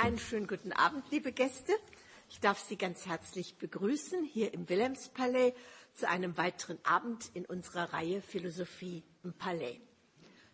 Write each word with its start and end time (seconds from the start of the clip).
Einen 0.00 0.20
schönen 0.20 0.46
guten 0.46 0.72
Abend, 0.72 1.10
liebe 1.10 1.32
Gäste. 1.32 1.72
Ich 2.30 2.38
darf 2.38 2.60
Sie 2.60 2.76
ganz 2.76 3.06
herzlich 3.06 3.56
begrüßen 3.56 4.22
hier 4.22 4.54
im 4.54 4.68
Wilhelmspalais 4.68 5.54
zu 5.92 6.08
einem 6.08 6.36
weiteren 6.36 6.78
Abend 6.84 7.32
in 7.34 7.44
unserer 7.44 7.92
Reihe 7.92 8.22
Philosophie 8.22 9.02
im 9.24 9.32
Palais. 9.32 9.80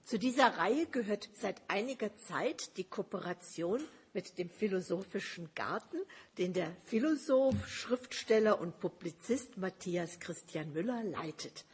Zu 0.03 0.19
dieser 0.19 0.57
Reihe 0.57 0.87
gehört 0.87 1.29
seit 1.35 1.61
einiger 1.69 2.17
Zeit 2.17 2.79
die 2.79 2.85
Kooperation 2.85 3.83
mit 4.15 4.39
dem 4.39 4.49
Philosophischen 4.49 5.51
Garten, 5.55 5.99
den 6.39 6.55
der 6.55 6.75
Philosoph, 6.85 7.69
Schriftsteller 7.69 8.59
und 8.59 8.81
Publizist 8.81 9.59
Matthias 9.59 10.21
Christian 10.21 10.73
Müller 10.73 11.05
leitet. 11.05 11.67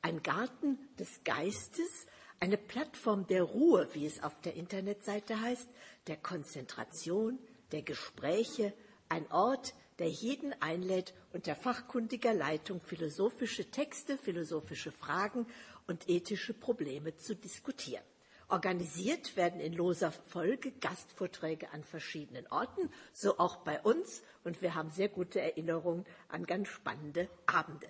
Ein 0.00 0.22
Garten 0.22 0.78
des 1.00 1.24
Geistes, 1.24 2.06
eine 2.40 2.56
Plattform 2.56 3.26
der 3.26 3.42
Ruhe, 3.42 3.88
wie 3.92 4.06
es 4.06 4.22
auf 4.22 4.40
der 4.42 4.54
Internetseite 4.54 5.40
heißt, 5.40 5.68
der 6.06 6.16
Konzentration, 6.16 7.38
der 7.72 7.82
Gespräche, 7.82 8.72
ein 9.08 9.30
Ort, 9.30 9.74
der 9.98 10.08
jeden 10.08 10.54
einlädt, 10.60 11.14
unter 11.32 11.54
fachkundiger 11.54 12.34
Leitung 12.34 12.80
philosophische 12.80 13.70
Texte, 13.70 14.18
philosophische 14.18 14.92
Fragen 14.92 15.46
und 15.86 16.08
ethische 16.08 16.52
Probleme 16.52 17.16
zu 17.16 17.34
diskutieren. 17.34 18.04
Organisiert 18.48 19.36
werden 19.36 19.60
in 19.60 19.72
loser 19.72 20.12
Folge 20.12 20.70
Gastvorträge 20.80 21.72
an 21.72 21.82
verschiedenen 21.82 22.46
Orten, 22.48 22.90
so 23.12 23.38
auch 23.38 23.56
bei 23.56 23.80
uns, 23.80 24.22
und 24.44 24.62
wir 24.62 24.74
haben 24.74 24.90
sehr 24.90 25.08
gute 25.08 25.40
Erinnerungen 25.40 26.04
an 26.28 26.44
ganz 26.44 26.68
spannende 26.68 27.28
Abende. 27.46 27.88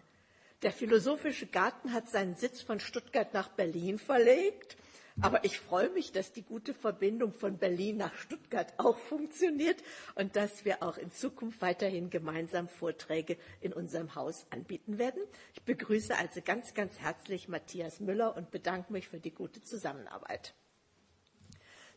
Der 0.62 0.72
Philosophische 0.72 1.46
Garten 1.46 1.92
hat 1.92 2.08
seinen 2.08 2.34
Sitz 2.34 2.62
von 2.62 2.80
Stuttgart 2.80 3.34
nach 3.34 3.48
Berlin 3.48 3.98
verlegt. 3.98 4.76
Aber 5.22 5.44
ich 5.44 5.58
freue 5.58 5.88
mich, 5.90 6.12
dass 6.12 6.32
die 6.32 6.42
gute 6.42 6.74
Verbindung 6.74 7.32
von 7.32 7.56
Berlin 7.56 7.96
nach 7.96 8.14
Stuttgart 8.14 8.74
auch 8.76 8.98
funktioniert 8.98 9.82
und 10.14 10.36
dass 10.36 10.66
wir 10.66 10.82
auch 10.82 10.98
in 10.98 11.10
Zukunft 11.10 11.62
weiterhin 11.62 12.10
gemeinsam 12.10 12.68
Vorträge 12.68 13.38
in 13.62 13.72
unserem 13.72 14.14
Haus 14.14 14.46
anbieten 14.50 14.98
werden. 14.98 15.22
Ich 15.54 15.62
begrüße 15.62 16.14
also 16.16 16.42
ganz, 16.42 16.74
ganz 16.74 16.98
herzlich 16.98 17.48
Matthias 17.48 18.00
Müller 18.00 18.36
und 18.36 18.50
bedanke 18.50 18.92
mich 18.92 19.08
für 19.08 19.20
die 19.20 19.30
gute 19.30 19.62
Zusammenarbeit. 19.62 20.54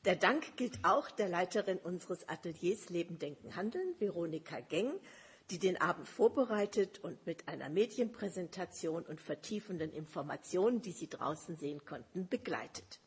Der 0.05 0.15
Dank 0.15 0.55
gilt 0.55 0.79
auch 0.83 1.11
der 1.11 1.27
Leiterin 1.27 1.77
unseres 1.77 2.27
Ateliers 2.29 2.89
Leben, 2.89 3.19
Denken, 3.19 3.57
Handeln, 3.57 3.95
Veronika 3.99 4.61
Geng, 4.61 4.93
die 5.49 5.59
den 5.59 5.81
Abend 5.81 6.07
vorbereitet 6.07 6.99
und 6.99 7.25
mit 7.25 7.47
einer 7.47 7.69
Medienpräsentation 7.69 9.03
und 9.03 9.19
vertiefenden 9.19 9.91
Informationen, 9.91 10.81
die 10.81 10.91
Sie 10.91 11.09
draußen 11.09 11.57
sehen 11.57 11.83
konnten, 11.85 12.27
begleitet. 12.27 12.99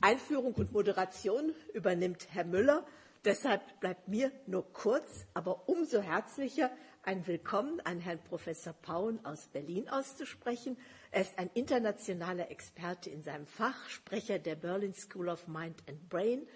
Einführung 0.00 0.54
und 0.54 0.72
Moderation 0.72 1.54
übernimmt 1.72 2.26
Herr 2.30 2.44
Müller. 2.44 2.84
Deshalb 3.24 3.62
bleibt 3.80 4.08
mir 4.08 4.32
nur 4.46 4.70
kurz, 4.72 5.26
aber 5.32 5.68
umso 5.68 6.02
herzlicher 6.02 6.70
ein 7.04 7.26
Willkommen 7.26 7.80
an 7.80 8.00
Herrn 8.00 8.18
Professor 8.18 8.72
Paun 8.72 9.20
aus 9.24 9.46
Berlin 9.48 9.88
auszusprechen. 9.88 10.76
Er 11.10 11.20
ist 11.20 11.38
ein 11.38 11.50
internationaler 11.54 12.50
Experte 12.50 13.10
in 13.10 13.22
seinem 13.22 13.46
Fach, 13.46 13.88
Sprecher 13.88 14.38
der 14.38 14.56
Berlin 14.56 14.94
School 14.94 15.28
of 15.28 15.46
Mind 15.46 15.82
and 15.86 16.08
Brain, 16.08 16.46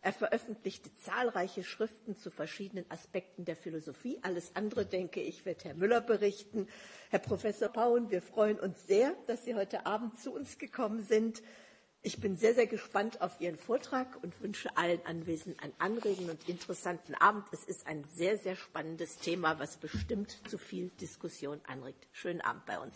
er 0.00 0.12
veröffentlichte 0.12 0.94
zahlreiche 0.94 1.64
Schriften 1.64 2.16
zu 2.16 2.30
verschiedenen 2.30 2.88
Aspekten 2.90 3.44
der 3.44 3.56
Philosophie. 3.56 4.18
Alles 4.22 4.54
andere, 4.54 4.86
denke 4.86 5.20
ich, 5.20 5.44
wird 5.44 5.64
Herr 5.64 5.74
Müller 5.74 6.00
berichten. 6.00 6.68
Herr 7.10 7.18
Professor 7.18 7.68
Pauen, 7.68 8.10
wir 8.10 8.22
freuen 8.22 8.60
uns 8.60 8.86
sehr, 8.86 9.14
dass 9.26 9.44
Sie 9.44 9.54
heute 9.54 9.86
Abend 9.86 10.18
zu 10.20 10.32
uns 10.32 10.58
gekommen 10.58 11.02
sind. 11.02 11.42
Ich 12.00 12.20
bin 12.20 12.36
sehr, 12.36 12.54
sehr 12.54 12.68
gespannt 12.68 13.20
auf 13.20 13.40
Ihren 13.40 13.56
Vortrag 13.56 14.22
und 14.22 14.40
wünsche 14.40 14.76
allen 14.76 15.04
Anwesenden 15.04 15.60
einen 15.60 15.74
anregenden 15.78 16.30
und 16.30 16.48
interessanten 16.48 17.16
Abend. 17.16 17.46
Es 17.50 17.64
ist 17.64 17.88
ein 17.88 18.04
sehr, 18.04 18.38
sehr 18.38 18.54
spannendes 18.54 19.16
Thema, 19.18 19.58
was 19.58 19.78
bestimmt 19.78 20.40
zu 20.48 20.58
viel 20.58 20.90
Diskussion 21.00 21.60
anregt. 21.66 22.06
Schönen 22.12 22.40
Abend 22.40 22.64
bei 22.66 22.78
uns. 22.78 22.94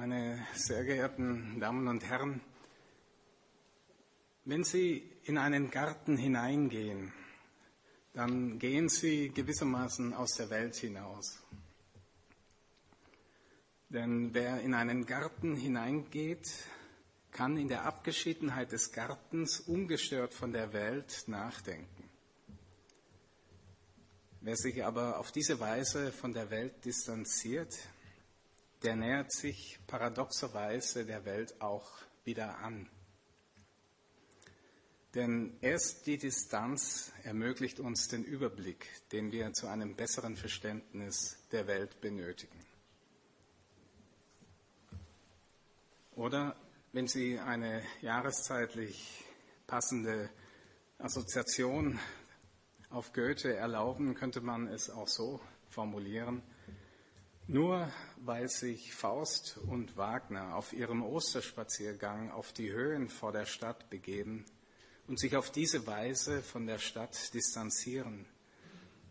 Meine 0.00 0.46
sehr 0.54 0.82
geehrten 0.82 1.60
Damen 1.60 1.86
und 1.86 2.02
Herren, 2.02 2.40
wenn 4.46 4.64
Sie 4.64 5.06
in 5.24 5.36
einen 5.36 5.70
Garten 5.70 6.16
hineingehen, 6.16 7.12
dann 8.14 8.58
gehen 8.58 8.88
Sie 8.88 9.28
gewissermaßen 9.28 10.14
aus 10.14 10.36
der 10.36 10.48
Welt 10.48 10.74
hinaus. 10.76 11.42
Denn 13.90 14.32
wer 14.32 14.62
in 14.62 14.72
einen 14.72 15.04
Garten 15.04 15.54
hineingeht, 15.54 16.48
kann 17.30 17.58
in 17.58 17.68
der 17.68 17.84
Abgeschiedenheit 17.84 18.72
des 18.72 18.92
Gartens 18.92 19.60
ungestört 19.60 20.32
von 20.32 20.50
der 20.50 20.72
Welt 20.72 21.24
nachdenken. 21.26 22.08
Wer 24.40 24.56
sich 24.56 24.82
aber 24.82 25.18
auf 25.18 25.30
diese 25.30 25.60
Weise 25.60 26.10
von 26.10 26.32
der 26.32 26.48
Welt 26.48 26.86
distanziert, 26.86 27.76
der 28.82 28.96
nähert 28.96 29.32
sich 29.32 29.78
paradoxerweise 29.86 31.04
der 31.04 31.24
Welt 31.24 31.60
auch 31.60 31.90
wieder 32.24 32.58
an. 32.58 32.88
Denn 35.14 35.56
erst 35.60 36.06
die 36.06 36.18
Distanz 36.18 37.10
ermöglicht 37.24 37.80
uns 37.80 38.06
den 38.06 38.24
Überblick, 38.24 38.86
den 39.10 39.32
wir 39.32 39.52
zu 39.52 39.66
einem 39.66 39.96
besseren 39.96 40.36
Verständnis 40.36 41.36
der 41.50 41.66
Welt 41.66 42.00
benötigen. 42.00 42.64
Oder 46.14 46.54
wenn 46.92 47.08
Sie 47.08 47.38
eine 47.38 47.82
jahreszeitlich 48.02 49.24
passende 49.66 50.30
Assoziation 50.98 51.98
auf 52.90 53.12
Goethe 53.12 53.56
erlauben, 53.56 54.14
könnte 54.14 54.40
man 54.40 54.68
es 54.68 54.90
auch 54.90 55.08
so 55.08 55.40
formulieren. 55.70 56.42
Nur 57.52 57.92
weil 58.18 58.48
sich 58.48 58.94
Faust 58.94 59.58
und 59.66 59.96
Wagner 59.96 60.54
auf 60.54 60.72
ihrem 60.72 61.02
Osterspaziergang 61.02 62.30
auf 62.30 62.52
die 62.52 62.70
Höhen 62.70 63.08
vor 63.08 63.32
der 63.32 63.44
Stadt 63.44 63.90
begeben 63.90 64.44
und 65.08 65.18
sich 65.18 65.34
auf 65.34 65.50
diese 65.50 65.84
Weise 65.84 66.42
von 66.42 66.68
der 66.68 66.78
Stadt 66.78 67.34
distanzieren, 67.34 68.24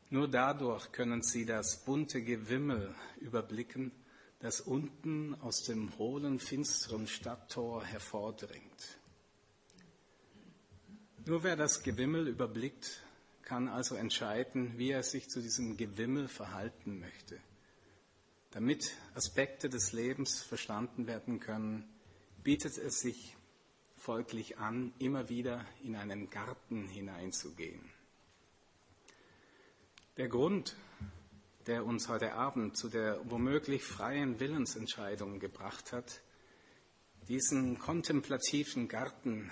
nur 0.10 0.30
dadurch 0.30 0.94
können 0.94 1.22
sie 1.22 1.46
das 1.46 1.84
bunte 1.84 2.24
Gewimmel 2.24 2.96
überblicken, 3.20 3.92
das 4.40 4.62
unten 4.62 5.36
aus 5.42 5.64
dem 5.64 5.98
hohlen, 5.98 6.40
finsteren 6.40 7.08
Stadttor 7.08 7.84
hervordringt. 7.84 9.00
Nur 11.26 11.44
wer 11.44 11.58
das 11.58 11.84
Gewimmel 11.84 12.30
überblickt, 12.30 13.04
kann 13.42 13.68
also 13.68 13.96
entscheiden, 13.96 14.78
wie 14.78 14.92
er 14.92 15.04
sich 15.04 15.30
zu 15.30 15.42
diesem 15.42 15.76
Gewimmel 15.76 16.30
verhalten 16.30 17.00
möchte. 17.00 17.42
Damit 18.52 18.96
Aspekte 19.14 19.70
des 19.70 19.94
Lebens 19.94 20.42
verstanden 20.42 21.06
werden 21.06 21.40
können, 21.40 21.88
bietet 22.44 22.78
es 22.78 23.00
sich 23.00 23.36
folglich 23.96 24.58
an, 24.58 24.92
immer 24.98 25.30
wieder 25.30 25.66
in 25.84 25.96
einen 25.96 26.32
Garten 26.32 26.88
hineinzugehen. 26.88 27.92
Der 30.18 30.30
Grund, 30.30 30.76
der 31.68 31.86
uns 31.86 32.08
heute 32.10 32.34
Abend 32.34 32.76
zu 32.76 32.90
der 32.90 33.22
womöglich 33.30 33.84
freien 33.84 34.40
Willensentscheidung 34.40 35.40
gebracht 35.40 35.94
hat, 35.94 36.22
diesen 37.28 37.78
kontemplativen 37.78 38.88
Garten 38.88 39.52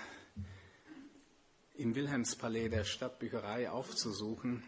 im 1.75 1.93
Wilhelmspalais 1.93 2.69
der 2.69 2.83
Stadtbücherei 2.83 3.69
aufzusuchen, 3.69 4.63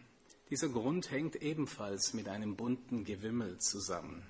dieser 0.50 0.70
Grund 0.70 1.12
hängt 1.12 1.36
ebenfalls 1.36 2.14
mit 2.14 2.28
einem 2.28 2.56
bunten 2.56 3.04
Gewimmel 3.04 3.60
zusammen. 3.60 4.26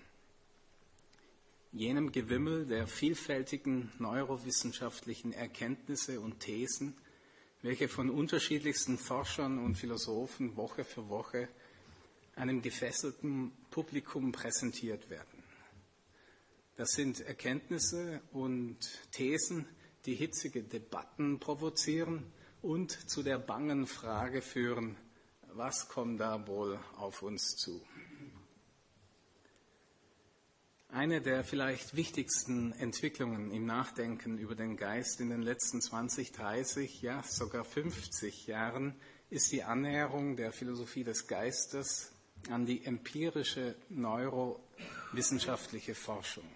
Jenem 1.71 2.11
Gewimmel 2.11 2.65
der 2.65 2.87
vielfältigen 2.87 3.91
neurowissenschaftlichen 3.99 5.33
Erkenntnisse 5.33 6.19
und 6.19 6.39
Thesen, 6.39 6.95
welche 7.61 7.87
von 7.87 8.09
unterschiedlichsten 8.09 8.97
Forschern 8.97 9.59
und 9.59 9.75
Philosophen 9.75 10.55
Woche 10.55 10.83
für 10.83 11.09
Woche 11.09 11.47
einem 12.35 12.61
gefesselten 12.61 13.51
Publikum 13.69 14.31
präsentiert 14.31 15.09
werden. 15.09 15.43
Das 16.75 16.91
sind 16.91 17.19
Erkenntnisse 17.19 18.21
und 18.31 18.77
Thesen, 19.11 19.67
die 20.05 20.15
hitzige 20.15 20.63
Debatten 20.63 21.39
provozieren 21.39 22.23
und 22.61 22.91
zu 22.91 23.21
der 23.21 23.37
bangen 23.37 23.85
Frage 23.85 24.41
führen, 24.41 24.95
was 25.53 25.87
kommt 25.87 26.19
da 26.19 26.47
wohl 26.47 26.79
auf 26.97 27.21
uns 27.21 27.55
zu? 27.55 27.81
Eine 30.91 31.21
der 31.21 31.43
vielleicht 31.43 31.95
wichtigsten 31.95 32.71
Entwicklungen 32.73 33.51
im 33.51 33.67
Nachdenken 33.67 34.39
über 34.39 34.55
den 34.55 34.75
Geist 34.75 35.21
in 35.21 35.29
den 35.29 35.43
letzten 35.43 35.81
20, 35.81 36.31
30, 36.31 37.03
ja 37.03 37.21
sogar 37.21 37.63
50 37.63 38.47
Jahren 38.47 38.95
ist 39.29 39.51
die 39.51 39.61
Annäherung 39.63 40.35
der 40.35 40.51
Philosophie 40.51 41.03
des 41.03 41.27
Geistes 41.27 42.11
an 42.49 42.65
die 42.65 42.83
empirische 42.83 43.75
neurowissenschaftliche 43.89 45.93
Forschung. 45.93 46.49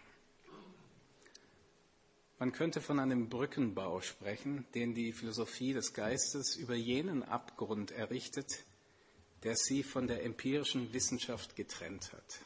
Man 2.40 2.52
könnte 2.52 2.82
von 2.82 3.00
einem 3.00 3.30
Brückenbau 3.30 4.02
sprechen, 4.02 4.66
den 4.74 4.96
die 4.96 5.14
Philosophie 5.14 5.74
des 5.74 5.94
Geistes 5.94 6.56
über 6.56 6.74
jenen 6.74 7.22
Abgrund 7.24 7.92
errichtet, 7.92 8.64
der 9.44 9.56
sie 9.56 9.84
von 9.84 10.08
der 10.08 10.24
empirischen 10.24 10.94
Wissenschaft 10.94 11.56
getrennt 11.56 12.14
hat. 12.14 12.40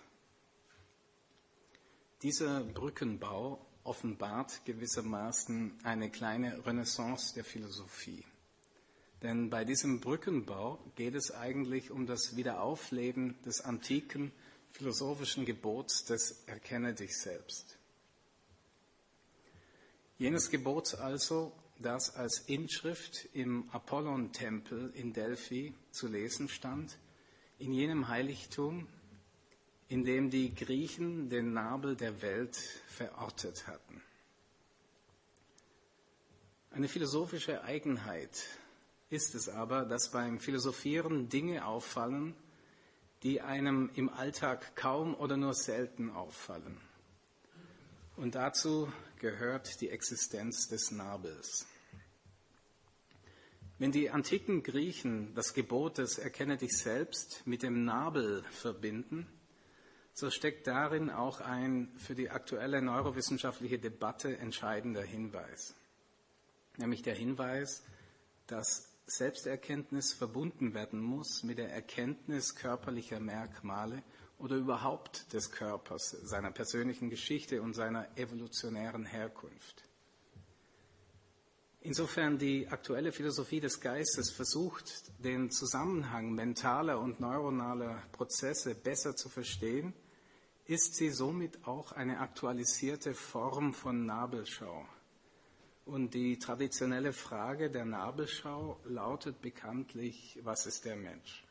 Dieser 2.23 2.61
Brückenbau 2.61 3.65
offenbart 3.83 4.65
gewissermaßen 4.65 5.79
eine 5.83 6.09
kleine 6.09 6.65
Renaissance 6.65 7.33
der 7.35 7.45
Philosophie. 7.45 8.23
Denn 9.21 9.49
bei 9.49 9.65
diesem 9.65 9.99
Brückenbau 9.99 10.79
geht 10.95 11.15
es 11.15 11.31
eigentlich 11.31 11.91
um 11.91 12.05
das 12.05 12.35
Wiederaufleben 12.35 13.35
des 13.43 13.61
antiken 13.61 14.31
philosophischen 14.71 15.45
Gebots 15.45 16.05
des 16.05 16.43
Erkenne 16.45 16.93
dich 16.93 17.17
selbst. 17.17 17.77
Jenes 20.19 20.49
Gebot 20.49 20.95
also, 20.95 21.51
das 21.79 22.15
als 22.15 22.39
Inschrift 22.39 23.27
im 23.33 23.69
Apollon-Tempel 23.71 24.91
in 24.95 25.13
Delphi 25.13 25.73
zu 25.91 26.07
lesen 26.07 26.49
stand, 26.49 26.97
in 27.59 27.73
jenem 27.73 28.07
Heiligtum, 28.07 28.87
in 29.87 30.03
dem 30.03 30.29
die 30.29 30.53
Griechen 30.53 31.29
den 31.29 31.53
Nabel 31.53 31.95
der 31.95 32.21
Welt 32.21 32.57
verortet 32.87 33.67
hatten. 33.67 34.01
Eine 36.71 36.87
philosophische 36.87 37.63
Eigenheit 37.63 38.45
ist 39.09 39.35
es 39.35 39.49
aber, 39.49 39.85
dass 39.85 40.11
beim 40.11 40.39
Philosophieren 40.39 41.29
Dinge 41.29 41.65
auffallen, 41.65 42.35
die 43.23 43.41
einem 43.41 43.89
im 43.95 44.09
Alltag 44.09 44.75
kaum 44.75 45.15
oder 45.15 45.37
nur 45.37 45.53
selten 45.53 46.11
auffallen. 46.11 46.77
Und 48.15 48.35
dazu 48.35 48.91
gehört 49.19 49.81
die 49.81 49.89
Existenz 49.89 50.67
des 50.67 50.91
Nabels. 50.91 51.65
Wenn 53.79 53.91
die 53.91 54.09
antiken 54.09 54.63
Griechen 54.63 55.35
das 55.35 55.53
Gebot 55.53 55.99
des 55.99 56.17
Erkenne 56.17 56.57
dich 56.57 56.77
selbst 56.77 57.45
mit 57.45 57.61
dem 57.61 57.85
Nabel 57.85 58.43
verbinden, 58.51 59.27
so 60.13 60.31
steckt 60.31 60.65
darin 60.65 61.11
auch 61.11 61.41
ein 61.41 61.91
für 61.97 62.15
die 62.15 62.31
aktuelle 62.31 62.81
neurowissenschaftliche 62.81 63.77
Debatte 63.77 64.37
entscheidender 64.39 65.03
Hinweis. 65.03 65.75
Nämlich 66.77 67.03
der 67.03 67.13
Hinweis, 67.13 67.83
dass 68.47 68.91
Selbsterkenntnis 69.05 70.11
verbunden 70.11 70.73
werden 70.73 70.99
muss 70.99 71.43
mit 71.43 71.59
der 71.59 71.71
Erkenntnis 71.71 72.55
körperlicher 72.55 73.19
Merkmale 73.19 74.01
oder 74.39 74.55
überhaupt 74.55 75.33
des 75.33 75.51
Körpers, 75.51 76.11
seiner 76.23 76.51
persönlichen 76.51 77.09
Geschichte 77.09 77.61
und 77.61 77.73
seiner 77.73 78.07
evolutionären 78.17 79.05
Herkunft. 79.05 79.83
Insofern 81.81 82.37
die 82.37 82.67
aktuelle 82.67 83.11
Philosophie 83.11 83.61
des 83.61 83.79
Geistes 83.79 84.31
versucht, 84.31 85.11
den 85.23 85.49
Zusammenhang 85.51 86.33
mentaler 86.33 86.99
und 86.99 87.19
neuronaler 87.19 88.03
Prozesse 88.11 88.75
besser 88.75 89.15
zu 89.15 89.29
verstehen, 89.29 89.93
ist 90.65 90.95
sie 90.95 91.09
somit 91.09 91.65
auch 91.65 91.93
eine 91.93 92.19
aktualisierte 92.19 93.13
Form 93.13 93.73
von 93.73 94.05
Nabelschau. 94.05 94.85
Und 95.85 96.13
die 96.13 96.37
traditionelle 96.37 97.13
Frage 97.13 97.71
der 97.71 97.85
Nabelschau 97.85 98.81
lautet 98.83 99.41
bekanntlich, 99.41 100.37
was 100.43 100.65
ist 100.65 100.83
der 100.83 100.97
Mensch? 100.97 101.46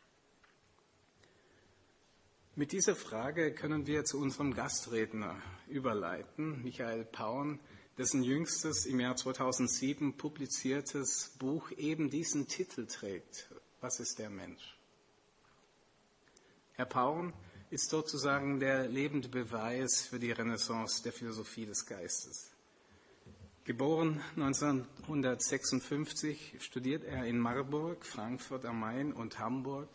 Mit 2.58 2.72
dieser 2.72 2.96
Frage 2.96 3.52
können 3.52 3.86
wir 3.86 4.06
zu 4.06 4.18
unserem 4.18 4.54
Gastredner 4.54 5.36
überleiten, 5.68 6.62
Michael 6.62 7.04
Pauen, 7.04 7.60
dessen 7.98 8.22
jüngstes 8.22 8.86
im 8.86 8.98
Jahr 8.98 9.14
2007 9.14 10.16
publiziertes 10.16 11.36
Buch 11.38 11.70
eben 11.72 12.08
diesen 12.08 12.48
Titel 12.48 12.86
trägt, 12.86 13.52
Was 13.82 14.00
ist 14.00 14.18
der 14.18 14.30
Mensch? 14.30 14.78
Herr 16.72 16.86
Pauen 16.86 17.34
ist 17.68 17.90
sozusagen 17.90 18.58
der 18.58 18.88
lebende 18.88 19.28
Beweis 19.28 20.06
für 20.06 20.18
die 20.18 20.32
Renaissance 20.32 21.02
der 21.02 21.12
Philosophie 21.12 21.66
des 21.66 21.84
Geistes. 21.84 22.52
Geboren 23.64 24.22
1956 24.36 26.54
studiert 26.60 27.04
er 27.04 27.26
in 27.26 27.38
Marburg, 27.38 28.06
Frankfurt 28.06 28.64
am 28.64 28.80
Main 28.80 29.12
und 29.12 29.40
Hamburg. 29.40 29.90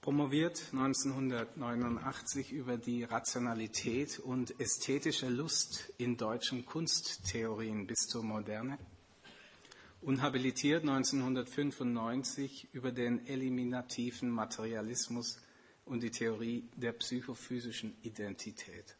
Promoviert 0.00 0.62
1989 0.72 2.52
über 2.52 2.78
die 2.78 3.02
Rationalität 3.02 4.20
und 4.20 4.58
ästhetische 4.60 5.28
Lust 5.28 5.92
in 5.98 6.16
deutschen 6.16 6.64
Kunsttheorien 6.64 7.86
bis 7.86 8.06
zur 8.06 8.22
Moderne 8.22 8.78
und 10.00 10.22
habilitiert 10.22 10.82
1995 10.82 12.68
über 12.72 12.92
den 12.92 13.26
eliminativen 13.26 14.30
Materialismus 14.30 15.40
und 15.84 16.02
die 16.02 16.12
Theorie 16.12 16.68
der 16.76 16.92
psychophysischen 16.92 17.96
Identität. 18.02 18.96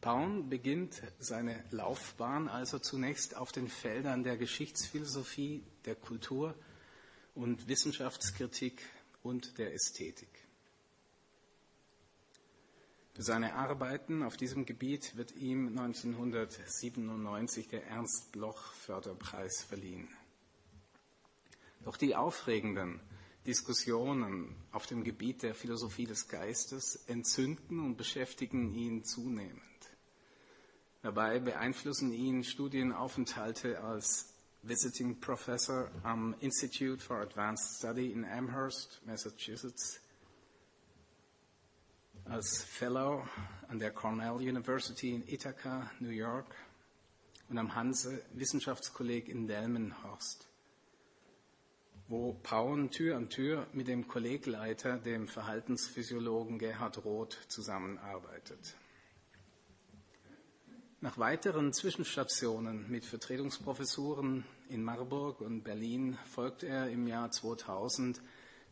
Paun 0.00 0.48
beginnt 0.48 1.02
seine 1.18 1.64
Laufbahn 1.72 2.48
also 2.48 2.78
zunächst 2.78 3.36
auf 3.36 3.50
den 3.50 3.68
Feldern 3.68 4.22
der 4.22 4.36
Geschichtsphilosophie, 4.36 5.64
der 5.84 5.96
Kultur 5.96 6.54
und 7.34 7.68
Wissenschaftskritik 7.68 8.82
und 9.22 9.58
der 9.58 9.74
Ästhetik. 9.74 10.28
Für 13.14 13.22
seine 13.22 13.54
Arbeiten 13.54 14.22
auf 14.22 14.36
diesem 14.36 14.64
Gebiet 14.64 15.16
wird 15.16 15.36
ihm 15.36 15.68
1997 15.68 17.68
der 17.68 17.86
Ernst 17.86 18.32
Bloch 18.32 18.72
Förderpreis 18.72 19.62
verliehen. 19.62 20.08
Doch 21.84 21.96
die 21.96 22.16
aufregenden 22.16 23.00
Diskussionen 23.46 24.54
auf 24.70 24.86
dem 24.86 25.02
Gebiet 25.02 25.42
der 25.42 25.54
Philosophie 25.54 26.06
des 26.06 26.28
Geistes 26.28 26.96
entzünden 27.06 27.80
und 27.80 27.96
beschäftigen 27.96 28.74
ihn 28.74 29.04
zunehmend. 29.04 29.62
Dabei 31.02 31.40
beeinflussen 31.40 32.12
ihn 32.12 32.44
Studienaufenthalte 32.44 33.82
als 33.82 34.29
Visiting 34.62 35.18
Professor 35.18 35.90
am 36.02 36.34
Institute 36.40 37.02
for 37.02 37.22
Advanced 37.22 37.78
Study 37.78 38.12
in 38.12 38.26
Amherst, 38.26 39.00
Massachusetts, 39.06 40.00
als 42.26 42.62
Fellow 42.62 43.26
an 43.68 43.78
der 43.78 43.90
Cornell 43.90 44.34
University 44.34 45.14
in 45.14 45.26
Ithaca, 45.26 45.90
New 46.00 46.10
York 46.10 46.54
und 47.48 47.56
am 47.56 47.74
Hanse 47.74 48.22
Wissenschaftskolleg 48.34 49.30
in 49.30 49.48
Delmenhorst, 49.48 50.46
wo 52.08 52.34
Pauen 52.34 52.90
Tür 52.90 53.16
an 53.16 53.30
Tür 53.30 53.66
mit 53.72 53.88
dem 53.88 54.08
Kollegleiter, 54.08 54.98
dem 54.98 55.26
Verhaltensphysiologen 55.26 56.58
Gerhard 56.58 57.02
Roth, 57.04 57.38
zusammenarbeitet. 57.48 58.76
Nach 61.00 61.16
weiteren 61.16 61.72
Zwischenstationen 61.72 62.90
mit 62.90 63.06
Vertretungsprofessuren 63.06 64.44
in 64.70 64.82
Marburg 64.82 65.40
und 65.40 65.62
Berlin 65.62 66.16
folgte 66.32 66.68
er 66.68 66.88
im 66.90 67.06
Jahr 67.06 67.30
2000 67.30 68.20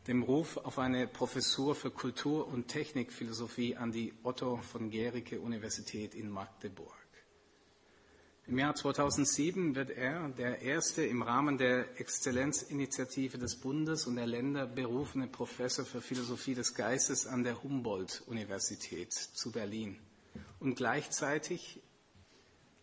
dem 0.07 0.23
Ruf 0.23 0.57
auf 0.57 0.79
eine 0.79 1.07
Professur 1.07 1.75
für 1.75 1.91
Kultur- 1.91 2.47
und 2.47 2.67
Technikphilosophie 2.67 3.75
an 3.75 3.91
die 3.91 4.13
Otto 4.23 4.57
von 4.57 4.89
Gericke 4.89 5.39
Universität 5.39 6.15
in 6.15 6.29
Magdeburg. 6.29 6.95
Im 8.47 8.57
Jahr 8.57 8.73
2007 8.73 9.75
wird 9.75 9.91
er 9.91 10.29
der 10.29 10.63
erste 10.63 11.03
im 11.03 11.21
Rahmen 11.21 11.59
der 11.59 11.99
Exzellenzinitiative 11.99 13.37
des 13.37 13.57
Bundes 13.57 14.07
und 14.07 14.15
der 14.15 14.25
Länder 14.25 14.65
berufene 14.65 15.27
Professor 15.27 15.85
für 15.85 16.01
Philosophie 16.01 16.55
des 16.55 16.73
Geistes 16.73 17.27
an 17.27 17.43
der 17.43 17.61
Humboldt-Universität 17.61 19.13
zu 19.13 19.51
Berlin 19.51 19.99
und 20.59 20.75
gleichzeitig 20.75 21.79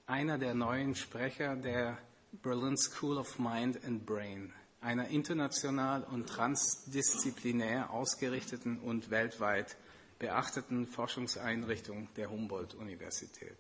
einer 0.06 0.38
der 0.38 0.54
neuen 0.54 0.94
Sprecher 0.94 1.56
der 1.56 1.98
Berlin 2.42 2.76
School 2.76 3.18
of 3.18 3.38
Mind 3.38 3.84
and 3.84 4.04
Brain, 4.04 4.52
einer 4.80 5.08
international 5.08 6.04
und 6.04 6.28
transdisziplinär 6.28 7.90
ausgerichteten 7.90 8.78
und 8.80 9.10
weltweit 9.10 9.76
beachteten 10.18 10.86
Forschungseinrichtung 10.86 12.08
der 12.16 12.30
Humboldt-Universität. 12.30 13.56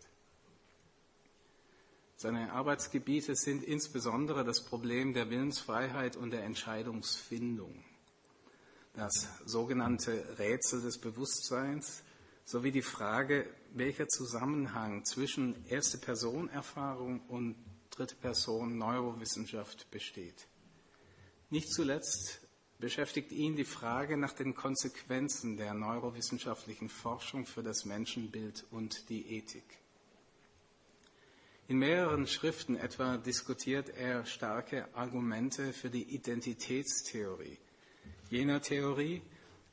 Seine 2.16 2.52
Arbeitsgebiete 2.52 3.34
sind 3.34 3.62
insbesondere 3.62 4.42
das 4.42 4.64
Problem 4.64 5.12
der 5.12 5.28
Willensfreiheit 5.28 6.16
und 6.16 6.30
der 6.30 6.44
Entscheidungsfindung, 6.44 7.84
das 8.94 9.28
sogenannte 9.44 10.38
Rätsel 10.38 10.80
des 10.80 10.98
Bewusstseins 10.98 12.02
sowie 12.46 12.70
die 12.70 12.82
Frage, 12.82 13.46
welcher 13.74 14.08
Zusammenhang 14.08 15.04
zwischen 15.04 15.66
erste 15.66 15.98
Person 15.98 16.48
Erfahrung 16.48 17.20
und 17.28 17.56
dritte 17.96 18.14
Person 18.16 18.76
Neurowissenschaft 18.76 19.90
besteht. 19.90 20.46
Nicht 21.48 21.72
zuletzt 21.72 22.40
beschäftigt 22.78 23.32
ihn 23.32 23.56
die 23.56 23.64
Frage 23.64 24.16
nach 24.16 24.34
den 24.34 24.54
Konsequenzen 24.54 25.56
der 25.56 25.72
neurowissenschaftlichen 25.72 26.90
Forschung 26.90 27.46
für 27.46 27.62
das 27.62 27.86
Menschenbild 27.86 28.66
und 28.70 29.08
die 29.08 29.36
Ethik. 29.36 29.78
In 31.68 31.78
mehreren 31.78 32.26
Schriften 32.26 32.76
etwa 32.76 33.16
diskutiert 33.16 33.88
er 33.88 34.26
starke 34.26 34.94
Argumente 34.94 35.72
für 35.72 35.90
die 35.90 36.04
Identitätstheorie, 36.04 37.58
jener 38.30 38.60
Theorie, 38.60 39.22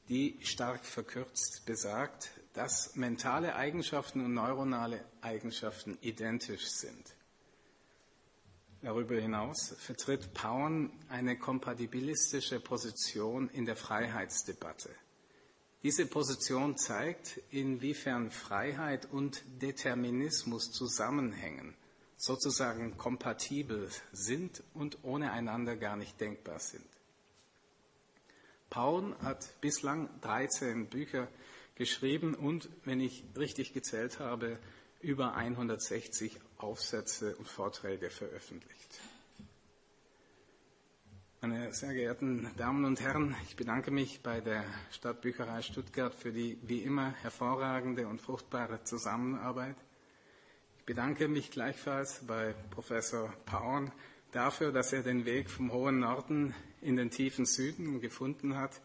die 0.09 0.39
stark 0.41 0.85
verkürzt 0.85 1.63
besagt, 1.65 2.31
dass 2.53 2.95
mentale 2.95 3.55
Eigenschaften 3.55 4.23
und 4.23 4.33
neuronale 4.33 5.03
Eigenschaften 5.21 5.97
identisch 6.01 6.67
sind. 6.67 7.15
Darüber 8.83 9.15
hinaus 9.15 9.73
vertritt 9.79 10.33
Pauen 10.33 10.91
eine 11.07 11.37
kompatibilistische 11.37 12.59
Position 12.59 13.49
in 13.51 13.63
der 13.63 13.77
Freiheitsdebatte. 13.77 14.89
Diese 15.83 16.05
Position 16.05 16.77
zeigt, 16.77 17.39
inwiefern 17.49 18.29
Freiheit 18.29 19.09
und 19.09 19.41
Determinismus 19.61 20.73
zusammenhängen, 20.73 21.75
sozusagen 22.17 22.97
kompatibel 22.97 23.89
sind 24.11 24.61
und 24.73 24.97
ohne 25.03 25.31
einander 25.31 25.77
gar 25.77 25.95
nicht 25.95 26.19
denkbar 26.19 26.59
sind. 26.59 26.85
Pauen 28.69 29.15
hat 29.21 29.61
bislang 29.61 30.09
13 30.19 30.87
Bücher 30.87 31.29
geschrieben 31.75 32.35
und, 32.35 32.67
wenn 32.83 32.99
ich 32.99 33.23
richtig 33.37 33.71
gezählt 33.71 34.19
habe, 34.19 34.59
über 34.99 35.35
160 35.35 36.37
Aufsätze 36.63 37.35
und 37.35 37.47
Vorträge 37.47 38.09
veröffentlicht. 38.09 38.99
Meine 41.41 41.73
sehr 41.73 41.93
geehrten 41.93 42.49
Damen 42.55 42.85
und 42.85 43.01
Herren, 43.01 43.35
ich 43.49 43.57
bedanke 43.57 43.91
mich 43.91 44.21
bei 44.23 44.39
der 44.39 44.63
Stadtbücherei 44.91 45.61
Stuttgart 45.61 46.15
für 46.15 46.31
die 46.31 46.57
wie 46.61 46.79
immer 46.79 47.11
hervorragende 47.21 48.07
und 48.07 48.21
fruchtbare 48.21 48.81
Zusammenarbeit. 48.85 49.75
Ich 50.77 50.85
bedanke 50.85 51.27
mich 51.27 51.51
gleichfalls 51.51 52.25
bei 52.25 52.55
Professor 52.71 53.33
Pauen 53.45 53.91
dafür, 54.31 54.71
dass 54.71 54.93
er 54.93 55.03
den 55.03 55.25
Weg 55.25 55.49
vom 55.49 55.73
hohen 55.73 55.99
Norden 55.99 56.55
in 56.79 56.95
den 56.95 57.11
tiefen 57.11 57.45
Süden 57.45 57.99
gefunden 57.99 58.55
hat. 58.55 58.81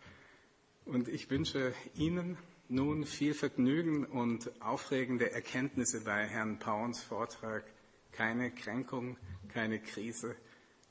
Und 0.85 1.07
ich 1.07 1.31
wünsche 1.31 1.73
Ihnen 1.95 2.39
nun 2.69 3.05
viel 3.05 3.35
Vergnügen 3.35 4.05
und 4.05 4.51
aufregende 4.61 5.33
Erkenntnisse 5.33 6.03
bei 6.03 6.27
Herrn 6.27 6.59
Pauens 6.59 7.03
Vortrag. 7.03 7.65
Keine 8.13 8.51
Kränkung, 8.51 9.17
keine 9.49 9.79
Krise. 9.81 10.37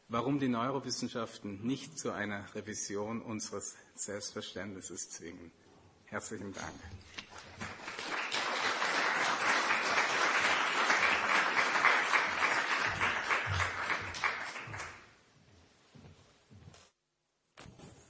Warum 0.10 0.40
die 0.40 0.48
Neurowissenschaften 0.48 1.66
nicht 1.66 2.00
zu 2.00 2.12
einer 2.12 2.44
Revision 2.56 3.22
unseres 3.22 3.76
Selbstverständnisses 3.96 5.10
zwingen. 5.10 5.52
Herzlichen 6.06 6.54
Dank. 6.54 6.74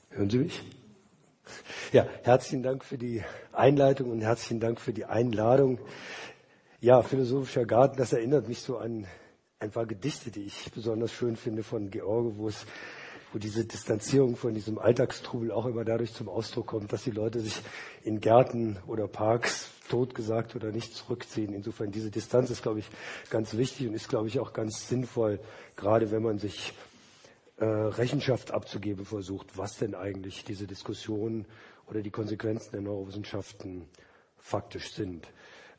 Hören 0.09 0.29
Sie 0.29 0.37
mich? 0.37 0.76
Ja, 1.93 2.05
herzlichen 2.23 2.63
Dank 2.63 2.83
für 2.83 2.97
die 2.97 3.23
Einleitung 3.53 4.11
und 4.11 4.19
herzlichen 4.19 4.59
Dank 4.59 4.81
für 4.81 4.91
die 4.91 5.05
Einladung. 5.05 5.79
Ja, 6.81 7.01
philosophischer 7.01 7.65
Garten, 7.65 7.95
das 7.95 8.11
erinnert 8.11 8.49
mich 8.49 8.59
so 8.59 8.77
an 8.77 9.07
ein 9.59 9.71
paar 9.71 9.85
Gedichte, 9.85 10.29
die 10.29 10.43
ich 10.43 10.69
besonders 10.75 11.13
schön 11.13 11.37
finde 11.37 11.63
von 11.63 11.89
George, 11.89 12.33
wo 12.35 12.49
es 12.49 12.65
wo 13.31 13.39
diese 13.39 13.63
Distanzierung 13.63 14.35
von 14.35 14.53
diesem 14.53 14.79
Alltagstrubel 14.79 15.51
auch 15.51 15.65
immer 15.65 15.85
dadurch 15.85 16.13
zum 16.13 16.27
Ausdruck 16.27 16.67
kommt, 16.67 16.91
dass 16.91 17.03
die 17.03 17.11
Leute 17.11 17.39
sich 17.39 17.61
in 18.03 18.19
Gärten 18.19 18.77
oder 18.87 19.07
Parks 19.07 19.69
totgesagt 19.89 20.57
oder 20.57 20.71
nicht 20.71 20.93
zurückziehen. 20.93 21.53
Insofern 21.53 21.91
diese 21.91 22.11
Distanz 22.11 22.49
ist, 22.49 22.63
glaube 22.63 22.79
ich, 22.79 22.89
ganz 23.29 23.55
wichtig 23.55 23.87
und 23.87 23.93
ist, 23.93 24.09
glaube 24.09 24.27
ich, 24.27 24.39
auch 24.39 24.51
ganz 24.51 24.89
sinnvoll, 24.89 25.39
gerade 25.77 26.11
wenn 26.11 26.23
man 26.23 26.37
sich 26.37 26.73
äh, 27.57 27.65
Rechenschaft 27.65 28.51
abzugeben 28.51 29.05
versucht, 29.05 29.57
was 29.57 29.77
denn 29.77 29.95
eigentlich 29.95 30.43
diese 30.43 30.67
Diskussion 30.67 31.45
oder 31.87 32.01
die 32.01 32.11
Konsequenzen 32.11 32.71
der 32.71 32.81
Neurowissenschaften 32.81 33.85
faktisch 34.37 34.93
sind. 34.93 35.27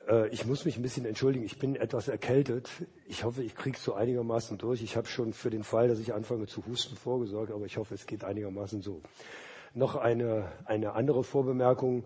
Äh, 0.09 0.29
ich 0.29 0.47
muss 0.47 0.65
mich 0.65 0.77
ein 0.77 0.83
bisschen 0.83 1.05
entschuldigen, 1.05 1.45
ich 1.45 1.59
bin 1.59 1.77
etwas 1.77 2.09
erkältet. 2.09 2.71
Ich 3.07 3.25
hoffe, 3.25 3.43
ich 3.43 3.55
kriege 3.55 3.77
es 3.77 3.85
so 3.85 3.95
einigermaßen 3.95 4.59
durch. 4.59 4.83
Ich 4.83 4.97
habe 4.97 5.07
schon 5.07 5.33
für 5.33 5.51
den 5.51 5.65
Fall, 5.65 5.89
dass 5.89 5.99
ich 5.99 6.15
anfange 6.15 6.47
zu 6.47 6.65
husten, 6.67 6.97
vorgesorgt, 6.97 7.53
aber 7.53 7.67
ich 7.67 7.77
hoffe, 7.77 7.95
es 7.95 8.07
geht 8.07 8.25
einigermaßen 8.25 8.83
so. 8.83 9.03
Noch 9.75 9.97
eine, 9.97 10.51
eine 10.65 10.93
andere 10.93 11.23
Vorbemerkung. 11.25 12.05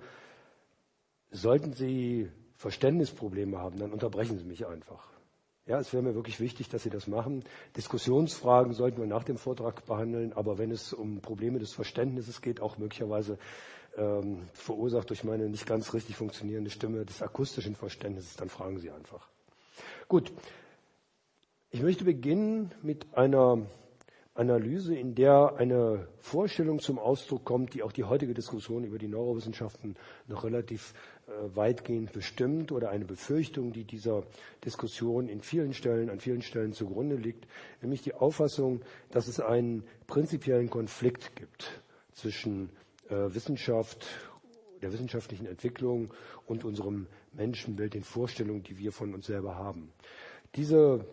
Sollten 1.30 1.72
Sie 1.72 2.28
Verständnisprobleme 2.56 3.58
haben, 3.58 3.78
dann 3.78 3.92
unterbrechen 3.92 4.38
Sie 4.38 4.44
mich 4.44 4.66
einfach. 4.66 5.12
Ja, 5.64 5.78
es 5.78 5.92
wäre 5.92 6.02
mir 6.02 6.14
wirklich 6.16 6.40
wichtig, 6.40 6.68
dass 6.68 6.82
Sie 6.82 6.90
das 6.90 7.06
machen. 7.06 7.44
Diskussionsfragen 7.76 8.72
sollten 8.72 9.00
wir 9.00 9.06
nach 9.06 9.22
dem 9.22 9.38
Vortrag 9.38 9.86
behandeln, 9.86 10.32
aber 10.32 10.58
wenn 10.58 10.72
es 10.72 10.92
um 10.92 11.20
Probleme 11.20 11.60
des 11.60 11.72
Verständnisses 11.72 12.42
geht, 12.42 12.60
auch 12.60 12.78
möglicherweise 12.78 13.38
ähm, 13.96 14.48
verursacht 14.52 15.10
durch 15.10 15.24
meine 15.24 15.48
nicht 15.48 15.66
ganz 15.66 15.92
richtig 15.94 16.16
funktionierende 16.16 16.70
Stimme 16.70 17.04
des 17.04 17.22
akustischen 17.22 17.74
Verständnisses, 17.74 18.36
dann 18.36 18.48
fragen 18.48 18.78
Sie 18.78 18.90
einfach. 18.90 19.28
Gut, 20.08 20.32
ich 21.70 21.82
möchte 21.82 22.04
beginnen 22.04 22.70
mit 22.82 23.06
einer 23.14 23.66
Analyse, 24.34 24.94
in 24.94 25.14
der 25.14 25.56
eine 25.58 26.08
Vorstellung 26.20 26.80
zum 26.80 26.98
Ausdruck 26.98 27.44
kommt, 27.44 27.74
die 27.74 27.82
auch 27.82 27.92
die 27.92 28.04
heutige 28.04 28.32
Diskussion 28.32 28.82
über 28.84 28.96
die 28.96 29.08
Neurowissenschaften 29.08 29.96
noch 30.26 30.44
relativ 30.44 30.94
äh, 31.26 31.54
weitgehend 31.54 32.12
bestimmt 32.12 32.72
oder 32.72 32.88
eine 32.88 33.04
Befürchtung, 33.04 33.72
die 33.72 33.84
dieser 33.84 34.22
Diskussion 34.64 35.28
in 35.28 35.42
vielen 35.42 35.74
Stellen, 35.74 36.08
an 36.08 36.18
vielen 36.18 36.40
Stellen 36.40 36.72
zugrunde 36.72 37.16
liegt, 37.16 37.46
nämlich 37.82 38.00
die 38.00 38.14
Auffassung, 38.14 38.80
dass 39.10 39.28
es 39.28 39.38
einen 39.38 39.84
prinzipiellen 40.06 40.70
Konflikt 40.70 41.36
gibt 41.36 41.82
zwischen 42.14 42.70
Wissenschaft, 43.12 44.06
der 44.80 44.92
wissenschaftlichen 44.92 45.46
Entwicklung 45.46 46.12
und 46.46 46.64
unserem 46.64 47.06
Menschenbild, 47.32 47.94
den 47.94 48.02
Vorstellungen, 48.02 48.62
die 48.62 48.78
wir 48.78 48.92
von 48.92 49.14
uns 49.14 49.26
selber 49.26 49.56
haben. 49.56 49.92
Diese 50.56 51.06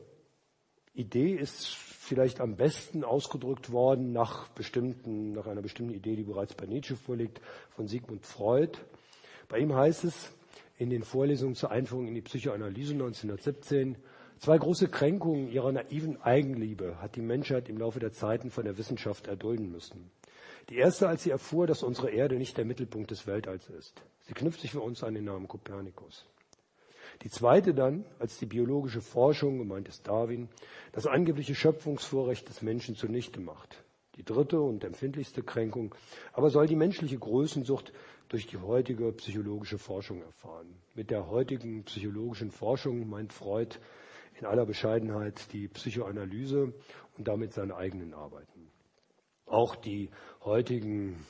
Idee 0.93 1.33
ist 1.35 1.67
vielleicht 1.67 2.41
am 2.41 2.55
besten 2.55 3.03
ausgedrückt 3.03 3.71
worden 3.71 4.11
nach 4.11 4.49
bestimmten, 4.49 5.31
nach 5.31 5.47
einer 5.47 5.61
bestimmten 5.61 5.93
Idee, 5.93 6.15
die 6.15 6.23
bereits 6.23 6.55
bei 6.55 6.65
Nietzsche 6.65 6.95
vorliegt, 6.95 7.39
von 7.69 7.87
Sigmund 7.87 8.25
Freud. 8.25 8.79
Bei 9.47 9.59
ihm 9.59 9.73
heißt 9.73 10.03
es 10.03 10.31
in 10.77 10.89
den 10.89 11.03
Vorlesungen 11.03 11.55
zur 11.55 11.71
Einführung 11.71 12.07
in 12.07 12.15
die 12.15 12.21
Psychoanalyse 12.21 12.93
1917, 12.93 13.97
zwei 14.39 14.57
große 14.57 14.87
Kränkungen 14.87 15.51
ihrer 15.51 15.71
naiven 15.71 16.21
Eigenliebe 16.21 17.01
hat 17.01 17.15
die 17.15 17.21
Menschheit 17.21 17.69
im 17.69 17.77
Laufe 17.77 17.99
der 17.99 18.11
Zeiten 18.11 18.49
von 18.49 18.65
der 18.65 18.77
Wissenschaft 18.77 19.27
erdulden 19.27 19.71
müssen. 19.71 20.09
Die 20.69 20.77
erste, 20.77 21.07
als 21.07 21.23
sie 21.23 21.31
erfuhr, 21.31 21.65
dass 21.65 21.81
unsere 21.81 22.11
Erde 22.11 22.35
nicht 22.35 22.55
der 22.57 22.65
Mittelpunkt 22.65 23.09
des 23.09 23.25
Weltalls 23.25 23.69
ist. 23.69 24.03
Sie 24.21 24.33
knüpft 24.33 24.61
sich 24.61 24.71
für 24.71 24.81
uns 24.81 25.03
an 25.03 25.15
den 25.15 25.25
Namen 25.25 25.47
Kopernikus. 25.47 26.27
Die 27.23 27.31
zweite 27.31 27.73
dann, 27.73 28.05
als 28.19 28.37
die 28.37 28.45
biologische 28.45 29.01
Forschung, 29.01 29.57
gemeint 29.57 29.87
ist 29.87 30.07
Darwin, 30.07 30.47
das 30.91 31.07
angebliche 31.07 31.55
Schöpfungsvorrecht 31.55 32.47
des 32.47 32.61
Menschen 32.61 32.95
zunichte 32.95 33.39
macht. 33.39 33.83
Die 34.15 34.23
dritte 34.23 34.61
und 34.61 34.83
empfindlichste 34.83 35.41
Kränkung 35.41 35.95
aber 36.33 36.51
soll 36.51 36.67
die 36.67 36.75
menschliche 36.75 37.17
Größensucht 37.17 37.91
durch 38.27 38.45
die 38.45 38.57
heutige 38.57 39.11
psychologische 39.13 39.79
Forschung 39.79 40.21
erfahren. 40.21 40.75
Mit 40.93 41.09
der 41.09 41.29
heutigen 41.29 41.83
psychologischen 41.85 42.51
Forschung 42.51 43.09
meint 43.09 43.33
Freud 43.33 43.77
in 44.39 44.45
aller 44.45 44.65
Bescheidenheit 44.65 45.51
die 45.51 45.67
Psychoanalyse 45.67 46.73
und 47.17 47.27
damit 47.27 47.53
seine 47.53 47.75
eigenen 47.75 48.13
Arbeiten. 48.13 48.58
Auch 49.49 49.75
die 49.75 50.09
heutigen 50.45 51.25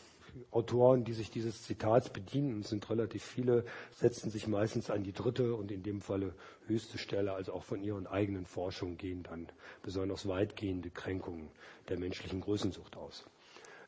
Autoren, 0.52 1.04
die 1.04 1.14
sich 1.14 1.32
dieses 1.32 1.64
Zitats 1.64 2.10
bedienen, 2.10 2.64
sind 2.64 2.90
relativ 2.90 3.24
viele, 3.24 3.66
setzen 3.92 4.30
sich 4.30 4.48
meistens 4.48 4.90
an 4.90 5.04
die 5.04 5.14
dritte 5.14 5.56
und 5.56 5.72
in 5.72 5.84
dem 5.84 6.02
Falle 6.02 6.34
höchste 6.68 6.98
Stelle, 6.98 7.34
also 7.34 7.54
auch 7.54 7.64
von 7.64 7.82
ihren 7.82 8.08
eigenen 8.08 8.46
Forschungen 8.46 8.98
gehen 8.98 9.24
dann 9.24 9.48
besonders 9.84 10.28
weitgehende 10.28 10.90
Kränkungen 10.90 11.50
der 11.88 11.98
menschlichen 11.98 12.42
Größensucht 12.42 12.98
aus. 12.98 13.26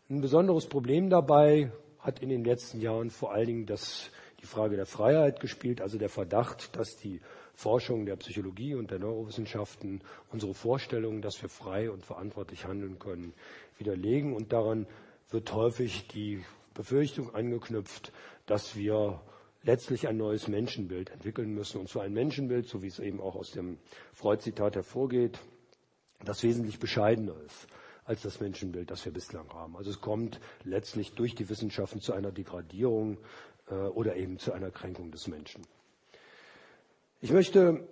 Ein 0.09 0.21
besonderes 0.21 0.65
Problem 0.65 1.09
dabei 1.09 1.71
hat 2.00 2.21
in 2.21 2.29
den 2.29 2.43
letzten 2.43 2.79
Jahren 2.79 3.11
vor 3.11 3.31
allen 3.31 3.47
Dingen 3.47 3.65
das, 3.65 4.09
die 4.41 4.45
Frage 4.47 4.75
der 4.75 4.85
Freiheit 4.85 5.39
gespielt, 5.39 5.81
also 5.81 5.97
der 5.97 6.09
Verdacht, 6.09 6.75
dass 6.75 6.97
die 6.97 7.21
Forschung 7.53 8.05
der 8.05 8.15
Psychologie 8.15 8.75
und 8.75 8.91
der 8.91 9.00
Neurowissenschaften 9.00 10.01
unsere 10.31 10.53
Vorstellungen, 10.53 11.21
dass 11.21 11.41
wir 11.41 11.50
frei 11.50 11.91
und 11.91 12.03
verantwortlich 12.03 12.65
handeln 12.65 12.97
können, 12.97 13.33
widerlegen 13.81 14.33
und 14.33 14.53
daran 14.53 14.88
wird 15.29 15.53
häufig 15.53 16.07
die 16.07 16.43
Befürchtung 16.73 17.35
angeknüpft, 17.35 18.13
dass 18.45 18.77
wir 18.77 19.21
letztlich 19.63 20.07
ein 20.07 20.17
neues 20.17 20.47
Menschenbild 20.47 21.09
entwickeln 21.09 21.53
müssen. 21.53 21.81
Und 21.81 21.89
zwar 21.89 22.03
ein 22.03 22.13
Menschenbild, 22.13 22.67
so 22.67 22.81
wie 22.81 22.88
es 22.88 23.00
eben 23.00 23.19
auch 23.19 23.35
aus 23.35 23.51
dem 23.51 23.77
Freud-Zitat 24.13 24.75
hervorgeht, 24.75 25.39
das 26.23 26.43
wesentlich 26.43 26.79
bescheidener 26.79 27.35
ist. 27.45 27.67
als 28.03 28.23
das 28.23 28.39
Menschenbild, 28.39 28.89
das 28.91 29.05
wir 29.05 29.13
bislang 29.13 29.47
haben. 29.53 29.77
Also 29.77 29.91
es 29.91 30.01
kommt 30.01 30.39
letztlich 30.63 31.13
durch 31.13 31.35
die 31.35 31.47
Wissenschaften 31.50 32.01
zu 32.01 32.13
einer 32.13 32.31
Degradierung 32.31 33.19
äh, 33.69 33.75
oder 33.75 34.15
eben 34.15 34.39
zu 34.39 34.51
einer 34.53 34.71
Kränkung 34.71 35.11
des 35.11 35.27
Menschen. 35.27 35.61
Ich 37.21 37.31
möchte 37.31 37.88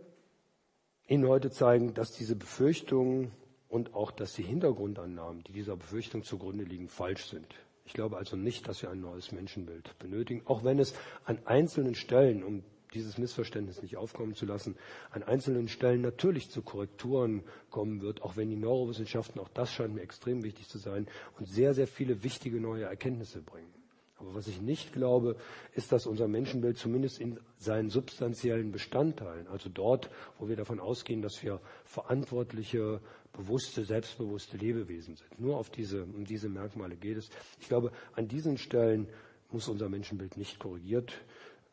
Ihnen 1.08 1.28
heute 1.28 1.52
zeigen, 1.52 1.94
dass 1.94 2.12
diese 2.12 2.36
Befürchtungen 2.36 3.32
und 3.70 3.94
auch, 3.94 4.12
dass 4.12 4.34
die 4.34 4.44
Hintergrundannahmen, 4.44 5.44
die 5.44 5.54
dieser 5.54 5.78
Befürchtung 5.78 6.24
zugrunde 6.24 6.64
liegen, 6.64 6.90
falsch 6.90 7.26
sind. 7.26 7.48
Ich 7.86 7.94
glaube 7.94 8.18
also 8.18 8.36
nicht, 8.36 8.68
dass 8.68 8.82
wir 8.82 8.90
ein 8.90 9.02
neues 9.02 9.32
Menschenbild 9.32 9.98
benötigen, 10.00 10.42
auch 10.46 10.64
wenn 10.64 10.80
es 10.80 10.94
an 11.26 11.40
einzelnen 11.46 11.96
Stellen, 11.96 12.44
um 12.44 12.64
dieses 12.94 13.18
Missverständnis 13.18 13.82
nicht 13.82 13.98
aufkommen 13.98 14.36
zu 14.36 14.46
lassen, 14.46 14.76
an 15.12 15.24
einzelnen 15.24 15.68
Stellen 15.68 16.02
natürlich 16.02 16.50
zu 16.50 16.62
Korrekturen 16.62 17.44
kommen 17.70 18.02
wird, 18.02 18.22
auch 18.24 18.36
wenn 18.36 18.50
die 18.50 18.56
Neurowissenschaften, 18.56 19.40
auch 19.40 19.50
das 19.50 19.72
scheint 19.72 19.94
mir 19.94 20.02
extrem 20.02 20.44
wichtig 20.44 20.68
zu 20.68 20.78
sein, 20.78 21.08
und 21.38 21.48
sehr, 21.48 21.74
sehr 21.74 21.88
viele 21.88 22.24
wichtige 22.24 22.60
neue 22.60 22.86
Erkenntnisse 22.86 23.42
bringen. 23.42 23.74
Aber 24.20 24.36
was 24.36 24.48
ich 24.48 24.62
nicht 24.62 24.92
glaube, 24.92 25.38
ist, 25.74 25.94
dass 25.94 26.06
unser 26.06 26.28
Menschenbild 26.28 26.78
zumindest 26.78 27.22
in 27.22 27.40
seinen 27.58 27.90
substanziellen 27.90 28.72
Bestandteilen, 28.72 29.48
also 29.48 29.70
dort, 29.70 30.10
wo 30.38 30.50
wir 30.50 30.58
davon 30.58 30.80
ausgehen, 30.80 31.22
dass 31.22 31.42
wir 31.42 31.62
verantwortliche, 31.86 33.00
bewusste, 33.34 33.84
selbstbewusste 33.84 34.58
Lebewesen 34.58 35.16
sind. 35.16 35.40
Nur 35.40 35.58
auf 35.58 35.70
diese, 35.70 36.04
um 36.04 36.26
diese 36.26 36.50
Merkmale 36.50 36.96
geht 36.96 37.18
es. 37.18 37.30
Ich 37.60 37.68
glaube, 37.68 37.92
an 38.14 38.28
diesen 38.28 38.58
Stellen 38.58 39.08
muss 39.52 39.68
unser 39.68 39.90
Menschenbild 39.90 40.38
nicht 40.38 40.60
korrigiert 40.60 41.14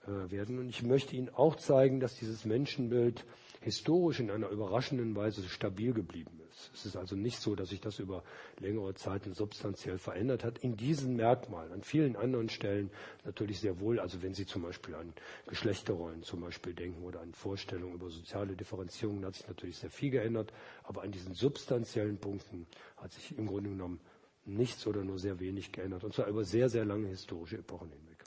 äh, 0.06 0.30
werden. 0.30 0.58
Und 0.58 0.68
ich 0.68 0.82
möchte 0.82 1.16
Ihnen 1.16 1.28
auch 1.30 1.56
zeigen, 1.56 2.00
dass 2.00 2.16
dieses 2.16 2.44
Menschenbild 2.44 3.25
historisch 3.60 4.20
in 4.20 4.30
einer 4.30 4.48
überraschenden 4.48 5.14
Weise 5.16 5.42
stabil 5.48 5.92
geblieben 5.92 6.40
ist. 6.40 6.46
Es 6.75 6.86
ist 6.86 6.96
also 6.96 7.16
nicht 7.16 7.40
so, 7.40 7.54
dass 7.54 7.68
sich 7.68 7.80
das 7.80 7.98
über 7.98 8.22
längere 8.58 8.94
Zeit 8.94 9.22
substanziell 9.32 9.98
verändert 9.98 10.44
hat. 10.44 10.58
In 10.58 10.76
diesen 10.76 11.16
Merkmalen, 11.16 11.72
an 11.72 11.82
vielen 11.82 12.16
anderen 12.16 12.48
Stellen 12.48 12.90
natürlich 13.25 13.60
sehr 13.60 13.80
wohl. 13.80 14.00
Also 14.00 14.22
wenn 14.22 14.34
Sie 14.34 14.46
zum 14.46 14.62
Beispiel 14.62 14.94
an 14.94 15.12
Geschlechterrollen 15.46 16.22
zum 16.22 16.40
Beispiel 16.40 16.75
denken 16.75 17.02
oder 17.02 17.20
an 17.20 17.34
Vorstellungen 17.34 17.94
über 17.94 18.10
soziale 18.10 18.56
Differenzierung, 18.56 19.25
hat 19.25 19.34
sich 19.34 19.48
natürlich 19.48 19.78
sehr 19.78 19.90
viel 19.90 20.10
geändert. 20.10 20.52
Aber 20.84 21.02
an 21.02 21.12
diesen 21.12 21.34
substanziellen 21.34 22.18
Punkten 22.18 22.66
hat 22.96 23.12
sich 23.12 23.36
im 23.36 23.46
Grunde 23.46 23.70
genommen 23.70 24.00
nichts 24.44 24.86
oder 24.86 25.02
nur 25.02 25.18
sehr 25.18 25.40
wenig 25.40 25.72
geändert. 25.72 26.04
Und 26.04 26.14
zwar 26.14 26.26
über 26.26 26.44
sehr, 26.44 26.68
sehr 26.68 26.84
lange 26.84 27.08
historische 27.08 27.58
Epochen 27.58 27.90
hinweg. 27.90 28.25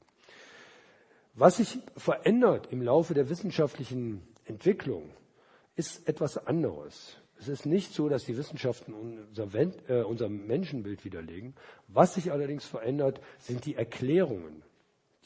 Was 1.33 1.57
sich 1.57 1.79
verändert 1.95 2.71
im 2.71 2.81
Laufe 2.81 3.13
der 3.13 3.29
wissenschaftlichen 3.29 4.21
Entwicklung, 4.45 5.09
ist 5.75 6.09
etwas 6.09 6.45
anderes. 6.45 7.15
Es 7.39 7.47
ist 7.47 7.65
nicht 7.65 7.93
so, 7.93 8.09
dass 8.09 8.25
die 8.25 8.37
Wissenschaften 8.37 8.93
unser, 8.93 9.47
äh, 9.87 10.03
unser 10.03 10.27
Menschenbild 10.27 11.05
widerlegen. 11.05 11.55
Was 11.87 12.15
sich 12.15 12.31
allerdings 12.31 12.65
verändert, 12.65 13.21
sind 13.37 13.65
die 13.65 13.75
Erklärungen, 13.75 14.61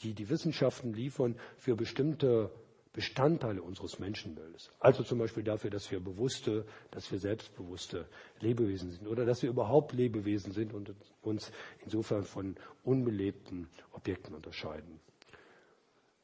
die 0.02 0.14
die 0.14 0.28
Wissenschaften 0.30 0.92
liefern 0.92 1.36
für 1.56 1.74
bestimmte 1.74 2.50
Bestandteile 2.92 3.60
unseres 3.60 3.98
Menschenbildes. 3.98 4.70
Also 4.78 5.02
zum 5.02 5.18
Beispiel 5.18 5.42
dafür, 5.42 5.68
dass 5.68 5.90
wir 5.90 5.98
bewusste, 5.98 6.64
dass 6.92 7.10
wir 7.10 7.18
selbstbewusste 7.18 8.06
Lebewesen 8.38 8.92
sind 8.92 9.08
oder 9.08 9.26
dass 9.26 9.42
wir 9.42 9.50
überhaupt 9.50 9.92
Lebewesen 9.92 10.52
sind 10.52 10.72
und 10.72 10.94
uns 11.20 11.50
insofern 11.82 12.22
von 12.22 12.54
unbelebten 12.84 13.68
Objekten 13.92 14.32
unterscheiden. 14.32 15.00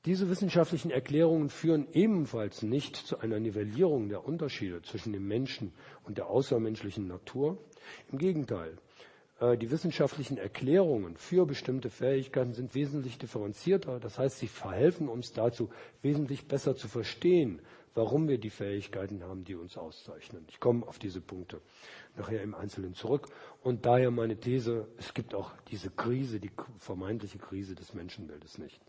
Diese 0.06 0.30
wissenschaftlichen 0.30 0.90
Erklärungen 0.90 1.50
führen 1.50 1.86
ebenfalls 1.92 2.62
nicht 2.62 2.96
zu 2.96 3.18
einer 3.18 3.38
Nivellierung 3.38 4.08
der 4.08 4.24
Unterschiede 4.24 4.80
zwischen 4.80 5.12
dem 5.12 5.28
Menschen 5.28 5.74
und 6.04 6.16
der 6.16 6.28
außermenschlichen 6.28 7.06
Natur. 7.06 7.58
Im 8.10 8.16
Gegenteil, 8.16 8.78
äh, 9.40 9.58
die 9.58 9.70
wissenschaftlichen 9.70 10.38
Erklärungen 10.38 11.18
für 11.18 11.44
bestimmte 11.44 11.90
Fähigkeiten 11.90 12.54
sind 12.54 12.74
wesentlich 12.74 13.18
differenzierter. 13.18 14.00
Das 14.00 14.18
heißt, 14.18 14.38
sie 14.38 14.48
verhelfen 14.48 15.06
uns 15.06 15.34
dazu, 15.34 15.68
wesentlich 16.00 16.48
besser 16.48 16.76
zu 16.76 16.88
verstehen, 16.88 17.60
warum 17.94 18.26
wir 18.26 18.38
die 18.38 18.48
Fähigkeiten 18.48 19.22
haben, 19.22 19.44
die 19.44 19.54
uns 19.54 19.76
auszeichnen. 19.76 20.46
Ich 20.48 20.60
komme 20.60 20.88
auf 20.88 20.98
diese 20.98 21.20
Punkte 21.20 21.60
nachher 22.16 22.42
im 22.42 22.54
Einzelnen 22.54 22.94
zurück. 22.94 23.28
Und 23.62 23.84
daher 23.84 24.10
meine 24.10 24.40
These, 24.40 24.88
es 24.96 25.12
gibt 25.12 25.34
auch 25.34 25.52
diese 25.70 25.90
Krise, 25.90 26.40
die 26.40 26.52
vermeintliche 26.78 27.36
Krise 27.36 27.74
des 27.74 27.92
Menschenbildes 27.92 28.56
nicht. 28.56 28.80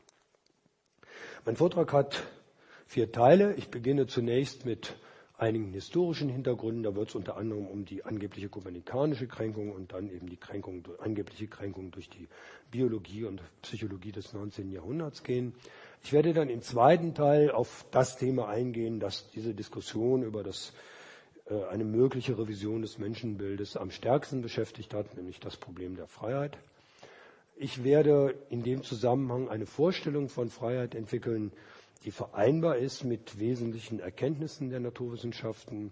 Mein 1.43 1.55
Vortrag 1.55 1.91
hat 1.91 2.21
vier 2.85 3.11
Teile. 3.11 3.55
Ich 3.55 3.69
beginne 3.69 4.05
zunächst 4.05 4.63
mit 4.63 4.95
einigen 5.39 5.73
historischen 5.73 6.29
Hintergründen. 6.29 6.83
Da 6.83 6.95
wird 6.95 7.09
es 7.09 7.15
unter 7.15 7.35
anderem 7.35 7.65
um 7.65 7.83
die 7.83 8.05
angebliche 8.05 8.47
kopernikanische 8.47 9.25
Kränkung 9.25 9.71
und 9.71 9.91
dann 9.91 10.07
eben 10.11 10.29
die 10.29 10.37
Kränkung, 10.37 10.87
angebliche 10.99 11.47
Kränkung 11.47 11.89
durch 11.89 12.09
die 12.09 12.27
Biologie 12.69 13.25
und 13.25 13.41
Psychologie 13.63 14.11
des 14.11 14.33
19. 14.33 14.71
Jahrhunderts 14.71 15.23
gehen. 15.23 15.55
Ich 16.03 16.13
werde 16.13 16.33
dann 16.33 16.47
im 16.47 16.61
zweiten 16.61 17.15
Teil 17.15 17.49
auf 17.49 17.87
das 17.89 18.17
Thema 18.17 18.47
eingehen, 18.47 18.99
das 18.99 19.31
diese 19.31 19.55
Diskussion 19.55 20.21
über 20.21 20.43
das, 20.43 20.73
äh, 21.49 21.63
eine 21.71 21.85
mögliche 21.85 22.37
Revision 22.37 22.83
des 22.83 22.99
Menschenbildes 22.99 23.77
am 23.77 23.89
stärksten 23.89 24.43
beschäftigt 24.43 24.93
hat, 24.93 25.17
nämlich 25.17 25.39
das 25.39 25.57
Problem 25.57 25.95
der 25.95 26.05
Freiheit. 26.05 26.59
Ich 27.63 27.83
werde 27.83 28.33
in 28.49 28.63
dem 28.63 28.81
Zusammenhang 28.81 29.47
eine 29.47 29.67
Vorstellung 29.67 30.29
von 30.29 30.49
Freiheit 30.49 30.95
entwickeln, 30.95 31.51
die 32.03 32.09
vereinbar 32.09 32.77
ist 32.77 33.03
mit 33.03 33.37
wesentlichen 33.37 33.99
Erkenntnissen 33.99 34.71
der 34.71 34.79
Naturwissenschaften, 34.79 35.91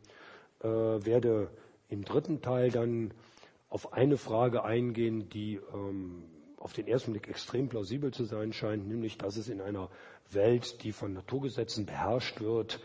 äh, 0.62 0.68
werde 0.68 1.52
im 1.88 2.04
dritten 2.04 2.42
Teil 2.42 2.72
dann 2.72 3.14
auf 3.70 3.94
eine 3.94 4.18
Frage 4.18 4.64
eingehen, 4.64 5.30
die 5.30 5.60
ähm, 5.72 6.24
auf 6.58 6.74
den 6.74 6.88
ersten 6.88 7.12
Blick 7.12 7.28
extrem 7.28 7.70
plausibel 7.70 8.12
zu 8.12 8.24
sein 8.24 8.52
scheint, 8.52 8.88
nämlich 8.88 9.20
dass 9.20 9.38
es 9.38 9.48
in 9.48 9.62
einer 9.62 9.92
Welt, 10.32 10.82
die 10.84 10.92
von 10.92 11.14
Naturgesetzen 11.14 11.86
beherrscht 11.86 12.42
wird, 12.42 12.80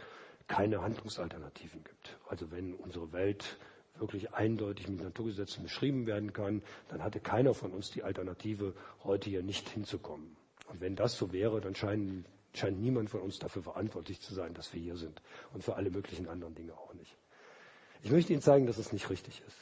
keine 0.46 0.82
Handlungsalternativen 0.82 1.82
gibt. 1.84 2.18
Also 2.28 2.50
wenn 2.50 2.74
unsere 2.74 3.14
Welt 3.14 3.56
wirklich 3.98 4.32
eindeutig 4.32 4.88
mit 4.88 5.02
Naturgesetzen 5.02 5.62
beschrieben 5.62 6.06
werden 6.06 6.32
kann, 6.32 6.62
dann 6.88 7.02
hatte 7.02 7.20
keiner 7.20 7.54
von 7.54 7.72
uns 7.72 7.90
die 7.90 8.02
Alternative, 8.02 8.74
heute 9.04 9.30
hier 9.30 9.42
nicht 9.42 9.68
hinzukommen. 9.68 10.36
Und 10.68 10.80
wenn 10.80 10.96
das 10.96 11.16
so 11.16 11.32
wäre, 11.32 11.60
dann 11.60 11.74
scheint, 11.74 12.26
scheint 12.52 12.80
niemand 12.80 13.10
von 13.10 13.20
uns 13.20 13.38
dafür 13.38 13.62
verantwortlich 13.62 14.20
zu 14.20 14.34
sein, 14.34 14.54
dass 14.54 14.72
wir 14.72 14.80
hier 14.80 14.96
sind. 14.96 15.22
Und 15.52 15.62
für 15.62 15.76
alle 15.76 15.90
möglichen 15.90 16.28
anderen 16.28 16.54
Dinge 16.54 16.74
auch 16.74 16.94
nicht. 16.94 17.16
Ich 18.02 18.10
möchte 18.10 18.32
Ihnen 18.32 18.42
zeigen, 18.42 18.66
dass 18.66 18.78
es 18.78 18.92
nicht 18.92 19.08
richtig 19.10 19.42
ist. 19.46 19.56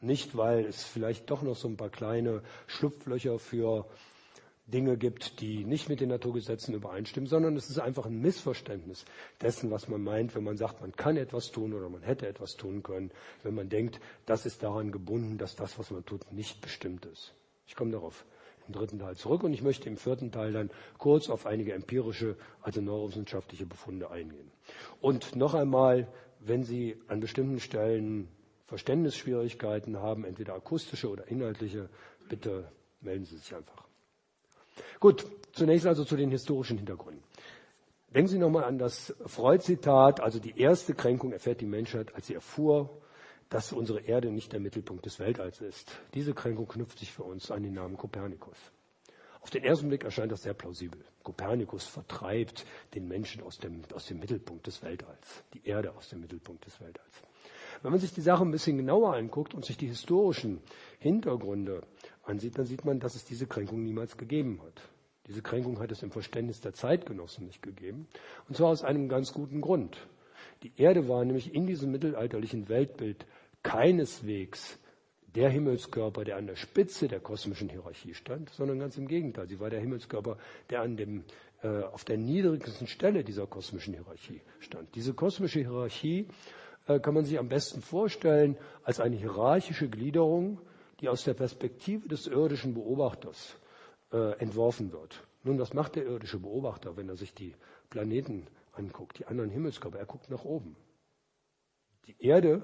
Nicht, 0.00 0.36
weil 0.36 0.64
es 0.66 0.84
vielleicht 0.84 1.30
doch 1.30 1.42
noch 1.42 1.56
so 1.56 1.68
ein 1.68 1.76
paar 1.76 1.90
kleine 1.90 2.42
Schlupflöcher 2.66 3.38
für 3.38 3.86
Dinge 4.66 4.96
gibt, 4.96 5.40
die 5.40 5.64
nicht 5.64 5.88
mit 5.88 6.00
den 6.00 6.08
Naturgesetzen 6.08 6.74
übereinstimmen, 6.74 7.28
sondern 7.28 7.54
es 7.56 7.68
ist 7.68 7.78
einfach 7.78 8.06
ein 8.06 8.20
Missverständnis 8.20 9.04
dessen, 9.40 9.70
was 9.70 9.88
man 9.88 10.02
meint, 10.02 10.34
wenn 10.34 10.44
man 10.44 10.56
sagt, 10.56 10.80
man 10.80 10.92
kann 10.92 11.16
etwas 11.18 11.50
tun 11.50 11.74
oder 11.74 11.88
man 11.90 12.02
hätte 12.02 12.26
etwas 12.26 12.56
tun 12.56 12.82
können, 12.82 13.10
wenn 13.42 13.54
man 13.54 13.68
denkt, 13.68 14.00
das 14.24 14.46
ist 14.46 14.62
daran 14.62 14.90
gebunden, 14.90 15.36
dass 15.36 15.54
das, 15.54 15.78
was 15.78 15.90
man 15.90 16.04
tut, 16.06 16.32
nicht 16.32 16.62
bestimmt 16.62 17.04
ist. 17.06 17.34
Ich 17.66 17.76
komme 17.76 17.90
darauf 17.90 18.24
im 18.66 18.72
dritten 18.72 18.98
Teil 18.98 19.16
zurück 19.16 19.42
und 19.42 19.52
ich 19.52 19.62
möchte 19.62 19.88
im 19.88 19.98
vierten 19.98 20.32
Teil 20.32 20.52
dann 20.52 20.70
kurz 20.96 21.28
auf 21.28 21.44
einige 21.44 21.74
empirische, 21.74 22.36
also 22.62 22.80
neurowissenschaftliche 22.80 23.66
Befunde 23.66 24.10
eingehen. 24.10 24.50
Und 25.02 25.36
noch 25.36 25.52
einmal, 25.52 26.08
wenn 26.40 26.64
Sie 26.64 26.96
an 27.08 27.20
bestimmten 27.20 27.60
Stellen 27.60 28.28
Verständnisschwierigkeiten 28.66 29.98
haben, 29.98 30.24
entweder 30.24 30.54
akustische 30.54 31.10
oder 31.10 31.28
inhaltliche, 31.28 31.90
bitte 32.30 32.72
melden 33.02 33.26
Sie 33.26 33.36
sich 33.36 33.54
einfach. 33.54 33.83
Gut, 35.00 35.26
zunächst 35.52 35.86
also 35.86 36.04
zu 36.04 36.16
den 36.16 36.30
historischen 36.30 36.78
Hintergründen. 36.78 37.22
Denken 38.14 38.28
Sie 38.28 38.38
nochmal 38.38 38.64
an 38.64 38.78
das 38.78 39.14
Freud-Zitat, 39.26 40.20
also 40.20 40.38
die 40.38 40.58
erste 40.58 40.94
Kränkung 40.94 41.32
erfährt 41.32 41.60
die 41.60 41.66
Menschheit, 41.66 42.14
als 42.14 42.28
sie 42.28 42.34
erfuhr, 42.34 43.02
dass 43.48 43.72
unsere 43.72 44.00
Erde 44.00 44.30
nicht 44.30 44.52
der 44.52 44.60
Mittelpunkt 44.60 45.04
des 45.04 45.18
Weltalls 45.18 45.60
ist. 45.60 45.90
Diese 46.14 46.32
Kränkung 46.32 46.68
knüpft 46.68 46.98
sich 47.00 47.12
für 47.12 47.24
uns 47.24 47.50
an 47.50 47.62
den 47.64 47.74
Namen 47.74 47.96
Kopernikus. 47.96 48.56
Auf 49.40 49.50
den 49.50 49.64
ersten 49.64 49.88
Blick 49.88 50.04
erscheint 50.04 50.32
das 50.32 50.42
sehr 50.42 50.54
plausibel. 50.54 51.04
Kopernikus 51.22 51.84
vertreibt 51.84 52.64
den 52.94 53.06
Menschen 53.06 53.42
aus 53.42 53.58
dem, 53.58 53.82
aus 53.92 54.06
dem 54.06 54.18
Mittelpunkt 54.18 54.66
des 54.66 54.82
Weltalls, 54.82 55.44
die 55.52 55.66
Erde 55.66 55.94
aus 55.94 56.08
dem 56.08 56.20
Mittelpunkt 56.20 56.64
des 56.64 56.80
Weltalls. 56.80 57.22
Wenn 57.82 57.90
man 57.90 58.00
sich 58.00 58.14
die 58.14 58.22
Sache 58.22 58.42
ein 58.42 58.50
bisschen 58.50 58.78
genauer 58.78 59.14
anguckt 59.14 59.54
und 59.54 59.64
sich 59.64 59.76
die 59.76 59.88
historischen 59.88 60.62
Hintergründe 60.98 61.82
ansieht, 62.26 62.58
dann 62.58 62.66
sieht 62.66 62.84
man, 62.84 63.00
dass 63.00 63.14
es 63.14 63.24
diese 63.24 63.46
Kränkung 63.46 63.82
niemals 63.82 64.16
gegeben 64.16 64.60
hat. 64.64 64.82
Diese 65.26 65.42
Kränkung 65.42 65.80
hat 65.80 65.90
es 65.90 66.02
im 66.02 66.10
Verständnis 66.10 66.60
der 66.60 66.74
Zeitgenossen 66.74 67.46
nicht 67.46 67.62
gegeben. 67.62 68.08
Und 68.48 68.56
zwar 68.56 68.68
aus 68.68 68.84
einem 68.84 69.08
ganz 69.08 69.32
guten 69.32 69.60
Grund. 69.60 70.06
Die 70.62 70.72
Erde 70.76 71.08
war 71.08 71.24
nämlich 71.24 71.54
in 71.54 71.66
diesem 71.66 71.90
mittelalterlichen 71.90 72.68
Weltbild 72.68 73.26
keineswegs 73.62 74.78
der 75.34 75.50
Himmelskörper, 75.50 76.24
der 76.24 76.36
an 76.36 76.46
der 76.46 76.56
Spitze 76.56 77.08
der 77.08 77.20
kosmischen 77.20 77.68
Hierarchie 77.68 78.14
stand, 78.14 78.50
sondern 78.50 78.78
ganz 78.78 78.96
im 78.96 79.08
Gegenteil. 79.08 79.48
Sie 79.48 79.58
war 79.58 79.70
der 79.70 79.80
Himmelskörper, 79.80 80.38
der 80.70 80.82
an 80.82 80.96
dem, 80.96 81.24
äh, 81.62 81.82
auf 81.82 82.04
der 82.04 82.18
niedrigsten 82.18 82.86
Stelle 82.86 83.24
dieser 83.24 83.46
kosmischen 83.46 83.94
Hierarchie 83.94 84.42
stand. 84.60 84.94
Diese 84.94 85.12
kosmische 85.12 85.60
Hierarchie 85.60 86.28
äh, 86.86 87.00
kann 87.00 87.14
man 87.14 87.24
sich 87.24 87.38
am 87.38 87.48
besten 87.48 87.82
vorstellen 87.82 88.56
als 88.84 89.00
eine 89.00 89.16
hierarchische 89.16 89.88
Gliederung, 89.88 90.60
die 91.04 91.08
aus 91.10 91.24
der 91.24 91.34
Perspektive 91.34 92.08
des 92.08 92.26
irdischen 92.26 92.72
Beobachters 92.72 93.58
äh, 94.10 94.38
entworfen 94.38 94.90
wird. 94.90 95.22
Nun, 95.42 95.58
was 95.58 95.74
macht 95.74 95.96
der 95.96 96.06
irdische 96.06 96.38
Beobachter, 96.38 96.96
wenn 96.96 97.10
er 97.10 97.16
sich 97.16 97.34
die 97.34 97.54
Planeten 97.90 98.46
anguckt, 98.72 99.18
die 99.18 99.26
anderen 99.26 99.50
Himmelskörper? 99.50 99.98
Er 99.98 100.06
guckt 100.06 100.30
nach 100.30 100.46
oben. 100.46 100.76
Die 102.06 102.16
Erde 102.24 102.62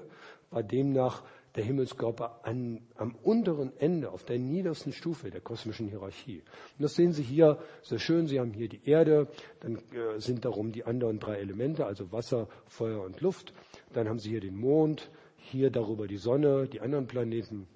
war 0.49 0.63
demnach 0.63 1.21
der 1.53 1.63
Himmelskörper 1.65 2.39
an, 2.43 2.81
am 2.95 3.13
unteren 3.13 3.77
Ende, 3.77 4.09
auf 4.09 4.25
der 4.25 4.39
niedersten 4.39 4.91
Stufe 4.91 5.29
der 5.29 5.41
kosmischen 5.41 5.87
Hierarchie. 5.87 6.39
Und 6.39 6.81
das 6.81 6.95
sehen 6.95 7.13
Sie 7.13 7.21
hier 7.21 7.59
sehr 7.83 7.99
schön. 7.99 8.25
Sie 8.25 8.39
haben 8.39 8.53
hier 8.53 8.69
die 8.69 8.89
Erde, 8.89 9.27
dann 9.59 9.75
äh, 9.75 10.19
sind 10.19 10.45
darum 10.45 10.71
die 10.71 10.83
anderen 10.83 11.19
drei 11.19 11.35
Elemente, 11.35 11.85
also 11.85 12.11
Wasser, 12.11 12.47
Feuer 12.65 13.03
und 13.03 13.21
Luft. 13.21 13.53
Dann 13.93 14.09
haben 14.09 14.17
Sie 14.17 14.29
hier 14.29 14.41
den 14.41 14.55
Mond, 14.55 15.11
hier 15.35 15.69
darüber 15.69 16.07
die 16.07 16.17
Sonne, 16.17 16.67
die 16.67 16.81
anderen 16.81 17.05
Planeten, 17.05 17.67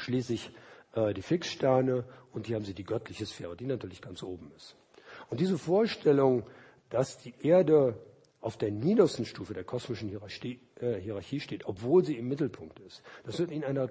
schließlich 0.00 0.50
äh, 0.94 1.14
die 1.14 1.22
Fixsterne 1.22 2.04
und 2.32 2.46
hier 2.46 2.56
haben 2.56 2.64
Sie 2.64 2.74
die 2.74 2.84
göttliche 2.84 3.26
Sphäre, 3.26 3.56
die 3.56 3.66
natürlich 3.66 4.00
ganz 4.00 4.22
oben 4.22 4.50
ist. 4.56 4.76
Und 5.28 5.40
diese 5.40 5.58
Vorstellung, 5.58 6.44
dass 6.88 7.18
die 7.18 7.34
Erde 7.40 7.96
auf 8.40 8.56
der 8.56 8.70
niedersten 8.70 9.24
Stufe 9.24 9.54
der 9.54 9.64
kosmischen 9.64 10.08
Hierarchie, 10.08 10.60
äh, 10.80 10.94
Hierarchie 10.94 11.40
steht, 11.40 11.66
obwohl 11.66 12.04
sie 12.04 12.16
im 12.16 12.28
Mittelpunkt 12.28 12.80
ist. 12.80 13.02
Das 13.24 13.38
wird 13.38 13.50
in 13.50 13.64
einer 13.64 13.90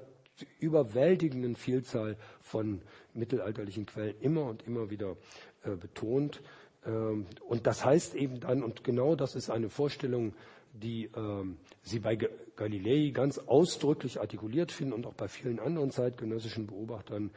überwältigenden 0.60 1.56
Vielzahl 1.56 2.18
von 2.42 2.82
mittelalterlichen 3.14 3.86
Quellen 3.86 4.16
immer 4.22 4.46
und 4.46 4.66
immer 4.66 4.90
wieder 4.90 5.18
äh, 5.64 5.76
betont. 5.76 6.42
Ähm, 6.86 7.28
und 7.48 7.68
das 7.68 7.86
heißt 7.86 8.16
eben 8.16 8.40
dann, 8.40 8.64
und 8.64 8.84
genau 8.84 9.16
das 9.16 9.36
ist 9.36 9.50
eine 9.50 9.70
Vorstellung, 9.70 10.34
die 10.74 11.10
ähm, 11.16 11.58
Sie 11.82 12.00
bei 12.00 12.16
Galilei 12.16 13.12
ganz 13.12 13.38
ausdrücklich 13.38 14.20
artikuliert 14.20 14.72
finden 14.72 14.94
und 14.94 15.06
auch 15.06 15.14
bei 15.14 15.28
vielen 15.28 15.60
anderen 15.60 15.92
zeitgenössischen 15.92 16.68
Beobachtern, 16.68 17.32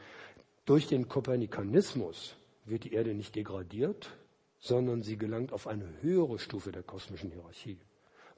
durch 0.65 0.87
den 0.87 1.07
Kopernikanismus 1.07 2.35
wird 2.65 2.83
die 2.85 2.93
Erde 2.93 3.13
nicht 3.13 3.35
degradiert, 3.35 4.11
sondern 4.59 5.01
sie 5.01 5.17
gelangt 5.17 5.51
auf 5.51 5.67
eine 5.67 5.85
höhere 6.01 6.39
Stufe 6.39 6.71
der 6.71 6.83
kosmischen 6.83 7.31
Hierarchie, 7.31 7.79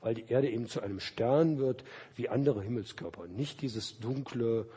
weil 0.01 0.15
die 0.15 0.25
Erde 0.27 0.49
eben 0.49 0.67
zu 0.67 0.81
einem 0.81 0.99
Stern 0.99 1.59
wird 1.59 1.83
wie 2.15 2.29
andere 2.29 2.63
Himmelskörper, 2.63 3.27
nicht 3.27 3.61
dieses 3.61 3.99
dunkle, 3.99 4.67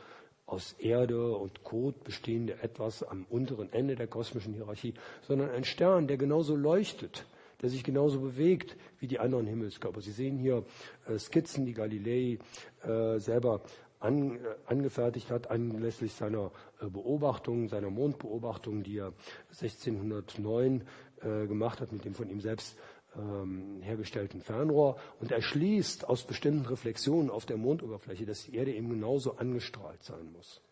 aus 0.48 0.72
Erde 0.78 1.36
und 1.36 1.62
Kot 1.62 2.04
bestehende 2.04 2.62
etwas 2.62 3.02
am 3.02 3.26
unteren 3.28 3.70
Ende 3.70 3.96
der 3.96 4.06
kosmischen 4.06 4.54
Hierarchie, 4.54 4.94
sondern 5.26 5.50
ein 5.50 5.64
Stern, 5.64 6.08
der 6.08 6.16
genauso 6.16 6.56
leuchtet, 6.56 7.26
der 7.60 7.70
sich 7.70 7.84
genauso 7.84 8.20
bewegt 8.20 8.76
wie 8.98 9.06
die 9.06 9.18
anderen 9.18 9.46
Himmelskörper. 9.46 10.00
Sie 10.00 10.12
sehen 10.12 10.38
hier 10.38 10.64
äh, 11.06 11.18
Skizzen, 11.18 11.66
die 11.66 11.74
Galilei 11.74 12.38
äh, 12.82 13.18
selber 13.18 13.62
an, 14.00 14.36
äh, 14.36 14.38
angefertigt 14.66 15.30
hat, 15.30 15.50
anlässlich 15.50 16.12
seiner 16.12 16.52
äh, 16.80 16.88
Beobachtungen, 16.88 17.68
seiner 17.68 17.90
Mondbeobachtungen, 17.90 18.82
die 18.82 18.98
er 18.98 19.12
1609 19.50 20.84
äh, 21.20 21.46
gemacht 21.46 21.80
hat 21.80 21.92
mit 21.92 22.04
dem 22.04 22.14
von 22.14 22.30
ihm 22.30 22.40
selbst 22.40 22.76
ähm, 23.16 23.80
hergestellten 23.80 24.40
Fernrohr. 24.40 24.96
Und 25.20 25.32
er 25.32 25.42
schließt 25.42 26.08
aus 26.08 26.24
bestimmten 26.24 26.66
Reflexionen 26.66 27.30
auf 27.30 27.46
der 27.46 27.56
Mondoberfläche, 27.56 28.26
dass 28.26 28.44
die 28.44 28.54
Erde 28.54 28.72
eben 28.72 28.88
genauso 28.88 29.36
angestrahlt 29.36 30.02
sein 30.02 30.32
muss. 30.32 30.62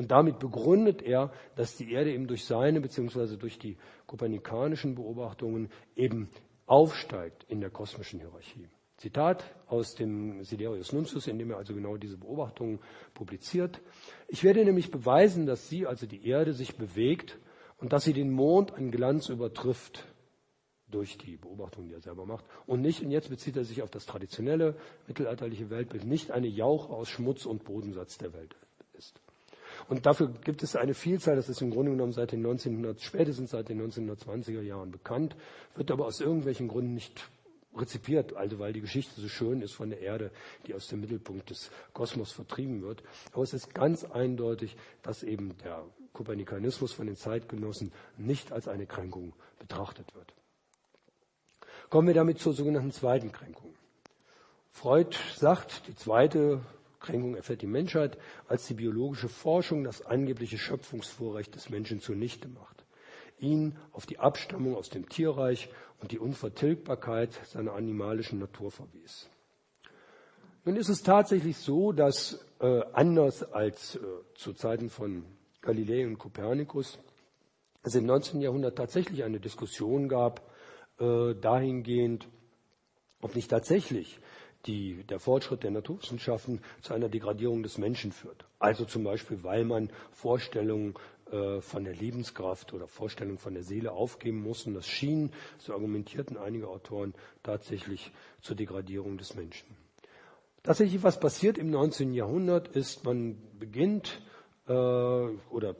Und 0.00 0.12
damit 0.12 0.38
begründet 0.38 1.02
er, 1.02 1.30
dass 1.56 1.76
die 1.76 1.92
Erde 1.92 2.14
eben 2.14 2.26
durch 2.26 2.46
seine 2.46 2.80
bzw. 2.80 3.36
durch 3.36 3.58
die 3.58 3.76
kopernikanischen 4.06 4.94
Beobachtungen 4.94 5.68
eben 5.94 6.30
aufsteigt 6.64 7.44
in 7.48 7.60
der 7.60 7.68
kosmischen 7.68 8.18
Hierarchie. 8.18 8.66
Zitat 8.96 9.44
aus 9.66 9.96
dem 9.96 10.42
Siderius 10.42 10.94
Nuncius, 10.94 11.26
in 11.26 11.38
dem 11.38 11.50
er 11.50 11.58
also 11.58 11.74
genau 11.74 11.98
diese 11.98 12.16
Beobachtungen 12.16 12.78
publiziert. 13.12 13.82
Ich 14.26 14.42
werde 14.42 14.64
nämlich 14.64 14.90
beweisen, 14.90 15.44
dass 15.44 15.68
sie, 15.68 15.86
also 15.86 16.06
die 16.06 16.26
Erde, 16.26 16.54
sich 16.54 16.76
bewegt 16.76 17.38
und 17.76 17.92
dass 17.92 18.04
sie 18.04 18.14
den 18.14 18.30
Mond 18.30 18.72
an 18.72 18.90
Glanz 18.90 19.28
übertrifft 19.28 20.06
durch 20.88 21.18
die 21.18 21.36
Beobachtung, 21.36 21.88
die 21.88 21.92
er 21.92 22.00
selber 22.00 22.24
macht. 22.24 22.46
Und 22.66 22.80
nicht, 22.80 23.02
und 23.02 23.10
jetzt 23.10 23.28
bezieht 23.28 23.58
er 23.58 23.64
sich 23.66 23.82
auf 23.82 23.90
das 23.90 24.06
traditionelle 24.06 24.76
mittelalterliche 25.06 25.68
Weltbild, 25.68 26.06
nicht 26.06 26.30
eine 26.30 26.48
Jauche 26.48 26.90
aus 26.90 27.10
Schmutz 27.10 27.44
und 27.44 27.64
Bodensatz 27.64 28.16
der 28.16 28.32
Welt 28.32 28.56
ist. 28.94 29.20
Und 29.90 30.06
dafür 30.06 30.28
gibt 30.28 30.62
es 30.62 30.76
eine 30.76 30.94
Vielzahl, 30.94 31.34
das 31.34 31.48
ist 31.48 31.60
im 31.62 31.72
Grunde 31.72 31.90
genommen 31.90 32.12
seit 32.12 32.30
den 32.30 32.46
1900, 32.46 33.00
spätestens 33.00 33.50
seit 33.50 33.68
den 33.68 33.82
1920er 33.82 34.62
Jahren 34.62 34.92
bekannt, 34.92 35.34
wird 35.74 35.90
aber 35.90 36.06
aus 36.06 36.20
irgendwelchen 36.20 36.68
Gründen 36.68 36.94
nicht 36.94 37.28
rezipiert, 37.76 38.36
also 38.36 38.60
weil 38.60 38.72
die 38.72 38.82
Geschichte 38.82 39.20
so 39.20 39.26
schön 39.26 39.62
ist 39.62 39.72
von 39.72 39.90
der 39.90 40.00
Erde, 40.00 40.30
die 40.68 40.74
aus 40.74 40.86
dem 40.86 41.00
Mittelpunkt 41.00 41.50
des 41.50 41.72
Kosmos 41.92 42.30
vertrieben 42.30 42.82
wird. 42.82 43.02
Aber 43.32 43.42
es 43.42 43.52
ist 43.52 43.74
ganz 43.74 44.04
eindeutig, 44.04 44.76
dass 45.02 45.24
eben 45.24 45.56
der 45.64 45.82
Kopernikanismus 46.12 46.92
von 46.92 47.06
den 47.06 47.16
Zeitgenossen 47.16 47.90
nicht 48.16 48.52
als 48.52 48.68
eine 48.68 48.86
Kränkung 48.86 49.32
betrachtet 49.58 50.14
wird. 50.14 50.32
Kommen 51.88 52.06
wir 52.06 52.14
damit 52.14 52.38
zur 52.38 52.52
sogenannten 52.52 52.92
zweiten 52.92 53.32
Kränkung. 53.32 53.74
Freud 54.70 55.16
sagt, 55.34 55.88
die 55.88 55.96
zweite 55.96 56.60
Kränkung 57.00 57.34
erfährt 57.34 57.62
die 57.62 57.66
Menschheit, 57.66 58.18
als 58.46 58.66
die 58.66 58.74
biologische 58.74 59.28
Forschung 59.28 59.84
das 59.84 60.02
angebliche 60.02 60.58
Schöpfungsvorrecht 60.58 61.54
des 61.54 61.70
Menschen 61.70 62.00
zunichte 62.00 62.48
macht, 62.48 62.84
ihn 63.38 63.76
auf 63.92 64.06
die 64.06 64.18
Abstammung 64.18 64.76
aus 64.76 64.90
dem 64.90 65.08
Tierreich 65.08 65.70
und 66.00 66.12
die 66.12 66.18
Unvertilgbarkeit 66.18 67.32
seiner 67.46 67.72
animalischen 67.72 68.38
Natur 68.38 68.70
verwies. 68.70 69.28
Nun 70.64 70.76
ist 70.76 70.90
es 70.90 71.02
tatsächlich 71.02 71.56
so, 71.56 71.92
dass 71.92 72.44
äh, 72.60 72.82
anders 72.92 73.42
als 73.42 73.96
äh, 73.96 74.00
zu 74.34 74.52
Zeiten 74.52 74.90
von 74.90 75.24
Galilei 75.62 76.06
und 76.06 76.18
Kopernikus 76.18 76.98
es 77.82 77.94
im 77.94 78.04
19. 78.04 78.42
Jahrhundert 78.42 78.76
tatsächlich 78.76 79.24
eine 79.24 79.40
Diskussion 79.40 80.08
gab, 80.08 80.50
äh, 80.98 81.34
dahingehend, 81.34 82.28
ob 83.22 83.34
nicht 83.34 83.50
tatsächlich 83.50 84.20
die, 84.66 85.04
der 85.04 85.18
Fortschritt 85.18 85.62
der 85.62 85.70
Naturwissenschaften 85.70 86.60
zu 86.82 86.94
einer 86.94 87.08
Degradierung 87.08 87.62
des 87.62 87.78
Menschen 87.78 88.12
führt. 88.12 88.44
Also 88.58 88.84
zum 88.84 89.04
Beispiel, 89.04 89.42
weil 89.42 89.64
man 89.64 89.90
Vorstellungen 90.12 90.94
äh, 91.32 91.60
von 91.60 91.84
der 91.84 91.94
Lebenskraft 91.94 92.72
oder 92.72 92.88
Vorstellungen 92.88 93.38
von 93.38 93.54
der 93.54 93.62
Seele 93.62 93.92
aufgeben 93.92 94.42
muss. 94.42 94.66
Und 94.66 94.74
das 94.74 94.86
schien, 94.86 95.32
so 95.58 95.72
argumentierten 95.72 96.36
einige 96.36 96.68
Autoren, 96.68 97.14
tatsächlich 97.42 98.12
zur 98.42 98.56
Degradierung 98.56 99.16
des 99.16 99.34
Menschen. 99.34 99.66
Tatsächlich, 100.62 101.02
was 101.02 101.18
passiert 101.18 101.56
im 101.56 101.70
19. 101.70 102.12
Jahrhundert, 102.12 102.68
ist, 102.68 103.04
man 103.04 103.38
beginnt 103.58 104.20
äh, 104.66 104.72
oder 104.72 105.76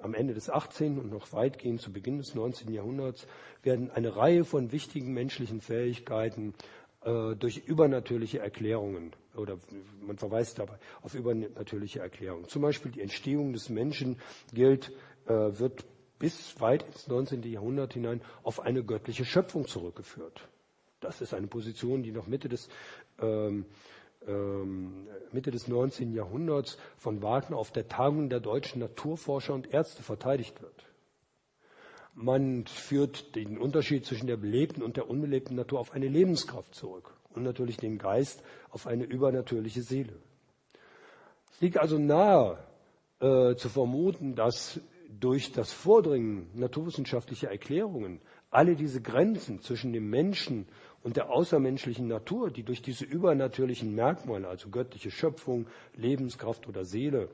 am 0.00 0.14
Ende 0.14 0.34
des 0.34 0.50
18. 0.50 0.98
und 0.98 1.10
noch 1.10 1.32
weitgehend 1.32 1.80
zu 1.80 1.92
Beginn 1.92 2.18
des 2.18 2.34
19. 2.34 2.72
Jahrhunderts 2.72 3.26
werden 3.62 3.90
eine 3.90 4.16
Reihe 4.16 4.44
von 4.44 4.72
wichtigen 4.72 5.12
menschlichen 5.12 5.60
Fähigkeiten 5.60 6.54
äh, 7.04 7.34
durch 7.36 7.58
übernatürliche 7.66 8.38
Erklärungen 8.38 9.12
oder 9.34 9.58
man 10.00 10.18
verweist 10.18 10.58
dabei 10.58 10.78
auf 11.02 11.14
übernatürliche 11.14 12.00
Erklärungen. 12.00 12.48
Zum 12.48 12.62
Beispiel 12.62 12.92
die 12.92 13.00
Entstehung 13.00 13.52
des 13.52 13.68
Menschen 13.68 14.18
gilt, 14.52 14.92
äh, 15.26 15.32
wird 15.32 15.84
bis 16.18 16.60
weit 16.60 16.84
ins 16.84 17.08
19. 17.08 17.42
Jahrhundert 17.44 17.94
hinein 17.94 18.20
auf 18.42 18.60
eine 18.60 18.84
göttliche 18.84 19.24
Schöpfung 19.24 19.66
zurückgeführt. 19.66 20.48
Das 21.00 21.20
ist 21.20 21.34
eine 21.34 21.48
Position, 21.48 22.02
die 22.02 22.12
noch 22.12 22.28
Mitte 22.28 22.48
des 22.48 22.68
ähm, 23.20 23.66
ähm, 24.28 25.08
Mitte 25.32 25.50
des 25.50 25.68
19. 25.68 26.12
Jahrhunderts 26.12 26.78
von 26.96 27.22
Wagner 27.22 27.56
auf 27.56 27.72
der 27.72 27.88
Tagung 27.88 28.28
der 28.28 28.40
deutschen 28.40 28.80
Naturforscher 28.80 29.54
und 29.54 29.72
Ärzte 29.72 30.02
verteidigt 30.02 30.62
wird. 30.62 30.91
Man 32.14 32.66
führt 32.66 33.34
den 33.34 33.58
Unterschied 33.58 34.04
zwischen 34.04 34.26
der 34.26 34.36
belebten 34.36 34.82
und 34.82 34.96
der 34.96 35.08
unbelebten 35.08 35.56
Natur 35.56 35.80
auf 35.80 35.92
eine 35.92 36.08
Lebenskraft 36.08 36.74
zurück 36.74 37.16
und 37.30 37.42
natürlich 37.42 37.78
den 37.78 37.98
Geist 37.98 38.42
auf 38.70 38.86
eine 38.86 39.04
übernatürliche 39.04 39.82
Seele. 39.82 40.14
Es 41.52 41.60
liegt 41.60 41.78
also 41.78 41.98
nahe 41.98 42.58
äh, 43.20 43.54
zu 43.56 43.68
vermuten, 43.68 44.34
dass 44.34 44.80
durch 45.08 45.52
das 45.52 45.72
Vordringen 45.72 46.50
naturwissenschaftlicher 46.54 47.50
Erklärungen 47.50 48.20
alle 48.52 48.76
diese 48.76 49.00
Grenzen 49.00 49.60
zwischen 49.60 49.92
dem 49.92 50.08
Menschen 50.10 50.68
und 51.02 51.16
der 51.16 51.30
außermenschlichen 51.30 52.06
Natur, 52.06 52.50
die 52.50 52.62
durch 52.62 52.82
diese 52.82 53.04
übernatürlichen 53.04 53.94
Merkmale, 53.94 54.46
also 54.46 54.68
göttliche 54.68 55.10
Schöpfung, 55.10 55.66
Lebenskraft 55.96 56.68
oder 56.68 56.84
Seele, 56.84 57.28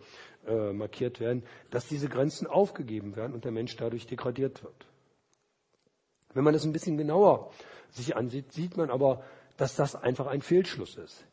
äh, 0.46 0.72
markiert 0.72 1.20
werden, 1.20 1.42
dass 1.70 1.86
diese 1.88 2.08
Grenzen 2.08 2.46
aufgegeben 2.46 3.16
werden 3.16 3.34
und 3.34 3.44
der 3.44 3.52
Mensch 3.52 3.76
dadurch 3.76 4.06
degradiert 4.06 4.62
wird. 4.62 4.86
Wenn 6.32 6.44
man 6.44 6.54
das 6.54 6.64
ein 6.64 6.72
bisschen 6.72 6.96
genauer 6.96 7.50
sich 7.90 8.16
ansieht, 8.16 8.52
sieht 8.52 8.76
man 8.76 8.90
aber, 8.90 9.22
dass 9.56 9.74
das 9.74 9.96
einfach 9.96 10.26
ein 10.26 10.40
Fehlschluss 10.40 10.96
ist. 10.96 11.26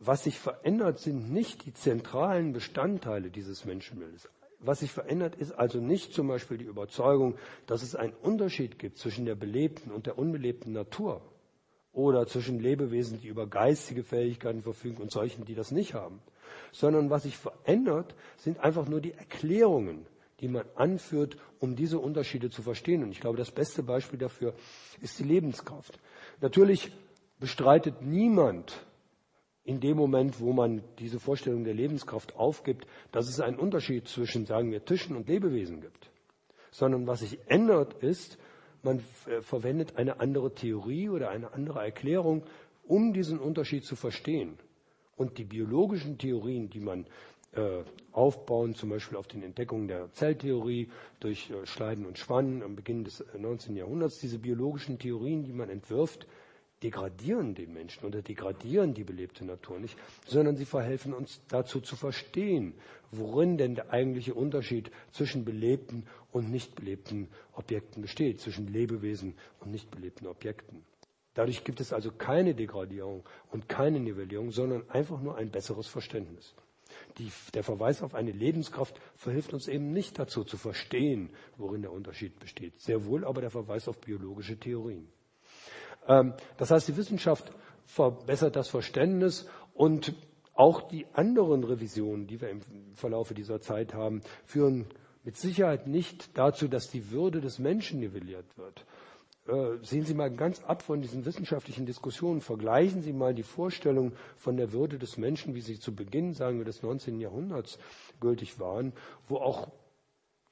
Was 0.00 0.24
sich 0.24 0.38
verändert, 0.38 0.98
sind 0.98 1.32
nicht 1.32 1.64
die 1.64 1.72
zentralen 1.72 2.52
Bestandteile 2.52 3.30
dieses 3.30 3.64
Menschenbildes. 3.64 4.28
Was 4.66 4.80
sich 4.80 4.92
verändert, 4.92 5.36
ist 5.36 5.52
also 5.52 5.78
nicht 5.78 6.14
zum 6.14 6.28
Beispiel 6.28 6.56
die 6.56 6.64
Überzeugung, 6.64 7.36
dass 7.66 7.82
es 7.82 7.94
einen 7.94 8.14
Unterschied 8.14 8.78
gibt 8.78 8.96
zwischen 8.96 9.26
der 9.26 9.34
belebten 9.34 9.92
und 9.92 10.06
der 10.06 10.18
unbelebten 10.18 10.72
Natur 10.72 11.20
oder 11.92 12.26
zwischen 12.26 12.58
Lebewesen, 12.58 13.20
die 13.20 13.28
über 13.28 13.46
geistige 13.46 14.02
Fähigkeiten 14.02 14.62
verfügen 14.62 15.02
und 15.02 15.10
solchen, 15.10 15.44
die 15.44 15.54
das 15.54 15.70
nicht 15.70 15.92
haben. 15.92 16.20
Sondern 16.72 17.10
was 17.10 17.24
sich 17.24 17.36
verändert, 17.36 18.14
sind 18.38 18.58
einfach 18.58 18.88
nur 18.88 19.02
die 19.02 19.12
Erklärungen, 19.12 20.06
die 20.40 20.48
man 20.48 20.64
anführt, 20.76 21.36
um 21.60 21.76
diese 21.76 21.98
Unterschiede 21.98 22.48
zu 22.48 22.62
verstehen. 22.62 23.02
Und 23.02 23.12
ich 23.12 23.20
glaube, 23.20 23.36
das 23.36 23.50
beste 23.50 23.82
Beispiel 23.82 24.18
dafür 24.18 24.54
ist 25.02 25.18
die 25.18 25.24
Lebenskraft. 25.24 25.98
Natürlich 26.40 26.90
bestreitet 27.38 28.00
niemand 28.00 28.86
in 29.64 29.80
dem 29.80 29.96
Moment, 29.96 30.40
wo 30.40 30.52
man 30.52 30.82
diese 30.98 31.18
Vorstellung 31.18 31.64
der 31.64 31.74
Lebenskraft 31.74 32.36
aufgibt, 32.36 32.86
dass 33.12 33.28
es 33.28 33.40
einen 33.40 33.58
Unterschied 33.58 34.06
zwischen, 34.08 34.44
sagen 34.44 34.70
wir, 34.70 34.84
Tischen 34.84 35.16
und 35.16 35.28
Lebewesen 35.28 35.80
gibt. 35.80 36.10
Sondern 36.70 37.06
was 37.06 37.20
sich 37.20 37.38
ändert, 37.46 37.94
ist, 38.02 38.38
man 38.82 38.98
äh, 39.26 39.40
verwendet 39.40 39.96
eine 39.96 40.20
andere 40.20 40.54
Theorie 40.54 41.08
oder 41.08 41.30
eine 41.30 41.54
andere 41.54 41.82
Erklärung, 41.82 42.42
um 42.86 43.14
diesen 43.14 43.38
Unterschied 43.38 43.84
zu 43.84 43.96
verstehen. 43.96 44.58
Und 45.16 45.38
die 45.38 45.44
biologischen 45.44 46.18
Theorien, 46.18 46.68
die 46.68 46.80
man 46.80 47.06
äh, 47.52 47.84
aufbauen, 48.12 48.74
zum 48.74 48.90
Beispiel 48.90 49.16
auf 49.16 49.28
den 49.28 49.42
Entdeckungen 49.42 49.88
der 49.88 50.12
Zelltheorie 50.12 50.90
durch 51.20 51.50
äh, 51.50 51.66
Schleiden 51.66 52.04
und 52.04 52.18
Schwannen 52.18 52.62
am 52.62 52.76
Beginn 52.76 53.04
des 53.04 53.24
19. 53.38 53.74
Äh, 53.74 53.78
Jahrhunderts, 53.78 54.18
diese 54.18 54.38
biologischen 54.38 54.98
Theorien, 54.98 55.44
die 55.44 55.52
man 55.52 55.70
entwirft, 55.70 56.26
degradieren 56.82 57.54
den 57.54 57.72
Menschen 57.72 58.04
oder 58.04 58.20
degradieren 58.20 58.94
die 58.94 59.04
belebte 59.04 59.44
Natur 59.44 59.78
nicht, 59.78 59.96
sondern 60.26 60.56
sie 60.56 60.66
verhelfen 60.66 61.14
uns 61.14 61.40
dazu 61.48 61.80
zu 61.80 61.96
verstehen, 61.96 62.74
worin 63.10 63.56
denn 63.56 63.74
der 63.74 63.90
eigentliche 63.90 64.34
Unterschied 64.34 64.90
zwischen 65.12 65.44
belebten 65.44 66.06
und 66.32 66.50
nicht 66.50 66.74
belebten 66.74 67.28
Objekten 67.52 68.02
besteht, 68.02 68.40
zwischen 68.40 68.66
Lebewesen 68.66 69.34
und 69.60 69.70
nicht 69.70 69.90
belebten 69.90 70.26
Objekten. 70.26 70.84
Dadurch 71.34 71.64
gibt 71.64 71.80
es 71.80 71.92
also 71.92 72.12
keine 72.12 72.54
Degradierung 72.54 73.24
und 73.50 73.68
keine 73.68 73.98
Nivellierung, 73.98 74.52
sondern 74.52 74.88
einfach 74.90 75.20
nur 75.20 75.36
ein 75.36 75.50
besseres 75.50 75.88
Verständnis. 75.88 76.54
Die, 77.18 77.30
der 77.54 77.64
Verweis 77.64 78.02
auf 78.02 78.14
eine 78.14 78.30
Lebenskraft 78.30 79.00
verhilft 79.16 79.52
uns 79.52 79.66
eben 79.66 79.92
nicht 79.92 80.18
dazu 80.18 80.44
zu 80.44 80.56
verstehen, 80.56 81.30
worin 81.56 81.82
der 81.82 81.92
Unterschied 81.92 82.38
besteht. 82.38 82.78
Sehr 82.80 83.04
wohl 83.06 83.24
aber 83.24 83.40
der 83.40 83.50
Verweis 83.50 83.88
auf 83.88 84.00
biologische 84.00 84.56
Theorien. 84.56 85.08
Ähm, 86.08 86.34
das 86.56 86.70
heißt, 86.70 86.88
die 86.88 86.96
Wissenschaft 86.96 87.52
verbessert 87.86 88.56
das 88.56 88.68
Verständnis 88.68 89.46
und 89.74 90.14
auch 90.54 90.82
die 90.82 91.06
anderen 91.12 91.64
Revisionen, 91.64 92.26
die 92.26 92.40
wir 92.40 92.48
im 92.50 92.60
Verlaufe 92.94 93.34
dieser 93.34 93.60
Zeit 93.60 93.92
haben, 93.94 94.22
führen 94.44 94.86
mit 95.24 95.36
Sicherheit 95.36 95.86
nicht 95.86 96.36
dazu, 96.38 96.68
dass 96.68 96.90
die 96.90 97.10
Würde 97.10 97.40
des 97.40 97.58
Menschen 97.58 97.98
nivelliert 97.98 98.46
wird. 98.56 98.84
Äh, 99.46 99.84
sehen 99.84 100.04
Sie 100.04 100.14
mal 100.14 100.30
ganz 100.30 100.62
ab 100.64 100.82
von 100.82 101.02
diesen 101.02 101.26
wissenschaftlichen 101.26 101.86
Diskussionen. 101.86 102.40
Vergleichen 102.40 103.02
Sie 103.02 103.12
mal 103.12 103.34
die 103.34 103.42
Vorstellung 103.42 104.12
von 104.36 104.56
der 104.56 104.72
Würde 104.72 104.98
des 104.98 105.18
Menschen, 105.18 105.54
wie 105.54 105.60
sie 105.60 105.78
zu 105.78 105.94
Beginn, 105.94 106.32
sagen 106.32 106.58
wir, 106.58 106.64
des 106.64 106.82
19. 106.82 107.20
Jahrhunderts 107.20 107.78
gültig 108.20 108.58
waren, 108.58 108.92
wo 109.28 109.36
auch 109.36 109.68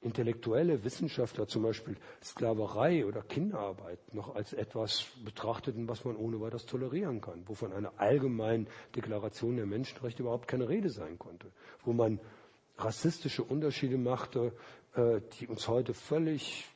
intellektuelle 0.02 0.84
Wissenschaftler 0.84 1.46
zum 1.46 1.62
Beispiel 1.62 1.96
Sklaverei 2.22 3.06
oder 3.06 3.22
Kinderarbeit 3.22 3.98
noch 4.12 4.34
als 4.34 4.52
etwas 4.52 5.06
betrachteten, 5.24 5.88
was 5.88 6.04
man 6.04 6.16
ohne 6.16 6.40
weiteres 6.40 6.66
tolerieren 6.66 7.20
kann, 7.20 7.44
wo 7.46 7.54
von 7.54 7.72
einer 7.72 7.92
allgemeinen 7.96 8.66
Deklaration 8.96 9.56
der 9.56 9.66
Menschenrechte 9.66 10.22
überhaupt 10.22 10.48
keine 10.48 10.68
Rede 10.68 10.90
sein 10.90 11.18
konnte, 11.18 11.52
wo 11.84 11.92
man 11.92 12.20
rassistische 12.78 13.44
Unterschiede 13.44 13.96
machte, 13.96 14.52
äh, 14.94 15.20
die 15.38 15.46
uns 15.46 15.68
heute 15.68 15.94
völlig, 15.94 16.66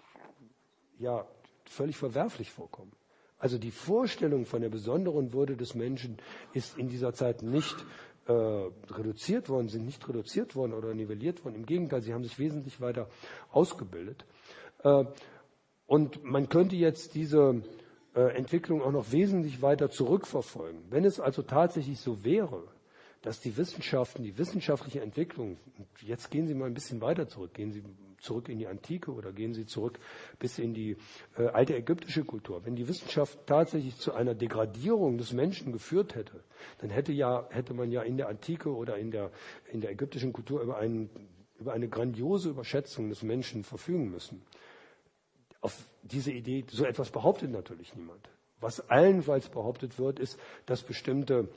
ja, 0.98 1.26
völlig 1.64 1.96
verwerflich 1.96 2.52
vorkommen. 2.52 2.92
Also 3.38 3.58
die 3.58 3.70
Vorstellung 3.70 4.46
von 4.46 4.62
der 4.62 4.70
besonderen 4.70 5.32
Würde 5.32 5.56
des 5.56 5.74
Menschen 5.74 6.16
ist 6.54 6.78
in 6.78 6.88
dieser 6.88 7.12
Zeit 7.12 7.42
nicht 7.42 7.76
äh, 8.26 8.32
reduziert 8.92 9.48
worden, 9.48 9.68
sind 9.68 9.84
nicht 9.84 10.06
reduziert 10.08 10.56
worden 10.56 10.72
oder 10.72 10.94
nivelliert 10.94 11.44
worden. 11.44 11.56
Im 11.56 11.66
Gegenteil, 11.66 12.02
sie 12.02 12.12
haben 12.12 12.24
sich 12.24 12.38
wesentlich 12.38 12.80
weiter 12.80 13.08
ausgebildet. 13.50 14.24
Äh, 14.82 15.04
und 15.86 16.24
man 16.24 16.48
könnte 16.48 16.76
jetzt 16.76 17.14
diese 17.14 17.62
äh, 18.14 18.36
Entwicklung 18.36 18.82
auch 18.82 18.90
noch 18.90 19.12
wesentlich 19.12 19.62
weiter 19.62 19.90
zurückverfolgen. 19.90 20.80
Wenn 20.90 21.04
es 21.04 21.20
also 21.20 21.42
tatsächlich 21.42 22.00
so 22.00 22.24
wäre, 22.24 22.64
dass 23.22 23.40
die 23.40 23.56
Wissenschaften, 23.56 24.22
die 24.22 24.38
wissenschaftliche 24.38 25.00
Entwicklung, 25.00 25.58
jetzt 26.02 26.30
gehen 26.30 26.46
Sie 26.46 26.54
mal 26.54 26.66
ein 26.66 26.74
bisschen 26.74 27.00
weiter 27.00 27.28
zurück, 27.28 27.54
gehen 27.54 27.72
Sie 27.72 27.82
zurück 28.20 28.48
in 28.48 28.58
die 28.58 28.66
Antike 28.66 29.12
oder 29.12 29.32
gehen 29.32 29.54
Sie 29.54 29.66
zurück 29.66 29.98
bis 30.38 30.58
in 30.58 30.74
die 30.74 30.96
äh, 31.36 31.46
alte 31.46 31.76
ägyptische 31.76 32.24
Kultur. 32.24 32.64
Wenn 32.64 32.76
die 32.76 32.88
Wissenschaft 32.88 33.38
tatsächlich 33.46 33.96
zu 33.96 34.12
einer 34.12 34.34
Degradierung 34.34 35.18
des 35.18 35.32
Menschen 35.32 35.72
geführt 35.72 36.14
hätte, 36.14 36.42
dann 36.78 36.90
hätte, 36.90 37.12
ja, 37.12 37.46
hätte 37.50 37.74
man 37.74 37.90
ja 37.90 38.02
in 38.02 38.16
der 38.16 38.28
Antike 38.28 38.74
oder 38.74 38.96
in 38.96 39.10
der, 39.10 39.30
in 39.72 39.80
der 39.80 39.90
ägyptischen 39.90 40.32
Kultur 40.32 40.62
über, 40.62 40.78
einen, 40.78 41.10
über 41.58 41.72
eine 41.72 41.88
grandiose 41.88 42.50
Überschätzung 42.50 43.08
des 43.08 43.22
Menschen 43.22 43.64
verfügen 43.64 44.10
müssen. 44.10 44.42
Auf 45.60 45.88
diese 46.02 46.32
Idee, 46.32 46.64
so 46.70 46.84
etwas 46.84 47.10
behauptet 47.10 47.50
natürlich 47.50 47.94
niemand. 47.94 48.28
Was 48.60 48.88
allenfalls 48.88 49.48
behauptet 49.48 49.98
wird, 49.98 50.18
ist, 50.18 50.38
dass 50.64 50.82
bestimmte 50.82 51.48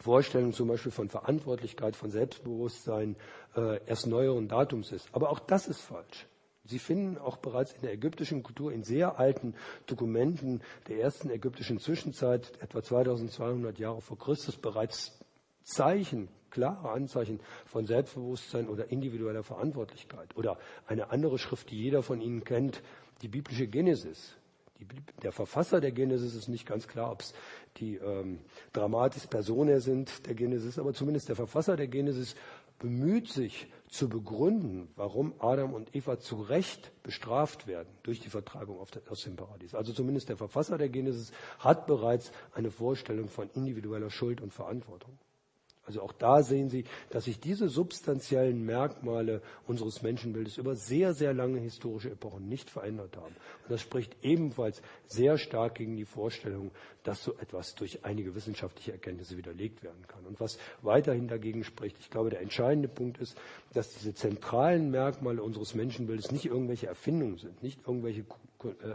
Vorstellung 0.00 0.52
zum 0.52 0.68
Beispiel 0.68 0.92
von 0.92 1.08
Verantwortlichkeit, 1.10 1.94
von 1.94 2.10
Selbstbewusstsein 2.10 3.16
äh, 3.54 3.84
erst 3.86 4.06
neueren 4.06 4.48
Datums 4.48 4.92
ist. 4.92 5.08
Aber 5.12 5.30
auch 5.30 5.38
das 5.38 5.68
ist 5.68 5.80
falsch. 5.80 6.26
Sie 6.64 6.78
finden 6.78 7.18
auch 7.18 7.36
bereits 7.36 7.72
in 7.72 7.82
der 7.82 7.92
ägyptischen 7.92 8.42
Kultur 8.42 8.72
in 8.72 8.82
sehr 8.82 9.18
alten 9.18 9.54
Dokumenten 9.86 10.62
der 10.88 11.00
ersten 11.00 11.30
ägyptischen 11.30 11.80
Zwischenzeit, 11.80 12.52
etwa 12.60 12.82
2200 12.82 13.78
Jahre 13.78 14.00
vor 14.00 14.18
Christus, 14.18 14.56
bereits 14.56 15.18
Zeichen, 15.64 16.28
klare 16.50 16.90
Anzeichen 16.90 17.40
von 17.66 17.86
Selbstbewusstsein 17.86 18.68
oder 18.68 18.90
individueller 18.90 19.42
Verantwortlichkeit. 19.42 20.36
Oder 20.36 20.58
eine 20.86 21.10
andere 21.10 21.38
Schrift, 21.38 21.70
die 21.70 21.82
jeder 21.82 22.02
von 22.02 22.20
Ihnen 22.20 22.44
kennt, 22.44 22.82
die 23.22 23.28
biblische 23.28 23.66
Genesis. 23.66 24.36
Die, 24.80 24.86
der 25.22 25.32
Verfasser 25.32 25.80
der 25.80 25.92
Genesis 25.92 26.34
ist 26.34 26.48
nicht 26.48 26.66
ganz 26.66 26.88
klar, 26.88 27.12
ob 27.12 27.20
es 27.20 27.34
die 27.76 27.96
ähm, 27.96 28.40
Dramatis 28.72 29.26
Personae 29.26 29.80
sind 29.80 30.26
der 30.26 30.34
Genesis, 30.34 30.78
aber 30.78 30.94
zumindest 30.94 31.28
der 31.28 31.36
Verfasser 31.36 31.76
der 31.76 31.88
Genesis 31.88 32.34
bemüht 32.78 33.28
sich 33.28 33.68
zu 33.88 34.08
begründen, 34.08 34.88
warum 34.96 35.34
Adam 35.38 35.74
und 35.74 35.94
Eva 35.94 36.18
zu 36.18 36.40
Recht 36.40 36.92
bestraft 37.02 37.66
werden 37.66 37.88
durch 38.02 38.20
die 38.20 38.30
Vertragung 38.30 38.78
aus 38.78 39.22
dem 39.22 39.36
Paradies. 39.36 39.74
Also 39.74 39.92
zumindest 39.92 40.30
der 40.30 40.36
Verfasser 40.36 40.78
der 40.78 40.88
Genesis 40.88 41.30
hat 41.58 41.86
bereits 41.86 42.32
eine 42.54 42.70
Vorstellung 42.70 43.28
von 43.28 43.50
individueller 43.50 44.10
Schuld 44.10 44.40
und 44.40 44.52
Verantwortung. 44.52 45.18
Also 45.90 46.02
auch 46.02 46.12
da 46.12 46.44
sehen 46.44 46.68
Sie, 46.68 46.84
dass 47.10 47.24
sich 47.24 47.40
diese 47.40 47.68
substanziellen 47.68 48.64
Merkmale 48.64 49.42
unseres 49.66 50.02
Menschenbildes 50.02 50.56
über 50.56 50.76
sehr, 50.76 51.14
sehr 51.14 51.34
lange 51.34 51.58
historische 51.58 52.10
Epochen 52.10 52.48
nicht 52.48 52.70
verändert 52.70 53.16
haben. 53.16 53.34
Und 53.64 53.70
das 53.70 53.80
spricht 53.80 54.14
ebenfalls 54.22 54.82
sehr 55.08 55.36
stark 55.36 55.74
gegen 55.74 55.96
die 55.96 56.04
Vorstellung, 56.04 56.70
dass 57.02 57.24
so 57.24 57.32
etwas 57.40 57.74
durch 57.74 58.04
einige 58.04 58.36
wissenschaftliche 58.36 58.92
Erkenntnisse 58.92 59.36
widerlegt 59.36 59.82
werden 59.82 60.06
kann. 60.06 60.24
Und 60.26 60.38
was 60.38 60.58
weiterhin 60.82 61.26
dagegen 61.26 61.64
spricht, 61.64 61.96
ich 61.98 62.08
glaube, 62.08 62.30
der 62.30 62.40
entscheidende 62.40 62.88
Punkt 62.88 63.18
ist, 63.18 63.36
dass 63.72 63.92
diese 63.92 64.14
zentralen 64.14 64.92
Merkmale 64.92 65.42
unseres 65.42 65.74
Menschenbildes 65.74 66.30
nicht 66.30 66.46
irgendwelche 66.46 66.86
Erfindungen 66.86 67.38
sind, 67.38 67.64
nicht 67.64 67.80
irgendwelche 67.84 68.24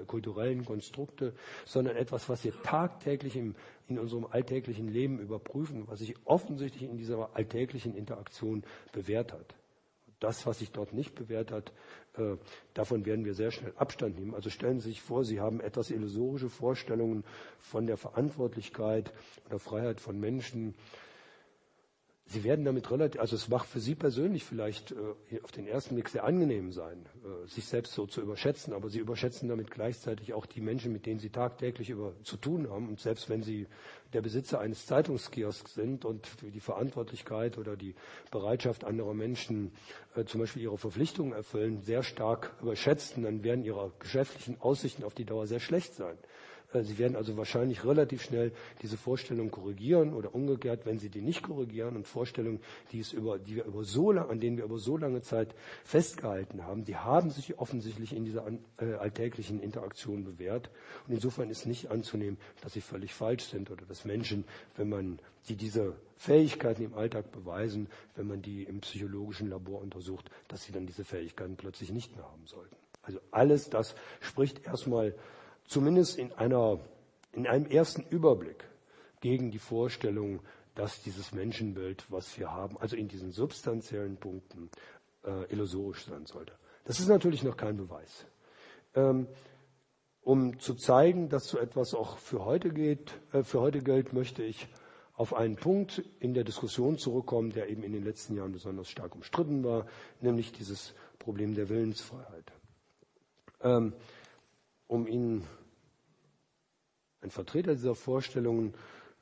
kulturellen 0.07 0.65
Konstrukte, 0.65 1.33
sondern 1.65 1.95
etwas, 1.95 2.29
was 2.29 2.43
wir 2.43 2.53
tagtäglich 2.63 3.35
im, 3.35 3.55
in 3.87 3.99
unserem 3.99 4.25
alltäglichen 4.25 4.87
Leben 4.87 5.19
überprüfen, 5.19 5.87
was 5.87 5.99
sich 5.99 6.15
offensichtlich 6.25 6.83
in 6.89 6.97
dieser 6.97 7.35
alltäglichen 7.35 7.95
Interaktion 7.95 8.63
bewährt 8.91 9.33
hat. 9.33 9.55
Das, 10.19 10.45
was 10.45 10.59
sich 10.59 10.71
dort 10.71 10.93
nicht 10.93 11.13
bewährt 11.13 11.51
hat, 11.51 11.73
äh, 12.17 12.37
davon 12.73 13.05
werden 13.05 13.25
wir 13.25 13.33
sehr 13.33 13.51
schnell 13.51 13.73
Abstand 13.75 14.17
nehmen. 14.17 14.33
Also 14.33 14.49
stellen 14.49 14.79
Sie 14.79 14.89
sich 14.89 15.01
vor, 15.01 15.25
Sie 15.25 15.41
haben 15.41 15.59
etwas 15.59 15.91
illusorische 15.91 16.49
Vorstellungen 16.49 17.23
von 17.59 17.85
der 17.85 17.97
Verantwortlichkeit 17.97 19.11
oder 19.47 19.59
Freiheit 19.59 19.99
von 19.99 20.19
Menschen, 20.19 20.73
Sie 22.27 22.43
werden 22.43 22.65
damit 22.65 22.89
relativ, 22.89 23.21
also 23.21 23.35
es 23.35 23.49
mag 23.49 23.65
für 23.65 23.79
Sie 23.79 23.93
persönlich 23.93 24.43
vielleicht 24.43 24.91
äh, 24.91 25.39
auf 25.43 25.51
den 25.51 25.67
ersten 25.67 25.93
Blick 25.93 26.09
sehr 26.09 26.23
angenehm 26.23 26.71
sein, 26.71 27.05
äh, 27.23 27.47
sich 27.47 27.65
selbst 27.65 27.93
so 27.93 28.07
zu 28.07 28.19
überschätzen, 28.19 28.73
aber 28.73 28.89
Sie 28.89 28.97
überschätzen 28.97 29.47
damit 29.47 29.69
gleichzeitig 29.69 30.33
auch 30.33 30.47
die 30.47 30.59
Menschen, 30.59 30.91
mit 30.91 31.05
denen 31.05 31.19
Sie 31.19 31.29
tagtäglich 31.29 31.91
über, 31.91 32.13
zu 32.23 32.37
tun 32.37 32.67
haben. 32.71 32.89
Und 32.89 32.99
selbst 32.99 33.29
wenn 33.29 33.43
Sie 33.43 33.67
der 34.13 34.23
Besitzer 34.23 34.59
eines 34.59 34.87
Zeitungskiosks 34.87 35.75
sind 35.75 36.03
und 36.03 36.27
die 36.41 36.59
Verantwortlichkeit 36.59 37.59
oder 37.59 37.77
die 37.77 37.93
Bereitschaft 38.31 38.85
anderer 38.85 39.13
Menschen, 39.13 39.71
äh, 40.15 40.25
zum 40.25 40.41
Beispiel 40.41 40.63
ihre 40.63 40.79
Verpflichtungen 40.79 41.33
erfüllen, 41.33 41.83
sehr 41.83 42.01
stark 42.01 42.55
überschätzen, 42.59 43.21
dann 43.23 43.43
werden 43.43 43.63
Ihre 43.63 43.91
geschäftlichen 43.99 44.59
Aussichten 44.61 45.03
auf 45.03 45.13
die 45.13 45.25
Dauer 45.25 45.45
sehr 45.45 45.59
schlecht 45.59 45.93
sein. 45.93 46.17
Äh, 46.75 46.83
sie 46.83 46.97
werden 46.97 47.15
also 47.15 47.37
wahrscheinlich 47.37 47.85
relativ 47.85 48.21
schnell 48.21 48.51
diese 48.81 48.97
Vorstellung 48.97 49.51
korrigieren 49.51 50.13
oder 50.13 50.35
umgekehrt, 50.35 50.85
wenn 50.85 50.99
Sie 50.99 51.09
die 51.09 51.21
nicht 51.21 51.43
korrigieren 51.43 51.95
und 51.95 52.07
Vorstellungen, 52.07 52.59
die, 52.91 52.99
es 52.99 53.13
über, 53.13 53.39
die 53.39 53.55
wir 53.55 53.65
über 53.65 53.83
so 53.83 54.11
lang, 54.11 54.29
an 54.29 54.39
denen 54.39 54.57
wir 54.57 54.65
über 54.65 54.77
so 54.77 54.97
lange 54.97 55.21
Zeit 55.21 55.55
festgehalten 55.83 56.65
haben, 56.65 56.83
die 56.83 56.97
haben 56.97 57.31
sich 57.31 57.57
offensichtlich 57.57 58.15
in 58.15 58.25
dieser 58.25 58.45
äh, 58.77 58.93
alltäglichen 58.95 59.61
Interaktion 59.61 60.23
bewährt. 60.23 60.69
Und 61.07 61.13
insofern 61.13 61.49
ist 61.49 61.65
nicht 61.65 61.89
anzunehmen, 61.89 62.37
dass 62.61 62.73
sie 62.73 62.81
völlig 62.81 63.13
falsch 63.13 63.45
sind 63.45 63.71
oder 63.71 63.85
dass 63.85 64.05
Menschen, 64.05 64.43
wenn 64.75 64.89
man 64.89 65.19
die 65.47 65.55
diese 65.55 65.95
Fähigkeiten 66.17 66.83
im 66.83 66.93
Alltag 66.95 67.31
beweisen, 67.31 67.87
wenn 68.15 68.27
man 68.27 68.41
die 68.41 68.63
im 68.63 68.81
psychologischen 68.81 69.49
Labor 69.49 69.81
untersucht, 69.81 70.29
dass 70.47 70.63
sie 70.63 70.71
dann 70.71 70.87
diese 70.87 71.03
Fähigkeiten 71.03 71.55
plötzlich 71.55 71.91
nicht 71.91 72.15
mehr 72.15 72.25
haben 72.25 72.45
sollten. 72.45 72.75
Also 73.03 73.19
alles 73.31 73.69
das 73.69 73.95
spricht 74.19 74.65
erstmal 74.65 75.13
zumindest 75.67 76.17
in, 76.17 76.31
einer, 76.33 76.79
in 77.33 77.47
einem 77.47 77.65
ersten 77.65 78.03
Überblick 78.03 78.65
gegen 79.21 79.51
die 79.51 79.59
Vorstellung, 79.59 80.41
dass 80.75 81.01
dieses 81.01 81.31
Menschenbild, 81.31 82.05
was 82.09 82.37
wir 82.37 82.51
haben, 82.51 82.77
also 82.77 82.95
in 82.95 83.07
diesen 83.07 83.31
substanziellen 83.31 84.17
Punkten, 84.17 84.69
äh, 85.23 85.51
illusorisch 85.51 86.05
sein 86.05 86.25
sollte. 86.25 86.53
Das 86.83 86.99
ist 86.99 87.07
natürlich 87.07 87.43
noch 87.43 87.57
kein 87.57 87.77
Beweis. 87.77 88.25
Ähm, 88.93 89.27
um 90.21 90.59
zu 90.59 90.73
zeigen, 90.73 91.29
dass 91.29 91.47
so 91.47 91.57
etwas 91.57 91.93
auch 91.93 92.17
für 92.17 92.45
heute 92.45 92.69
geht, 92.69 93.13
äh, 93.31 93.43
für 93.43 93.61
heute 93.61 93.81
gilt, 93.81 94.13
möchte 94.13 94.43
ich 94.43 94.67
auf 95.13 95.33
einen 95.33 95.55
Punkt 95.55 96.03
in 96.19 96.33
der 96.33 96.43
Diskussion 96.43 96.97
zurückkommen, 96.97 97.51
der 97.51 97.69
eben 97.69 97.83
in 97.83 97.93
den 97.93 98.03
letzten 98.03 98.35
Jahren 98.35 98.51
besonders 98.51 98.89
stark 98.89 99.15
umstritten 99.15 99.63
war, 99.63 99.85
nämlich 100.19 100.51
dieses 100.51 100.93
Problem 101.19 101.55
der 101.55 101.69
Willensfreiheit. 101.69 102.51
Ähm, 103.61 103.93
um 104.87 105.07
Ihnen 105.07 105.47
einen 107.21 107.31
Vertreter 107.31 107.73
dieser 107.73 107.95
Vorstellungen 107.95 108.73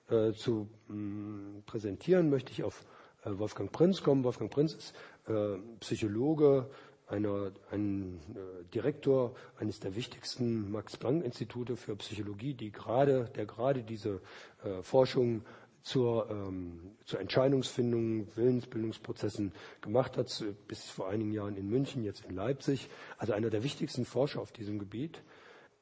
äh, 0.09 0.33
zu 0.33 0.69
mh, 0.87 0.95
mm, 0.95 1.63
präsentieren, 1.65 2.29
möchte 2.29 2.51
ich 2.51 2.63
auf 2.63 2.85
äh, 3.23 3.37
Wolfgang 3.37 3.71
Prinz 3.71 4.03
kommen. 4.03 4.23
Wolfgang 4.23 4.51
Prinz 4.51 4.73
ist 4.73 4.93
äh, 5.27 5.57
Psychologe, 5.79 6.69
einer, 7.07 7.51
ein 7.71 8.19
äh, 8.33 8.63
Direktor 8.73 9.35
eines 9.57 9.79
der 9.79 9.95
wichtigsten 9.95 10.71
Max-Planck-Institute 10.71 11.75
für 11.75 11.95
Psychologie, 11.97 12.53
die 12.53 12.71
gerade, 12.71 13.29
der 13.35 13.45
gerade 13.45 13.83
diese 13.83 14.21
äh, 14.63 14.81
Forschung 14.81 15.43
zur, 15.83 16.29
ähm, 16.29 16.95
zur 17.05 17.19
Entscheidungsfindung, 17.19 18.27
Willensbildungsprozessen 18.35 19.51
gemacht 19.81 20.17
hat, 20.17 20.43
bis 20.67 20.89
vor 20.89 21.09
einigen 21.09 21.33
Jahren 21.33 21.57
in 21.57 21.69
München, 21.69 22.03
jetzt 22.03 22.25
in 22.25 22.35
Leipzig. 22.35 22.89
Also 23.17 23.33
einer 23.33 23.49
der 23.49 23.63
wichtigsten 23.63 24.05
Forscher 24.05 24.41
auf 24.41 24.51
diesem 24.51 24.79
Gebiet. 24.79 25.21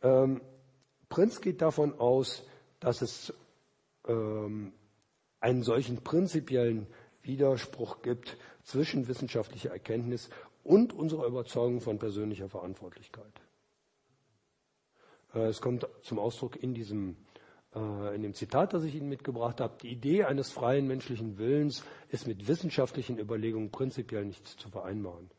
Ähm, 0.01 0.41
Prinz 1.09 1.41
geht 1.41 1.61
davon 1.61 1.99
aus, 1.99 2.43
dass 2.79 3.01
es 3.01 3.33
ähm, 4.07 4.73
einen 5.39 5.63
solchen 5.63 6.03
prinzipiellen 6.03 6.87
Widerspruch 7.23 8.01
gibt 8.01 8.37
zwischen 8.63 9.07
wissenschaftlicher 9.07 9.71
Erkenntnis 9.71 10.29
und 10.63 10.93
unserer 10.93 11.25
Überzeugung 11.25 11.81
von 11.81 11.99
persönlicher 11.99 12.49
Verantwortlichkeit. 12.49 13.33
Äh, 15.33 15.47
es 15.47 15.61
kommt 15.61 15.87
zum 16.01 16.19
Ausdruck 16.19 16.61
in 16.61 16.73
diesem 16.73 17.17
äh, 17.75 18.15
in 18.15 18.23
dem 18.23 18.33
Zitat, 18.33 18.73
das 18.73 18.83
ich 18.83 18.95
Ihnen 18.95 19.09
mitgebracht 19.09 19.61
habe, 19.61 19.75
die 19.81 19.89
Idee 19.89 20.23
eines 20.23 20.51
freien 20.51 20.87
menschlichen 20.87 21.37
Willens 21.37 21.83
ist 22.09 22.27
mit 22.27 22.47
wissenschaftlichen 22.47 23.17
Überlegungen 23.17 23.71
prinzipiell 23.71 24.25
nicht 24.25 24.45
zu 24.47 24.69
vereinbaren. 24.69 25.29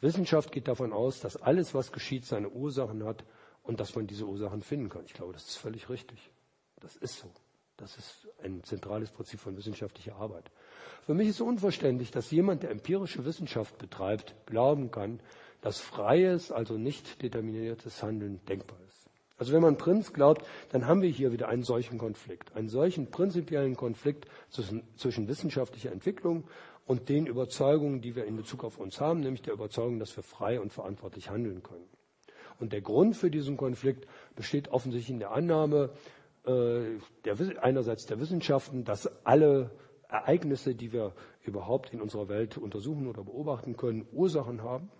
Wissenschaft 0.00 0.52
geht 0.52 0.68
davon 0.68 0.92
aus, 0.92 1.20
dass 1.20 1.36
alles, 1.36 1.74
was 1.74 1.92
geschieht, 1.92 2.24
seine 2.24 2.50
Ursachen 2.50 3.04
hat 3.04 3.24
und 3.64 3.80
dass 3.80 3.96
man 3.96 4.06
diese 4.06 4.26
Ursachen 4.26 4.62
finden 4.62 4.88
kann. 4.88 5.04
Ich 5.06 5.14
glaube, 5.14 5.32
das 5.32 5.48
ist 5.48 5.56
völlig 5.56 5.88
richtig. 5.88 6.30
Das 6.80 6.96
ist 6.96 7.18
so. 7.18 7.30
Das 7.76 7.96
ist 7.96 8.28
ein 8.42 8.62
zentrales 8.62 9.10
Prinzip 9.10 9.40
von 9.40 9.56
wissenschaftlicher 9.56 10.14
Arbeit. 10.14 10.50
Für 11.06 11.14
mich 11.14 11.28
ist 11.28 11.36
es 11.36 11.40
unverständlich, 11.40 12.12
dass 12.12 12.30
jemand, 12.30 12.62
der 12.62 12.70
empirische 12.70 13.24
Wissenschaft 13.24 13.76
betreibt, 13.78 14.34
glauben 14.46 14.92
kann, 14.92 15.18
dass 15.60 15.80
freies, 15.80 16.52
also 16.52 16.78
nicht 16.78 17.22
determiniertes 17.22 18.02
Handeln 18.02 18.40
denkbar 18.46 18.78
ist. 18.86 19.08
Also 19.36 19.52
wenn 19.52 19.62
man 19.62 19.76
Prinz 19.76 20.12
glaubt, 20.12 20.46
dann 20.70 20.86
haben 20.86 21.02
wir 21.02 21.10
hier 21.10 21.32
wieder 21.32 21.48
einen 21.48 21.64
solchen 21.64 21.98
Konflikt, 21.98 22.54
einen 22.54 22.68
solchen 22.68 23.10
prinzipiellen 23.10 23.74
Konflikt 23.74 24.28
zwischen, 24.50 24.84
zwischen, 24.96 25.26
wissenschaftlicher 25.26 25.90
Entwicklung 25.90 26.44
und 26.86 27.08
den 27.08 27.26
Überzeugungen, 27.26 28.00
die 28.00 28.14
wir 28.14 28.26
in 28.26 28.36
Bezug 28.36 28.62
auf 28.62 28.78
uns 28.78 29.00
haben, 29.00 29.20
nämlich 29.20 29.42
der 29.42 29.54
Überzeugung, 29.54 29.98
dass 29.98 30.14
wir 30.16 30.22
frei 30.22 30.60
und 30.60 30.72
verantwortlich 30.72 31.30
handeln 31.30 31.62
können. 31.62 31.88
Und 32.60 32.72
der 32.72 32.80
Grund 32.80 33.16
für 33.16 33.30
diesen 33.30 33.56
Konflikt 33.56 34.06
besteht 34.36 34.68
offensichtlich 34.68 35.10
in 35.10 35.18
der 35.18 35.32
Annahme 35.32 35.90
äh, 36.46 36.98
der, 37.24 37.36
einerseits 37.62 38.06
der 38.06 38.20
Wissenschaften, 38.20 38.84
dass 38.84 39.08
alle 39.24 39.70
Ereignisse, 40.08 40.74
die 40.74 40.92
wir 40.92 41.12
überhaupt 41.42 41.92
in 41.92 42.00
unserer 42.00 42.28
Welt 42.28 42.56
untersuchen 42.56 43.06
oder 43.06 43.24
beobachten 43.24 43.76
können, 43.76 44.06
Ursachen 44.12 44.62
haben 44.62 44.90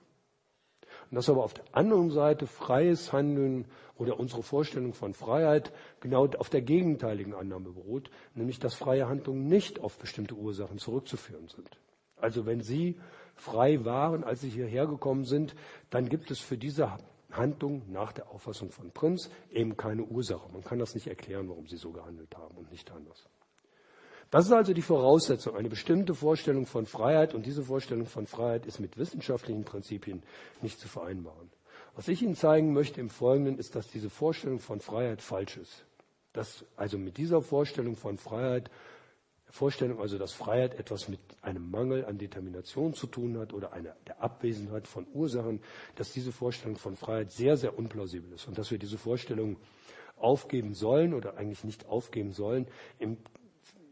und 1.11 1.17
dass 1.17 1.29
aber 1.29 1.45
auf 1.45 1.55
der 1.55 1.64
anderen 1.73 2.11
Seite 2.11 2.47
freies 2.47 3.12
Handeln 3.12 3.67
oder 3.97 4.19
unsere 4.19 4.43
Vorstellung 4.43 4.93
von 4.93 5.14
Freiheit 5.14 5.73
genau 6.01 6.27
auf 6.27 6.51
der 6.51 6.62
gegenteiligen 6.62 7.35
Annahme 7.35 7.71
beruht, 7.71 8.11
nämlich 8.35 8.59
dass 8.59 8.75
freie 8.75 9.09
Handlungen 9.09 9.47
nicht 9.47 9.81
auf 9.81 9.99
bestimmte 9.99 10.35
Ursachen 10.35 10.79
zurückzuführen 10.79 11.49
sind. 11.49 11.69
Also 12.17 12.47
wenn 12.47 12.61
Sie 12.61 12.99
frei 13.35 13.85
waren, 13.85 14.25
als 14.25 14.40
Sie 14.40 14.49
hierher 14.49 14.87
gekommen 14.87 15.25
sind, 15.25 15.55
dann 15.90 16.09
gibt 16.09 16.31
es 16.31 16.40
für 16.40 16.57
diese 16.57 16.90
Handlung 17.37 17.83
nach 17.90 18.12
der 18.12 18.31
Auffassung 18.31 18.70
von 18.70 18.90
Prinz 18.90 19.31
eben 19.53 19.77
keine 19.77 20.03
Ursache. 20.03 20.49
Man 20.53 20.64
kann 20.64 20.79
das 20.79 20.94
nicht 20.94 21.07
erklären, 21.07 21.49
warum 21.49 21.66
Sie 21.66 21.77
so 21.77 21.90
gehandelt 21.90 22.37
haben 22.37 22.57
und 22.57 22.70
nicht 22.70 22.90
anders. 22.90 23.27
Das 24.31 24.47
ist 24.47 24.53
also 24.53 24.73
die 24.73 24.83
Voraussetzung, 24.83 25.55
eine 25.55 25.68
bestimmte 25.68 26.14
Vorstellung 26.14 26.66
von 26.66 26.87
Freiheit 26.87 27.35
und 27.35 27.47
diese 27.47 27.62
Vorstellung 27.62 28.07
von 28.07 28.27
Freiheit 28.27 28.66
ist 28.66 28.81
mit 28.81 28.99
wissenschaftlichen 28.99 29.64
Prinzipien 29.64 30.23
nicht 30.61 30.81
zu 30.81 30.88
vereinbaren. 30.88 31.51
Was 31.94 32.09
ich 32.09 32.23
Ihnen 32.23 32.35
zeigen 32.35 32.73
möchte 32.73 33.01
im 33.01 33.11
Folgenden 33.11 33.59
ist, 33.59 33.77
dass 33.77 33.87
diese 33.87 34.11
Vorstellung 34.11 34.59
von 34.59 34.81
Freiheit 34.81 35.23
falsch 35.23 35.57
ist. 35.57 35.85
Dass 36.33 36.64
also 36.77 36.99
mit 36.99 37.16
dieser 37.16 37.42
Vorstellung 37.42 37.94
von 37.94 38.18
Freiheit, 38.18 38.70
Vorstellung 39.55 40.01
also, 40.01 40.19
dass 40.19 40.33
Freiheit 40.33 40.81
etwas 40.81 41.09
mit 41.09 41.21
einem 41.40 41.71
Mangel 41.71 42.05
an 42.07 42.19
Determination 42.19 42.93
zu 42.93 43.07
tun 43.07 43.38
hat 43.38 43.53
oder 43.53 43.73
einer, 43.73 43.95
der 44.09 44.21
Abwesenheit 44.21 44.88
von 44.88 45.07
Ursachen, 45.14 45.61
dass 45.95 46.12
diese 46.12 46.33
Vorstellung 46.33 46.77
von 46.77 46.97
Freiheit 46.97 47.31
sehr, 47.31 47.57
sehr 47.57 47.79
unplausibel 47.79 48.33
ist 48.33 48.49
und 48.49 48.59
dass 48.59 48.73
wir 48.73 48.79
diese 48.79 48.99
Vorstellung 48.99 49.57
aufgeben 50.17 50.75
sollen 50.75 51.14
oder 51.14 51.37
eigentlich 51.37 51.62
nicht 51.62 51.87
aufgeben 51.87 52.33
sollen. 52.33 52.67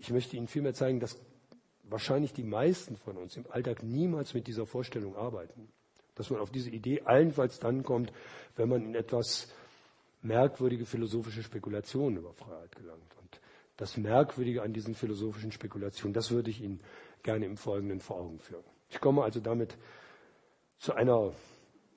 Ich 0.01 0.11
möchte 0.11 0.37
Ihnen 0.37 0.49
vielmehr 0.49 0.75
zeigen, 0.75 0.99
dass 0.99 1.21
wahrscheinlich 1.85 2.33
die 2.33 2.43
meisten 2.43 2.97
von 2.97 3.17
uns 3.17 3.37
im 3.37 3.49
Alltag 3.49 3.85
niemals 3.85 4.35
mit 4.35 4.49
dieser 4.49 4.67
Vorstellung 4.67 5.15
arbeiten. 5.15 5.69
Dass 6.17 6.29
man 6.29 6.41
auf 6.41 6.51
diese 6.51 6.71
Idee 6.71 7.03
allenfalls 7.03 7.61
dann 7.61 7.85
kommt, 7.85 8.13
wenn 8.57 8.69
man 8.69 8.85
in 8.85 8.97
etwas 8.97 9.47
merkwürdige 10.23 10.87
philosophische 10.87 11.45
Spekulationen 11.45 12.17
über 12.17 12.33
Freiheit 12.33 12.75
gelangt. 12.75 13.22
Das 13.83 13.97
Merkwürdige 13.97 14.63
an 14.63 14.73
diesen 14.73 14.95
philosophischen 14.95 15.51
Spekulationen, 15.51 16.15
das 16.15 16.31
würde 16.31 16.51
ich 16.51 16.61
Ihnen 16.61 16.79
gerne 17.25 17.47
im 17.47 17.57
Folgenden 17.57 17.99
vor 17.99 18.21
Augen 18.21 18.39
führen. 18.39 18.63
Ich 18.91 19.01
komme 19.01 19.25
also 19.25 19.41
damit 19.41 19.77
zu 20.79 20.95
einer 20.95 21.33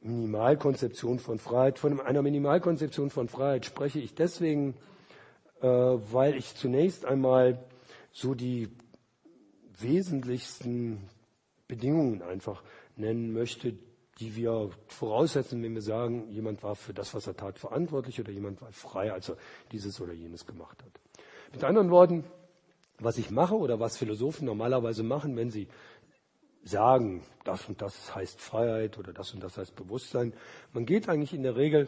Minimalkonzeption 0.01 1.19
von 1.19 1.37
Freiheit. 1.37 1.77
Von 1.77 2.01
einer 2.01 2.23
Minimalkonzeption 2.23 3.11
von 3.11 3.27
Freiheit 3.27 3.67
spreche 3.67 3.99
ich 3.99 4.15
deswegen, 4.15 4.73
äh, 5.61 5.67
weil 5.67 6.35
ich 6.35 6.55
zunächst 6.55 7.05
einmal 7.05 7.63
so 8.11 8.33
die 8.33 8.69
wesentlichsten 9.79 11.07
Bedingungen 11.67 12.23
einfach 12.23 12.63
nennen 12.95 13.31
möchte, 13.31 13.75
die 14.17 14.35
wir 14.35 14.71
voraussetzen, 14.87 15.61
wenn 15.61 15.75
wir 15.75 15.83
sagen, 15.83 16.31
jemand 16.31 16.63
war 16.63 16.75
für 16.75 16.95
das, 16.95 17.13
was 17.13 17.27
er 17.27 17.37
tat, 17.37 17.59
verantwortlich 17.59 18.19
oder 18.19 18.31
jemand 18.31 18.59
war 18.59 18.71
frei, 18.71 19.13
als 19.13 19.29
er 19.29 19.37
dieses 19.71 20.01
oder 20.01 20.13
jenes 20.13 20.47
gemacht 20.47 20.81
hat. 20.83 21.04
Mit 21.55 21.63
anderen 21.63 21.89
Worten, 21.89 22.25
was 22.99 23.17
ich 23.17 23.31
mache 23.31 23.55
oder 23.55 23.79
was 23.79 23.95
Philosophen 23.95 24.45
normalerweise 24.45 25.03
machen, 25.03 25.37
wenn 25.37 25.51
sie 25.51 25.69
sagen, 26.65 27.23
das 27.45 27.69
und 27.69 27.81
das 27.81 28.13
heißt 28.13 28.41
Freiheit 28.41 28.97
oder 28.97 29.13
das 29.13 29.33
und 29.33 29.41
das 29.41 29.57
heißt 29.57 29.73
Bewusstsein, 29.73 30.33
man 30.73 30.85
geht 30.85 31.07
eigentlich 31.07 31.33
in 31.33 31.43
der 31.43 31.55
Regel 31.55 31.87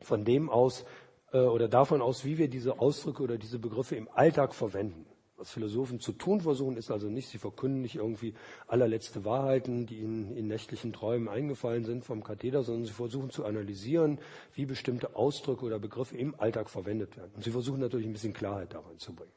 von 0.00 0.24
dem 0.24 0.50
aus 0.50 0.84
äh, 1.32 1.38
oder 1.38 1.68
davon 1.68 2.02
aus, 2.02 2.24
wie 2.24 2.36
wir 2.36 2.48
diese 2.48 2.80
Ausdrücke 2.80 3.22
oder 3.22 3.38
diese 3.38 3.60
Begriffe 3.60 3.94
im 3.94 4.08
Alltag 4.12 4.56
verwenden. 4.56 5.06
Was 5.44 5.50
Philosophen 5.50 6.00
zu 6.00 6.12
tun 6.12 6.40
versuchen, 6.40 6.78
ist 6.78 6.90
also 6.90 7.10
nicht, 7.10 7.28
sie 7.28 7.36
verkünden 7.36 7.82
nicht 7.82 7.96
irgendwie 7.96 8.32
allerletzte 8.66 9.26
Wahrheiten, 9.26 9.84
die 9.84 9.98
ihnen 9.98 10.34
in 10.34 10.46
nächtlichen 10.46 10.94
Träumen 10.94 11.28
eingefallen 11.28 11.84
sind 11.84 12.02
vom 12.02 12.24
Katheder, 12.24 12.62
sondern 12.62 12.86
sie 12.86 12.94
versuchen 12.94 13.28
zu 13.28 13.44
analysieren, 13.44 14.18
wie 14.54 14.64
bestimmte 14.64 15.16
Ausdrücke 15.16 15.66
oder 15.66 15.78
Begriffe 15.78 16.16
im 16.16 16.34
Alltag 16.40 16.70
verwendet 16.70 17.18
werden. 17.18 17.30
Und 17.36 17.44
sie 17.44 17.50
versuchen 17.50 17.78
natürlich 17.78 18.06
ein 18.06 18.14
bisschen 18.14 18.32
Klarheit 18.32 18.72
daran 18.72 18.96
zu 18.96 19.14
bringen. 19.14 19.34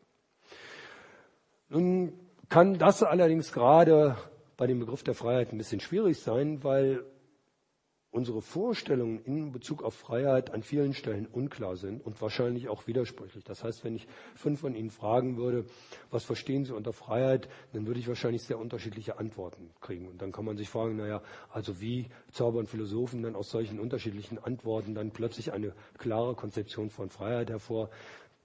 Nun 1.68 2.14
kann 2.48 2.78
das 2.78 3.04
allerdings 3.04 3.52
gerade 3.52 4.16
bei 4.56 4.66
dem 4.66 4.80
Begriff 4.80 5.04
der 5.04 5.14
Freiheit 5.14 5.52
ein 5.52 5.58
bisschen 5.58 5.82
schwierig 5.82 6.22
sein, 6.22 6.64
weil 6.64 7.04
unsere 8.12 8.42
Vorstellungen 8.42 9.20
in 9.24 9.52
Bezug 9.52 9.84
auf 9.84 9.94
Freiheit 9.94 10.54
an 10.54 10.64
vielen 10.64 10.94
Stellen 10.94 11.28
unklar 11.28 11.76
sind 11.76 12.04
und 12.06 12.22
wahrscheinlich 12.22 12.70
auch 12.70 12.88
widersprüchlich. 12.88 13.44
Das 13.44 13.64
heißt, 13.64 13.84
wenn 13.84 13.96
ich 13.96 14.08
fünf 14.36 14.62
von 14.62 14.76
Ihnen 14.76 14.90
fragen 14.90 15.38
würde, 15.38 15.66
was 16.10 16.24
verstehen 16.24 16.66
Sie 16.66 16.74
unter 16.74 16.94
Freiheit, 16.94 17.50
dann 17.74 17.86
würde 17.86 18.00
ich 18.00 18.08
wahrscheinlich 18.08 18.44
sehr 18.44 18.60
unterschiedliche 18.60 19.20
Antworten 19.20 19.70
kriegen. 19.82 20.08
Und 20.08 20.22
dann 20.22 20.32
kann 20.32 20.46
man 20.46 20.58
sich 20.58 20.70
fragen, 20.70 20.96
naja, 20.96 21.22
also 21.50 21.82
wie 21.82 22.08
zaubern 22.32 22.66
Philosophen 22.66 23.22
dann 23.22 23.36
aus 23.36 23.50
solchen 23.50 23.80
unterschiedlichen 23.80 24.40
Antworten 24.40 24.96
dann 24.96 25.12
plötzlich 25.12 25.52
eine 25.52 25.74
klare 25.98 26.34
Konzeption 26.34 26.90
von 26.90 27.10
Freiheit 27.10 27.50
hervor? 27.50 27.90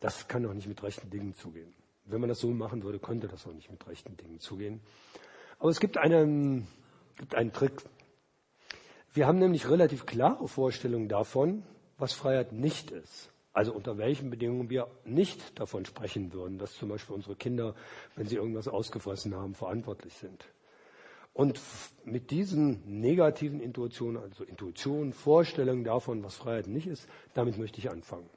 Das 0.00 0.26
kann 0.26 0.42
doch 0.42 0.52
nicht 0.52 0.66
mit 0.66 0.82
rechten 0.82 1.08
Dingen 1.10 1.34
zugehen. 1.34 1.72
Wenn 2.04 2.20
man 2.20 2.28
das 2.28 2.40
so 2.40 2.48
machen 2.48 2.82
würde, 2.82 2.98
könnte 2.98 3.28
das 3.28 3.46
auch 3.46 3.54
nicht 3.54 3.70
mit 3.70 3.86
rechten 3.86 4.16
Dingen 4.16 4.40
zugehen. 4.40 4.80
Aber 5.60 5.70
es 5.70 5.78
gibt 5.78 5.96
einen, 5.96 6.66
gibt 7.16 7.36
einen 7.36 7.52
Trick, 7.52 7.80
wir 9.14 9.26
haben 9.26 9.38
nämlich 9.38 9.68
relativ 9.68 10.06
klare 10.06 10.48
Vorstellungen 10.48 11.08
davon, 11.08 11.64
was 11.98 12.12
Freiheit 12.12 12.52
nicht 12.52 12.90
ist. 12.90 13.30
Also 13.52 13.72
unter 13.74 13.98
welchen 13.98 14.30
Bedingungen 14.30 14.70
wir 14.70 14.88
nicht 15.04 15.60
davon 15.60 15.84
sprechen 15.84 16.32
würden, 16.32 16.58
dass 16.58 16.74
zum 16.74 16.88
Beispiel 16.88 17.14
unsere 17.14 17.36
Kinder, 17.36 17.74
wenn 18.16 18.26
sie 18.26 18.36
irgendwas 18.36 18.68
ausgefressen 18.68 19.34
haben, 19.34 19.54
verantwortlich 19.54 20.14
sind. 20.14 20.46
Und 21.34 21.60
mit 22.04 22.30
diesen 22.30 22.82
negativen 23.00 23.60
Intuitionen, 23.60 24.22
also 24.22 24.44
Intuitionen, 24.44 25.12
Vorstellungen 25.12 25.84
davon, 25.84 26.22
was 26.22 26.36
Freiheit 26.36 26.66
nicht 26.66 26.86
ist, 26.86 27.06
damit 27.34 27.58
möchte 27.58 27.78
ich 27.78 27.90
anfangen. 27.90 28.28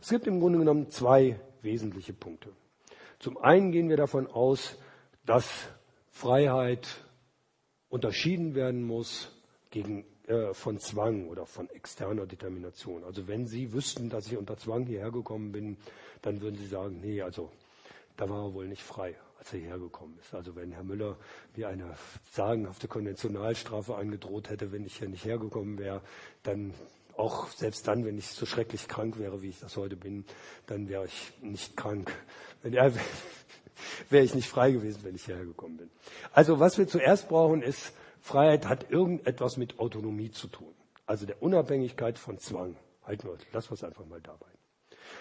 Es 0.00 0.08
gibt 0.08 0.26
im 0.26 0.40
Grunde 0.40 0.58
genommen 0.58 0.90
zwei 0.90 1.38
wesentliche 1.60 2.14
Punkte. 2.14 2.50
Zum 3.18 3.36
einen 3.36 3.72
gehen 3.72 3.88
wir 3.88 3.96
davon 3.96 4.26
aus, 4.26 4.78
dass 5.26 5.68
Freiheit 6.10 7.04
unterschieden 7.88 8.54
werden 8.54 8.82
muss 8.82 9.37
gegen, 9.70 10.04
äh, 10.26 10.52
von 10.54 10.78
Zwang 10.78 11.28
oder 11.28 11.46
von 11.46 11.68
externer 11.70 12.26
Determination. 12.26 13.04
Also 13.04 13.28
wenn 13.28 13.46
Sie 13.46 13.72
wüssten, 13.72 14.10
dass 14.10 14.26
ich 14.26 14.36
unter 14.36 14.56
Zwang 14.56 14.86
hierher 14.86 15.10
gekommen 15.10 15.52
bin, 15.52 15.76
dann 16.22 16.40
würden 16.40 16.56
Sie 16.56 16.66
sagen, 16.66 17.00
nee, 17.00 17.22
also 17.22 17.50
da 18.16 18.28
war 18.28 18.46
er 18.46 18.54
wohl 18.54 18.66
nicht 18.66 18.82
frei, 18.82 19.14
als 19.38 19.52
er 19.52 19.60
hierher 19.60 19.78
gekommen 19.78 20.18
ist. 20.20 20.34
Also 20.34 20.56
wenn 20.56 20.72
Herr 20.72 20.84
Müller 20.84 21.16
mir 21.56 21.68
eine 21.68 21.94
sagenhafte 22.30 22.88
Konventionalstrafe 22.88 23.94
angedroht 23.96 24.50
hätte, 24.50 24.72
wenn 24.72 24.84
ich 24.84 24.98
hier 24.98 25.08
nicht 25.08 25.24
hergekommen 25.24 25.78
wäre, 25.78 26.02
dann 26.42 26.74
auch 27.16 27.48
selbst 27.48 27.86
dann, 27.88 28.04
wenn 28.04 28.16
ich 28.16 28.28
so 28.28 28.46
schrecklich 28.46 28.86
krank 28.88 29.18
wäre, 29.18 29.42
wie 29.42 29.48
ich 29.48 29.60
das 29.60 29.76
heute 29.76 29.96
bin, 29.96 30.24
dann 30.66 30.88
wäre 30.88 31.06
ich 31.06 31.32
nicht 31.42 31.76
krank. 31.76 32.12
Wenn 32.62 32.74
er, 32.74 32.92
wäre 34.10 34.24
ich 34.24 34.34
nicht 34.34 34.48
frei 34.48 34.72
gewesen, 34.72 35.00
wenn 35.02 35.14
ich 35.14 35.24
hierher 35.24 35.44
gekommen 35.44 35.78
bin. 35.78 35.90
Also 36.32 36.60
was 36.60 36.78
wir 36.78 36.86
zuerst 36.86 37.28
brauchen, 37.28 37.62
ist 37.62 37.92
Freiheit 38.28 38.68
hat 38.68 38.90
irgendetwas 38.90 39.56
mit 39.56 39.78
Autonomie 39.78 40.30
zu 40.30 40.48
tun. 40.48 40.74
Also 41.06 41.24
der 41.24 41.42
Unabhängigkeit 41.42 42.18
von 42.18 42.36
Zwang. 42.38 42.76
Halten 43.02 43.26
wir, 43.26 43.38
lassen 43.54 43.70
wir 43.70 43.74
es 43.74 43.84
einfach 43.84 44.04
mal 44.04 44.20
dabei. 44.20 44.50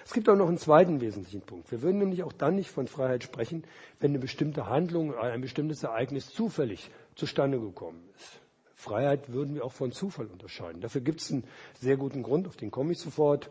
Es 0.03 0.11
gibt 0.11 0.27
auch 0.27 0.35
noch 0.35 0.49
einen 0.49 0.57
zweiten 0.57 0.99
wesentlichen 0.99 1.39
Punkt. 1.39 1.71
Wir 1.71 1.81
würden 1.81 1.99
nämlich 1.99 2.23
auch 2.23 2.33
dann 2.33 2.55
nicht 2.55 2.69
von 2.69 2.89
Freiheit 2.89 3.23
sprechen, 3.23 3.63
wenn 4.01 4.11
eine 4.11 4.19
bestimmte 4.19 4.67
Handlung, 4.67 5.15
ein 5.15 5.39
bestimmtes 5.39 5.83
Ereignis 5.83 6.33
zufällig 6.33 6.91
zustande 7.15 7.61
gekommen 7.61 8.09
ist. 8.17 8.41
Freiheit 8.75 9.31
würden 9.31 9.55
wir 9.55 9.63
auch 9.63 9.71
von 9.71 9.93
Zufall 9.93 10.25
unterscheiden. 10.25 10.81
Dafür 10.81 10.99
gibt 10.99 11.21
es 11.21 11.31
einen 11.31 11.45
sehr 11.79 11.95
guten 11.95 12.23
Grund, 12.23 12.45
auf 12.45 12.57
den 12.57 12.71
komme 12.71 12.91
ich 12.91 12.99
sofort. 12.99 13.49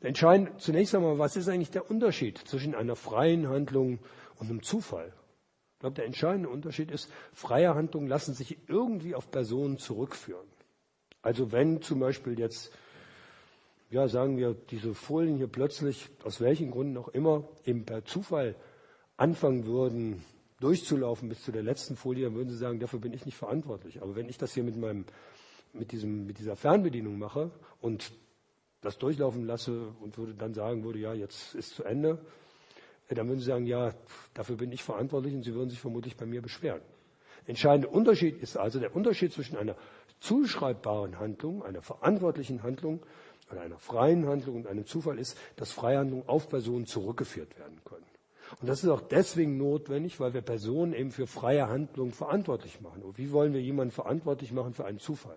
Entscheidend 0.00 0.62
zunächst 0.62 0.94
einmal, 0.94 1.18
was 1.18 1.36
ist 1.36 1.50
eigentlich 1.50 1.70
der 1.70 1.90
Unterschied 1.90 2.38
zwischen 2.38 2.74
einer 2.74 2.96
freien 2.96 3.50
Handlung 3.50 3.98
und 4.36 4.48
einem 4.48 4.62
Zufall? 4.62 5.12
Ich 5.78 5.80
glaube, 5.80 5.94
der 5.94 6.06
entscheidende 6.06 6.48
Unterschied 6.48 6.90
ist, 6.90 7.08
freie 7.32 7.72
Handlungen 7.76 8.08
lassen 8.08 8.34
sich 8.34 8.58
irgendwie 8.66 9.14
auf 9.14 9.30
Personen 9.30 9.78
zurückführen. 9.78 10.48
Also 11.22 11.52
wenn 11.52 11.82
zum 11.82 12.00
Beispiel 12.00 12.36
jetzt, 12.36 12.72
ja, 13.88 14.08
sagen 14.08 14.38
wir, 14.38 14.54
diese 14.54 14.92
Folien 14.92 15.36
hier 15.36 15.46
plötzlich, 15.46 16.08
aus 16.24 16.40
welchen 16.40 16.72
Gründen 16.72 16.96
auch 16.96 17.06
immer, 17.06 17.44
eben 17.64 17.84
per 17.84 18.04
Zufall 18.04 18.56
anfangen 19.16 19.66
würden, 19.66 20.24
durchzulaufen 20.58 21.28
bis 21.28 21.44
zu 21.44 21.52
der 21.52 21.62
letzten 21.62 21.94
Folie, 21.94 22.24
dann 22.24 22.34
würden 22.34 22.50
Sie 22.50 22.58
sagen, 22.58 22.80
dafür 22.80 22.98
bin 22.98 23.12
ich 23.12 23.24
nicht 23.24 23.36
verantwortlich. 23.36 24.02
Aber 24.02 24.16
wenn 24.16 24.28
ich 24.28 24.36
das 24.36 24.54
hier 24.54 24.64
mit 24.64 24.76
meinem, 24.76 25.04
mit 25.72 25.92
diesem, 25.92 26.26
mit 26.26 26.40
dieser 26.40 26.56
Fernbedienung 26.56 27.20
mache 27.20 27.52
und 27.80 28.10
das 28.80 28.98
durchlaufen 28.98 29.44
lasse 29.44 29.94
und 30.00 30.18
würde 30.18 30.34
dann 30.34 30.54
sagen 30.54 30.82
würde, 30.82 30.98
ja, 30.98 31.14
jetzt 31.14 31.54
ist 31.54 31.76
zu 31.76 31.84
Ende, 31.84 32.18
dann 33.16 33.28
würden 33.28 33.40
Sie 33.40 33.46
sagen, 33.46 33.66
ja, 33.66 33.94
dafür 34.34 34.56
bin 34.56 34.70
ich 34.72 34.82
verantwortlich 34.82 35.34
und 35.34 35.42
Sie 35.42 35.54
würden 35.54 35.70
sich 35.70 35.80
vermutlich 35.80 36.16
bei 36.16 36.26
mir 36.26 36.42
beschweren. 36.42 36.82
Entscheidender 37.46 37.90
Unterschied 37.90 38.42
ist 38.42 38.58
also 38.58 38.78
der 38.78 38.94
Unterschied 38.94 39.32
zwischen 39.32 39.56
einer 39.56 39.76
zuschreibbaren 40.20 41.18
Handlung, 41.18 41.62
einer 41.62 41.80
verantwortlichen 41.80 42.62
Handlung 42.62 43.00
oder 43.50 43.62
einer 43.62 43.78
freien 43.78 44.26
Handlung 44.26 44.56
und 44.56 44.66
einem 44.66 44.84
Zufall 44.84 45.18
ist, 45.18 45.38
dass 45.56 45.72
freie 45.72 45.98
Handlungen 45.98 46.28
auf 46.28 46.48
Personen 46.48 46.86
zurückgeführt 46.86 47.58
werden 47.58 47.80
können. 47.84 48.04
Und 48.60 48.68
das 48.68 48.82
ist 48.82 48.90
auch 48.90 49.00
deswegen 49.00 49.56
notwendig, 49.56 50.20
weil 50.20 50.34
wir 50.34 50.42
Personen 50.42 50.92
eben 50.92 51.10
für 51.10 51.26
freie 51.26 51.68
Handlungen 51.68 52.12
verantwortlich 52.12 52.80
machen. 52.80 53.02
Und 53.02 53.18
wie 53.18 53.30
wollen 53.32 53.52
wir 53.52 53.60
jemanden 53.60 53.92
verantwortlich 53.92 54.52
machen 54.52 54.74
für 54.74 54.84
einen 54.84 54.98
Zufall? 54.98 55.36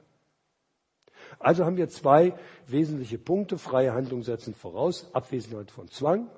Also 1.39 1.65
haben 1.65 1.77
wir 1.77 1.89
zwei 1.89 2.33
wesentliche 2.67 3.17
Punkte. 3.17 3.57
Freie 3.57 3.93
Handlungen 3.93 4.23
setzen 4.23 4.53
voraus 4.53 5.09
Abwesenheit 5.13 5.71
von 5.71 5.87
Zwang 5.87 6.29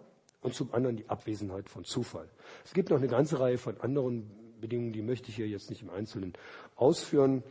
und 0.44 0.54
zum 0.54 0.74
anderen 0.74 0.98
die 0.98 1.10
Abwesenheit 1.10 1.70
von 1.70 1.84
Zufall. 1.84 2.30
Es 2.66 2.74
gibt 2.74 2.90
noch 2.90 2.98
eine 2.98 3.08
ganze 3.08 3.40
Reihe 3.40 3.58
von 3.58 3.80
anderen 3.82 4.30
Bedingungen, 4.62 4.94
die 4.94 5.02
möchte 5.02 5.30
ich 5.30 5.36
hier 5.36 5.48
jetzt 5.48 5.70
nicht 5.70 5.82
im 5.82 5.90
Einzelnen 5.90 6.34
ausführen. 6.76 7.44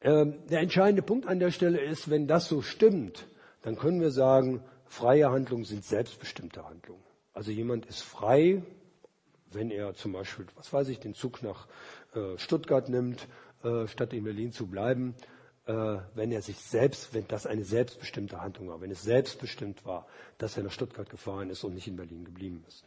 Ähm, 0.00 0.34
der 0.50 0.60
entscheidende 0.60 1.02
Punkt 1.02 1.26
an 1.26 1.38
der 1.38 1.50
Stelle 1.50 1.80
ist, 1.80 2.10
wenn 2.10 2.26
das 2.26 2.46
so 2.46 2.60
stimmt, 2.60 3.26
dann 3.62 3.76
können 3.76 4.00
wir 4.00 4.10
sagen, 4.10 4.62
freie 4.84 5.30
Handlungen 5.30 5.64
sind 5.64 5.84
selbstbestimmte 5.84 6.64
Handlungen. 6.68 7.02
Also 7.32 7.50
jemand 7.50 7.86
ist 7.86 8.02
frei, 8.02 8.62
wenn 9.50 9.70
er 9.70 9.94
zum 9.94 10.12
Beispiel, 10.12 10.46
was 10.56 10.72
weiß 10.72 10.88
ich, 10.88 11.00
den 11.00 11.14
Zug 11.14 11.42
nach 11.42 11.66
äh, 12.14 12.38
Stuttgart 12.38 12.88
nimmt, 12.88 13.26
äh, 13.62 13.86
statt 13.88 14.12
in 14.12 14.24
Berlin 14.24 14.52
zu 14.52 14.66
bleiben, 14.66 15.14
wenn 15.66 16.30
er 16.30 16.42
sich 16.42 16.58
selbst, 16.58 17.14
wenn 17.14 17.26
das 17.26 17.46
eine 17.46 17.64
selbstbestimmte 17.64 18.40
Handlung 18.40 18.68
war, 18.68 18.80
wenn 18.80 18.90
es 18.90 19.02
selbstbestimmt 19.02 19.86
war, 19.86 20.06
dass 20.38 20.56
er 20.56 20.62
nach 20.62 20.72
Stuttgart 20.72 21.08
gefahren 21.08 21.48
ist 21.50 21.64
und 21.64 21.74
nicht 21.74 21.88
in 21.88 21.96
Berlin 21.96 22.24
geblieben 22.24 22.64
ist. 22.68 22.84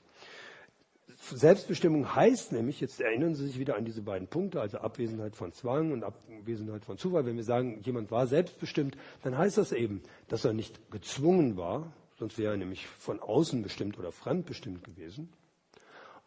Selbstbestimmung 1.19 2.15
heißt 2.15 2.51
nämlich, 2.51 2.79
jetzt 2.79 3.01
erinnern 3.01 3.33
Sie 3.33 3.47
sich 3.47 3.57
wieder 3.57 3.75
an 3.75 3.85
diese 3.85 4.01
beiden 4.01 4.27
Punkte, 4.27 4.61
also 4.61 4.77
Abwesenheit 4.77 5.35
von 5.35 5.51
Zwang 5.51 5.91
und 5.91 6.03
Abwesenheit 6.03 6.85
von 6.85 6.97
Zufall. 6.97 7.25
Wenn 7.25 7.35
wir 7.35 7.43
sagen, 7.43 7.81
jemand 7.83 8.11
war 8.11 8.27
selbstbestimmt, 8.27 8.95
dann 9.23 9.37
heißt 9.37 9.57
das 9.57 9.71
eben, 9.71 10.03
dass 10.27 10.45
er 10.45 10.53
nicht 10.53 10.91
gezwungen 10.91 11.57
war, 11.57 11.91
sonst 12.19 12.37
wäre 12.37 12.53
er 12.53 12.57
nämlich 12.57 12.85
von 12.85 13.19
außen 13.19 13.63
bestimmt 13.63 13.97
oder 13.97 14.11
fremdbestimmt 14.11 14.83
gewesen. 14.83 15.33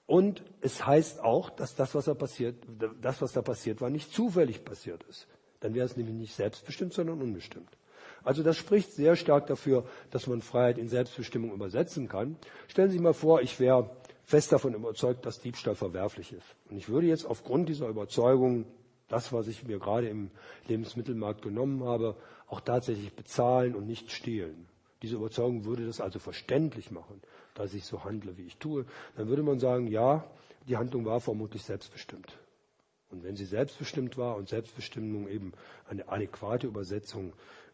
Und 0.07 0.43
es 0.61 0.85
heißt 0.85 1.21
auch, 1.21 1.51
dass 1.51 1.77
das, 1.77 1.95
was, 1.95 2.09
er 2.09 2.17
passiert, 2.17 2.57
das, 3.01 3.23
was 3.23 3.33
da 3.33 3.43
passiert 3.43 3.81
war, 3.81 3.91
nicht 3.91 4.13
zufällig 4.13 4.65
passiert 4.65 5.05
ist. 5.05 5.29
Dann 5.61 5.75
wäre 5.75 5.87
es 5.87 5.97
nämlich 5.97 6.15
nicht 6.15 6.35
selbstbestimmt, 6.35 6.93
sondern 6.93 7.21
unbestimmt. 7.21 7.69
Also 8.23 8.43
das 8.43 8.57
spricht 8.57 8.93
sehr 8.93 9.17
stark 9.17 9.47
dafür, 9.47 9.85
dass 10.11 10.27
man 10.27 10.43
Freiheit 10.43 10.79
in 10.79 10.89
Selbstbestimmung 10.89 11.53
übersetzen 11.53 12.09
kann. 12.09 12.37
Stellen 12.69 12.89
Sie 12.89 12.95
sich 12.95 13.03
mal 13.03 13.15
vor, 13.15 13.41
ich 13.41 13.59
wäre 13.61 13.91
fest 14.25 14.53
davon 14.53 14.75
überzeugt, 14.75 15.27
dass 15.27 15.41
Diebstahl 15.41 15.75
verwerflich 15.75 16.33
ist. 16.33 16.55
Und 16.69 16.77
ich 16.77 16.89
würde 16.89 17.07
jetzt 17.07 17.25
aufgrund 17.25 17.69
dieser 17.69 17.89
Überzeugung 17.89 18.67
das, 19.09 19.33
was 19.33 19.49
ich 19.49 19.65
mir 19.65 19.79
gerade 19.79 20.09
im 20.09 20.31
Lebensmittelmarkt 20.69 21.43
genommen 21.43 21.83
habe, 21.85 22.17
auch 22.47 22.61
tatsächlich 22.61 23.13
bezahlen 23.15 23.75
und 23.75 23.87
nicht 23.87 24.11
stehlen. 24.13 24.67
Diese 25.03 25.17
Überzeugung 25.17 25.65
würde 25.65 25.87
das 25.87 26.01
also 26.01 26.19
verständlich 26.19 26.91
machen, 26.91 27.21
dass 27.55 27.75
ich 27.75 27.85
so 27.85 28.05
handle, 28.05 28.37
wie 28.37 28.47
ich 28.47 28.59
tue. 28.59 28.85
Dann 29.17 29.29
würde 29.29 29.43
man 29.43 29.59
sagen, 29.59 29.87
ja, 29.89 30.25
die 30.69 30.77
Handlung 30.77 31.07
war 31.07 31.21
vermutlich 31.21 31.65
selbstbestimmt. 31.65 32.39
Und 33.11 33.25
wenn 33.25 33.37
sie 33.37 33.45
selbstbestimmt 33.45 34.17
war 34.17 34.37
und 34.37 34.49
Selbstbestimmung 34.49 35.29
eben 35.29 35.53
eine 35.89 36.09
adäquate 36.09 36.67
Übersetzung 36.67 37.33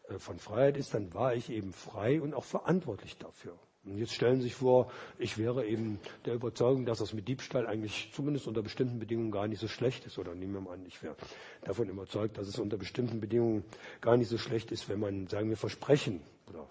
äh, 0.09 0.17
von 0.17 0.39
Freiheit 0.39 0.77
ist, 0.77 0.93
dann 0.93 1.13
war 1.13 1.35
ich 1.35 1.49
eben 1.49 1.73
frei 1.73 2.21
und 2.21 2.33
auch 2.33 2.43
verantwortlich 2.43 3.17
dafür. 3.17 3.53
Und 3.85 3.97
jetzt 3.97 4.13
stellen 4.13 4.37
Sie 4.37 4.47
sich 4.47 4.55
vor, 4.55 4.91
ich 5.17 5.37
wäre 5.37 5.65
eben 5.65 5.99
der 6.25 6.33
Überzeugung, 6.33 6.85
dass 6.85 6.99
das 6.99 7.13
mit 7.13 7.27
Diebstahl 7.27 7.65
eigentlich 7.67 8.11
zumindest 8.13 8.47
unter 8.47 8.61
bestimmten 8.61 8.99
Bedingungen 8.99 9.31
gar 9.31 9.47
nicht 9.47 9.59
so 9.59 9.69
schlecht 9.69 10.05
ist. 10.05 10.17
Oder 10.17 10.35
nehmen 10.35 10.53
wir 10.53 10.61
mal 10.61 10.73
an, 10.73 10.85
ich 10.85 11.01
wäre 11.01 11.15
davon 11.63 11.87
überzeugt, 11.87 12.37
dass 12.37 12.49
es 12.49 12.59
unter 12.59 12.75
bestimmten 12.75 13.21
Bedingungen 13.21 13.63
gar 14.01 14.17
nicht 14.17 14.27
so 14.27 14.37
schlecht 14.37 14.71
ist, 14.71 14.89
wenn 14.89 14.99
man, 14.99 15.27
sagen 15.27 15.49
wir, 15.49 15.55
Versprechen 15.55 16.21
oder 16.49 16.67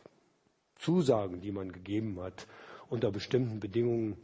Zusagen, 0.78 1.40
die 1.40 1.52
man 1.52 1.72
gegeben 1.72 2.20
hat, 2.20 2.46
unter 2.90 3.10
bestimmten 3.10 3.60
Bedingungen 3.60 4.18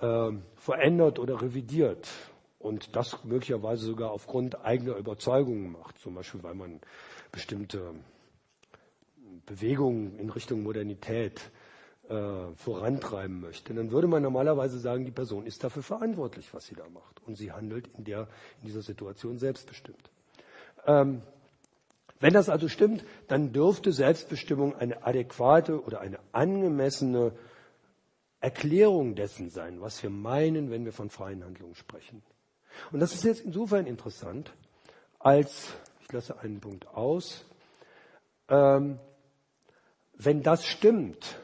äh, 0.00 0.32
verändert 0.56 1.20
oder 1.20 1.40
revidiert 1.40 2.08
und 2.64 2.96
das 2.96 3.22
möglicherweise 3.24 3.84
sogar 3.84 4.10
aufgrund 4.10 4.64
eigener 4.64 4.96
Überzeugungen 4.96 5.72
macht, 5.72 5.98
zum 5.98 6.14
Beispiel 6.14 6.42
weil 6.42 6.54
man 6.54 6.80
bestimmte 7.30 7.94
Bewegungen 9.44 10.18
in 10.18 10.30
Richtung 10.30 10.62
Modernität 10.62 11.50
äh, 12.08 12.54
vorantreiben 12.56 13.40
möchte, 13.40 13.74
dann 13.74 13.90
würde 13.90 14.08
man 14.08 14.22
normalerweise 14.22 14.78
sagen, 14.78 15.04
die 15.04 15.10
Person 15.10 15.46
ist 15.46 15.62
dafür 15.62 15.82
verantwortlich, 15.82 16.52
was 16.54 16.66
sie 16.66 16.74
da 16.74 16.88
macht. 16.88 17.22
Und 17.26 17.36
sie 17.36 17.52
handelt 17.52 17.88
in, 17.98 18.04
der, 18.04 18.28
in 18.62 18.68
dieser 18.68 18.82
Situation 18.82 19.38
selbstbestimmt. 19.38 20.10
Ähm, 20.86 21.20
Wenn 22.20 22.32
das 22.32 22.48
also 22.48 22.68
stimmt, 22.68 23.04
dann 23.28 23.52
dürfte 23.52 23.92
Selbstbestimmung 23.92 24.74
eine 24.74 25.04
adäquate 25.04 25.82
oder 25.82 26.00
eine 26.00 26.18
angemessene 26.32 27.32
Erklärung 28.40 29.14
dessen 29.14 29.50
sein, 29.50 29.82
was 29.82 30.02
wir 30.02 30.10
meinen, 30.10 30.70
wenn 30.70 30.86
wir 30.86 30.92
von 30.92 31.10
freien 31.10 31.44
Handlungen 31.44 31.74
sprechen. 31.74 32.22
Und 32.92 33.00
das 33.00 33.14
ist 33.14 33.24
jetzt 33.24 33.40
insofern 33.40 33.86
interessant, 33.86 34.52
als, 35.18 35.74
ich 36.02 36.12
lasse 36.12 36.38
einen 36.38 36.60
Punkt 36.60 36.86
aus, 36.88 37.44
ähm, 38.48 38.98
wenn 40.16 40.42
das 40.42 40.66
stimmt, 40.66 41.38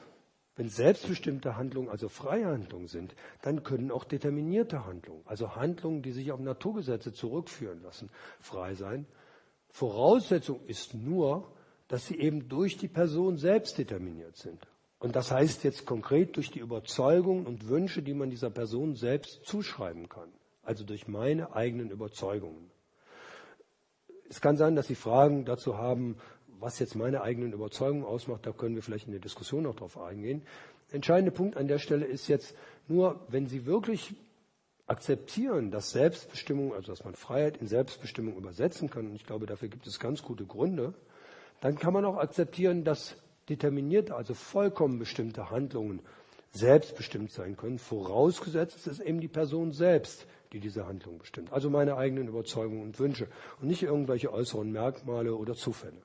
wenn 0.56 0.68
selbstbestimmte 0.68 1.56
Handlungen 1.56 1.88
also 1.88 2.08
freie 2.08 2.46
Handlungen 2.46 2.86
sind, 2.86 3.14
dann 3.42 3.62
können 3.62 3.90
auch 3.90 4.04
determinierte 4.04 4.84
Handlungen, 4.84 5.22
also 5.24 5.56
Handlungen, 5.56 6.02
die 6.02 6.12
sich 6.12 6.32
auf 6.32 6.40
Naturgesetze 6.40 7.12
zurückführen 7.12 7.82
lassen, 7.82 8.10
frei 8.40 8.74
sein. 8.74 9.06
Voraussetzung 9.70 10.60
ist 10.66 10.94
nur, 10.94 11.50
dass 11.88 12.06
sie 12.06 12.18
eben 12.18 12.48
durch 12.48 12.76
die 12.76 12.88
Person 12.88 13.38
selbst 13.38 13.78
determiniert 13.78 14.36
sind. 14.36 14.66
Und 14.98 15.16
das 15.16 15.30
heißt 15.30 15.64
jetzt 15.64 15.86
konkret 15.86 16.36
durch 16.36 16.50
die 16.50 16.58
Überzeugungen 16.58 17.46
und 17.46 17.68
Wünsche, 17.68 18.02
die 18.02 18.12
man 18.12 18.28
dieser 18.28 18.50
Person 18.50 18.94
selbst 18.94 19.46
zuschreiben 19.46 20.08
kann. 20.08 20.28
Also 20.62 20.84
durch 20.84 21.08
meine 21.08 21.54
eigenen 21.54 21.90
Überzeugungen. 21.90 22.70
Es 24.28 24.40
kann 24.40 24.56
sein, 24.56 24.76
dass 24.76 24.86
Sie 24.86 24.94
Fragen 24.94 25.44
dazu 25.44 25.78
haben, 25.78 26.16
was 26.60 26.78
jetzt 26.78 26.94
meine 26.94 27.22
eigenen 27.22 27.52
Überzeugungen 27.52 28.04
ausmacht, 28.04 28.46
da 28.46 28.52
können 28.52 28.74
wir 28.74 28.82
vielleicht 28.82 29.06
in 29.06 29.12
der 29.12 29.20
Diskussion 29.20 29.64
noch 29.64 29.74
drauf 29.74 29.98
eingehen. 29.98 30.42
Der 30.88 30.96
entscheidende 30.96 31.32
Punkt 31.32 31.56
an 31.56 31.68
der 31.68 31.78
Stelle 31.78 32.04
ist 32.04 32.28
jetzt 32.28 32.54
nur, 32.86 33.24
wenn 33.28 33.46
Sie 33.46 33.66
wirklich 33.66 34.14
akzeptieren, 34.86 35.70
dass 35.70 35.92
Selbstbestimmung, 35.92 36.74
also 36.74 36.92
dass 36.92 37.04
man 37.04 37.14
Freiheit 37.14 37.58
in 37.58 37.68
Selbstbestimmung 37.68 38.36
übersetzen 38.36 38.90
kann, 38.90 39.06
und 39.06 39.14
ich 39.14 39.24
glaube, 39.24 39.46
dafür 39.46 39.68
gibt 39.68 39.86
es 39.86 40.00
ganz 40.00 40.22
gute 40.22 40.44
Gründe, 40.44 40.94
dann 41.60 41.78
kann 41.78 41.92
man 41.92 42.04
auch 42.04 42.16
akzeptieren, 42.16 42.84
dass 42.84 43.16
determinierte, 43.48 44.14
also 44.14 44.34
vollkommen 44.34 44.98
bestimmte 44.98 45.50
Handlungen 45.50 46.00
selbstbestimmt 46.52 47.30
sein 47.30 47.56
können, 47.56 47.78
vorausgesetzt 47.78 48.78
es 48.78 48.86
ist 48.86 49.00
eben 49.00 49.20
die 49.20 49.28
Person 49.28 49.72
selbst, 49.72 50.26
die 50.52 50.60
diese 50.60 50.86
Handlung 50.86 51.18
bestimmt. 51.18 51.52
Also 51.52 51.70
meine 51.70 51.96
eigenen 51.96 52.28
Überzeugungen 52.28 52.82
und 52.82 52.98
Wünsche 52.98 53.28
und 53.60 53.68
nicht 53.68 53.82
irgendwelche 53.82 54.32
äußeren 54.32 54.70
Merkmale 54.70 55.34
oder 55.34 55.54
Zufälle. 55.54 56.02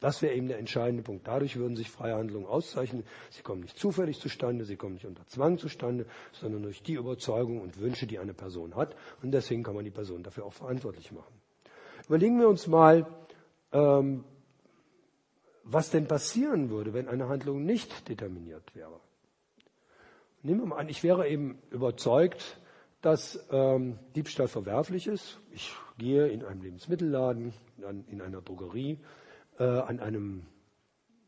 Das 0.00 0.22
wäre 0.22 0.34
eben 0.34 0.46
der 0.46 0.58
entscheidende 0.58 1.02
Punkt. 1.02 1.26
Dadurch 1.26 1.56
würden 1.56 1.76
sich 1.76 1.90
freie 1.90 2.14
Handlungen 2.14 2.46
auszeichnen. 2.46 3.02
Sie 3.30 3.42
kommen 3.42 3.62
nicht 3.62 3.76
zufällig 3.76 4.20
zustande, 4.20 4.64
sie 4.64 4.76
kommen 4.76 4.94
nicht 4.94 5.06
unter 5.06 5.26
Zwang 5.26 5.58
zustande, 5.58 6.06
sondern 6.32 6.62
durch 6.62 6.82
die 6.82 6.94
Überzeugung 6.94 7.60
und 7.60 7.80
Wünsche, 7.80 8.06
die 8.06 8.20
eine 8.20 8.32
Person 8.32 8.76
hat. 8.76 8.94
Und 9.22 9.32
deswegen 9.32 9.64
kann 9.64 9.74
man 9.74 9.84
die 9.84 9.90
Person 9.90 10.22
dafür 10.22 10.44
auch 10.44 10.52
verantwortlich 10.52 11.10
machen. 11.10 11.34
Überlegen 12.06 12.38
wir 12.38 12.48
uns 12.48 12.68
mal, 12.68 13.06
ähm, 13.72 14.24
was 15.64 15.90
denn 15.90 16.06
passieren 16.06 16.70
würde, 16.70 16.94
wenn 16.94 17.08
eine 17.08 17.28
Handlung 17.28 17.64
nicht 17.64 18.08
determiniert 18.08 18.74
wäre. 18.74 19.00
Nehmen 20.42 20.60
wir 20.60 20.66
mal 20.66 20.76
an, 20.76 20.88
ich 20.88 21.02
wäre 21.02 21.28
eben 21.28 21.58
überzeugt, 21.70 22.58
dass 23.00 23.46
ähm, 23.50 23.98
Diebstahl 24.16 24.48
verwerflich 24.48 25.06
ist. 25.06 25.38
Ich 25.52 25.72
gehe 25.98 26.28
in 26.28 26.44
einem 26.44 26.62
Lebensmittelladen, 26.62 27.52
in 28.08 28.20
einer 28.20 28.40
Drogerie 28.40 28.98
äh, 29.58 29.64
an 29.64 30.00
einem 30.00 30.46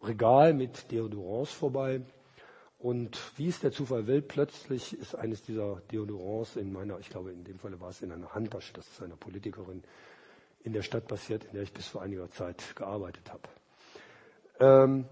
Regal 0.03 0.55
mit 0.55 0.91
Deodorants 0.91 1.53
vorbei. 1.53 2.03
Und 2.79 3.19
wie 3.37 3.49
es 3.49 3.61
der 3.61 3.73
Zufall 3.73 4.07
will, 4.07 4.23
plötzlich 4.23 4.99
ist 4.99 5.15
eines 5.15 5.43
dieser 5.43 5.83
Deodorants 5.93 6.57
in 6.57 6.73
meiner, 6.73 6.99
ich 6.99 7.11
glaube 7.11 7.31
in 7.31 7.45
dem 7.45 7.59
Falle 7.59 7.79
war 7.81 7.91
es 7.91 8.01
in 8.01 8.11
einer 8.11 8.35
Handtasche, 8.35 8.73
das 8.73 8.89
ist 8.89 9.03
einer 9.03 9.17
Politikerin 9.17 9.83
in 10.63 10.73
der 10.73 10.83
Stadt 10.83 11.07
passiert, 11.07 11.45
in 11.45 11.53
der 11.53 11.63
ich 11.63 11.73
bis 11.73 11.87
vor 11.87 12.03
einiger 12.03 12.31
Zeit 12.31 12.75
gearbeitet 12.77 13.31
habe. 13.31 13.43
Ähm, 14.61 15.05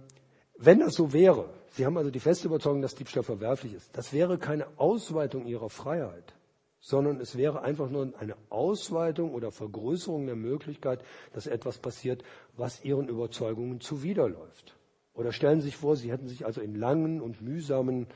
wenn 0.57 0.81
das 0.81 0.95
so 0.95 1.13
wäre, 1.13 1.51
Sie 1.71 1.85
haben 1.85 1.97
also 1.99 2.11
die 2.11 2.21
feste 2.21 2.49
Überzeugung, 2.49 2.81
dass 2.81 2.95
Diebstahl 2.95 3.23
verwerflich 3.23 3.75
ist, 3.75 3.97
das 3.97 4.13
wäre 4.13 4.39
keine 4.39 4.67
Ausweitung 4.79 5.47
Ihrer 5.47 5.69
Freiheit 5.69 6.35
sondern 6.81 7.21
es 7.21 7.37
wäre 7.37 7.63
einfach 7.63 7.91
nur 7.91 8.13
eine 8.19 8.37
Ausweitung 8.51 9.33
oder 9.33 9.51
Vergrößerung 9.51 10.27
der 10.27 10.37
Möglichkeit, 10.37 11.05
dass 11.33 11.47
etwas 11.47 11.79
passiert, 11.79 12.23
was 12.57 12.85
ihren 12.85 13.09
Überzeugungen 13.09 13.81
zuwiderläuft. 13.81 14.77
Oder 15.15 15.33
stellen 15.33 15.61
Sie 15.61 15.67
sich 15.67 15.77
vor, 15.77 15.97
Sie 15.97 16.13
hätten 16.13 16.29
sich 16.29 16.47
also 16.47 16.61
in 16.61 16.77
langen 16.77 17.21
und 17.21 17.43
mühsamen 17.43 18.07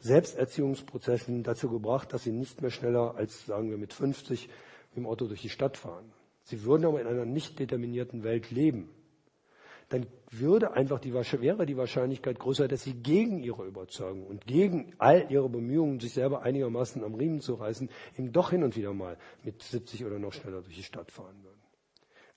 Selbsterziehungsprozessen 0.00 1.42
dazu 1.42 1.70
gebracht, 1.70 2.12
dass 2.12 2.24
Sie 2.24 2.32
nicht 2.32 2.60
mehr 2.60 2.70
schneller 2.70 3.14
als, 3.16 3.46
sagen 3.46 3.70
wir, 3.70 3.78
mit 3.78 3.94
50 3.94 4.50
im 4.94 5.06
Auto 5.06 5.26
durch 5.26 5.40
die 5.40 5.48
Stadt 5.48 5.78
fahren. 5.78 6.12
Sie 6.42 6.64
würden 6.64 6.84
aber 6.84 7.00
in 7.00 7.06
einer 7.06 7.24
nicht 7.24 7.58
determinierten 7.58 8.22
Welt 8.22 8.50
leben 8.50 8.90
dann 9.88 10.06
würde 10.30 10.72
einfach 10.72 10.98
die, 10.98 11.12
wäre 11.12 11.66
die 11.66 11.76
Wahrscheinlichkeit 11.76 12.38
größer, 12.38 12.68
dass 12.68 12.82
sie 12.82 12.94
gegen 12.94 13.42
ihre 13.42 13.64
Überzeugung 13.66 14.26
und 14.26 14.46
gegen 14.46 14.92
all 14.98 15.26
ihre 15.30 15.48
Bemühungen, 15.48 16.00
sich 16.00 16.12
selber 16.12 16.42
einigermaßen 16.42 17.04
am 17.04 17.14
Riemen 17.14 17.40
zu 17.40 17.54
reißen, 17.54 17.88
eben 18.18 18.32
doch 18.32 18.50
hin 18.50 18.64
und 18.64 18.76
wieder 18.76 18.92
mal 18.92 19.16
mit 19.42 19.62
70 19.62 20.04
oder 20.04 20.18
noch 20.18 20.32
schneller 20.32 20.62
durch 20.62 20.74
die 20.74 20.82
Stadt 20.82 21.10
fahren 21.10 21.36
würden. 21.42 21.60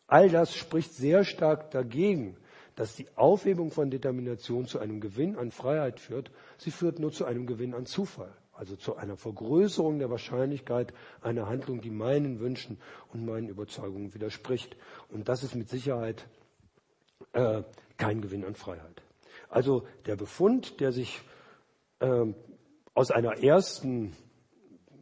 All 0.07 0.29
das 0.29 0.55
spricht 0.55 0.93
sehr 0.93 1.23
stark 1.25 1.71
dagegen, 1.71 2.37
dass 2.75 2.95
die 2.95 3.07
Aufhebung 3.15 3.71
von 3.71 3.89
Determination 3.89 4.67
zu 4.67 4.79
einem 4.79 5.01
Gewinn 5.01 5.35
an 5.35 5.51
Freiheit 5.51 5.99
führt. 5.99 6.31
Sie 6.57 6.71
führt 6.71 6.99
nur 6.99 7.11
zu 7.11 7.25
einem 7.25 7.47
Gewinn 7.47 7.73
an 7.73 7.87
Zufall, 7.87 8.31
also 8.53 8.75
zu 8.75 8.95
einer 8.95 9.17
Vergrößerung 9.17 9.97
der 9.97 10.11
Wahrscheinlichkeit 10.11 10.93
einer 11.21 11.47
Handlung, 11.47 11.81
die 11.81 11.89
meinen 11.89 12.39
Wünschen 12.39 12.77
und 13.11 13.25
meinen 13.25 13.49
Überzeugungen 13.49 14.13
widerspricht. 14.13 14.77
Und 15.09 15.27
das 15.27 15.43
ist 15.43 15.55
mit 15.55 15.69
Sicherheit 15.69 16.27
äh, 17.37 17.63
kein 17.97 18.21
Gewinn 18.21 18.43
an 18.43 18.55
Freiheit. 18.55 19.01
Also 19.49 19.85
der 20.07 20.15
Befund, 20.15 20.79
der 20.79 20.91
sich 20.91 21.21
äh, 21.99 22.25
aus 22.95 23.11
einer 23.11 23.43
ersten, 23.43 24.13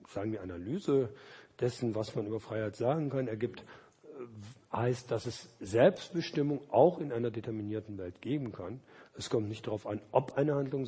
sagen 0.09 0.33
wir, 0.33 0.41
Analyse 0.41 1.09
dessen, 1.59 1.95
was 1.95 2.13
man 2.15 2.27
über 2.27 2.41
Freiheit 2.41 2.75
sagen 2.75 3.09
kann, 3.09 3.29
ergibt, 3.29 3.61
äh, 3.61 4.75
heißt, 4.75 5.09
dass 5.09 5.25
es 5.25 5.47
Selbstbestimmung 5.61 6.59
auch 6.69 6.99
in 6.99 7.13
einer 7.13 7.31
determinierten 7.31 7.97
Welt 7.97 8.21
geben 8.21 8.51
kann. 8.51 8.81
Es 9.17 9.29
kommt 9.29 9.47
nicht 9.47 9.65
darauf 9.67 9.87
an, 9.87 10.01
ob 10.11 10.37
eine 10.37 10.55
Handlung 10.55 10.85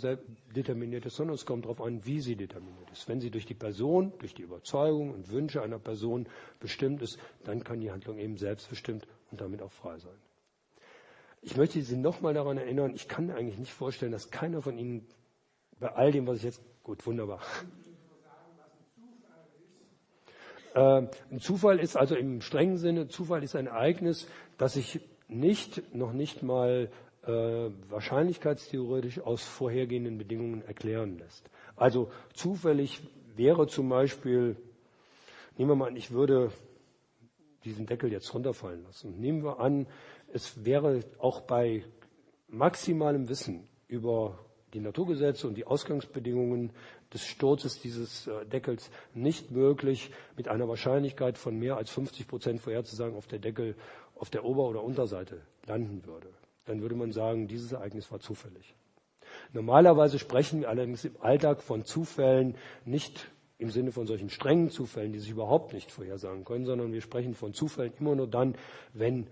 determiniert 0.53 1.05
ist, 1.05 1.15
sondern 1.15 1.35
es 1.35 1.45
kommt 1.45 1.63
darauf 1.63 1.81
an, 1.81 2.05
wie 2.05 2.19
sie 2.19 2.35
determiniert 2.35 2.91
ist. 2.91 3.07
Wenn 3.07 3.21
sie 3.21 3.31
durch 3.31 3.45
die 3.45 3.53
Person, 3.53 4.11
durch 4.19 4.33
die 4.33 4.41
Überzeugung 4.41 5.13
und 5.13 5.31
Wünsche 5.31 5.61
einer 5.61 5.79
Person 5.79 6.27
bestimmt 6.59 7.01
ist, 7.01 7.17
dann 7.45 7.63
kann 7.63 7.79
die 7.79 7.89
Handlung 7.89 8.17
eben 8.17 8.35
selbstbestimmt 8.35 9.07
und 9.31 9.39
damit 9.39 9.61
auch 9.61 9.71
frei 9.71 9.97
sein. 9.97 10.26
Ich 11.41 11.55
möchte 11.55 11.81
Sie 11.81 11.97
nochmal 11.97 12.33
daran 12.33 12.57
erinnern, 12.57 12.93
ich 12.93 13.07
kann 13.07 13.27
mir 13.27 13.35
eigentlich 13.35 13.57
nicht 13.57 13.73
vorstellen, 13.73 14.11
dass 14.11 14.31
keiner 14.31 14.61
von 14.61 14.77
Ihnen 14.77 15.07
bei 15.79 15.89
all 15.93 16.11
dem, 16.11 16.27
was 16.27 16.37
ich 16.37 16.43
jetzt, 16.43 16.61
gut, 16.83 17.05
wunderbar. 17.05 17.41
Äh, 20.73 21.07
ein 21.31 21.39
Zufall 21.39 21.79
ist 21.79 21.95
also 21.95 22.15
im 22.15 22.41
strengen 22.41 22.77
Sinne, 22.77 23.07
Zufall 23.07 23.43
ist 23.43 23.55
ein 23.55 23.67
Ereignis, 23.67 24.27
das 24.57 24.73
sich 24.73 24.99
nicht, 25.27 25.95
noch 25.95 26.13
nicht 26.13 26.43
mal 26.43 26.89
äh, 27.25 27.31
wahrscheinlichkeitstheoretisch 27.89 29.19
aus 29.19 29.43
vorhergehenden 29.43 30.17
Bedingungen 30.17 30.63
erklären 30.65 31.17
lässt. 31.17 31.49
Also 31.75 32.11
zufällig 32.33 33.01
wäre 33.35 33.67
zum 33.67 33.89
Beispiel, 33.89 34.55
nehmen 35.57 35.71
wir 35.71 35.75
mal 35.75 35.87
an, 35.89 35.95
ich 35.95 36.11
würde 36.11 36.51
diesen 37.65 37.85
Deckel 37.85 38.11
jetzt 38.11 38.33
runterfallen 38.33 38.83
lassen. 38.83 39.19
Nehmen 39.19 39.43
wir 39.43 39.59
an, 39.59 39.87
es 40.33 40.65
wäre 40.65 41.01
auch 41.19 41.41
bei 41.41 41.83
maximalem 42.47 43.29
Wissen 43.29 43.67
über 43.87 44.39
die 44.73 44.79
Naturgesetze 44.79 45.47
und 45.47 45.55
die 45.55 45.65
Ausgangsbedingungen 45.65 46.71
des 47.13 47.25
Sturzes 47.25 47.79
dieses 47.79 48.27
äh, 48.27 48.45
Deckels 48.45 48.91
nicht 49.13 49.51
möglich, 49.51 50.11
mit 50.35 50.47
einer 50.49 50.67
Wahrscheinlichkeit 50.67 51.37
von 51.37 51.57
mehr 51.57 51.77
als 51.77 51.89
50 51.89 52.27
Prozent 52.27 52.61
vorherzusagen, 52.61 53.15
ob 53.15 53.27
der 53.27 53.39
Deckel 53.39 53.75
auf 54.15 54.29
der 54.29 54.43
Ober- 54.43 54.67
oder 54.67 54.83
Unterseite 54.83 55.41
landen 55.65 56.05
würde. 56.05 56.29
Dann 56.65 56.81
würde 56.81 56.95
man 56.95 57.11
sagen, 57.11 57.47
dieses 57.47 57.71
Ereignis 57.71 58.11
war 58.11 58.19
zufällig. 58.19 58.75
Normalerweise 59.53 60.19
sprechen 60.19 60.61
wir 60.61 60.69
allerdings 60.69 61.05
im 61.05 61.15
Alltag 61.21 61.61
von 61.61 61.85
Zufällen 61.85 62.55
nicht 62.85 63.29
im 63.59 63.71
Sinne 63.71 63.91
von 63.91 64.05
solchen 64.05 64.29
strengen 64.29 64.69
Zufällen, 64.69 65.13
die 65.13 65.19
sich 65.19 65.31
überhaupt 65.31 65.73
nicht 65.73 65.91
vorhersagen 65.91 66.43
können, 66.45 66.65
sondern 66.65 66.93
wir 66.93 67.01
sprechen 67.01 67.33
von 67.33 67.53
Zufällen 67.53 67.93
immer 67.99 68.15
nur 68.15 68.27
dann, 68.27 68.55
wenn 68.93 69.27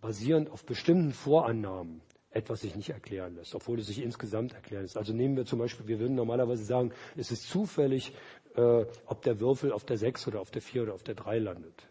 basierend 0.00 0.50
auf 0.50 0.64
bestimmten 0.64 1.12
Vorannahmen 1.12 2.02
etwas 2.36 2.60
sich 2.60 2.76
nicht 2.76 2.90
erklären 2.90 3.34
lässt, 3.34 3.54
obwohl 3.54 3.78
es 3.78 3.86
sich 3.86 4.02
insgesamt 4.02 4.52
erklären 4.52 4.82
lässt. 4.82 4.98
Also 4.98 5.14
nehmen 5.14 5.36
wir 5.36 5.46
zum 5.46 5.58
Beispiel, 5.58 5.88
wir 5.88 5.98
würden 5.98 6.14
normalerweise 6.14 6.64
sagen, 6.64 6.92
es 7.16 7.30
ist 7.30 7.48
zufällig, 7.48 8.12
äh, 8.56 8.84
ob 9.06 9.22
der 9.22 9.40
Würfel 9.40 9.72
auf 9.72 9.84
der 9.84 9.96
6 9.96 10.28
oder 10.28 10.40
auf 10.40 10.50
der 10.50 10.62
4 10.62 10.82
oder 10.82 10.94
auf 10.94 11.02
der 11.02 11.14
3 11.14 11.38
landet. 11.38 11.88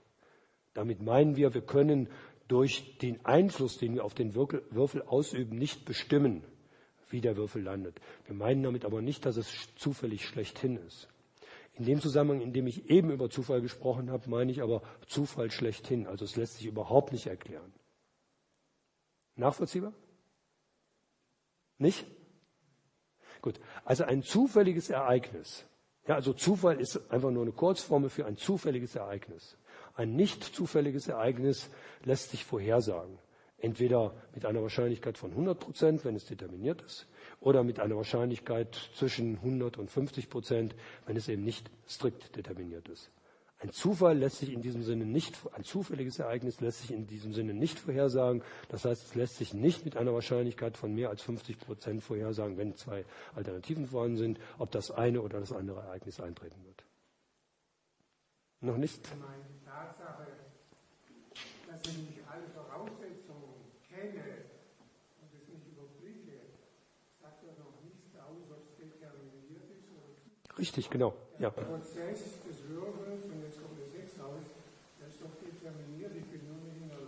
Damit 0.73 1.01
meinen 1.01 1.35
wir, 1.35 1.53
wir 1.53 1.61
können 1.61 2.09
durch 2.47 2.97
den 2.99 3.25
Einfluss, 3.25 3.79
den 3.79 3.95
wir 3.95 4.05
auf 4.05 4.13
den 4.13 4.35
Würfel 4.35 5.01
ausüben, 5.01 5.57
nicht 5.57 5.85
bestimmen, 5.85 6.43
wie 7.09 7.21
der 7.21 7.37
Würfel 7.37 7.63
landet. 7.63 7.99
Wir 8.25 8.35
meinen 8.35 8.61
damit 8.61 8.85
aber 8.85 9.01
nicht, 9.01 9.25
dass 9.25 9.37
es 9.37 9.49
zufällig 9.75 10.25
schlechthin 10.25 10.77
ist. 10.77 11.07
In 11.73 11.85
dem 11.85 12.01
Zusammenhang, 12.01 12.41
in 12.41 12.53
dem 12.53 12.67
ich 12.67 12.89
eben 12.89 13.09
über 13.09 13.29
Zufall 13.29 13.61
gesprochen 13.61 14.11
habe, 14.11 14.29
meine 14.29 14.51
ich 14.51 14.61
aber 14.61 14.81
Zufall 15.07 15.49
schlechthin. 15.49 16.07
Also 16.07 16.23
es 16.23 16.35
lässt 16.35 16.57
sich 16.57 16.67
überhaupt 16.67 17.11
nicht 17.11 17.27
erklären. 17.27 17.73
Nachvollziehbar? 19.35 19.93
Nicht? 21.77 22.05
Gut. 23.41 23.59
Also 23.83 24.05
ein 24.05 24.23
zufälliges 24.23 24.89
Ereignis. 24.89 25.65
Ja, 26.07 26.15
also 26.15 26.33
Zufall 26.33 26.79
ist 26.79 27.11
einfach 27.11 27.31
nur 27.31 27.41
eine 27.41 27.51
Kurzformel 27.51 28.09
für 28.09 28.25
ein 28.25 28.37
zufälliges 28.37 28.95
Ereignis. 28.95 29.57
Ein 29.95 30.15
nicht 30.15 30.43
zufälliges 30.43 31.07
Ereignis 31.07 31.69
lässt 32.03 32.31
sich 32.31 32.45
vorhersagen. 32.45 33.17
Entweder 33.57 34.13
mit 34.33 34.45
einer 34.45 34.61
Wahrscheinlichkeit 34.61 35.17
von 35.17 35.31
100 35.31 35.59
Prozent, 35.59 36.05
wenn 36.05 36.15
es 36.15 36.25
determiniert 36.25 36.81
ist, 36.81 37.07
oder 37.39 37.63
mit 37.63 37.79
einer 37.79 37.95
Wahrscheinlichkeit 37.95 38.75
zwischen 38.95 39.37
100 39.37 39.77
und 39.77 39.89
50 39.89 40.29
Prozent, 40.29 40.75
wenn 41.05 41.17
es 41.17 41.27
eben 41.29 41.43
nicht 41.43 41.71
strikt 41.87 42.35
determiniert 42.35 42.87
ist. 42.89 43.09
Ein 43.65 43.71
Zufall 43.71 44.15
lässt 44.19 44.37
sich 44.37 44.53
in 44.53 44.61
diesem 44.61 44.83
Sinne 44.83 45.07
nicht, 45.07 45.39
ein 45.53 45.63
zufälliges 45.63 46.19
Ereignis 46.19 46.61
lässt 46.61 46.81
sich 46.81 46.91
in 46.91 47.07
diesem 47.07 47.33
Sinne 47.33 47.55
nicht 47.55 47.79
vorhersagen. 47.79 48.43
Das 48.69 48.85
heißt, 48.85 49.03
es 49.03 49.15
lässt 49.15 49.37
sich 49.37 49.55
nicht 49.55 49.85
mit 49.85 49.97
einer 49.97 50.13
Wahrscheinlichkeit 50.13 50.77
von 50.77 50.93
mehr 50.93 51.09
als 51.09 51.23
50 51.23 51.57
Prozent 51.57 52.03
vorhersagen, 52.03 52.59
wenn 52.59 52.75
zwei 52.75 53.05
Alternativen 53.33 53.87
vorhanden 53.87 54.17
sind, 54.17 54.39
ob 54.59 54.69
das 54.69 54.91
eine 54.91 55.19
oder 55.19 55.39
das 55.39 55.51
andere 55.51 55.79
Ereignis 55.79 56.19
eintreten 56.19 56.63
wird. 56.63 56.85
Noch 58.61 58.77
nicht? 58.77 59.03
Die 59.03 59.65
Tatsache, 59.65 60.27
dass 61.65 61.87
nicht 61.87 62.19
alle 62.29 62.47
Voraussetzungen 62.53 63.65
kenne 63.89 64.45
und 65.23 65.33
es 65.33 65.47
nicht 65.49 65.65
überblicke, 65.65 66.37
sagt 67.19 67.41
ja 67.41 67.49
noch 67.57 67.81
nichts 67.81 68.15
aus, 68.15 68.45
ob 68.51 68.61
es 68.69 68.75
determiniert 68.77 69.71
ist 69.73 69.89
oder 69.89 70.13
Richtig, 70.57 70.89
genau. 70.89 71.13
Ja. 71.37 71.49
Der 71.49 71.61
Prozess 71.63 72.21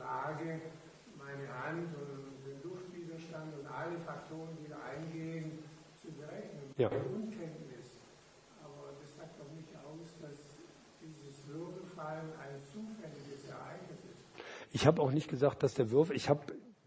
Lage, 0.07 0.61
meine 1.17 1.47
Hand 1.63 1.89
und 1.95 2.45
den 2.45 2.63
Luftwiderstand 2.63 3.53
und 3.59 3.67
alle 3.67 3.97
Faktoren, 3.99 4.55
die 4.63 4.69
da 4.69 4.77
eingehen, 4.83 5.59
zu 6.01 6.07
berechnen. 6.11 6.73
Ja. 6.77 6.87
Unkenntnis. 6.87 7.99
Aber 8.63 8.93
das 9.01 9.15
sagt 9.17 9.39
doch 9.39 9.51
nicht 9.55 9.69
aus, 9.83 10.07
dass 10.21 10.39
dieses 11.01 11.47
Würfelfallen 11.47 12.31
ein 12.39 12.55
zufälliges 12.71 13.49
Ereignis 13.49 13.99
ist. 13.99 14.43
Ich 14.71 14.87
habe 14.87 15.01
auch 15.01 15.11
nicht 15.11 15.29
gesagt, 15.29 15.61
dass 15.63 15.73
der 15.73 15.91
Würfel, 15.91 16.15
ich 16.15 16.29
habe 16.29 16.41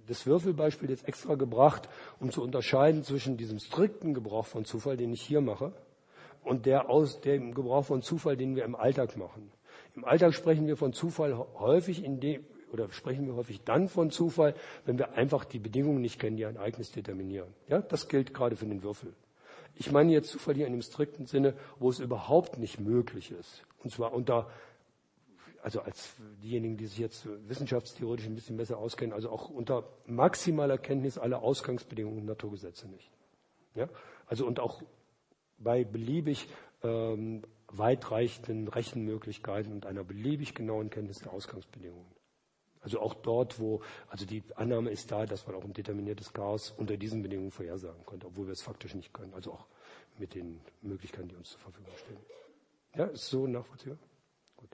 das 0.07 0.27
Würfelbeispiel 0.27 0.91
jetzt 0.91 1.07
extra 1.07 1.35
gebracht, 1.35 1.89
um 2.21 2.31
zu 2.33 2.43
unterscheiden 2.43 3.05
zwischen 3.05 3.37
diesem 3.37 3.59
strikten 3.59 4.15
Gebrauch 4.15 4.47
von 4.47 4.65
Zufall, 4.65 4.97
den 4.97 5.13
ich 5.13 5.23
hier 5.23 5.41
mache, 5.41 5.73
und 6.43 6.67
der 6.67 6.91
aus 6.91 7.21
dem 7.21 7.55
Gebrauch 7.55 7.85
von 7.85 8.03
Zufall, 8.03 8.37
den 8.37 8.57
wir 8.57 8.65
im 8.65 8.75
Alltag 8.75 9.17
machen. 9.17 9.51
Im 9.95 10.05
Alltag 10.05 10.35
sprechen 10.35 10.67
wir 10.67 10.77
von 10.77 10.93
Zufall 10.93 11.37
häufig 11.59 12.05
in 12.05 12.21
dem, 12.21 12.45
oder 12.73 12.91
sprechen 12.93 13.27
wir 13.27 13.35
häufig 13.35 13.63
dann 13.65 13.89
von 13.89 14.11
Zufall, 14.11 14.55
wenn 14.85 14.99
wir 14.99 15.15
einfach 15.15 15.45
die 15.45 15.59
Bedingungen 15.59 16.01
nicht 16.01 16.21
kennen, 16.21 16.37
die 16.37 16.47
ein 16.47 16.57
Ereignis 16.57 16.93
determinieren. 16.93 17.49
Ja, 17.69 17.81
das 17.81 18.09
gilt 18.09 18.33
gerade 18.33 18.57
für 18.57 18.67
den 18.67 18.83
Würfel. 18.83 19.13
Ich 19.75 19.91
meine 19.91 20.13
jetzt 20.13 20.31
Zufall 20.31 20.55
hier 20.55 20.67
in 20.67 20.73
dem 20.73 20.83
strikten 20.83 21.27
Sinne, 21.27 21.55
wo 21.79 21.91
es 21.91 22.01
überhaupt 22.01 22.59
nicht 22.59 22.81
möglich 22.81 23.33
ist. 23.33 23.63
Und 23.83 23.91
zwar 23.91 24.13
unter, 24.13 24.51
also 25.63 25.81
als 25.81 26.15
diejenigen, 26.43 26.77
die 26.77 26.87
sich 26.87 26.99
jetzt 26.99 27.27
wissenschaftstheoretisch 27.49 28.27
ein 28.27 28.35
bisschen 28.35 28.57
besser 28.57 28.79
auskennen, 28.79 29.13
also 29.13 29.31
auch 29.31 29.49
unter 29.49 29.85
maximaler 30.07 30.79
Kenntnis 30.79 31.19
aller 31.19 31.43
Ausgangsbedingungen 31.43 32.21
und 32.21 32.27
Naturgesetze 32.27 32.89
nicht. 32.89 33.11
Ja, 33.75 33.89
also 34.27 34.47
und 34.47 34.61
auch 34.61 34.83
bei 35.61 35.85
beliebig 35.85 36.49
ähm, 36.83 37.43
weitreichenden 37.69 38.69
Rechenmöglichkeiten 38.69 39.73
und 39.73 39.87
einer 39.87 40.03
beliebig 40.03 40.55
genauen 40.55 40.91
Kenntnis 40.91 41.21
der 41.21 41.33
Ausgangsbedingungen. 41.33 42.11
Also 42.83 43.01
auch 43.01 43.15
dort, 43.15 43.61
wo, 43.61 43.83
also 44.09 44.25
die 44.25 44.43
Annahme 44.57 44.91
ist 44.91 45.13
da, 45.13 45.27
dass 45.27 45.47
man 45.47 45.55
auch 45.55 45.65
ein 45.65 45.75
determiniertes 45.75 46.33
Chaos 46.33 46.71
unter 46.71 46.97
diesen 46.97 47.23
Bedingungen 47.23 47.51
vorhersagen 47.51 48.05
könnte, 48.07 48.27
obwohl 48.27 48.47
wir 48.47 48.53
es 48.53 48.63
faktisch 48.63 48.95
nicht 48.95 49.13
können. 49.13 49.35
Also 49.35 49.53
auch 49.53 49.67
mit 50.19 50.35
den 50.35 50.61
Möglichkeiten, 50.81 51.29
die 51.29 51.37
uns 51.37 51.51
zur 51.51 51.61
Verfügung 51.61 51.93
stehen. 51.97 52.17
Ja, 52.97 53.05
ist 53.07 53.27
so 53.27 53.47
nachvollziehbar? 53.47 53.99
Gut. 54.57 54.71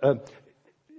Äh, 0.00 0.16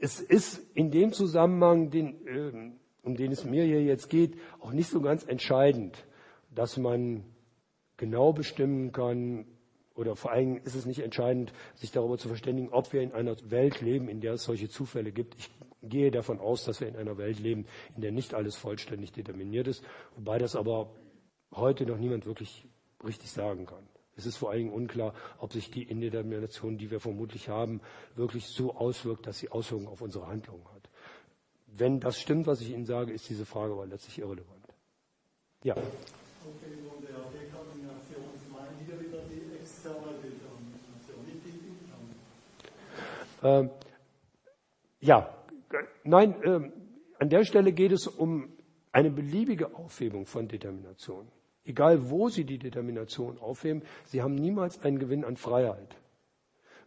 es 0.01 0.19
ist 0.19 0.61
in 0.75 0.91
dem 0.91 1.13
Zusammenhang, 1.13 1.89
den, 1.89 2.27
äh, 2.27 2.71
um 3.03 3.15
den 3.15 3.31
es 3.31 3.45
mir 3.45 3.63
hier 3.63 3.83
jetzt 3.83 4.09
geht, 4.09 4.37
auch 4.59 4.71
nicht 4.71 4.89
so 4.89 5.01
ganz 5.01 5.23
entscheidend, 5.23 6.05
dass 6.53 6.77
man 6.77 7.23
genau 7.99 8.33
bestimmen 8.33 8.91
kann, 8.91 9.45
oder 9.93 10.15
vor 10.15 10.31
allem 10.31 10.57
ist 10.57 10.75
es 10.75 10.85
nicht 10.85 10.99
entscheidend, 10.99 11.53
sich 11.75 11.91
darüber 11.91 12.17
zu 12.17 12.27
verständigen, 12.27 12.69
ob 12.69 12.91
wir 12.93 13.01
in 13.01 13.11
einer 13.11 13.35
Welt 13.51 13.81
leben, 13.81 14.09
in 14.09 14.21
der 14.21 14.33
es 14.33 14.43
solche 14.43 14.69
Zufälle 14.69 15.11
gibt. 15.11 15.35
Ich 15.37 15.51
gehe 15.83 16.09
davon 16.09 16.39
aus, 16.39 16.63
dass 16.63 16.81
wir 16.81 16.87
in 16.87 16.95
einer 16.95 17.17
Welt 17.17 17.39
leben, 17.39 17.65
in 17.95 18.01
der 18.01 18.11
nicht 18.11 18.33
alles 18.33 18.55
vollständig 18.55 19.11
determiniert 19.11 19.67
ist, 19.67 19.83
wobei 20.15 20.37
das 20.39 20.55
aber 20.55 20.89
heute 21.53 21.85
noch 21.85 21.97
niemand 21.97 22.25
wirklich 22.25 22.65
richtig 23.03 23.31
sagen 23.31 23.65
kann. 23.65 23.87
Es 24.15 24.25
ist 24.25 24.37
vor 24.37 24.51
allen 24.51 24.63
Dingen 24.63 24.73
unklar, 24.73 25.13
ob 25.37 25.53
sich 25.53 25.71
die 25.71 25.83
Indetermination, 25.83 26.77
die 26.77 26.91
wir 26.91 26.99
vermutlich 26.99 27.47
haben, 27.47 27.79
wirklich 28.15 28.47
so 28.47 28.75
auswirkt, 28.75 29.27
dass 29.27 29.39
sie 29.39 29.49
Auswirkungen 29.49 29.87
auf 29.87 30.01
unsere 30.01 30.27
Handlungen 30.27 30.65
hat. 30.73 30.89
Wenn 31.67 32.01
das 32.01 32.19
stimmt, 32.19 32.45
was 32.45 32.59
ich 32.59 32.71
Ihnen 32.71 32.85
sage, 32.85 33.13
ist 33.13 33.29
diese 33.29 33.45
Frage 33.45 33.71
aber 33.71 33.85
letztlich 33.85 34.19
irrelevant. 34.19 34.65
Ja. 35.63 35.75
Okay, 35.75 35.85
von 36.87 37.01
der 37.01 37.23
Determination 37.31 38.27
meinen 38.51 38.87
wir 38.87 38.99
wieder 38.99 39.19
die 39.29 39.55
externe 39.55 40.19
Determination, 40.19 41.23
nicht 41.25 41.45
Ähm, 43.43 43.69
ja, 44.99 45.33
Nein, 46.03 46.35
äh, 46.43 46.71
an 47.19 47.29
der 47.29 47.43
Stelle 47.43 47.71
geht 47.71 47.91
es 47.91 48.07
um 48.07 48.49
eine 48.91 49.11
beliebige 49.11 49.75
Aufhebung 49.75 50.25
von 50.25 50.47
Determination. 50.47 51.27
Egal 51.65 52.09
wo 52.09 52.29
Sie 52.29 52.45
die 52.45 52.57
Determination 52.57 53.37
aufheben, 53.39 53.83
Sie 54.05 54.21
haben 54.21 54.35
niemals 54.35 54.83
einen 54.83 54.97
Gewinn 54.97 55.23
an 55.23 55.37
Freiheit. 55.37 55.95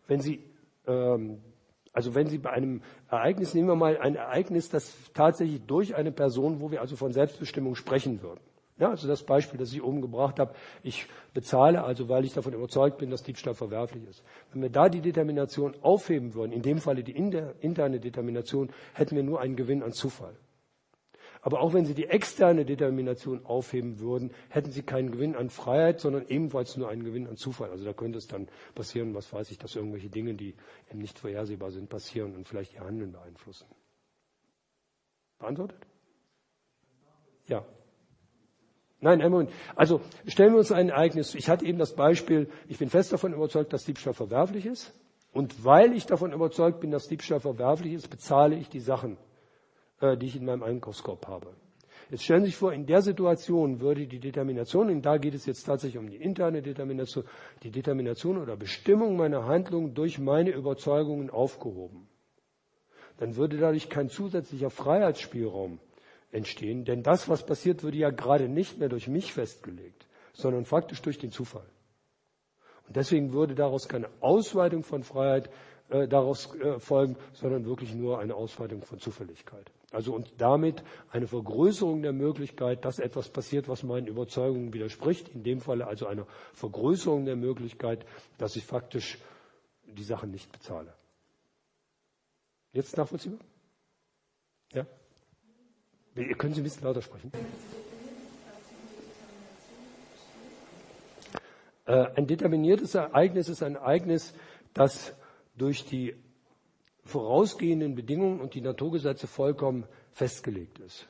Wenn 0.09 0.21
Sie, 0.21 0.43
ähm, 0.87 1.41
also 1.93 2.15
wenn 2.15 2.27
Sie 2.27 2.39
bei 2.39 2.51
einem 2.51 2.83
Ereignis, 3.09 3.55
nehmen 3.55 3.69
wir 3.69 3.77
mal 3.77 3.99
ein 3.99 4.17
Ereignis, 4.17 4.69
das 4.71 4.93
tatsächlich 5.15 5.65
durch 5.67 5.95
eine 5.95 6.11
Person, 6.11 6.61
wo 6.61 6.71
wir 6.71 6.81
also 6.81 6.97
von 6.97 7.13
Selbstbestimmung 7.13 7.77
sprechen 7.77 8.23
würden. 8.23 8.41
Ja, 8.79 8.91
also 8.91 9.07
das 9.07 9.23
Beispiel, 9.23 9.59
das 9.59 9.73
ich 9.73 9.83
oben 9.83 10.01
gebracht 10.01 10.39
habe, 10.39 10.55
ich 10.83 11.07
bezahle 11.35 11.85
also, 11.85 12.09
weil 12.09 12.25
ich 12.25 12.33
davon 12.33 12.55
überzeugt 12.55 12.99
bin, 12.99 13.11
dass 13.11 13.23
Diebstahl 13.23 13.55
verwerflich 13.55 14.09
ist. 14.09 14.25
Wenn 14.53 14.63
wir 14.63 14.71
da 14.71 14.89
die 14.89 15.03
Determination 15.03 15.75
aufheben 15.83 16.35
würden, 16.35 16.53
in 16.53 16.63
dem 16.63 16.79
Falle 16.79 17.05
die 17.05 17.13
interne 17.13 18.01
Determination, 18.01 18.71
hätten 18.95 19.15
wir 19.15 19.23
nur 19.23 19.41
einen 19.41 19.57
Gewinn 19.57 19.83
an 19.83 19.93
Zufall. 19.93 20.35
Aber 21.45 21.61
auch 21.61 21.75
wenn 21.75 21.85
Sie 21.85 21.95
die 21.95 22.07
externe 22.07 22.65
Determination 22.65 23.45
aufheben 23.45 23.99
würden, 23.99 24.31
hätten 24.49 24.71
Sie 24.71 24.83
keinen 24.83 25.11
Gewinn 25.11 25.35
an 25.35 25.51
Freiheit, 25.51 26.01
sondern 26.01 26.29
ebenfalls 26.29 26.77
nur 26.77 26.89
einen 26.89 27.03
Gewinn 27.03 27.27
an 27.27 27.37
Zufall. 27.37 27.71
Also 27.71 27.85
da 27.85 27.93
könnte 27.93 28.19
es 28.19 28.29
dann 28.29 28.49
passieren, 28.77 29.13
was 29.13 29.33
weiß 29.33 29.51
ich, 29.51 29.59
dass 29.59 29.75
irgendwelche 29.75 30.09
Dinge, 30.09 30.35
die 30.35 30.55
eben 30.89 31.01
nicht 31.01 31.19
vorhersehbar 31.19 31.73
sind, 31.73 31.91
passieren 31.91 32.37
und 32.37 32.47
vielleicht 32.47 32.75
Ihr 32.75 32.85
Handeln 32.85 33.11
beeinflussen. 33.11 33.67
Beantwortet? 35.41 35.85
Ja. 37.49 37.65
Nein, 39.03 39.21
einen 39.21 39.33
Moment. 39.33 39.51
Also 39.75 40.01
stellen 40.29 40.53
wir 40.53 40.61
uns 40.61 40.71
ein 40.71 40.89
Ereignis. 40.89 41.35
Ich 41.35 41.49
hatte 41.49 41.67
eben 41.67 41.77
das 41.77 41.95
Beispiel, 41.95 42.49
ich 42.69 42.79
bin 42.79 42.89
fest 42.89 43.13
davon 43.13 43.35
überzeugt, 43.35 43.73
dass 43.73 43.85
Diebstahl 43.85 44.15
verwerflich 44.15 44.65
ist. 44.65 44.95
Und 45.33 45.65
weil 45.65 45.93
ich 45.93 46.07
davon 46.07 46.33
überzeugt 46.33 46.79
bin, 46.79 46.93
dass 46.93 47.09
Diebstahl 47.09 47.41
verwerflich 47.41 47.95
ist, 47.95 48.09
bezahle 48.09 48.55
ich 48.55 48.69
die 48.69 48.81
Sachen, 48.81 49.17
äh, 50.01 50.17
die 50.17 50.27
ich 50.27 50.37
in 50.37 50.45
meinem 50.45 50.63
Einkaufskorb 50.63 51.27
habe. 51.27 51.49
Jetzt 52.11 52.23
stellen 52.23 52.43
Sie 52.43 52.51
sich 52.51 52.57
vor, 52.57 52.73
in 52.73 52.87
der 52.87 53.03
Situation 53.03 53.81
würde 53.81 54.07
die 54.07 54.21
Determination, 54.21 54.89
und 54.89 55.03
da 55.03 55.17
geht 55.17 55.35
es 55.35 55.47
jetzt 55.47 55.65
tatsächlich 55.65 55.99
um 55.99 56.09
die 56.09 56.19
interne 56.19 56.63
Determination, 56.63 57.25
die 57.65 57.71
Determination 57.73 58.39
oder 58.39 58.57
Bestimmung 58.57 59.17
meiner 59.17 59.47
Handlung 59.47 59.95
durch 59.95 60.21
meine 60.21 60.51
Überzeugungen 60.51 61.29
aufgehoben. 61.31 62.07
Dann 63.17 63.35
würde 63.35 63.57
dadurch 63.57 63.89
kein 63.89 64.11
zusätzlicher 64.11 64.71
Freiheitsspielraum 64.71 65.81
entstehen. 66.33 66.85
Denn 66.85 67.03
das, 67.03 67.29
was 67.29 67.47
passiert, 67.47 67.83
würde 67.83 67.99
ja 67.99 68.11
gerade 68.11 68.49
nicht 68.49 68.79
mehr 68.79 68.89
durch 68.89 69.07
mich 69.07 69.33
festgelegt, 69.33 70.07
sondern 70.33 70.65
faktisch 70.65 71.01
durch 71.03 71.19
den 71.19 71.31
Zufall. 71.31 71.69
Und 72.89 72.97
deswegen 72.97 73.33
würde 73.33 73.55
daraus 73.55 73.89
keine 73.89 74.09
Ausweitung 74.21 74.83
von 74.83 75.05
Freiheit 75.05 75.51
äh, 75.91 76.09
daraus 76.09 76.55
äh, 76.57 76.81
folgen, 76.81 77.17
sondern 77.35 77.65
wirklich 77.65 77.95
nur 77.95 78.19
eine 78.19 78.35
Ausweitung 78.35 78.83
von 78.83 78.99
Zufälligkeit. 78.99 79.71
Also 79.93 80.15
und 80.15 80.33
damit 80.39 80.83
eine 81.11 81.27
Vergrößerung 81.27 82.03
der 82.03 82.15
Möglichkeit, 82.15 82.85
dass 82.85 82.99
etwas 82.99 83.29
passiert, 83.29 83.69
was 83.69 83.83
meinen 83.83 84.07
Überzeugungen 84.07 84.73
widerspricht. 84.73 85.29
In 85.29 85.43
dem 85.43 85.61
Falle 85.61 85.87
also 85.87 86.07
eine 86.07 86.27
Vergrößerung 86.55 87.27
der 87.27 87.37
Möglichkeit, 87.37 88.07
dass 88.39 88.57
ich 88.57 88.65
faktisch 88.65 89.19
die 89.85 90.05
Sachen 90.05 90.31
nicht 90.31 90.51
bezahle. 90.51 90.95
Jetzt 92.73 92.97
nachvollziehbar? 92.97 93.41
Ja? 94.73 94.87
Können 96.15 96.53
Sie 96.55 96.61
ein 96.61 96.65
bisschen 96.65 96.85
lauter 96.85 97.01
sprechen? 97.01 97.33
Äh, 101.87 102.07
ein 102.17 102.27
determiniertes 102.27 102.95
Ereignis 102.95 103.49
ist 103.49 103.63
ein 103.63 103.77
Ereignis, 103.77 104.35
das 104.75 105.15
durch 105.57 105.87
die 105.87 106.15
vorausgehenden 107.05 107.95
Bedingungen 107.95 108.41
und 108.41 108.55
die 108.55 108.61
Naturgesetze 108.61 109.27
vollkommen 109.27 109.85
festgelegt 110.13 110.79
ist. 110.79 111.07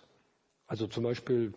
Also 0.67 0.87
zum 0.87 1.05
Beispiel, 1.05 1.53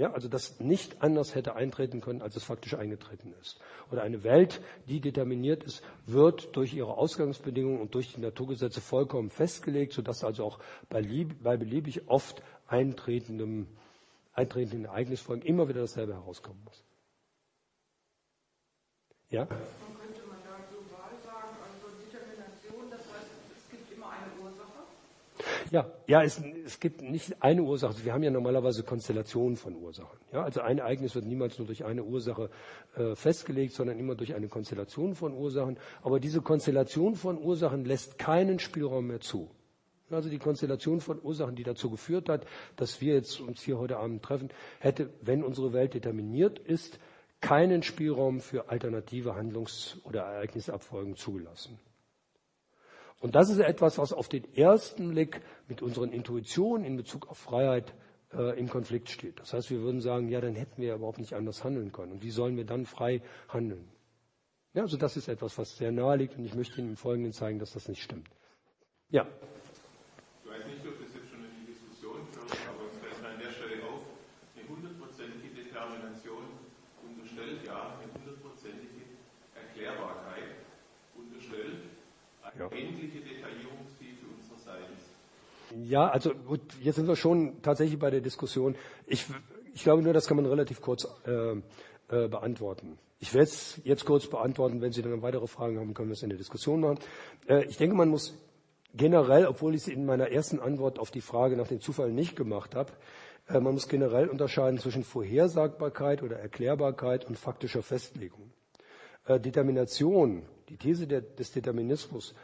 ja, 0.00 0.14
also 0.14 0.28
das 0.28 0.60
nicht 0.60 1.02
anders 1.02 1.34
hätte 1.34 1.56
eintreten 1.56 2.00
können, 2.00 2.22
als 2.22 2.34
es 2.34 2.42
faktisch 2.42 2.72
eingetreten 2.72 3.34
ist. 3.42 3.60
Oder 3.92 4.00
eine 4.00 4.24
Welt, 4.24 4.62
die 4.88 4.98
determiniert 4.98 5.62
ist, 5.62 5.82
wird 6.06 6.56
durch 6.56 6.72
ihre 6.72 6.96
Ausgangsbedingungen 6.96 7.82
und 7.82 7.94
durch 7.94 8.14
die 8.14 8.20
Naturgesetze 8.22 8.80
vollkommen 8.80 9.28
festgelegt, 9.28 9.92
sodass 9.92 10.24
also 10.24 10.44
auch 10.44 10.58
bei, 10.88 11.02
bei 11.42 11.58
beliebig 11.58 12.08
oft 12.08 12.42
eintretendem, 12.66 13.66
eintretenden 14.32 14.86
Ereignisfolgen 14.86 15.44
immer 15.44 15.68
wieder 15.68 15.82
dasselbe 15.82 16.14
herauskommen 16.14 16.62
muss. 16.64 16.82
Ja? 19.28 19.46
Ja, 25.70 25.90
ja, 26.06 26.22
es, 26.22 26.42
es 26.64 26.80
gibt 26.80 27.02
nicht 27.02 27.42
eine 27.42 27.62
Ursache. 27.62 28.04
Wir 28.04 28.12
haben 28.12 28.22
ja 28.22 28.30
normalerweise 28.30 28.82
Konstellationen 28.82 29.56
von 29.56 29.76
Ursachen. 29.76 30.18
Ja, 30.32 30.42
also 30.42 30.60
ein 30.60 30.78
Ereignis 30.78 31.14
wird 31.14 31.26
niemals 31.26 31.58
nur 31.58 31.66
durch 31.66 31.84
eine 31.84 32.04
Ursache 32.04 32.50
äh, 32.96 33.14
festgelegt, 33.14 33.74
sondern 33.74 33.98
immer 33.98 34.14
durch 34.14 34.34
eine 34.34 34.48
Konstellation 34.48 35.14
von 35.14 35.34
Ursachen. 35.34 35.78
Aber 36.02 36.20
diese 36.20 36.40
Konstellation 36.40 37.14
von 37.14 37.38
Ursachen 37.38 37.84
lässt 37.84 38.18
keinen 38.18 38.58
Spielraum 38.58 39.06
mehr 39.06 39.20
zu. 39.20 39.50
Also 40.10 40.28
die 40.28 40.38
Konstellation 40.38 41.00
von 41.00 41.20
Ursachen, 41.22 41.54
die 41.54 41.62
dazu 41.62 41.90
geführt 41.90 42.28
hat, 42.28 42.44
dass 42.76 43.00
wir 43.00 43.14
jetzt 43.14 43.40
uns 43.40 43.62
hier 43.62 43.78
heute 43.78 43.98
Abend 43.98 44.22
treffen, 44.22 44.48
hätte, 44.80 45.10
wenn 45.20 45.44
unsere 45.44 45.72
Welt 45.72 45.94
determiniert 45.94 46.58
ist, 46.58 46.98
keinen 47.40 47.82
Spielraum 47.82 48.40
für 48.40 48.68
alternative 48.68 49.34
Handlungs- 49.34 49.98
oder 50.04 50.22
Ereignisabfolgen 50.22 51.16
zugelassen. 51.16 51.78
Und 53.20 53.34
das 53.34 53.50
ist 53.50 53.58
etwas, 53.58 53.98
was 53.98 54.12
auf 54.14 54.28
den 54.28 54.52
ersten 54.54 55.10
Blick 55.10 55.42
mit 55.68 55.82
unseren 55.82 56.10
Intuitionen 56.10 56.84
in 56.86 56.96
Bezug 56.96 57.28
auf 57.28 57.36
Freiheit 57.36 57.94
äh, 58.32 58.58
im 58.58 58.68
Konflikt 58.68 59.10
steht. 59.10 59.38
Das 59.40 59.52
heißt, 59.52 59.70
wir 59.70 59.82
würden 59.82 60.00
sagen, 60.00 60.28
ja, 60.30 60.40
dann 60.40 60.54
hätten 60.54 60.80
wir 60.80 60.88
ja 60.88 60.94
überhaupt 60.94 61.18
nicht 61.18 61.34
anders 61.34 61.62
handeln 61.62 61.92
können. 61.92 62.12
Und 62.12 62.22
wie 62.22 62.30
sollen 62.30 62.56
wir 62.56 62.64
dann 62.64 62.86
frei 62.86 63.20
handeln? 63.48 63.86
Ja, 64.72 64.82
also 64.82 64.96
das 64.96 65.18
ist 65.18 65.28
etwas, 65.28 65.58
was 65.58 65.76
sehr 65.76 65.92
nahe 65.92 66.16
liegt 66.16 66.38
und 66.38 66.44
ich 66.46 66.54
möchte 66.54 66.80
Ihnen 66.80 66.90
im 66.90 66.96
Folgenden 66.96 67.32
zeigen, 67.32 67.58
dass 67.58 67.72
das 67.72 67.88
nicht 67.88 68.02
stimmt. 68.02 68.30
Ja. 69.10 69.26
Ich 70.44 70.50
weiß 70.50 70.64
nicht, 70.64 70.86
ob 70.86 70.96
das 71.02 71.12
jetzt 71.12 71.28
schon 71.28 71.44
in 71.44 71.50
die 71.60 71.72
Diskussion 71.72 72.22
kommt, 72.32 72.56
aber 72.70 72.86
es 72.88 72.96
fällt 73.02 73.20
mir 73.20 73.28
an 73.28 73.40
der 73.42 73.50
Stelle 73.50 73.82
auf, 73.84 74.00
eine 74.54 74.64
hundertprozentige 74.64 75.66
Determination 75.66 76.56
unterstellt 77.02 77.66
ja 77.66 77.98
eine 77.98 78.14
hundertprozentige 78.14 79.10
Erklärbarkeit 79.58 80.62
unterstellt 81.18 81.90
ja. 82.60 82.70
ähnliche 82.72 83.20
Detaillierungstiefe 83.20 84.26
unsererseits. 84.36 85.10
Ja, 85.82 86.08
also 86.08 86.34
gut, 86.34 86.60
jetzt 86.80 86.96
sind 86.96 87.08
wir 87.08 87.16
schon 87.16 87.62
tatsächlich 87.62 87.98
bei 87.98 88.10
der 88.10 88.20
Diskussion. 88.20 88.76
Ich, 89.06 89.26
ich 89.72 89.82
glaube 89.82 90.02
nur, 90.02 90.12
das 90.12 90.26
kann 90.26 90.36
man 90.36 90.46
relativ 90.46 90.80
kurz 90.80 91.08
äh, 91.26 91.52
äh, 91.52 92.28
beantworten. 92.28 92.98
Ich 93.18 93.34
werde 93.34 93.44
es 93.44 93.80
jetzt 93.84 94.04
kurz 94.04 94.26
beantworten. 94.26 94.80
Wenn 94.80 94.92
Sie 94.92 95.02
dann 95.02 95.22
weitere 95.22 95.46
Fragen 95.46 95.78
haben, 95.78 95.94
können 95.94 96.08
wir 96.08 96.14
es 96.14 96.22
in 96.22 96.30
der 96.30 96.38
Diskussion 96.38 96.80
machen. 96.80 96.98
Äh, 97.48 97.64
ich 97.64 97.76
denke, 97.76 97.96
man 97.96 98.08
muss 98.08 98.34
generell, 98.94 99.46
obwohl 99.46 99.74
ich 99.74 99.82
es 99.82 99.88
in 99.88 100.04
meiner 100.04 100.30
ersten 100.30 100.60
Antwort 100.60 100.98
auf 100.98 101.10
die 101.10 101.20
Frage 101.20 101.56
nach 101.56 101.68
dem 101.68 101.80
Zufall 101.80 102.12
nicht 102.12 102.36
gemacht 102.36 102.74
habe, 102.74 102.92
äh, 103.48 103.60
man 103.60 103.74
muss 103.74 103.88
generell 103.88 104.28
unterscheiden 104.28 104.78
zwischen 104.78 105.04
Vorhersagbarkeit 105.04 106.22
oder 106.22 106.38
Erklärbarkeit 106.38 107.24
und 107.24 107.38
faktischer 107.38 107.82
Festlegung. 107.82 108.52
Äh, 109.26 109.38
Determination 109.38 110.42
die 110.70 110.76
These 110.76 111.06
der, 111.06 111.20
des 111.20 111.52
Determinismus 111.52 112.34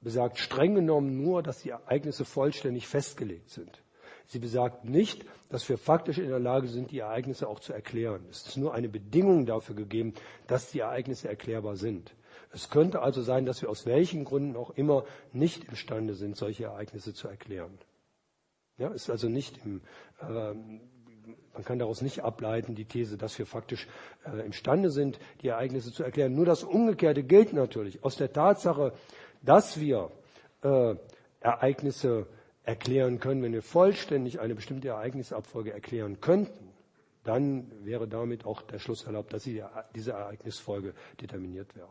besagt 0.00 0.38
streng 0.38 0.76
genommen 0.76 1.22
nur, 1.22 1.42
dass 1.42 1.62
die 1.62 1.70
Ereignisse 1.70 2.24
vollständig 2.24 2.86
festgelegt 2.86 3.50
sind. 3.50 3.82
Sie 4.28 4.38
besagt 4.38 4.84
nicht, 4.84 5.24
dass 5.48 5.68
wir 5.68 5.78
faktisch 5.78 6.18
in 6.18 6.28
der 6.28 6.40
Lage 6.40 6.68
sind, 6.68 6.90
die 6.90 7.00
Ereignisse 7.00 7.48
auch 7.48 7.60
zu 7.60 7.72
erklären. 7.72 8.24
Es 8.30 8.46
ist 8.46 8.56
nur 8.56 8.74
eine 8.74 8.88
Bedingung 8.88 9.46
dafür 9.46 9.74
gegeben, 9.74 10.14
dass 10.46 10.70
die 10.70 10.80
Ereignisse 10.80 11.28
erklärbar 11.28 11.76
sind. 11.76 12.14
Es 12.52 12.70
könnte 12.70 13.02
also 13.02 13.22
sein, 13.22 13.46
dass 13.46 13.62
wir 13.62 13.68
aus 13.68 13.86
welchen 13.86 14.24
Gründen 14.24 14.56
auch 14.56 14.70
immer 14.70 15.04
nicht 15.32 15.64
imstande 15.64 16.14
sind, 16.14 16.36
solche 16.36 16.64
Ereignisse 16.64 17.14
zu 17.14 17.28
erklären. 17.28 17.78
Ja, 18.78 18.88
ist 18.88 19.10
also 19.10 19.28
nicht 19.28 19.58
im, 19.64 19.80
äh, 20.20 20.54
man 21.56 21.64
kann 21.64 21.78
daraus 21.78 22.02
nicht 22.02 22.22
ableiten, 22.22 22.74
die 22.74 22.84
These, 22.84 23.16
dass 23.16 23.38
wir 23.38 23.46
faktisch 23.46 23.88
äh, 24.24 24.44
imstande 24.44 24.90
sind, 24.90 25.18
die 25.40 25.48
Ereignisse 25.48 25.90
zu 25.90 26.02
erklären. 26.02 26.34
Nur 26.34 26.44
das 26.44 26.62
Umgekehrte 26.64 27.22
gilt 27.22 27.54
natürlich. 27.54 28.04
Aus 28.04 28.16
der 28.16 28.30
Tatsache, 28.32 28.92
dass 29.42 29.80
wir 29.80 30.10
äh, 30.62 30.96
Ereignisse 31.40 32.26
erklären 32.62 33.20
können, 33.20 33.42
wenn 33.42 33.54
wir 33.54 33.62
vollständig 33.62 34.38
eine 34.40 34.54
bestimmte 34.54 34.88
Ereignisabfolge 34.88 35.72
erklären 35.72 36.20
könnten, 36.20 36.72
dann 37.24 37.72
wäre 37.84 38.06
damit 38.06 38.44
auch 38.44 38.60
der 38.60 38.78
Schluss 38.78 39.04
erlaubt, 39.04 39.32
dass 39.32 39.44
diese 39.44 40.12
Ereignisfolge 40.12 40.94
determiniert 41.20 41.74
wäre. 41.74 41.88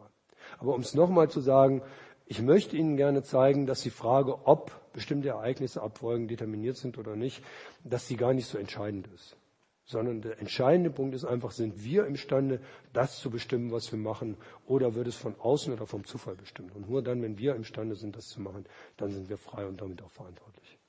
Aber 0.59 0.75
um 0.75 0.81
es 0.81 0.93
nochmal 0.93 1.29
zu 1.29 1.41
sagen, 1.41 1.81
ich 2.27 2.41
möchte 2.41 2.77
Ihnen 2.77 2.97
gerne 2.97 3.23
zeigen, 3.23 3.65
dass 3.65 3.81
die 3.81 3.89
Frage, 3.89 4.47
ob 4.47 4.71
bestimmte 4.93 5.29
Ereignisabfolgen 5.29 6.27
determiniert 6.27 6.77
sind 6.77 6.97
oder 6.97 7.15
nicht, 7.15 7.43
dass 7.83 8.07
sie 8.07 8.15
gar 8.15 8.33
nicht 8.33 8.47
so 8.47 8.57
entscheidend 8.57 9.07
ist. 9.13 9.37
Sondern 9.85 10.21
der 10.21 10.39
entscheidende 10.39 10.89
Punkt 10.89 11.13
ist 11.13 11.25
einfach, 11.25 11.51
sind 11.51 11.83
wir 11.83 12.07
imstande, 12.07 12.59
das 12.91 13.19
zu 13.19 13.29
bestimmen, 13.29 13.71
was 13.71 13.91
wir 13.91 13.99
machen, 13.99 14.35
oder 14.65 14.95
wird 14.95 15.07
es 15.07 15.15
von 15.15 15.35
außen 15.39 15.71
oder 15.71 15.85
vom 15.85 16.05
Zufall 16.05 16.35
bestimmt? 16.35 16.75
Und 16.75 16.89
nur 16.89 17.03
dann, 17.03 17.21
wenn 17.21 17.37
wir 17.37 17.55
imstande 17.55 17.95
sind, 17.95 18.15
das 18.15 18.27
zu 18.27 18.41
machen, 18.41 18.65
dann 18.97 19.11
sind 19.11 19.29
wir 19.29 19.37
frei 19.37 19.67
und 19.67 19.81
damit 19.81 20.01
auch 20.01 20.11
verantwortlich. 20.11 20.79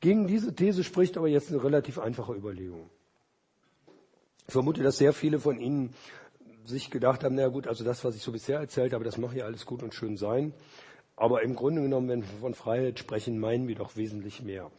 Gegen 0.00 0.26
diese 0.26 0.54
These 0.54 0.84
spricht 0.84 1.16
aber 1.16 1.28
jetzt 1.28 1.50
eine 1.50 1.62
relativ 1.62 1.98
einfache 1.98 2.34
Überlegung. 2.34 2.88
Ich 4.46 4.52
vermute, 4.52 4.82
dass 4.82 4.98
sehr 4.98 5.12
viele 5.12 5.38
von 5.38 5.60
Ihnen 5.60 5.94
sich 6.64 6.90
gedacht 6.90 7.24
haben, 7.24 7.34
na 7.34 7.48
gut, 7.48 7.66
also 7.66 7.84
das, 7.84 8.04
was 8.04 8.16
ich 8.16 8.22
so 8.22 8.32
bisher 8.32 8.60
erzählt 8.60 8.92
habe, 8.92 9.04
das 9.04 9.18
mag 9.18 9.34
ja 9.34 9.44
alles 9.44 9.66
gut 9.66 9.82
und 9.82 9.94
schön 9.94 10.16
sein. 10.16 10.54
Aber 11.16 11.42
im 11.42 11.54
Grunde 11.54 11.82
genommen, 11.82 12.08
wenn 12.08 12.22
wir 12.22 12.38
von 12.40 12.54
Freiheit 12.54 12.98
sprechen, 12.98 13.38
meinen 13.38 13.68
wir 13.68 13.74
doch 13.74 13.96
wesentlich 13.96 14.42
mehr. 14.42 14.70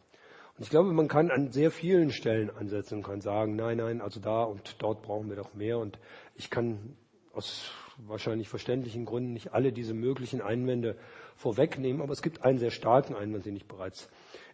Ich 0.61 0.69
glaube, 0.69 0.93
man 0.93 1.07
kann 1.07 1.31
an 1.31 1.51
sehr 1.51 1.71
vielen 1.71 2.11
Stellen 2.11 2.51
ansetzen 2.55 2.99
und 2.99 3.03
kann 3.03 3.19
sagen, 3.19 3.55
nein, 3.55 3.77
nein, 3.77 3.99
also 3.99 4.19
da 4.19 4.43
und 4.43 4.75
dort 4.77 5.01
brauchen 5.01 5.27
wir 5.27 5.35
doch 5.35 5.55
mehr. 5.55 5.79
Und 5.79 5.97
ich 6.35 6.51
kann 6.51 6.95
aus 7.33 7.71
wahrscheinlich 7.97 8.47
verständlichen 8.47 9.05
Gründen 9.05 9.33
nicht 9.33 9.53
alle 9.53 9.71
diese 9.71 9.95
möglichen 9.95 10.39
Einwände 10.39 10.97
vorwegnehmen. 11.35 11.99
Aber 12.03 12.13
es 12.13 12.21
gibt 12.21 12.43
einen 12.43 12.59
sehr 12.59 12.69
starken 12.69 13.15
Einwand, 13.15 13.47
den 13.47 13.55
ich 13.55 13.67
bereits 13.67 14.07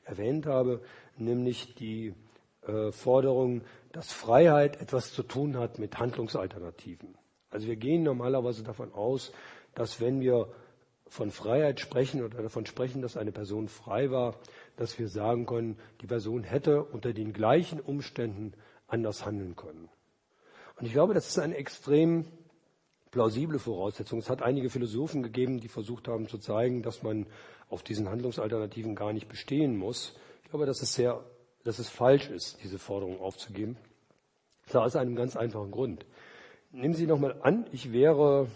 erwähnt 0.06 0.46
habe, 0.46 0.82
nämlich 1.18 1.76
die 1.76 2.14
äh, 2.66 2.94
Forderung, 2.94 3.64
dass 3.92 4.14
Freiheit 4.14 4.80
etwas 4.80 5.12
zu 5.12 5.24
tun 5.24 5.58
hat 5.58 5.78
mit 5.78 6.00
Handlungsalternativen. 6.00 7.16
Also 7.50 7.68
wir 7.68 7.76
gehen 7.76 8.04
normalerweise 8.04 8.64
davon 8.64 8.94
aus, 8.94 9.34
dass 9.76 10.00
wenn 10.00 10.22
wir 10.22 10.48
von 11.10 11.32
Freiheit 11.32 11.82
sprechen 11.82 12.24
oder 12.24 12.42
davon 12.42 12.66
sprechen, 12.66 13.02
dass 13.02 13.18
eine 13.18 13.32
Person 13.34 13.68
frei 13.68 14.10
war, 14.10 14.36
dass 14.78 14.98
wir 14.98 15.10
sagen 15.10 15.46
können, 15.46 15.78
die 16.02 16.08
Person 16.08 16.44
hätte 16.44 16.84
unter 16.84 17.12
den 17.12 17.34
gleichen 17.34 17.82
Umständen 17.82 18.54
anders 18.88 19.26
handeln 19.26 19.56
können. 19.56 19.90
Und 20.80 20.86
ich 20.86 20.94
glaube, 20.94 21.14
das 21.14 21.28
ist 21.28 21.40
eine 21.40 21.58
extrem 21.58 22.26
plausible 23.12 23.60
Voraussetzung. 23.60 24.20
Es 24.20 24.30
hat 24.30 24.42
einige 24.42 24.70
Philosophen 24.70 25.24
gegeben, 25.24 25.60
die 25.60 25.68
versucht 25.68 26.08
haben 26.08 26.30
zu 26.30 26.38
zeigen, 26.38 26.84
dass 26.84 27.04
man 27.04 27.26
auf 27.70 27.84
diesen 27.84 28.10
Handlungsalternativen 28.10 28.96
gar 28.96 29.12
nicht 29.12 29.28
bestehen 29.28 29.76
muss. 29.76 30.16
Ich 30.44 30.52
glaube, 30.52 30.66
das 30.66 30.82
ist 30.82 30.94
sehr 30.94 31.22
dass 31.68 31.80
es 31.80 31.90
falsch 31.90 32.30
ist, 32.30 32.64
diese 32.64 32.80
Forderung 32.80 33.20
aufzugeben. 33.20 33.76
Das 34.68 34.78
aus 34.78 34.96
einem 34.96 35.18
ganz 35.18 35.36
einfachen 35.36 35.72
Grund. 35.72 36.06
Nehmen 36.72 36.94
Sie 36.94 37.06
nochmal 37.06 37.42
an, 37.42 37.66
ich 37.74 37.92
wäre, 37.92 38.48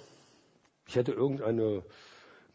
ich 0.88 0.96
hätte 0.96 1.12
irgendeine 1.12 1.84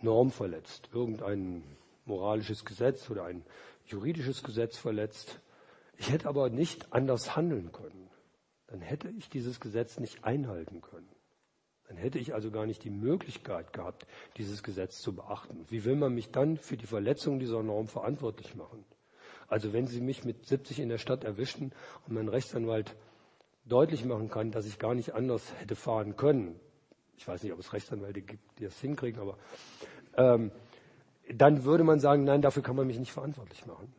Norm 0.01 0.31
verletzt, 0.31 0.89
irgendein 0.95 1.63
moralisches 2.07 2.65
Gesetz 2.65 3.11
oder 3.11 3.25
ein 3.25 3.45
juridisches 3.85 4.43
Gesetz 4.43 4.77
verletzt. 4.79 5.41
Ich 5.97 6.11
hätte 6.11 6.29
aber 6.29 6.51
nicht 6.51 6.93
anders 6.93 7.37
handeln 7.37 7.73
können. 7.73 8.11
Dann 8.67 8.81
hätte 8.81 9.09
ich 9.09 9.29
dieses 9.29 9.61
Gesetz 9.61 9.99
nicht 9.99 10.25
einhalten 10.25 10.81
können. 10.81 11.09
Dann 11.89 11.97
hätte 11.97 12.19
ich 12.19 12.35
also 12.35 12.51
gar 12.51 12.67
nicht 12.67 12.83
die 12.83 12.91
Möglichkeit 12.91 13.73
gehabt, 13.73 14.07
dieses 14.37 14.63
Gesetz 14.63 15.01
zu 15.01 15.15
beachten. 15.15 15.65
Wie 15.69 15.85
will 15.85 15.95
man 15.95 16.15
mich 16.15 16.33
dann 16.33 16.57
für 16.57 16.77
die 16.77 16.87
Verletzung 16.87 17.39
dieser 17.39 17.63
Norm 17.63 17.87
verantwortlich 17.87 18.57
machen? 18.57 18.85
Also 19.49 19.73
wenn 19.73 19.87
Sie 19.87 20.01
mich 20.01 20.25
mit 20.25 20.47
70 20.47 20.81
in 20.81 20.89
der 20.89 20.99
Stadt 20.99 21.23
erwischen 21.23 21.73
und 22.07 22.15
mein 22.15 22.29
Rechtsanwalt 22.29 22.97
deutlich 23.65 24.05
machen 24.05 24.29
kann, 24.29 24.51
dass 24.51 24.67
ich 24.67 24.81
gar 24.81 24.95
nicht 24.95 25.15
anders 25.15 25.55
hätte 25.61 25.77
fahren 25.77 26.17
können, 26.17 26.59
ich 27.17 27.27
weiß 27.27 27.43
nicht, 27.45 27.53
ob 27.53 27.61
es 27.61 27.73
Rechtsanwälte 27.73 28.21
gibt, 28.21 28.59
die 28.59 28.65
das 28.65 28.79
hinkriegen, 28.81 29.21
aber 29.21 29.39
ähm, 30.17 30.51
dann 31.35 31.65
würde 31.65 31.85
man 31.85 32.01
sagen, 32.01 32.25
nein, 32.25 32.43
dafür 32.43 32.63
kann 32.63 32.77
man 32.77 32.87
mich 32.87 32.99
nicht 32.99 33.13
verantwortlich 33.13 33.67
machen. 33.67 33.93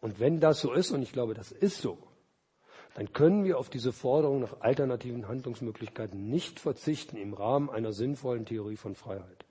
Und 0.00 0.20
wenn 0.20 0.40
das 0.40 0.60
so 0.60 0.72
ist, 0.72 0.90
und 0.90 1.02
ich 1.02 1.12
glaube, 1.12 1.34
das 1.34 1.50
ist 1.50 1.80
so, 1.80 1.98
dann 2.94 3.12
können 3.12 3.44
wir 3.44 3.58
auf 3.58 3.70
diese 3.70 3.92
Forderung 3.92 4.40
nach 4.40 4.60
alternativen 4.60 5.28
Handlungsmöglichkeiten 5.28 6.28
nicht 6.28 6.60
verzichten 6.60 7.16
im 7.16 7.34
Rahmen 7.34 7.70
einer 7.70 7.92
sinnvollen 7.92 8.44
Theorie 8.44 8.76
von 8.76 8.94
Freiheit. 8.94 9.44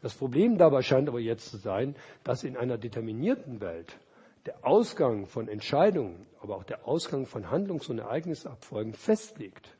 Das 0.00 0.14
Problem 0.14 0.58
dabei 0.58 0.82
scheint 0.82 1.08
aber 1.08 1.20
jetzt 1.20 1.50
zu 1.50 1.56
sein, 1.56 1.96
dass 2.24 2.44
in 2.44 2.56
einer 2.56 2.78
determinierten 2.78 3.60
Welt 3.60 3.98
der 4.46 4.64
Ausgang 4.64 5.26
von 5.26 5.48
Entscheidungen, 5.48 6.26
aber 6.40 6.56
auch 6.56 6.64
der 6.64 6.86
Ausgang 6.86 7.26
von 7.26 7.50
Handlungs- 7.50 7.88
und 7.88 7.98
Ereignisabfolgen 7.98 8.94
festlegt. 8.94 9.76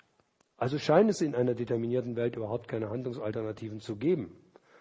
Also 0.56 0.78
scheint 0.78 1.08
es 1.08 1.20
in 1.20 1.36
einer 1.36 1.54
determinierten 1.54 2.16
Welt 2.16 2.36
überhaupt 2.36 2.66
keine 2.66 2.90
Handlungsalternativen 2.90 3.80
zu 3.80 3.96
geben. 3.96 4.36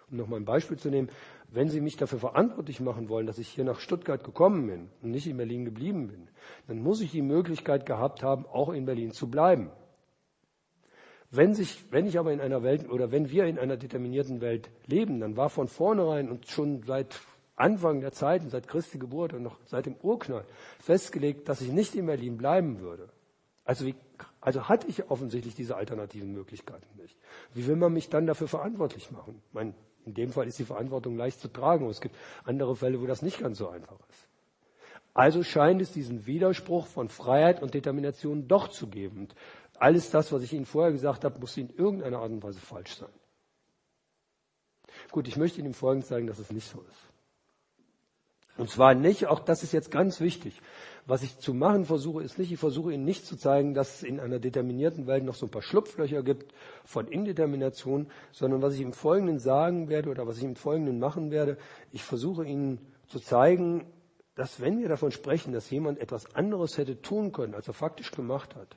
Um 0.09 0.17
nochmal 0.17 0.39
ein 0.39 0.45
Beispiel 0.45 0.77
zu 0.77 0.89
nehmen, 0.89 1.09
wenn 1.49 1.69
Sie 1.69 1.81
mich 1.81 1.97
dafür 1.97 2.19
verantwortlich 2.19 2.79
machen 2.79 3.09
wollen, 3.09 3.27
dass 3.27 3.37
ich 3.37 3.47
hier 3.47 3.63
nach 3.63 3.79
Stuttgart 3.79 4.23
gekommen 4.23 4.67
bin 4.67 4.89
und 5.01 5.11
nicht 5.11 5.27
in 5.27 5.37
Berlin 5.37 5.65
geblieben 5.65 6.07
bin, 6.07 6.27
dann 6.67 6.81
muss 6.81 7.01
ich 7.01 7.11
die 7.11 7.21
Möglichkeit 7.21 7.85
gehabt 7.85 8.23
haben, 8.23 8.45
auch 8.45 8.69
in 8.69 8.85
Berlin 8.85 9.11
zu 9.11 9.29
bleiben. 9.29 9.69
Wenn, 11.29 11.53
sich, 11.53 11.85
wenn 11.91 12.05
ich 12.05 12.17
aber 12.19 12.31
in 12.31 12.39
einer 12.39 12.63
Welt 12.63 12.89
oder 12.89 13.11
wenn 13.11 13.29
wir 13.29 13.45
in 13.45 13.59
einer 13.59 13.75
determinierten 13.75 14.39
Welt 14.39 14.69
leben, 14.85 15.19
dann 15.19 15.35
war 15.35 15.49
von 15.49 15.67
vornherein 15.67 16.29
und 16.29 16.47
schon 16.47 16.83
seit 16.83 17.19
Anfang 17.57 18.01
der 18.01 18.13
Zeiten, 18.13 18.49
seit 18.49 18.67
Christi 18.67 18.97
Geburt 18.97 19.33
und 19.33 19.43
noch 19.43 19.59
seit 19.65 19.87
dem 19.87 19.95
Urknall 20.01 20.45
festgelegt, 20.79 21.49
dass 21.49 21.59
ich 21.59 21.71
nicht 21.71 21.95
in 21.95 22.05
Berlin 22.05 22.37
bleiben 22.37 22.79
würde. 22.79 23.09
Also, 23.65 23.85
wie, 23.85 23.95
also 24.39 24.69
hatte 24.69 24.87
ich 24.87 25.09
offensichtlich 25.09 25.55
diese 25.55 25.75
alternativen 25.75 26.31
Möglichkeiten 26.31 26.87
nicht. 27.01 27.17
Wie 27.53 27.67
will 27.67 27.75
man 27.75 27.91
mich 27.91 28.09
dann 28.09 28.25
dafür 28.25 28.47
verantwortlich 28.47 29.11
machen? 29.11 29.41
Ich 29.47 29.53
meine, 29.53 29.73
in 30.07 30.13
dem 30.13 30.31
Fall 30.31 30.47
ist 30.47 30.57
die 30.57 30.65
Verantwortung 30.65 31.17
leicht 31.17 31.39
zu 31.39 31.49
tragen. 31.49 31.85
Und 31.85 31.91
es 31.91 32.01
gibt 32.01 32.15
andere 32.45 32.75
Fälle, 32.75 33.01
wo 33.01 33.05
das 33.05 33.21
nicht 33.21 33.39
ganz 33.39 33.57
so 33.57 33.69
einfach 33.69 33.99
ist. 34.09 34.27
Also 35.13 35.43
scheint 35.43 35.81
es 35.81 35.91
diesen 35.91 36.25
Widerspruch 36.25 36.87
von 36.87 37.09
Freiheit 37.09 37.61
und 37.61 37.73
Determination 37.73 38.47
doch 38.47 38.69
zu 38.69 38.87
geben. 38.87 39.21
Und 39.21 39.35
alles 39.79 40.09
das, 40.09 40.31
was 40.31 40.43
ich 40.43 40.53
Ihnen 40.53 40.65
vorher 40.65 40.91
gesagt 40.91 41.25
habe, 41.25 41.39
muss 41.39 41.57
in 41.57 41.69
irgendeiner 41.75 42.19
Art 42.19 42.31
und 42.31 42.43
Weise 42.43 42.59
falsch 42.59 42.95
sein. 42.95 43.09
Gut, 45.11 45.27
ich 45.27 45.37
möchte 45.37 45.59
Ihnen 45.59 45.67
im 45.67 45.73
Folgenden 45.73 46.07
zeigen, 46.07 46.27
dass 46.27 46.39
es 46.39 46.51
nicht 46.51 46.67
so 46.67 46.81
ist. 46.81 47.06
Und 48.57 48.69
zwar 48.69 48.95
nicht, 48.95 49.27
auch 49.27 49.39
das 49.39 49.63
ist 49.63 49.71
jetzt 49.71 49.91
ganz 49.91 50.19
wichtig. 50.19 50.61
Was 51.05 51.23
ich 51.23 51.37
zu 51.39 51.53
machen 51.53 51.85
versuche, 51.85 52.23
ist 52.23 52.37
nicht, 52.37 52.51
ich 52.51 52.59
versuche 52.59 52.91
Ihnen 52.91 53.05
nicht 53.05 53.25
zu 53.25 53.37
zeigen, 53.37 53.73
dass 53.73 53.97
es 53.97 54.03
in 54.03 54.19
einer 54.19 54.39
determinierten 54.39 55.07
Welt 55.07 55.23
noch 55.23 55.35
so 55.35 55.45
ein 55.45 55.51
paar 55.51 55.61
Schlupflöcher 55.61 56.23
gibt 56.23 56.53
von 56.83 57.07
Indetermination, 57.07 58.07
sondern 58.31 58.61
was 58.61 58.73
ich 58.73 58.81
im 58.81 58.93
Folgenden 58.93 59.39
sagen 59.39 59.89
werde 59.89 60.09
oder 60.09 60.27
was 60.27 60.37
ich 60.37 60.43
im 60.43 60.55
Folgenden 60.55 60.99
machen 60.99 61.31
werde, 61.31 61.57
ich 61.91 62.03
versuche 62.03 62.45
Ihnen 62.45 62.79
zu 63.07 63.19
zeigen, 63.19 63.85
dass 64.35 64.59
wenn 64.59 64.79
wir 64.79 64.89
davon 64.89 65.11
sprechen, 65.11 65.53
dass 65.53 65.69
jemand 65.69 65.99
etwas 65.99 66.35
anderes 66.35 66.77
hätte 66.77 67.01
tun 67.01 67.31
können, 67.31 67.55
als 67.55 67.67
er 67.67 67.73
faktisch 67.73 68.11
gemacht 68.11 68.55
hat, 68.55 68.75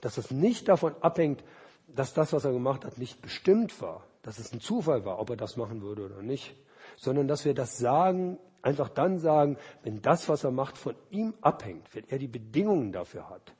dass 0.00 0.18
es 0.18 0.30
nicht 0.30 0.68
davon 0.68 0.94
abhängt, 1.00 1.44
dass 1.86 2.14
das, 2.14 2.32
was 2.32 2.44
er 2.44 2.52
gemacht 2.52 2.84
hat, 2.84 2.98
nicht 2.98 3.20
bestimmt 3.20 3.80
war, 3.82 4.04
dass 4.22 4.38
es 4.38 4.52
ein 4.52 4.60
Zufall 4.60 5.04
war, 5.04 5.18
ob 5.18 5.30
er 5.30 5.36
das 5.36 5.56
machen 5.56 5.82
würde 5.82 6.06
oder 6.06 6.22
nicht, 6.22 6.54
sondern 7.02 7.26
dass 7.26 7.44
wir 7.44 7.52
das 7.52 7.78
sagen 7.78 8.38
einfach 8.62 8.88
dann 8.88 9.18
sagen, 9.18 9.56
wenn 9.82 10.00
das, 10.02 10.28
was 10.28 10.44
er 10.44 10.52
macht, 10.52 10.78
von 10.78 10.94
ihm 11.10 11.34
abhängt, 11.40 11.92
wenn 11.96 12.08
er 12.08 12.18
die 12.18 12.28
Bedingungen 12.28 12.92
dafür 12.92 13.28
hat, 13.28 13.54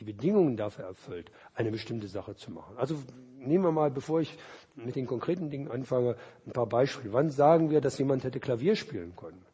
die 0.00 0.04
Bedingungen 0.04 0.56
dafür 0.56 0.86
erfüllt, 0.86 1.30
eine 1.54 1.70
bestimmte 1.70 2.08
Sache 2.08 2.34
zu 2.34 2.50
machen. 2.50 2.76
Also 2.76 2.96
nehmen 3.38 3.62
wir 3.62 3.70
mal, 3.70 3.92
bevor 3.92 4.20
ich 4.20 4.36
mit 4.74 4.96
den 4.96 5.06
konkreten 5.06 5.48
Dingen 5.48 5.70
anfange, 5.70 6.16
ein 6.44 6.50
paar 6.50 6.66
Beispiele. 6.66 7.12
Wann 7.12 7.30
sagen 7.30 7.70
wir, 7.70 7.80
dass 7.80 7.98
jemand 7.98 8.24
hätte 8.24 8.40
Klavier 8.40 8.74
spielen 8.74 9.14
können? 9.14 9.44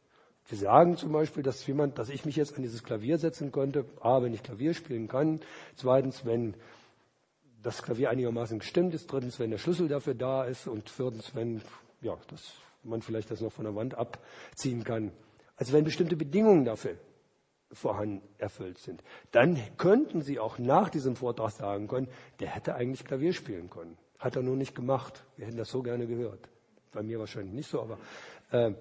Wir 0.48 0.56
sagen 0.56 0.96
zum 0.96 1.12
Beispiel, 1.12 1.42
dass 1.42 1.66
jemand, 1.66 1.98
dass 1.98 2.08
ich 2.08 2.24
mich 2.24 2.36
jetzt 2.36 2.56
an 2.56 2.62
dieses 2.62 2.82
Klavier 2.82 3.18
setzen 3.18 3.52
könnte. 3.52 3.84
A, 4.00 4.22
wenn 4.22 4.32
ich 4.32 4.42
Klavier 4.42 4.72
spielen 4.72 5.06
kann. 5.06 5.40
Zweitens, 5.76 6.24
wenn 6.24 6.54
das 7.62 7.82
Klavier 7.82 8.08
einigermaßen 8.08 8.58
gestimmt 8.58 8.94
ist. 8.94 9.10
Drittens, 9.10 9.38
wenn 9.38 9.50
der 9.50 9.58
Schlüssel 9.58 9.88
dafür 9.88 10.14
da 10.14 10.44
ist. 10.44 10.66
Und 10.66 10.90
viertens, 10.90 11.34
wenn, 11.34 11.62
ja, 12.02 12.18
das 12.28 12.52
man 12.84 13.02
vielleicht 13.02 13.30
das 13.30 13.40
noch 13.40 13.52
von 13.52 13.64
der 13.64 13.74
Wand 13.74 13.94
abziehen 13.94 14.84
kann. 14.84 15.12
Also 15.56 15.72
wenn 15.72 15.84
bestimmte 15.84 16.16
Bedingungen 16.16 16.64
dafür 16.64 16.96
vorhanden 17.72 18.22
erfüllt 18.38 18.78
sind, 18.78 19.02
dann 19.32 19.58
könnten 19.76 20.22
Sie 20.22 20.38
auch 20.38 20.58
nach 20.58 20.88
diesem 20.88 21.16
Vortrag 21.16 21.50
sagen 21.50 21.88
können, 21.88 22.08
der 22.40 22.48
hätte 22.48 22.74
eigentlich 22.74 23.04
Klavier 23.04 23.32
spielen 23.32 23.70
können. 23.70 23.96
Hat 24.18 24.36
er 24.36 24.42
nur 24.42 24.56
nicht 24.56 24.74
gemacht. 24.74 25.24
Wir 25.36 25.46
hätten 25.46 25.58
das 25.58 25.70
so 25.70 25.82
gerne 25.82 26.06
gehört. 26.06 26.48
Bei 26.92 27.02
mir 27.02 27.18
wahrscheinlich 27.18 27.54
nicht 27.54 27.68
so, 27.68 27.82
aber 27.82 27.98
äh, 28.52 28.72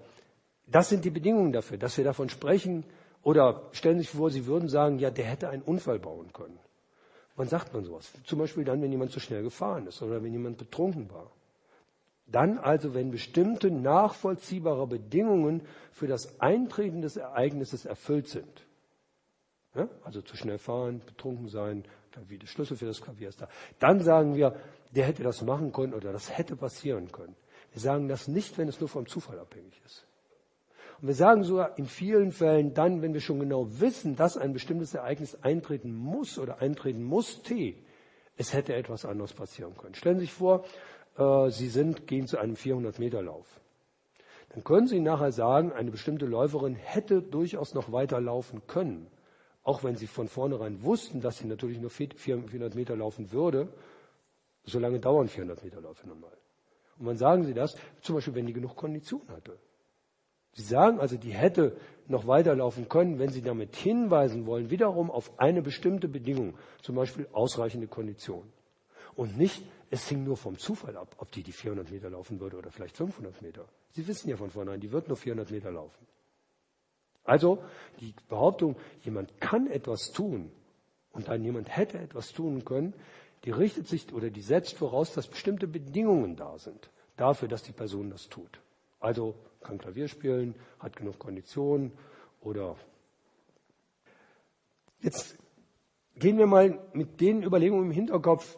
das 0.67 0.89
sind 0.89 1.03
die 1.03 1.09
Bedingungen 1.09 1.51
dafür, 1.51 1.77
dass 1.77 1.97
wir 1.97 2.03
davon 2.03 2.29
sprechen. 2.29 2.85
Oder 3.23 3.69
stellen 3.71 3.97
Sie 3.97 4.03
sich 4.03 4.11
vor, 4.11 4.29
Sie 4.29 4.45
würden 4.45 4.69
sagen, 4.69 4.99
ja, 4.99 5.09
der 5.09 5.25
hätte 5.25 5.49
einen 5.49 5.63
Unfall 5.63 5.99
bauen 5.99 6.31
können. 6.33 6.59
Wann 7.35 7.47
sagt 7.47 7.73
man 7.73 7.83
sowas? 7.83 8.11
Zum 8.25 8.39
Beispiel 8.39 8.63
dann, 8.63 8.81
wenn 8.81 8.91
jemand 8.91 9.11
zu 9.11 9.19
schnell 9.19 9.43
gefahren 9.43 9.87
ist 9.87 10.01
oder 10.01 10.21
wenn 10.21 10.31
jemand 10.31 10.57
betrunken 10.57 11.09
war. 11.09 11.31
Dann 12.25 12.57
also, 12.57 12.93
wenn 12.93 13.11
bestimmte 13.11 13.69
nachvollziehbare 13.69 14.87
Bedingungen 14.87 15.61
für 15.91 16.07
das 16.07 16.39
Eintreten 16.39 17.01
des 17.01 17.17
Ereignisses 17.17 17.85
erfüllt 17.85 18.27
sind. 18.27 18.65
Ja, 19.75 19.89
also 20.03 20.21
zu 20.21 20.37
schnell 20.37 20.59
fahren, 20.59 21.01
betrunken 21.05 21.49
sein, 21.49 21.83
wie 22.27 22.37
der 22.37 22.47
Schlüssel 22.47 22.77
für 22.77 22.85
das 22.85 23.01
Klavier 23.01 23.29
ist 23.29 23.41
da. 23.41 23.49
Dann 23.79 24.01
sagen 24.01 24.35
wir, 24.35 24.55
der 24.91 25.05
hätte 25.05 25.23
das 25.23 25.41
machen 25.41 25.71
können 25.71 25.93
oder 25.93 26.11
das 26.11 26.37
hätte 26.37 26.55
passieren 26.55 27.11
können. 27.11 27.35
Wir 27.71 27.81
sagen 27.81 28.07
das 28.07 28.27
nicht, 28.27 28.57
wenn 28.57 28.67
es 28.67 28.79
nur 28.79 28.89
vom 28.89 29.07
Zufall 29.07 29.39
abhängig 29.39 29.81
ist. 29.83 30.05
Und 31.01 31.07
wir 31.07 31.15
sagen 31.15 31.43
sogar 31.43 31.77
in 31.77 31.87
vielen 31.87 32.31
Fällen 32.31 32.73
dann, 32.73 33.01
wenn 33.01 33.13
wir 33.13 33.21
schon 33.21 33.39
genau 33.39 33.67
wissen, 33.79 34.15
dass 34.15 34.37
ein 34.37 34.53
bestimmtes 34.53 34.93
Ereignis 34.93 35.35
eintreten 35.41 35.93
muss 35.93 36.37
oder 36.37 36.61
eintreten 36.61 37.03
musste, 37.03 37.73
es 38.37 38.53
hätte 38.53 38.75
etwas 38.75 39.05
anderes 39.05 39.33
passieren 39.33 39.75
können. 39.75 39.95
Stellen 39.95 40.19
Sie 40.19 40.25
sich 40.25 40.33
vor, 40.33 40.65
äh, 41.17 41.49
Sie 41.49 41.69
sind, 41.69 42.07
gehen 42.07 42.27
zu 42.27 42.37
einem 42.37 42.55
400-Meter-Lauf. 42.55 43.59
Dann 44.49 44.63
können 44.63 44.87
Sie 44.87 44.99
nachher 44.99 45.31
sagen, 45.31 45.71
eine 45.71 45.91
bestimmte 45.91 46.25
Läuferin 46.25 46.75
hätte 46.75 47.21
durchaus 47.21 47.73
noch 47.73 47.91
weiter 47.91 48.21
laufen 48.21 48.67
können, 48.67 49.07
auch 49.63 49.83
wenn 49.83 49.95
Sie 49.95 50.07
von 50.07 50.27
vornherein 50.27 50.83
wussten, 50.83 51.21
dass 51.21 51.39
sie 51.39 51.47
natürlich 51.47 51.79
nur 51.79 51.89
400 51.89 52.75
Meter 52.75 52.95
laufen 52.95 53.31
würde. 53.31 53.69
So 54.65 54.79
lange 54.79 54.99
dauern 54.99 55.27
400 55.27 55.63
Meter 55.63 55.81
Läufe 55.81 56.07
normal. 56.07 56.37
Und 56.99 57.07
wann 57.07 57.17
sagen 57.17 57.43
Sie 57.45 57.53
das? 57.53 57.75
Zum 58.01 58.15
Beispiel, 58.15 58.35
wenn 58.35 58.45
die 58.45 58.53
genug 58.53 58.75
Kondition 58.75 59.27
hatte. 59.29 59.57
Sie 60.53 60.63
sagen 60.63 60.99
also, 60.99 61.17
die 61.17 61.31
hätte 61.31 61.75
noch 62.07 62.27
weiterlaufen 62.27 62.87
können, 62.87 63.17
wenn 63.17 63.29
Sie 63.29 63.41
damit 63.41 63.75
hinweisen 63.75 64.45
wollen, 64.45 64.69
wiederum 64.69 65.09
auf 65.09 65.31
eine 65.39 65.61
bestimmte 65.61 66.07
Bedingung, 66.07 66.53
zum 66.81 66.95
Beispiel 66.95 67.27
ausreichende 67.31 67.87
Kondition. 67.87 68.43
Und 69.15 69.37
nicht, 69.37 69.63
es 69.93 70.07
hing 70.09 70.23
nur 70.23 70.37
vom 70.37 70.57
Zufall 70.57 70.97
ab, 70.97 71.15
ob 71.19 71.31
die 71.31 71.43
die 71.43 71.51
400 71.51 71.91
Meter 71.91 72.09
laufen 72.09 72.39
würde 72.39 72.57
oder 72.57 72.71
vielleicht 72.71 72.97
500 72.97 73.43
Meter. 73.43 73.63
Sie 73.91 74.07
wissen 74.07 74.27
ja 74.27 74.37
von 74.37 74.49
vornherein, 74.49 74.79
die 74.79 74.91
wird 74.91 75.07
nur 75.07 75.17
400 75.17 75.51
Meter 75.51 75.71
laufen. 75.71 76.07
Also 77.23 77.63
die 77.99 78.15
Behauptung, 78.27 78.75
jemand 79.03 79.39
kann 79.39 79.67
etwas 79.67 80.11
tun 80.11 80.51
und 81.11 81.27
dann 81.27 81.43
jemand 81.43 81.77
hätte 81.77 81.99
etwas 81.99 82.31
tun 82.31 82.65
können, 82.65 82.95
die 83.45 83.51
richtet 83.51 83.87
sich 83.87 84.11
oder 84.11 84.31
die 84.31 84.41
setzt 84.41 84.77
voraus, 84.77 85.13
dass 85.13 85.27
bestimmte 85.27 85.67
Bedingungen 85.67 86.35
da 86.35 86.57
sind 86.57 86.89
dafür, 87.15 87.47
dass 87.47 87.61
die 87.61 87.71
Person 87.71 88.09
das 88.09 88.29
tut. 88.29 88.59
Also 88.99 89.35
kann 89.61 89.77
Klavier 89.77 90.07
spielen, 90.07 90.55
hat 90.79 90.95
genug 90.95 91.19
Konditionen 91.19 91.91
oder 92.41 92.77
jetzt 95.01 95.37
gehen 96.15 96.39
wir 96.39 96.47
mal 96.47 96.79
mit 96.93 97.21
den 97.21 97.43
Überlegungen 97.43 97.85
im 97.85 97.91
Hinterkopf 97.91 98.57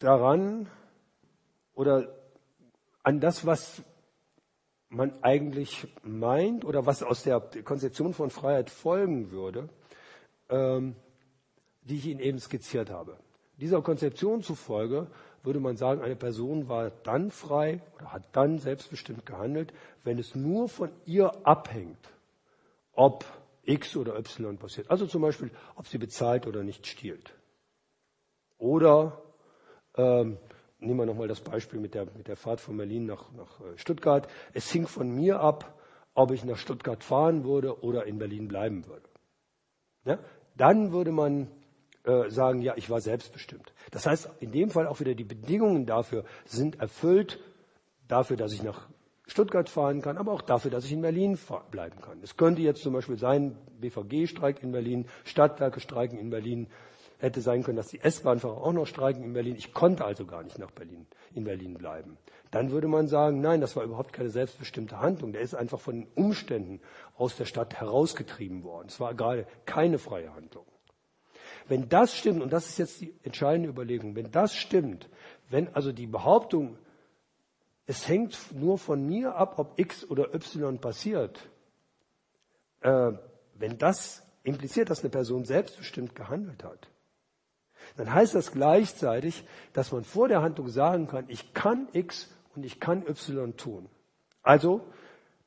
daran 0.00 0.68
oder 1.74 2.12
an 3.02 3.20
das, 3.20 3.46
was 3.46 3.82
man 4.88 5.12
eigentlich 5.22 5.86
meint 6.02 6.64
oder 6.64 6.84
was 6.84 7.02
aus 7.02 7.22
der 7.22 7.40
Konzeption 7.40 8.12
von 8.12 8.30
Freiheit 8.30 8.70
folgen 8.70 9.30
würde, 9.30 9.68
ähm, 10.48 10.96
die 11.82 11.96
ich 11.96 12.06
Ihnen 12.06 12.20
eben 12.20 12.40
skizziert 12.40 12.90
habe. 12.90 13.16
Dieser 13.56 13.82
Konzeption 13.82 14.42
zufolge 14.42 15.06
würde 15.42 15.60
man 15.60 15.76
sagen, 15.76 16.02
eine 16.02 16.16
Person 16.16 16.68
war 16.68 16.90
dann 16.90 17.30
frei 17.30 17.80
oder 17.96 18.12
hat 18.12 18.24
dann 18.32 18.58
selbstbestimmt 18.58 19.24
gehandelt, 19.24 19.72
wenn 20.04 20.18
es 20.18 20.34
nur 20.34 20.68
von 20.68 20.90
ihr 21.06 21.46
abhängt, 21.46 22.10
ob 22.92 23.24
X 23.62 23.96
oder 23.96 24.18
Y 24.18 24.58
passiert. 24.58 24.90
Also 24.90 25.06
zum 25.06 25.22
Beispiel, 25.22 25.50
ob 25.76 25.86
sie 25.86 25.98
bezahlt 25.98 26.46
oder 26.46 26.62
nicht 26.62 26.86
stiehlt. 26.86 27.34
Oder 28.58 29.22
ähm, 30.00 30.38
nehmen 30.78 30.98
wir 30.98 31.06
nochmal 31.06 31.28
das 31.28 31.40
Beispiel 31.40 31.78
mit 31.78 31.94
der, 31.94 32.06
mit 32.16 32.28
der 32.28 32.36
Fahrt 32.36 32.60
von 32.60 32.76
Berlin 32.76 33.06
nach, 33.06 33.30
nach 33.32 33.60
äh, 33.60 33.76
Stuttgart. 33.76 34.28
Es 34.52 34.70
hing 34.70 34.86
von 34.86 35.14
mir 35.14 35.40
ab, 35.40 35.78
ob 36.14 36.30
ich 36.32 36.44
nach 36.44 36.56
Stuttgart 36.56 37.04
fahren 37.04 37.44
würde 37.44 37.82
oder 37.82 38.06
in 38.06 38.18
Berlin 38.18 38.48
bleiben 38.48 38.86
würde. 38.86 39.08
Ja? 40.04 40.18
Dann 40.56 40.92
würde 40.92 41.12
man 41.12 41.48
äh, 42.04 42.30
sagen, 42.30 42.62
ja, 42.62 42.74
ich 42.76 42.88
war 42.90 43.00
selbstbestimmt. 43.00 43.72
Das 43.90 44.06
heißt, 44.06 44.30
in 44.40 44.52
dem 44.52 44.70
Fall 44.70 44.86
auch 44.86 45.00
wieder 45.00 45.14
die 45.14 45.24
Bedingungen 45.24 45.86
dafür 45.86 46.24
sind 46.44 46.80
erfüllt, 46.80 47.38
dafür, 48.08 48.36
dass 48.36 48.52
ich 48.52 48.62
nach 48.62 48.88
Stuttgart 49.26 49.68
fahren 49.68 50.02
kann, 50.02 50.18
aber 50.18 50.32
auch 50.32 50.42
dafür, 50.42 50.70
dass 50.72 50.84
ich 50.84 50.92
in 50.92 51.02
Berlin 51.02 51.38
bleiben 51.70 52.00
kann. 52.00 52.18
Es 52.22 52.36
könnte 52.36 52.62
jetzt 52.62 52.82
zum 52.82 52.92
Beispiel 52.92 53.16
sein, 53.16 53.56
BVG 53.80 54.26
streikt 54.26 54.62
in 54.64 54.72
Berlin, 54.72 55.06
Stadtwerke 55.24 55.78
streiken 55.78 56.18
in 56.18 56.30
Berlin, 56.30 56.66
Hätte 57.20 57.40
sein 57.40 57.62
können, 57.62 57.76
dass 57.76 57.88
die 57.88 58.00
S-Bahnfahrer 58.00 58.62
auch 58.62 58.72
noch 58.72 58.86
streiken 58.86 59.22
in 59.22 59.34
Berlin. 59.34 59.56
Ich 59.56 59.74
konnte 59.74 60.04
also 60.04 60.24
gar 60.24 60.42
nicht 60.42 60.58
nach 60.58 60.70
Berlin, 60.70 61.06
in 61.34 61.44
Berlin 61.44 61.74
bleiben. 61.74 62.16
Dann 62.50 62.70
würde 62.70 62.88
man 62.88 63.08
sagen, 63.08 63.40
nein, 63.40 63.60
das 63.60 63.76
war 63.76 63.84
überhaupt 63.84 64.12
keine 64.12 64.30
selbstbestimmte 64.30 65.00
Handlung. 65.00 65.32
Der 65.32 65.42
ist 65.42 65.54
einfach 65.54 65.78
von 65.78 66.00
den 66.00 66.08
Umständen 66.14 66.80
aus 67.16 67.36
der 67.36 67.44
Stadt 67.44 67.74
herausgetrieben 67.74 68.64
worden. 68.64 68.88
Es 68.88 68.98
war 68.98 69.14
gerade 69.14 69.46
keine 69.66 69.98
freie 69.98 70.34
Handlung. 70.34 70.64
Wenn 71.68 71.88
das 71.88 72.16
stimmt, 72.16 72.42
und 72.42 72.52
das 72.52 72.68
ist 72.68 72.78
jetzt 72.78 73.00
die 73.00 73.14
entscheidende 73.22 73.68
Überlegung, 73.68 74.16
wenn 74.16 74.30
das 74.30 74.56
stimmt, 74.56 75.08
wenn 75.48 75.72
also 75.74 75.92
die 75.92 76.06
Behauptung, 76.06 76.78
es 77.86 78.08
hängt 78.08 78.36
nur 78.52 78.78
von 78.78 79.06
mir 79.06 79.36
ab, 79.36 79.58
ob 79.58 79.78
X 79.78 80.08
oder 80.08 80.34
Y 80.34 80.78
passiert, 80.80 81.38
äh, 82.80 83.12
wenn 83.54 83.78
das 83.78 84.22
impliziert, 84.42 84.90
dass 84.90 85.00
eine 85.00 85.10
Person 85.10 85.44
selbstbestimmt 85.44 86.14
gehandelt 86.14 86.64
hat, 86.64 86.89
dann 87.96 88.12
heißt 88.12 88.34
das 88.34 88.52
gleichzeitig, 88.52 89.44
dass 89.72 89.92
man 89.92 90.04
vor 90.04 90.28
der 90.28 90.42
Handlung 90.42 90.68
sagen 90.68 91.06
kann, 91.06 91.24
ich 91.28 91.54
kann 91.54 91.88
X 91.92 92.28
und 92.54 92.64
ich 92.64 92.80
kann 92.80 93.06
Y 93.06 93.56
tun. 93.56 93.88
Also, 94.42 94.82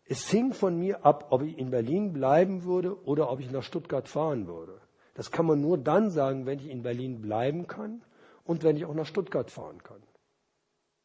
es 0.05 0.29
hing 0.29 0.53
von 0.53 0.77
mir 0.77 1.05
ab, 1.05 1.27
ob 1.29 1.43
ich 1.43 1.57
in 1.57 1.71
Berlin 1.71 2.13
bleiben 2.13 2.63
würde 2.63 3.01
oder 3.05 3.31
ob 3.31 3.39
ich 3.39 3.49
nach 3.51 3.63
Stuttgart 3.63 4.07
fahren 4.07 4.47
würde. 4.47 4.79
Das 5.15 5.31
kann 5.31 5.45
man 5.45 5.61
nur 5.61 5.77
dann 5.77 6.09
sagen, 6.09 6.45
wenn 6.45 6.59
ich 6.59 6.69
in 6.69 6.83
Berlin 6.83 7.21
bleiben 7.21 7.67
kann 7.67 8.01
und 8.43 8.63
wenn 8.63 8.75
ich 8.75 8.85
auch 8.85 8.93
nach 8.93 9.05
Stuttgart 9.05 9.49
fahren 9.49 9.81
kann. 9.83 10.01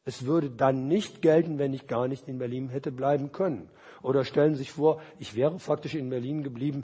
Es 0.05 0.25
würde 0.25 0.49
dann 0.49 0.87
nicht 0.87 1.21
gelten, 1.21 1.59
wenn 1.59 1.73
ich 1.73 1.87
gar 1.87 2.07
nicht 2.07 2.27
in 2.27 2.39
Berlin 2.39 2.69
hätte 2.69 2.91
bleiben 2.91 3.31
können. 3.31 3.69
Oder 4.01 4.25
stellen 4.25 4.53
Sie 4.53 4.59
sich 4.59 4.71
vor, 4.71 5.01
ich 5.19 5.35
wäre 5.35 5.59
faktisch 5.59 5.93
in 5.93 6.09
Berlin 6.09 6.43
geblieben, 6.43 6.83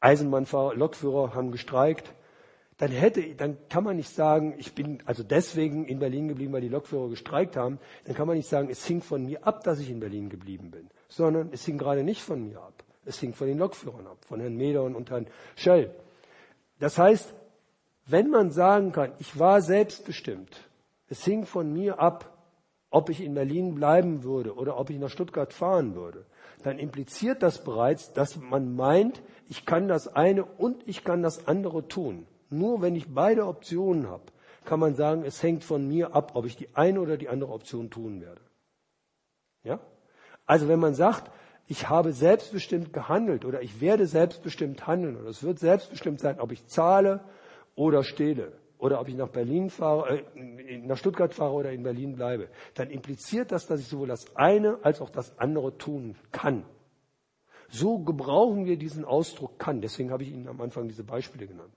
Eisenbahnfahrer, 0.00 0.74
Lokführer 0.74 1.34
haben 1.34 1.50
gestreikt, 1.50 2.12
dann 2.78 2.90
hätte, 2.90 3.34
dann 3.36 3.56
kann 3.68 3.84
man 3.84 3.96
nicht 3.96 4.08
sagen, 4.08 4.54
ich 4.58 4.74
bin 4.74 4.98
also 5.04 5.22
deswegen 5.22 5.84
in 5.84 6.00
Berlin 6.00 6.28
geblieben, 6.28 6.52
weil 6.52 6.60
die 6.60 6.68
Lokführer 6.68 7.08
gestreikt 7.08 7.56
haben. 7.56 7.78
Dann 8.04 8.16
kann 8.16 8.26
man 8.26 8.36
nicht 8.36 8.48
sagen, 8.48 8.68
es 8.68 8.84
hing 8.84 9.00
von 9.00 9.24
mir 9.24 9.46
ab, 9.46 9.62
dass 9.62 9.78
ich 9.78 9.90
in 9.90 10.00
Berlin 10.00 10.28
geblieben 10.28 10.70
bin, 10.70 10.90
sondern 11.08 11.50
es 11.52 11.64
hing 11.64 11.78
gerade 11.78 12.02
nicht 12.02 12.22
von 12.22 12.48
mir 12.48 12.60
ab. 12.60 12.82
Es 13.04 13.20
hing 13.20 13.34
von 13.34 13.46
den 13.46 13.58
Lokführern 13.58 14.06
ab, 14.06 14.18
von 14.26 14.40
Herrn 14.40 14.56
Medorn 14.56 14.96
und 14.96 15.10
Herrn 15.10 15.26
Schell. 15.56 15.94
Das 16.80 16.98
heißt, 16.98 17.32
wenn 18.06 18.30
man 18.30 18.50
sagen 18.50 18.92
kann, 18.92 19.12
ich 19.18 19.38
war 19.38 19.60
selbstbestimmt, 19.60 20.68
es 21.08 21.24
hing 21.24 21.46
von 21.46 21.72
mir 21.72 22.00
ab, 22.00 22.30
ob 22.90 23.10
ich 23.10 23.20
in 23.20 23.34
Berlin 23.34 23.74
bleiben 23.74 24.24
würde 24.24 24.54
oder 24.54 24.78
ob 24.78 24.90
ich 24.90 24.98
nach 24.98 25.10
Stuttgart 25.10 25.52
fahren 25.52 25.94
würde, 25.94 26.26
dann 26.62 26.78
impliziert 26.78 27.42
das 27.42 27.62
bereits, 27.62 28.12
dass 28.12 28.36
man 28.36 28.74
meint, 28.74 29.22
ich 29.48 29.66
kann 29.66 29.86
das 29.86 30.08
eine 30.08 30.44
und 30.44 30.86
ich 30.88 31.04
kann 31.04 31.22
das 31.22 31.46
andere 31.46 31.88
tun. 31.88 32.26
Nur 32.58 32.82
wenn 32.82 32.96
ich 32.96 33.12
beide 33.12 33.46
Optionen 33.46 34.08
habe, 34.08 34.24
kann 34.64 34.80
man 34.80 34.94
sagen, 34.94 35.24
es 35.24 35.42
hängt 35.42 35.64
von 35.64 35.86
mir 35.86 36.14
ab, 36.14 36.32
ob 36.34 36.46
ich 36.46 36.56
die 36.56 36.74
eine 36.74 37.00
oder 37.00 37.16
die 37.16 37.28
andere 37.28 37.52
Option 37.52 37.90
tun 37.90 38.20
werde. 38.20 38.40
Ja? 39.62 39.80
Also 40.46 40.68
wenn 40.68 40.80
man 40.80 40.94
sagt, 40.94 41.30
ich 41.66 41.88
habe 41.88 42.12
selbstbestimmt 42.12 42.92
gehandelt 42.92 43.44
oder 43.44 43.62
ich 43.62 43.80
werde 43.80 44.06
selbstbestimmt 44.06 44.86
handeln 44.86 45.16
oder 45.16 45.28
es 45.28 45.42
wird 45.42 45.58
selbstbestimmt 45.58 46.20
sein, 46.20 46.40
ob 46.40 46.52
ich 46.52 46.66
zahle 46.66 47.24
oder 47.74 48.04
stehle 48.04 48.52
oder 48.78 49.00
ob 49.00 49.08
ich 49.08 49.14
nach 49.14 49.28
Berlin 49.28 49.70
fahre, 49.70 50.20
äh, 50.36 50.78
nach 50.78 50.98
Stuttgart 50.98 51.32
fahre 51.32 51.54
oder 51.54 51.72
in 51.72 51.82
Berlin 51.82 52.16
bleibe, 52.16 52.48
dann 52.74 52.90
impliziert 52.90 53.50
das, 53.52 53.66
dass 53.66 53.80
ich 53.80 53.88
sowohl 53.88 54.08
das 54.08 54.36
eine 54.36 54.78
als 54.82 55.00
auch 55.00 55.10
das 55.10 55.38
andere 55.38 55.78
tun 55.78 56.16
kann. 56.32 56.64
So 57.68 57.98
gebrauchen 57.98 58.66
wir 58.66 58.76
diesen 58.76 59.04
Ausdruck 59.04 59.58
kann. 59.58 59.80
Deswegen 59.80 60.10
habe 60.10 60.22
ich 60.22 60.32
Ihnen 60.32 60.48
am 60.48 60.60
Anfang 60.60 60.86
diese 60.86 61.02
Beispiele 61.02 61.46
genannt. 61.46 61.72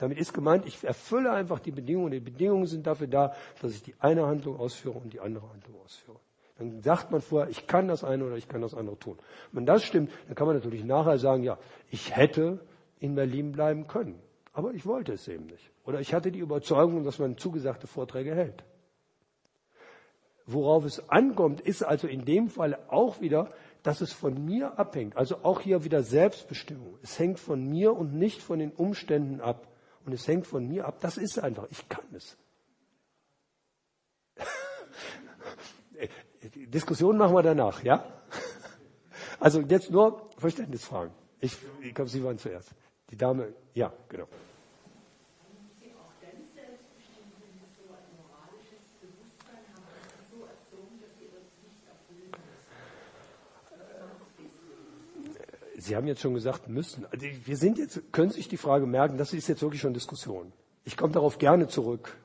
Damit 0.00 0.18
ist 0.18 0.32
gemeint, 0.32 0.64
ich 0.66 0.82
erfülle 0.82 1.30
einfach 1.30 1.58
die 1.58 1.72
Bedingungen. 1.72 2.10
Die 2.10 2.20
Bedingungen 2.20 2.66
sind 2.66 2.86
dafür 2.86 3.06
da, 3.06 3.34
dass 3.60 3.72
ich 3.72 3.82
die 3.82 3.94
eine 3.98 4.26
Handlung 4.26 4.58
ausführe 4.58 4.98
und 4.98 5.12
die 5.12 5.20
andere 5.20 5.46
Handlung 5.52 5.78
ausführe. 5.84 6.18
Dann 6.58 6.80
sagt 6.82 7.10
man 7.10 7.20
vorher, 7.20 7.50
ich 7.50 7.66
kann 7.66 7.86
das 7.86 8.02
eine 8.02 8.24
oder 8.24 8.36
ich 8.36 8.48
kann 8.48 8.62
das 8.62 8.74
andere 8.74 8.98
tun. 8.98 9.18
Wenn 9.52 9.66
das 9.66 9.84
stimmt, 9.84 10.10
dann 10.26 10.34
kann 10.34 10.46
man 10.46 10.56
natürlich 10.56 10.84
nachher 10.84 11.18
sagen, 11.18 11.42
ja, 11.42 11.58
ich 11.90 12.16
hätte 12.16 12.60
in 12.98 13.14
Berlin 13.14 13.52
bleiben 13.52 13.88
können. 13.88 14.18
Aber 14.54 14.72
ich 14.72 14.86
wollte 14.86 15.12
es 15.12 15.28
eben 15.28 15.46
nicht. 15.46 15.70
Oder 15.84 16.00
ich 16.00 16.14
hatte 16.14 16.32
die 16.32 16.38
Überzeugung, 16.38 17.04
dass 17.04 17.18
man 17.18 17.36
zugesagte 17.36 17.86
Vorträge 17.86 18.34
hält. 18.34 18.64
Worauf 20.46 20.86
es 20.86 21.10
ankommt, 21.10 21.60
ist 21.60 21.82
also 21.82 22.08
in 22.08 22.24
dem 22.24 22.48
Fall 22.48 22.78
auch 22.88 23.20
wieder, 23.20 23.50
dass 23.82 24.00
es 24.00 24.12
von 24.12 24.42
mir 24.46 24.78
abhängt. 24.78 25.16
Also 25.16 25.36
auch 25.42 25.60
hier 25.60 25.84
wieder 25.84 26.02
Selbstbestimmung. 26.02 26.96
Es 27.02 27.18
hängt 27.18 27.38
von 27.38 27.68
mir 27.68 27.94
und 27.94 28.14
nicht 28.14 28.40
von 28.40 28.58
den 28.58 28.72
Umständen 28.72 29.42
ab 29.42 29.66
und 30.04 30.12
es 30.12 30.26
hängt 30.26 30.46
von 30.46 30.66
mir 30.66 30.86
ab. 30.86 30.98
Das 31.00 31.16
ist 31.16 31.38
einfach, 31.38 31.66
ich 31.70 31.88
kann 31.88 32.04
es. 32.12 32.36
Diskussion 36.54 37.16
machen 37.16 37.34
wir 37.34 37.42
danach, 37.42 37.82
ja? 37.82 38.04
Also 39.38 39.60
jetzt 39.60 39.90
nur 39.90 40.30
Verständnisfragen. 40.36 41.12
Ich, 41.40 41.56
ich 41.80 41.94
glaube, 41.94 42.10
Sie 42.10 42.22
waren 42.22 42.38
zuerst. 42.38 42.70
Die 43.10 43.16
Dame, 43.16 43.54
ja, 43.74 43.92
genau. 44.08 44.28
Sie 55.90 55.96
haben 55.96 56.06
jetzt 56.06 56.20
schon 56.20 56.34
gesagt, 56.34 56.68
müssen. 56.68 57.04
Also 57.06 57.26
wir 57.44 57.56
sind 57.56 57.76
jetzt, 57.76 58.12
können 58.12 58.30
sich 58.30 58.46
die 58.46 58.56
Frage 58.56 58.86
merken, 58.86 59.18
das 59.18 59.32
ist 59.32 59.48
jetzt 59.48 59.60
wirklich 59.60 59.80
schon 59.80 59.92
Diskussion. 59.92 60.52
Ich 60.84 60.96
komme 60.96 61.12
darauf 61.12 61.38
gerne 61.38 61.66
zurück. 61.66 62.16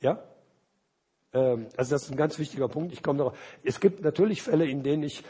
Ja? 0.00 0.24
Ähm, 1.32 1.68
also 1.76 1.94
das 1.94 2.02
ist 2.02 2.10
ein 2.10 2.16
ganz 2.16 2.40
wichtiger 2.40 2.66
Punkt. 2.66 2.92
Ich 2.92 3.04
komme 3.04 3.18
darauf. 3.18 3.38
Es 3.62 3.78
gibt 3.78 4.02
natürlich 4.02 4.42
Fälle, 4.42 4.66
in 4.66 4.82
denen 4.82 5.04
ich 5.04 5.22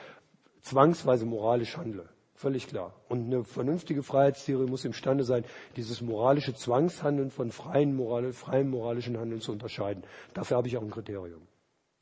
zwangsweise 0.62 1.26
moralisch 1.26 1.76
handle. 1.76 2.08
Völlig 2.34 2.66
klar. 2.66 2.94
Und 3.10 3.26
eine 3.26 3.44
vernünftige 3.44 4.02
Freiheitstheorie 4.02 4.70
muss 4.70 4.86
imstande 4.86 5.24
sein, 5.24 5.44
dieses 5.76 6.00
moralische 6.00 6.54
Zwangshandeln 6.54 7.30
von 7.30 7.50
freien, 7.52 7.94
Moral, 7.94 8.32
freien 8.32 8.70
moralischen 8.70 9.18
Handeln 9.18 9.42
zu 9.42 9.52
unterscheiden. 9.52 10.02
Dafür 10.32 10.56
habe 10.56 10.68
ich 10.68 10.78
auch 10.78 10.82
ein 10.82 10.90
Kriterium. 10.90 11.42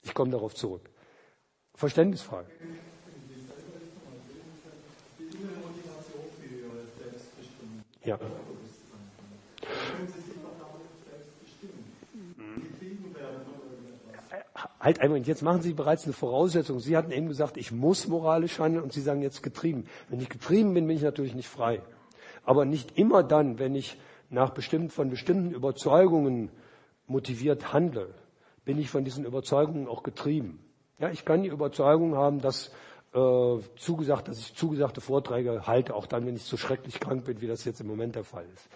Ich 0.04 0.14
komme 0.14 0.30
darauf 0.30 0.54
zurück. 0.54 0.88
Verständnisfrage. 1.74 2.46
Ja. 8.04 8.18
Halt 14.78 15.00
einmal, 15.00 15.18
jetzt 15.20 15.42
machen 15.42 15.62
Sie 15.62 15.72
bereits 15.72 16.04
eine 16.04 16.12
Voraussetzung. 16.12 16.78
Sie 16.78 16.96
hatten 16.96 17.10
eben 17.10 17.28
gesagt, 17.28 17.56
ich 17.56 17.72
muss 17.72 18.06
moralisch 18.06 18.58
handeln 18.58 18.84
und 18.84 18.92
Sie 18.92 19.00
sagen 19.00 19.22
jetzt 19.22 19.42
getrieben. 19.42 19.86
Wenn 20.10 20.20
ich 20.20 20.28
getrieben 20.28 20.74
bin, 20.74 20.86
bin 20.86 20.96
ich 20.96 21.02
natürlich 21.02 21.34
nicht 21.34 21.48
frei. 21.48 21.80
Aber 22.44 22.66
nicht 22.66 22.98
immer 22.98 23.22
dann, 23.22 23.58
wenn 23.58 23.74
ich 23.74 23.98
nach 24.28 24.50
bestimmten, 24.50 24.90
von 24.90 25.08
bestimmten 25.08 25.52
Überzeugungen 25.52 26.50
motiviert 27.06 27.72
handle, 27.72 28.08
bin 28.66 28.78
ich 28.78 28.90
von 28.90 29.04
diesen 29.04 29.24
Überzeugungen 29.24 29.88
auch 29.88 30.02
getrieben. 30.02 30.62
Ja, 30.98 31.08
ich 31.10 31.24
kann 31.24 31.42
die 31.42 31.48
Überzeugung 31.48 32.16
haben, 32.16 32.40
dass 32.40 32.70
äh, 33.14 33.58
zugesagt, 33.76 34.28
dass 34.28 34.38
ich 34.38 34.54
zugesagte 34.54 35.00
Vorträge 35.00 35.66
halte, 35.66 35.94
auch 35.94 36.06
dann, 36.06 36.26
wenn 36.26 36.36
ich 36.36 36.42
so 36.42 36.56
schrecklich 36.56 37.00
krank 37.00 37.24
bin, 37.24 37.40
wie 37.40 37.46
das 37.46 37.64
jetzt 37.64 37.80
im 37.80 37.86
Moment 37.86 38.16
der 38.16 38.24
Fall 38.24 38.44
ist. 38.52 38.68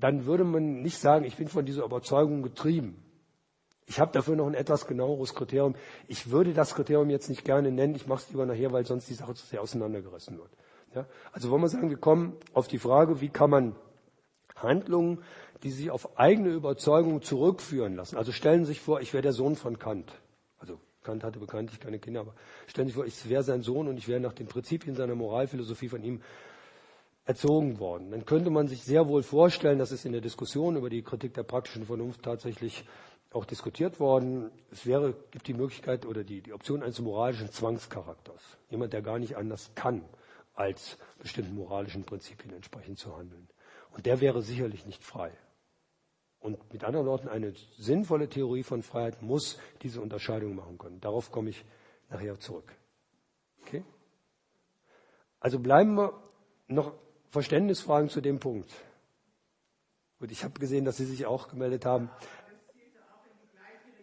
Dann 0.00 0.24
würde 0.24 0.44
man 0.44 0.82
nicht 0.82 0.98
sagen, 0.98 1.24
ich 1.24 1.36
bin 1.36 1.48
von 1.48 1.66
dieser 1.66 1.84
Überzeugung 1.84 2.42
getrieben. 2.42 3.02
Ich 3.86 3.98
habe 3.98 4.12
dafür 4.12 4.36
noch 4.36 4.46
ein 4.46 4.54
etwas 4.54 4.86
genaueres 4.86 5.34
Kriterium. 5.34 5.74
Ich 6.06 6.30
würde 6.30 6.54
das 6.54 6.74
Kriterium 6.74 7.10
jetzt 7.10 7.28
nicht 7.28 7.44
gerne 7.44 7.72
nennen, 7.72 7.94
ich 7.94 8.06
mache 8.06 8.22
es 8.22 8.30
lieber 8.30 8.46
nachher, 8.46 8.72
weil 8.72 8.86
sonst 8.86 9.08
die 9.10 9.14
Sache 9.14 9.34
zu 9.34 9.44
sehr 9.46 9.60
auseinandergerissen 9.60 10.38
wird. 10.38 10.50
Ja? 10.94 11.06
Also 11.32 11.50
wollen 11.50 11.62
wir 11.62 11.68
sagen, 11.68 11.90
wir 11.90 11.96
kommen 11.96 12.36
auf 12.54 12.68
die 12.68 12.78
Frage, 12.78 13.20
wie 13.20 13.28
kann 13.28 13.50
man 13.50 13.74
Handlungen, 14.54 15.22
die 15.62 15.70
sich 15.70 15.90
auf 15.90 16.18
eigene 16.18 16.50
Überzeugung 16.50 17.22
zurückführen 17.22 17.96
lassen. 17.96 18.16
Also 18.16 18.32
stellen 18.32 18.64
Sie 18.64 18.72
sich 18.72 18.80
vor, 18.80 19.00
ich 19.00 19.12
wäre 19.12 19.22
der 19.22 19.32
Sohn 19.32 19.56
von 19.56 19.78
Kant. 19.78 20.12
Also 20.58 20.78
Kant 21.02 21.24
hatte 21.24 21.38
bekanntlich 21.38 21.80
keine 21.80 21.98
Kinder, 21.98 22.20
aber 22.20 22.34
stellen 22.66 22.88
Sie 22.88 22.92
sich 22.92 22.96
vor, 22.96 23.06
ich 23.06 23.28
wäre 23.28 23.42
sein 23.42 23.62
Sohn 23.62 23.88
und 23.88 23.96
ich 23.96 24.08
wäre 24.08 24.20
nach 24.20 24.32
den 24.32 24.46
Prinzipien 24.46 24.94
seiner 24.94 25.14
Moralphilosophie 25.14 25.88
von 25.88 26.02
ihm 26.02 26.20
erzogen 27.24 27.78
worden. 27.78 28.10
Dann 28.10 28.24
könnte 28.24 28.50
man 28.50 28.68
sich 28.68 28.82
sehr 28.82 29.06
wohl 29.08 29.22
vorstellen, 29.22 29.78
dass 29.78 29.90
es 29.90 30.04
in 30.04 30.12
der 30.12 30.20
Diskussion 30.20 30.76
über 30.76 30.90
die 30.90 31.02
Kritik 31.02 31.34
der 31.34 31.44
praktischen 31.44 31.86
Vernunft 31.86 32.22
tatsächlich 32.22 32.84
auch 33.32 33.44
diskutiert 33.44 34.00
worden. 34.00 34.50
Es 34.70 34.86
wäre, 34.86 35.14
gibt 35.30 35.46
die 35.46 35.54
Möglichkeit 35.54 36.04
oder 36.04 36.24
die, 36.24 36.42
die 36.42 36.52
Option 36.52 36.82
eines 36.82 37.00
moralischen 37.00 37.50
Zwangscharakters. 37.50 38.42
Jemand, 38.70 38.92
der 38.92 39.02
gar 39.02 39.18
nicht 39.18 39.36
anders 39.36 39.70
kann, 39.74 40.04
als 40.54 40.98
bestimmten 41.18 41.54
moralischen 41.54 42.04
Prinzipien 42.04 42.54
entsprechend 42.54 42.98
zu 42.98 43.16
handeln. 43.16 43.48
Und 43.90 44.06
der 44.06 44.20
wäre 44.20 44.42
sicherlich 44.42 44.86
nicht 44.86 45.02
frei. 45.02 45.32
Und 46.42 46.72
mit 46.72 46.82
anderen 46.82 47.06
Worten, 47.06 47.28
eine 47.28 47.54
sinnvolle 47.78 48.28
Theorie 48.28 48.64
von 48.64 48.82
Freiheit 48.82 49.22
muss 49.22 49.58
diese 49.82 50.00
Unterscheidung 50.00 50.56
machen 50.56 50.76
können. 50.76 51.00
Darauf 51.00 51.30
komme 51.30 51.50
ich 51.50 51.64
nachher 52.10 52.38
zurück. 52.40 52.70
Okay? 53.62 53.84
Also 55.38 55.60
bleiben 55.60 55.94
wir 55.94 56.20
noch 56.66 56.94
Verständnisfragen 57.30 58.08
zu 58.08 58.20
dem 58.20 58.40
Punkt. 58.40 58.70
Gut, 60.18 60.32
ich 60.32 60.42
habe 60.42 60.58
gesehen, 60.58 60.84
dass 60.84 60.96
Sie 60.96 61.04
sich 61.04 61.26
auch 61.26 61.48
gemeldet 61.48 61.84
haben. 61.84 62.10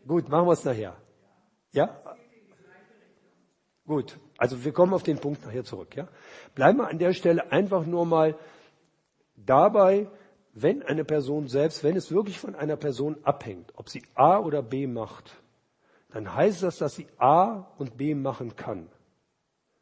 Gut, 0.07 0.29
machen 0.29 0.47
wir 0.47 0.53
es 0.53 0.63
nachher. 0.63 0.95
Ja? 1.73 2.01
Gut, 3.85 4.17
also 4.37 4.63
wir 4.63 4.71
kommen 4.71 4.93
auf 4.93 5.03
den 5.03 5.19
Punkt 5.19 5.45
nachher 5.45 5.65
zurück. 5.65 5.93
Ja? 5.95 6.07
Bleiben 6.55 6.77
wir 6.77 6.87
an 6.87 6.99
der 6.99 7.13
Stelle 7.13 7.51
einfach 7.51 7.85
nur 7.85 8.05
mal 8.05 8.37
dabei, 9.35 10.07
wenn 10.61 10.83
eine 10.83 11.05
Person 11.05 11.47
selbst, 11.47 11.83
wenn 11.83 11.95
es 11.95 12.11
wirklich 12.11 12.39
von 12.39 12.55
einer 12.55 12.77
Person 12.77 13.17
abhängt, 13.23 13.71
ob 13.75 13.89
sie 13.89 14.03
A 14.15 14.39
oder 14.39 14.61
B 14.61 14.87
macht, 14.87 15.41
dann 16.11 16.33
heißt 16.33 16.63
das, 16.63 16.77
dass 16.77 16.95
sie 16.95 17.07
A 17.17 17.67
und 17.77 17.97
B 17.97 18.15
machen 18.15 18.55
kann. 18.55 18.89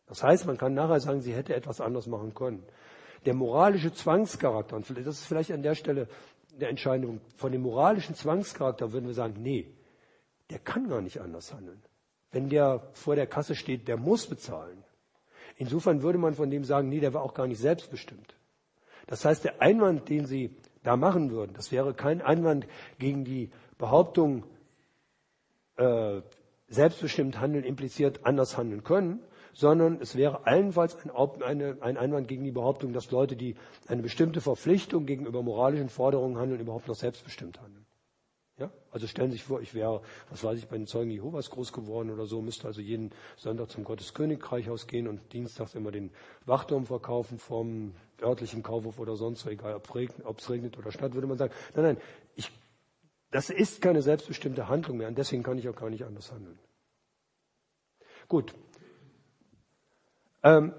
Das 0.07 0.23
heißt, 0.23 0.45
man 0.45 0.57
kann 0.57 0.73
nachher 0.73 0.99
sagen, 0.99 1.21
sie 1.21 1.33
hätte 1.33 1.55
etwas 1.55 1.81
anderes 1.81 2.07
machen 2.07 2.33
können. 2.33 2.63
Der 3.25 3.33
moralische 3.33 3.93
Zwangscharakter, 3.93 4.75
und 4.75 4.89
das 4.89 5.19
ist 5.19 5.25
vielleicht 5.25 5.51
an 5.51 5.63
der 5.63 5.75
Stelle 5.75 6.07
der 6.51 6.69
Entscheidung, 6.69 7.21
von 7.35 7.51
dem 7.51 7.61
moralischen 7.61 8.15
Zwangscharakter 8.15 8.91
würden 8.93 9.07
wir 9.07 9.13
sagen, 9.13 9.35
nee, 9.41 9.73
der 10.49 10.59
kann 10.59 10.87
gar 10.87 11.01
nicht 11.01 11.19
anders 11.19 11.53
handeln. 11.53 11.81
Wenn 12.31 12.49
der 12.49 12.89
vor 12.93 13.15
der 13.15 13.27
Kasse 13.27 13.55
steht, 13.55 13.87
der 13.87 13.97
muss 13.97 14.27
bezahlen. 14.27 14.83
Insofern 15.57 16.01
würde 16.01 16.19
man 16.19 16.35
von 16.35 16.49
dem 16.49 16.63
sagen, 16.63 16.89
nee, 16.89 16.99
der 16.99 17.13
war 17.13 17.23
auch 17.23 17.33
gar 17.33 17.47
nicht 17.47 17.59
selbstbestimmt. 17.59 18.35
Das 19.07 19.25
heißt, 19.25 19.43
der 19.43 19.61
Einwand, 19.61 20.09
den 20.09 20.25
Sie 20.25 20.55
da 20.87 20.95
machen 20.95 21.31
würden, 21.31 21.53
das 21.53 21.71
wäre 21.71 21.93
kein 21.93 22.21
Einwand 22.21 22.65
gegen 22.97 23.25
die 23.25 23.49
Behauptung, 23.77 24.45
äh, 25.75 26.21
selbstbestimmt 26.69 27.39
handeln 27.39 27.63
impliziert 27.63 28.21
anders 28.23 28.57
handeln 28.57 28.83
können, 28.83 29.19
sondern 29.53 29.99
es 30.01 30.15
wäre 30.15 30.45
allenfalls 30.45 30.97
ein, 31.03 31.11
eine, 31.43 31.77
ein 31.81 31.97
Einwand 31.97 32.27
gegen 32.27 32.43
die 32.43 32.51
Behauptung, 32.51 32.93
dass 32.93 33.09
Leute, 33.09 33.35
die 33.35 33.55
eine 33.87 34.03
bestimmte 34.03 34.39
Verpflichtung 34.39 35.05
gegenüber 35.05 35.41
moralischen 35.41 35.89
Forderungen 35.89 36.37
handeln, 36.37 36.61
überhaupt 36.61 36.87
noch 36.87 36.95
selbstbestimmt 36.95 37.59
handeln. 37.59 37.86
Ja? 38.57 38.71
Also 38.91 39.05
stellen 39.07 39.29
Sie 39.29 39.37
sich 39.37 39.43
vor, 39.43 39.61
ich 39.61 39.73
wäre, 39.73 40.01
was 40.29 40.43
weiß 40.43 40.57
ich, 40.57 40.67
bei 40.67 40.77
den 40.77 40.87
Zeugen 40.87 41.11
Jehovas 41.11 41.49
groß 41.49 41.71
geworden 41.73 42.09
oder 42.09 42.25
so, 42.25 42.41
müsste 42.41 42.67
also 42.67 42.81
jeden 42.81 43.11
Sonntag 43.35 43.69
zum 43.69 43.83
Gotteskönigreichhaus 43.83 44.87
gehen 44.87 45.07
und 45.07 45.31
dienstags 45.31 45.75
immer 45.75 45.91
den 45.91 46.11
Wachturm 46.45 46.85
verkaufen 46.85 47.37
vom 47.37 47.93
örtlichen 48.21 48.63
Kaufhof 48.63 48.99
oder 48.99 49.15
sonst 49.15 49.41
so, 49.41 49.49
egal 49.49 49.75
ob 49.75 49.87
es 49.87 49.95
regnet, 49.95 50.49
regnet 50.49 50.77
oder 50.77 50.91
statt, 50.91 51.13
würde 51.13 51.27
man 51.27 51.37
sagen, 51.37 51.53
nein, 51.75 51.85
nein, 51.85 51.97
ich, 52.35 52.51
das 53.29 53.49
ist 53.51 53.81
keine 53.81 54.01
selbstbestimmte 54.01 54.67
Handlung 54.67 54.97
mehr 54.97 55.07
und 55.07 55.17
deswegen 55.17 55.43
kann 55.43 55.59
ich 55.59 55.69
auch 55.69 55.75
gar 55.75 55.91
nicht 55.91 56.03
anders 56.03 56.31
handeln. 56.31 56.57
Gut, 58.27 58.55
ähm, 60.43 60.73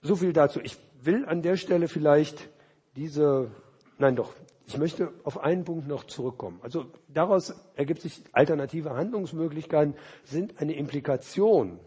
so 0.00 0.14
viel 0.14 0.32
dazu. 0.32 0.60
Ich 0.60 0.78
will 1.00 1.24
an 1.24 1.42
der 1.42 1.56
Stelle 1.56 1.88
vielleicht 1.88 2.48
diese, 2.94 3.50
nein 3.98 4.14
doch, 4.14 4.32
ich 4.66 4.76
möchte 4.78 5.12
auf 5.22 5.38
einen 5.38 5.64
Punkt 5.64 5.86
noch 5.86 6.04
zurückkommen. 6.04 6.58
Also 6.62 6.86
daraus 7.08 7.54
ergibt 7.76 8.02
sich 8.02 8.22
alternative 8.32 8.90
Handlungsmöglichkeiten, 8.90 9.94
sind 10.24 10.60
eine 10.60 10.74
Implikation, 10.74 11.78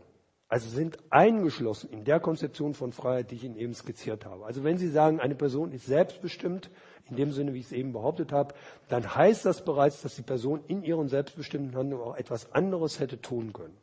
also 0.48 0.70
sind 0.70 0.98
eingeschlossen 1.10 1.90
in 1.92 2.06
der 2.06 2.22
Konzeption 2.22 2.74
von 2.74 2.94
Freiheit, 2.94 3.32
die 3.32 3.36
ich 3.36 3.44
Ihnen 3.44 3.58
eben 3.58 3.74
skizziert 3.74 4.26
habe. 4.26 4.46
Also 4.46 4.64
wenn 4.64 4.78
Sie 4.78 4.90
sagen, 4.90 5.20
eine 5.20 5.36
Person 5.36 5.74
ist 5.74 5.88
selbstbestimmt, 5.88 6.70
in 7.10 7.18
dem 7.18 7.32
Sinne, 7.32 7.54
wie 7.54 7.60
ich 7.60 7.66
es 7.66 7.72
eben 7.74 7.92
behauptet 7.92 8.32
habe, 8.32 8.56
dann 8.88 9.14
heißt 9.14 9.46
das 9.46 9.66
bereits, 9.66 10.02
dass 10.02 10.16
die 10.16 10.22
Person 10.22 10.64
in 10.68 10.84
ihren 10.84 11.10
selbstbestimmten 11.10 11.76
Handlungen 11.76 12.04
auch 12.04 12.16
etwas 12.16 12.54
anderes 12.54 13.00
hätte 13.00 13.22
tun 13.22 13.52
können, 13.52 13.76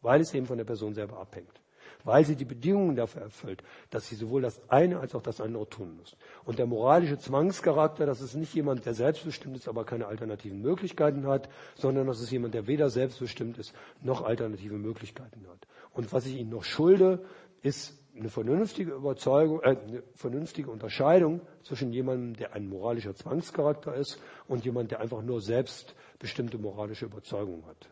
weil 0.00 0.20
es 0.20 0.32
eben 0.32 0.46
von 0.46 0.56
der 0.56 0.64
Person 0.64 0.94
selber 0.94 1.18
abhängt 1.18 1.61
weil 2.04 2.24
sie 2.24 2.36
die 2.36 2.44
Bedingungen 2.44 2.96
dafür 2.96 3.22
erfüllt, 3.22 3.62
dass 3.90 4.08
sie 4.08 4.16
sowohl 4.16 4.42
das 4.42 4.60
eine 4.68 5.00
als 5.00 5.14
auch 5.14 5.22
das 5.22 5.40
andere 5.40 5.68
tun 5.68 5.96
muss. 5.96 6.16
Und 6.44 6.58
der 6.58 6.66
moralische 6.66 7.18
Zwangscharakter, 7.18 8.06
das 8.06 8.20
ist 8.20 8.34
nicht 8.34 8.54
jemand, 8.54 8.84
der 8.86 8.94
selbstbestimmt 8.94 9.56
ist, 9.56 9.68
aber 9.68 9.84
keine 9.84 10.06
alternativen 10.06 10.60
Möglichkeiten 10.60 11.26
hat, 11.26 11.48
sondern 11.74 12.06
das 12.06 12.20
ist 12.20 12.30
jemand, 12.30 12.54
der 12.54 12.66
weder 12.66 12.90
selbstbestimmt 12.90 13.58
ist, 13.58 13.72
noch 14.02 14.22
alternative 14.22 14.74
Möglichkeiten 14.74 15.46
hat. 15.48 15.66
Und 15.92 16.12
was 16.12 16.26
ich 16.26 16.36
Ihnen 16.36 16.50
noch 16.50 16.64
schulde, 16.64 17.24
ist 17.62 17.98
eine 18.16 18.28
vernünftige 18.28 18.92
Überzeugung, 18.92 19.60
äh, 19.62 19.76
eine 19.76 20.02
vernünftige 20.14 20.70
Unterscheidung 20.70 21.40
zwischen 21.62 21.92
jemandem, 21.92 22.36
der 22.36 22.52
ein 22.54 22.68
moralischer 22.68 23.14
Zwangscharakter 23.14 23.94
ist 23.94 24.20
und 24.48 24.64
jemand, 24.64 24.90
der 24.90 25.00
einfach 25.00 25.22
nur 25.22 25.40
selbstbestimmte 25.40 26.58
moralische 26.58 27.06
Überzeugungen 27.06 27.66
hat. 27.66 27.88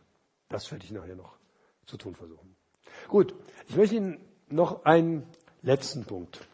Das 0.48 0.70
werde 0.70 0.84
ich 0.84 0.90
nachher 0.90 1.16
noch 1.16 1.36
zu 1.86 1.96
tun 1.96 2.14
versuchen. 2.14 2.49
Gut, 3.10 3.34
ich 3.66 3.74
möchte 3.74 3.96
Ihnen 3.96 4.20
noch 4.50 4.84
einen 4.84 5.26
letzten 5.62 6.04
Punkt 6.04 6.46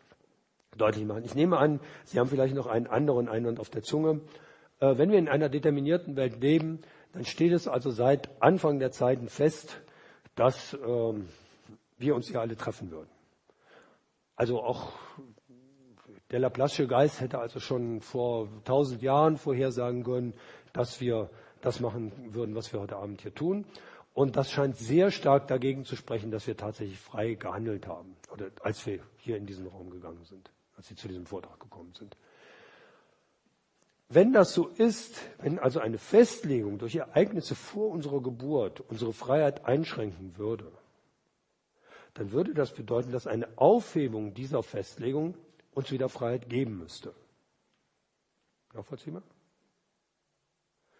deutlich 0.78 1.04
machen. 1.04 1.22
Ich 1.22 1.34
nehme 1.34 1.58
an, 1.58 1.80
Sie 2.06 2.18
haben 2.18 2.30
vielleicht 2.30 2.54
noch 2.54 2.66
einen 2.66 2.86
anderen 2.86 3.28
Einwand 3.28 3.60
auf 3.60 3.68
der 3.68 3.82
Zunge. 3.82 4.22
Äh, 4.80 4.96
wenn 4.96 5.10
wir 5.10 5.18
in 5.18 5.28
einer 5.28 5.50
determinierten 5.50 6.16
Welt 6.16 6.40
leben, 6.40 6.80
dann 7.12 7.26
steht 7.26 7.52
es 7.52 7.68
also 7.68 7.90
seit 7.90 8.30
Anfang 8.40 8.78
der 8.78 8.90
Zeiten 8.90 9.28
fest, 9.28 9.82
dass 10.34 10.72
ähm, 10.82 11.28
wir 11.98 12.14
uns 12.14 12.28
hier 12.28 12.40
alle 12.40 12.56
treffen 12.56 12.90
würden. 12.90 13.10
Also 14.34 14.62
auch 14.62 14.94
der 16.30 16.40
Laplace'sche 16.40 16.86
Geist 16.86 17.20
hätte 17.20 17.38
also 17.38 17.60
schon 17.60 18.00
vor 18.00 18.48
tausend 18.64 19.02
Jahren 19.02 19.36
vorhersagen 19.36 20.04
können, 20.04 20.32
dass 20.72 21.02
wir 21.02 21.28
das 21.60 21.80
machen 21.80 22.12
würden, 22.32 22.54
was 22.54 22.72
wir 22.72 22.80
heute 22.80 22.96
Abend 22.96 23.20
hier 23.20 23.34
tun. 23.34 23.66
Und 24.16 24.36
das 24.36 24.50
scheint 24.50 24.78
sehr 24.78 25.10
stark 25.10 25.46
dagegen 25.46 25.84
zu 25.84 25.94
sprechen, 25.94 26.30
dass 26.30 26.46
wir 26.46 26.56
tatsächlich 26.56 26.98
frei 26.98 27.34
gehandelt 27.34 27.86
haben, 27.86 28.16
oder 28.32 28.50
als 28.62 28.86
wir 28.86 29.00
hier 29.18 29.36
in 29.36 29.44
diesen 29.44 29.66
Raum 29.66 29.90
gegangen 29.90 30.24
sind, 30.24 30.50
als 30.74 30.88
Sie 30.88 30.94
zu 30.94 31.06
diesem 31.06 31.26
Vortrag 31.26 31.60
gekommen 31.60 31.92
sind. 31.92 32.16
Wenn 34.08 34.32
das 34.32 34.54
so 34.54 34.68
ist, 34.68 35.20
wenn 35.36 35.58
also 35.58 35.80
eine 35.80 35.98
Festlegung 35.98 36.78
durch 36.78 36.96
Ereignisse 36.96 37.54
vor 37.54 37.90
unserer 37.90 38.22
Geburt 38.22 38.80
unsere 38.88 39.12
Freiheit 39.12 39.66
einschränken 39.66 40.38
würde, 40.38 40.72
dann 42.14 42.32
würde 42.32 42.54
das 42.54 42.72
bedeuten, 42.72 43.12
dass 43.12 43.26
eine 43.26 43.46
Aufhebung 43.56 44.32
dieser 44.32 44.62
Festlegung 44.62 45.34
uns 45.74 45.90
wieder 45.90 46.08
Freiheit 46.08 46.48
geben 46.48 46.78
müsste. 46.78 47.14
Nachvollziehbar? 48.72 49.22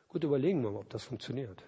Gut, 0.08 0.22
überlegen 0.22 0.62
wir 0.62 0.70
mal, 0.70 0.80
ob 0.80 0.90
das 0.90 1.04
funktioniert 1.04 1.64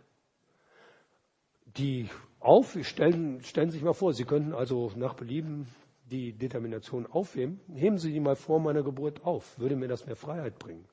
die 1.79 2.09
auf, 2.41 2.76
stellen, 2.83 3.43
stellen 3.43 3.70
Sie 3.70 3.79
sich 3.79 3.85
mal 3.85 3.95
vor, 3.95 4.12
Sie 4.12 4.24
könnten 4.24 4.53
also 4.53 4.93
nach 4.97 5.14
Belieben 5.14 5.66
die 6.11 6.33
Determination 6.33 7.07
aufheben. 7.07 7.61
Heben 7.74 7.99
Sie 7.99 8.12
die 8.12 8.20
mal 8.20 8.37
vor 8.37 8.61
meiner 8.61 8.83
Geburt 8.83 9.24
auf. 9.24 9.59
Würde 9.59 9.76
mir 9.76 9.89
das 9.89 10.07
mehr 10.07 10.16
Freiheit 10.16 10.59
bringen? 10.59 10.85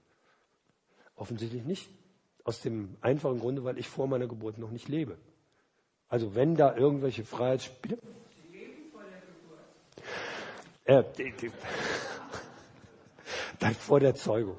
Offensichtlich 1.16 1.64
nicht. 1.64 1.90
Aus 2.44 2.62
dem 2.62 2.98
einfachen 3.02 3.40
Grunde, 3.40 3.64
weil 3.64 3.80
ich 3.80 3.88
vor 3.88 4.08
meiner 4.08 4.28
Geburt 4.28 4.58
noch 4.58 4.72
nicht 4.72 4.88
lebe. 4.88 5.18
Also 6.08 6.36
wenn 6.36 6.56
da 6.56 6.76
irgendwelche 6.76 7.26
der 10.86 11.02
Geburt. 11.02 11.14
Äh, 11.14 11.14
die, 11.18 11.32
die, 11.32 11.52
dann 13.60 13.74
vor 13.74 14.00
der 14.00 14.16
Zeugung. 14.16 14.58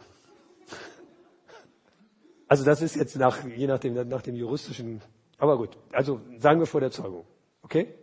Also 2.48 2.64
das 2.64 2.82
ist 2.82 2.96
jetzt 2.96 3.16
nach, 3.16 3.44
je 3.44 3.66
nachdem, 3.66 4.08
nach 4.08 4.22
dem 4.22 4.36
juristischen 4.36 5.02
aber 5.38 5.58
gut, 5.58 5.76
also 5.92 6.20
sagen 6.38 6.60
wir 6.60 6.66
vor 6.66 6.80
der 6.80 6.90
Zeugung. 6.90 7.26
Okay? 7.62 7.94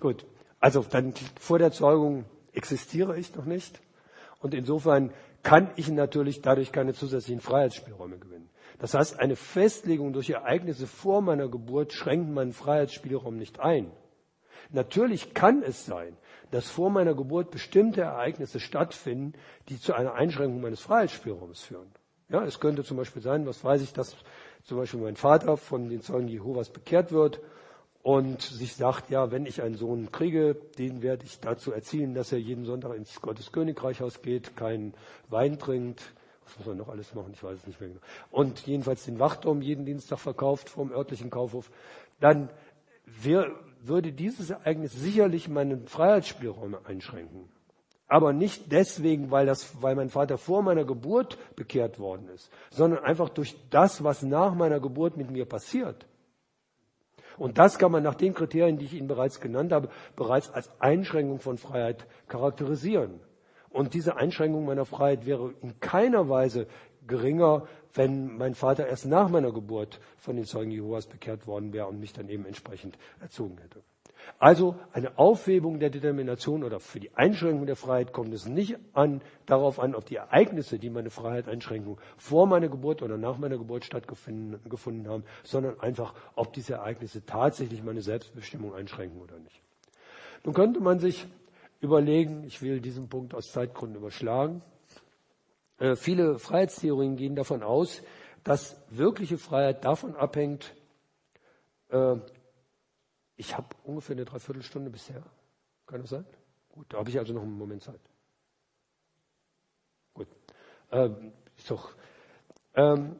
Gut, 0.00 0.26
also 0.60 0.82
dann 0.82 1.14
vor 1.38 1.58
der 1.58 1.72
Zeugung 1.72 2.24
existiere 2.52 3.18
ich 3.18 3.34
noch 3.34 3.44
nicht. 3.44 3.80
Und 4.40 4.54
insofern 4.54 5.12
kann 5.42 5.70
ich 5.76 5.88
natürlich 5.88 6.42
dadurch 6.42 6.72
keine 6.72 6.94
zusätzlichen 6.94 7.40
Freiheitsspielräume 7.40 8.18
gewinnen. 8.18 8.48
Das 8.78 8.94
heißt, 8.94 9.18
eine 9.20 9.36
Festlegung 9.36 10.12
durch 10.12 10.30
Ereignisse 10.30 10.86
vor 10.86 11.22
meiner 11.22 11.48
Geburt 11.48 11.92
schränkt 11.92 12.30
meinen 12.30 12.52
Freiheitsspielraum 12.52 13.36
nicht 13.36 13.60
ein. 13.60 13.90
Natürlich 14.70 15.34
kann 15.34 15.62
es 15.62 15.86
sein, 15.86 16.16
dass 16.50 16.68
vor 16.68 16.90
meiner 16.90 17.14
Geburt 17.14 17.50
bestimmte 17.50 18.02
Ereignisse 18.02 18.60
stattfinden, 18.60 19.34
die 19.68 19.80
zu 19.80 19.94
einer 19.94 20.14
Einschränkung 20.14 20.60
meines 20.60 20.80
Freiheitsspielraums 20.80 21.62
führen. 21.62 21.90
Ja, 22.28 22.44
es 22.44 22.58
könnte 22.58 22.82
zum 22.82 22.96
Beispiel 22.96 23.22
sein, 23.22 23.46
was 23.46 23.62
weiß 23.62 23.82
ich, 23.82 23.92
dass 23.92 24.16
zum 24.66 24.78
Beispiel 24.78 25.00
mein 25.00 25.16
Vater 25.16 25.56
von 25.56 25.88
den 25.88 26.02
Zeugen 26.02 26.26
Jehovas 26.26 26.70
bekehrt 26.70 27.12
wird 27.12 27.40
und 28.02 28.42
sich 28.42 28.74
sagt, 28.74 29.10
ja, 29.10 29.30
wenn 29.30 29.46
ich 29.46 29.62
einen 29.62 29.76
Sohn 29.76 30.10
kriege, 30.10 30.56
den 30.78 31.02
werde 31.02 31.24
ich 31.24 31.38
dazu 31.38 31.72
erzielen, 31.72 32.14
dass 32.14 32.32
er 32.32 32.38
jeden 32.38 32.64
Sonntag 32.64 32.94
ins 32.96 33.20
Gottes 33.20 33.52
Königreichhaus 33.52 34.22
geht, 34.22 34.56
keinen 34.56 34.94
Wein 35.28 35.58
trinkt, 35.58 36.02
was 36.44 36.58
muss 36.58 36.66
man 36.66 36.78
noch 36.78 36.88
alles 36.88 37.14
machen, 37.14 37.32
ich 37.32 37.42
weiß 37.42 37.58
es 37.58 37.66
nicht 37.66 37.80
mehr 37.80 37.90
genau. 37.90 38.00
Und 38.32 38.66
jedenfalls 38.66 39.04
den 39.04 39.20
Wachturm 39.20 39.62
jeden 39.62 39.86
Dienstag 39.86 40.18
verkauft 40.18 40.68
vom 40.68 40.90
örtlichen 40.90 41.30
Kaufhof, 41.30 41.70
dann 42.18 42.50
wär, 43.04 43.52
würde 43.82 44.12
dieses 44.12 44.50
Ereignis 44.50 44.92
sicherlich 44.92 45.48
meinen 45.48 45.86
Freiheitsspielräume 45.86 46.80
einschränken. 46.86 47.48
Aber 48.08 48.32
nicht 48.32 48.70
deswegen, 48.70 49.30
weil, 49.30 49.46
das, 49.46 49.82
weil 49.82 49.96
mein 49.96 50.10
Vater 50.10 50.38
vor 50.38 50.62
meiner 50.62 50.84
Geburt 50.84 51.38
bekehrt 51.56 51.98
worden 51.98 52.28
ist, 52.28 52.50
sondern 52.70 53.02
einfach 53.04 53.28
durch 53.28 53.56
das, 53.70 54.04
was 54.04 54.22
nach 54.22 54.54
meiner 54.54 54.78
Geburt 54.78 55.16
mit 55.16 55.30
mir 55.30 55.44
passiert. 55.44 56.06
Und 57.36 57.58
das 57.58 57.78
kann 57.78 57.92
man 57.92 58.02
nach 58.02 58.14
den 58.14 58.32
Kriterien, 58.32 58.78
die 58.78 58.86
ich 58.86 58.94
Ihnen 58.94 59.08
bereits 59.08 59.40
genannt 59.40 59.72
habe, 59.72 59.88
bereits 60.14 60.50
als 60.50 60.70
Einschränkung 60.80 61.40
von 61.40 61.58
Freiheit 61.58 62.06
charakterisieren. 62.28 63.20
Und 63.70 63.92
diese 63.92 64.16
Einschränkung 64.16 64.64
meiner 64.64 64.86
Freiheit 64.86 65.26
wäre 65.26 65.52
in 65.60 65.78
keiner 65.80 66.28
Weise 66.28 66.66
geringer, 67.06 67.66
wenn 67.92 68.36
mein 68.36 68.54
Vater 68.54 68.86
erst 68.86 69.06
nach 69.06 69.28
meiner 69.28 69.52
Geburt 69.52 70.00
von 70.16 70.36
den 70.36 70.44
Zeugen 70.44 70.70
Jehovas 70.70 71.06
bekehrt 71.06 71.46
worden 71.46 71.72
wäre 71.72 71.86
und 71.86 72.00
mich 72.00 72.12
dann 72.12 72.28
eben 72.28 72.46
entsprechend 72.46 72.96
erzogen 73.20 73.58
hätte. 73.58 73.82
Also 74.38 74.76
eine 74.92 75.18
Aufhebung 75.18 75.80
der 75.80 75.90
Determination 75.90 76.62
oder 76.62 76.78
für 76.78 77.00
die 77.00 77.14
Einschränkung 77.16 77.66
der 77.66 77.76
Freiheit 77.76 78.12
kommt 78.12 78.34
es 78.34 78.46
nicht 78.46 78.76
an, 78.92 79.22
darauf 79.46 79.80
an, 79.80 79.94
ob 79.94 80.04
die 80.06 80.16
Ereignisse, 80.16 80.78
die 80.78 80.90
meine 80.90 81.10
Freiheit 81.10 81.48
einschränken, 81.48 81.96
vor 82.18 82.46
meiner 82.46 82.68
Geburt 82.68 83.02
oder 83.02 83.16
nach 83.16 83.38
meiner 83.38 83.56
Geburt 83.56 83.84
stattgefunden 83.84 85.08
haben, 85.08 85.24
sondern 85.42 85.80
einfach, 85.80 86.14
ob 86.34 86.52
diese 86.52 86.74
Ereignisse 86.74 87.24
tatsächlich 87.24 87.82
meine 87.82 88.02
Selbstbestimmung 88.02 88.74
einschränken 88.74 89.20
oder 89.20 89.38
nicht. 89.38 89.60
Nun 90.44 90.54
könnte 90.54 90.80
man 90.80 90.98
sich 90.98 91.26
überlegen, 91.80 92.44
ich 92.44 92.60
will 92.62 92.80
diesen 92.80 93.08
Punkt 93.08 93.34
aus 93.34 93.52
Zeitgründen 93.52 93.98
überschlagen, 93.98 94.62
äh, 95.78 95.96
viele 95.96 96.38
Freiheitstheorien 96.38 97.16
gehen 97.16 97.36
davon 97.36 97.62
aus, 97.62 98.02
dass 98.44 98.80
wirkliche 98.90 99.38
Freiheit 99.38 99.84
davon 99.84 100.14
abhängt, 100.14 100.74
äh, 101.90 102.16
ich 103.36 103.56
habe 103.56 103.68
ungefähr 103.84 104.16
eine 104.16 104.24
Dreiviertelstunde 104.24 104.90
bisher. 104.90 105.22
Kann 105.86 106.00
das 106.00 106.10
sein? 106.10 106.26
Gut, 106.70 106.86
da 106.90 106.98
habe 106.98 107.10
ich 107.10 107.18
also 107.18 107.32
noch 107.32 107.42
einen 107.42 107.56
Moment 107.56 107.82
Zeit. 107.82 108.00
Gut. 110.14 110.28
Ähm, 110.90 111.32
ist 111.56 111.70
doch. 111.70 111.94
Ähm, 112.74 113.16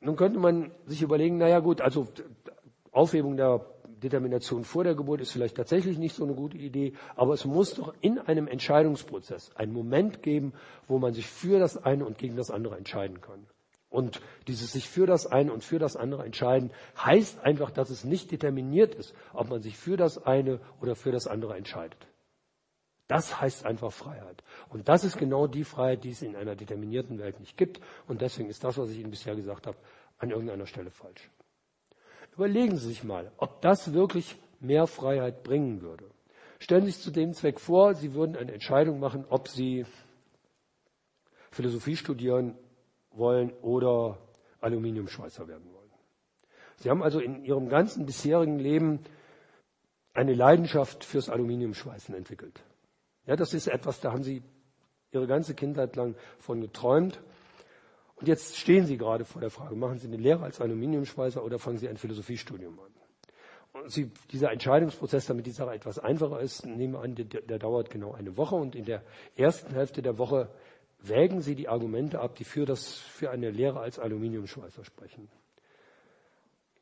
nun 0.00 0.16
könnte 0.16 0.38
man 0.38 0.72
sich 0.86 1.02
überlegen, 1.02 1.38
naja 1.38 1.60
gut, 1.60 1.80
also 1.80 2.08
Aufhebung 2.90 3.36
der 3.36 3.64
Determination 4.02 4.64
vor 4.64 4.84
der 4.84 4.94
Geburt 4.94 5.20
ist 5.20 5.32
vielleicht 5.32 5.56
tatsächlich 5.56 5.96
nicht 5.96 6.14
so 6.14 6.24
eine 6.24 6.34
gute 6.34 6.58
Idee, 6.58 6.92
aber 7.14 7.34
es 7.34 7.44
muss 7.44 7.74
doch 7.74 7.94
in 8.00 8.18
einem 8.18 8.48
Entscheidungsprozess 8.48 9.54
einen 9.54 9.72
Moment 9.72 10.22
geben, 10.22 10.52
wo 10.88 10.98
man 10.98 11.12
sich 11.12 11.26
für 11.26 11.58
das 11.58 11.76
eine 11.76 12.04
und 12.04 12.18
gegen 12.18 12.36
das 12.36 12.50
andere 12.50 12.76
entscheiden 12.76 13.20
kann. 13.20 13.46
Und 13.92 14.22
dieses 14.48 14.72
sich 14.72 14.88
für 14.88 15.06
das 15.06 15.26
eine 15.26 15.52
und 15.52 15.62
für 15.62 15.78
das 15.78 15.96
andere 15.96 16.24
entscheiden 16.24 16.70
heißt 16.96 17.40
einfach, 17.40 17.70
dass 17.70 17.90
es 17.90 18.04
nicht 18.04 18.32
determiniert 18.32 18.94
ist, 18.94 19.14
ob 19.34 19.50
man 19.50 19.60
sich 19.60 19.76
für 19.76 19.98
das 19.98 20.24
eine 20.24 20.60
oder 20.80 20.96
für 20.96 21.12
das 21.12 21.26
andere 21.26 21.56
entscheidet. 21.56 22.06
Das 23.06 23.38
heißt 23.42 23.66
einfach 23.66 23.92
Freiheit. 23.92 24.42
Und 24.70 24.88
das 24.88 25.04
ist 25.04 25.18
genau 25.18 25.46
die 25.46 25.64
Freiheit, 25.64 26.04
die 26.04 26.10
es 26.10 26.22
in 26.22 26.34
einer 26.36 26.56
determinierten 26.56 27.18
Welt 27.18 27.38
nicht 27.38 27.58
gibt. 27.58 27.80
Und 28.08 28.22
deswegen 28.22 28.48
ist 28.48 28.64
das, 28.64 28.78
was 28.78 28.88
ich 28.88 28.98
Ihnen 28.98 29.10
bisher 29.10 29.36
gesagt 29.36 29.66
habe, 29.66 29.76
an 30.16 30.30
irgendeiner 30.30 30.66
Stelle 30.66 30.90
falsch. 30.90 31.28
Überlegen 32.34 32.78
Sie 32.78 32.88
sich 32.88 33.04
mal, 33.04 33.30
ob 33.36 33.60
das 33.60 33.92
wirklich 33.92 34.36
mehr 34.60 34.86
Freiheit 34.86 35.42
bringen 35.42 35.82
würde. 35.82 36.06
Stellen 36.60 36.86
Sie 36.86 36.92
sich 36.92 37.02
zu 37.02 37.10
dem 37.10 37.34
Zweck 37.34 37.60
vor, 37.60 37.94
Sie 37.94 38.14
würden 38.14 38.36
eine 38.36 38.52
Entscheidung 38.52 39.00
machen, 39.00 39.26
ob 39.28 39.48
Sie 39.48 39.84
Philosophie 41.50 41.96
studieren 41.96 42.56
wollen 43.14 43.52
oder 43.62 44.18
Aluminiumschweißer 44.60 45.48
werden 45.48 45.72
wollen. 45.72 45.90
Sie 46.76 46.90
haben 46.90 47.02
also 47.02 47.20
in 47.20 47.44
Ihrem 47.44 47.68
ganzen 47.68 48.06
bisherigen 48.06 48.58
Leben 48.58 49.00
eine 50.14 50.34
Leidenschaft 50.34 51.04
fürs 51.04 51.28
Aluminiumschweißen 51.28 52.14
entwickelt. 52.14 52.62
Ja, 53.26 53.36
das 53.36 53.54
ist 53.54 53.68
etwas, 53.68 54.00
da 54.00 54.12
haben 54.12 54.24
Sie 54.24 54.42
Ihre 55.12 55.26
ganze 55.26 55.54
Kindheit 55.54 55.94
lang 55.96 56.16
von 56.38 56.60
geträumt. 56.60 57.20
Und 58.16 58.28
jetzt 58.28 58.56
stehen 58.56 58.86
Sie 58.86 58.96
gerade 58.96 59.24
vor 59.24 59.40
der 59.40 59.50
Frage, 59.50 59.74
machen 59.76 59.98
Sie 59.98 60.06
eine 60.06 60.16
Lehre 60.16 60.44
als 60.44 60.60
Aluminiumschweißer 60.60 61.44
oder 61.44 61.58
fangen 61.58 61.78
Sie 61.78 61.88
ein 61.88 61.96
Philosophiestudium 61.96 62.78
an? 62.78 62.92
Und 63.72 63.90
Sie, 63.90 64.10
dieser 64.30 64.52
Entscheidungsprozess, 64.52 65.26
damit 65.26 65.46
die 65.46 65.50
Sache 65.50 65.72
etwas 65.72 65.98
einfacher 65.98 66.40
ist, 66.40 66.66
nehmen 66.66 66.94
wir 66.94 67.00
an, 67.00 67.14
der, 67.14 67.24
der 67.24 67.58
dauert 67.58 67.90
genau 67.90 68.12
eine 68.12 68.36
Woche 68.36 68.54
und 68.54 68.74
in 68.74 68.84
der 68.84 69.02
ersten 69.34 69.72
Hälfte 69.72 70.02
der 70.02 70.18
Woche 70.18 70.50
wägen 71.02 71.40
Sie 71.40 71.54
die 71.54 71.68
Argumente 71.68 72.20
ab, 72.20 72.36
die 72.36 72.44
für, 72.44 72.64
das, 72.64 72.94
für 72.94 73.30
eine 73.30 73.50
Lehre 73.50 73.80
als 73.80 73.98
Aluminiumschweißer 73.98 74.84
sprechen. 74.84 75.28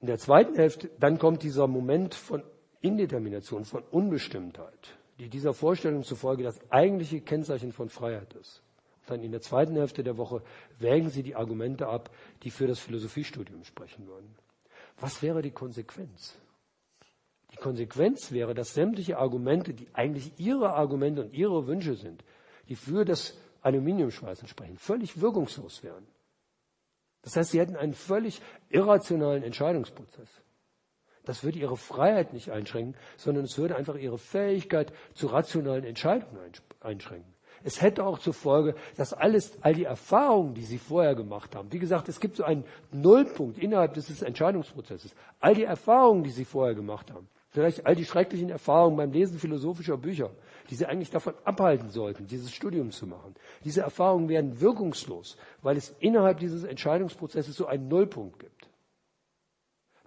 In 0.01 0.07
der 0.07 0.19
zweiten 0.19 0.55
Hälfte, 0.55 0.91
dann 0.99 1.19
kommt 1.19 1.43
dieser 1.43 1.67
Moment 1.67 2.15
von 2.15 2.43
Indetermination, 2.81 3.65
von 3.65 3.83
Unbestimmtheit, 3.91 4.97
die 5.19 5.29
dieser 5.29 5.53
Vorstellung 5.53 6.05
zufolge 6.05 6.43
das 6.43 6.59
eigentliche 6.71 7.21
Kennzeichen 7.21 7.73
von 7.73 7.91
Freiheit 7.91 8.33
ist. 8.35 8.63
Und 9.01 9.11
dann 9.11 9.23
in 9.23 9.33
der 9.33 9.43
zweiten 9.43 9.77
Hälfte 9.77 10.03
der 10.03 10.17
Woche 10.17 10.43
wägen 10.79 11.11
Sie 11.11 11.23
die 11.23 11.37
Argumente 11.37 11.89
ab, 11.89 12.11
die 12.43 12.51
für 12.51 12.67
das 12.67 12.79
Philosophiestudium 12.79 13.65
sprechen 13.65 14.07
würden. 14.07 14.35
Was 14.99 15.23
wäre 15.23 15.43
die 15.43 15.51
Konsequenz? 15.51 16.37
Die 17.53 17.57
Konsequenz 17.57 18.33
wäre, 18.33 18.55
dass 18.55 18.75
sämtliche 18.75 19.19
Argumente, 19.19 19.75
die 19.75 19.89
eigentlich 19.93 20.33
Ihre 20.39 20.75
Argumente 20.75 21.23
und 21.23 21.35
Ihre 21.35 21.67
Wünsche 21.67 21.95
sind, 21.97 22.25
die 22.69 22.77
für 22.77 23.05
das 23.05 23.37
Aluminiumschweißen 23.63 24.49
sprechen, 24.49 24.79
völlig 24.79 25.21
wirkungslos 25.21 25.83
wären. 25.83 26.07
Das 27.23 27.37
heißt, 27.37 27.51
sie 27.51 27.61
hätten 27.61 27.77
einen 27.77 27.93
völlig 27.93 28.41
irrationalen 28.71 29.43
Entscheidungsprozess. 29.43 30.29
Das 31.25 31.45
würde 31.45 31.59
ihre 31.59 31.77
Freiheit 31.77 32.33
nicht 32.33 32.51
einschränken, 32.51 32.97
sondern 33.17 33.45
es 33.45 33.59
würde 33.59 33.77
einfach 33.77 33.97
ihre 33.97 34.19
Fähigkeit 34.19 34.93
zu 35.15 35.27
rationalen 35.27 35.85
Entscheidungen 35.85 36.39
einschränken. 36.81 37.35
Es 37.63 37.83
hätte 37.83 38.05
auch 38.05 38.19
zur 38.19 38.33
Folge, 38.33 38.75
dass 38.97 39.13
alles, 39.13 39.53
all 39.63 39.75
die 39.75 39.85
Erfahrungen, 39.85 40.55
die 40.55 40.65
sie 40.65 40.79
vorher 40.79 41.15
gemacht 41.15 41.55
haben, 41.55 41.71
wie 41.73 41.79
gesagt, 41.79 42.09
es 42.09 42.19
gibt 42.19 42.37
so 42.37 42.45
einen 42.45 42.65
Nullpunkt 42.91 43.59
innerhalb 43.59 43.93
dieses 43.95 44.23
Entscheidungsprozesses, 44.23 45.15
all 45.41 45.55
die 45.55 45.65
Erfahrungen, 45.65 46.25
die 46.25 46.31
sie 46.31 46.47
vorher 46.47 46.75
gemacht 46.75 47.11
haben, 47.11 47.29
Vielleicht 47.53 47.85
all 47.85 47.97
die 47.97 48.05
schrecklichen 48.05 48.49
Erfahrungen 48.49 48.97
beim 48.97 49.11
Lesen 49.11 49.39
philosophischer 49.39 49.97
Bücher, 49.97 50.31
die 50.71 50.77
Sie 50.77 50.87
eigentlich 50.87 51.11
davon 51.11 51.35
abhalten 51.45 51.91
sollten, 51.91 52.29
dieses 52.29 52.53
Studium 52.53 52.93
zu 52.93 53.09
machen. 53.09 53.35
Diese 53.65 53.81
Erfahrungen 53.81 54.29
werden 54.29 54.61
wirkungslos, 54.61 55.37
weil 55.61 55.77
es 55.77 55.95
innerhalb 55.99 56.39
dieses 56.39 56.63
Entscheidungsprozesses 56.63 57.57
so 57.57 57.67
einen 57.67 57.89
Nullpunkt 57.89 58.39
gibt. 58.39 58.69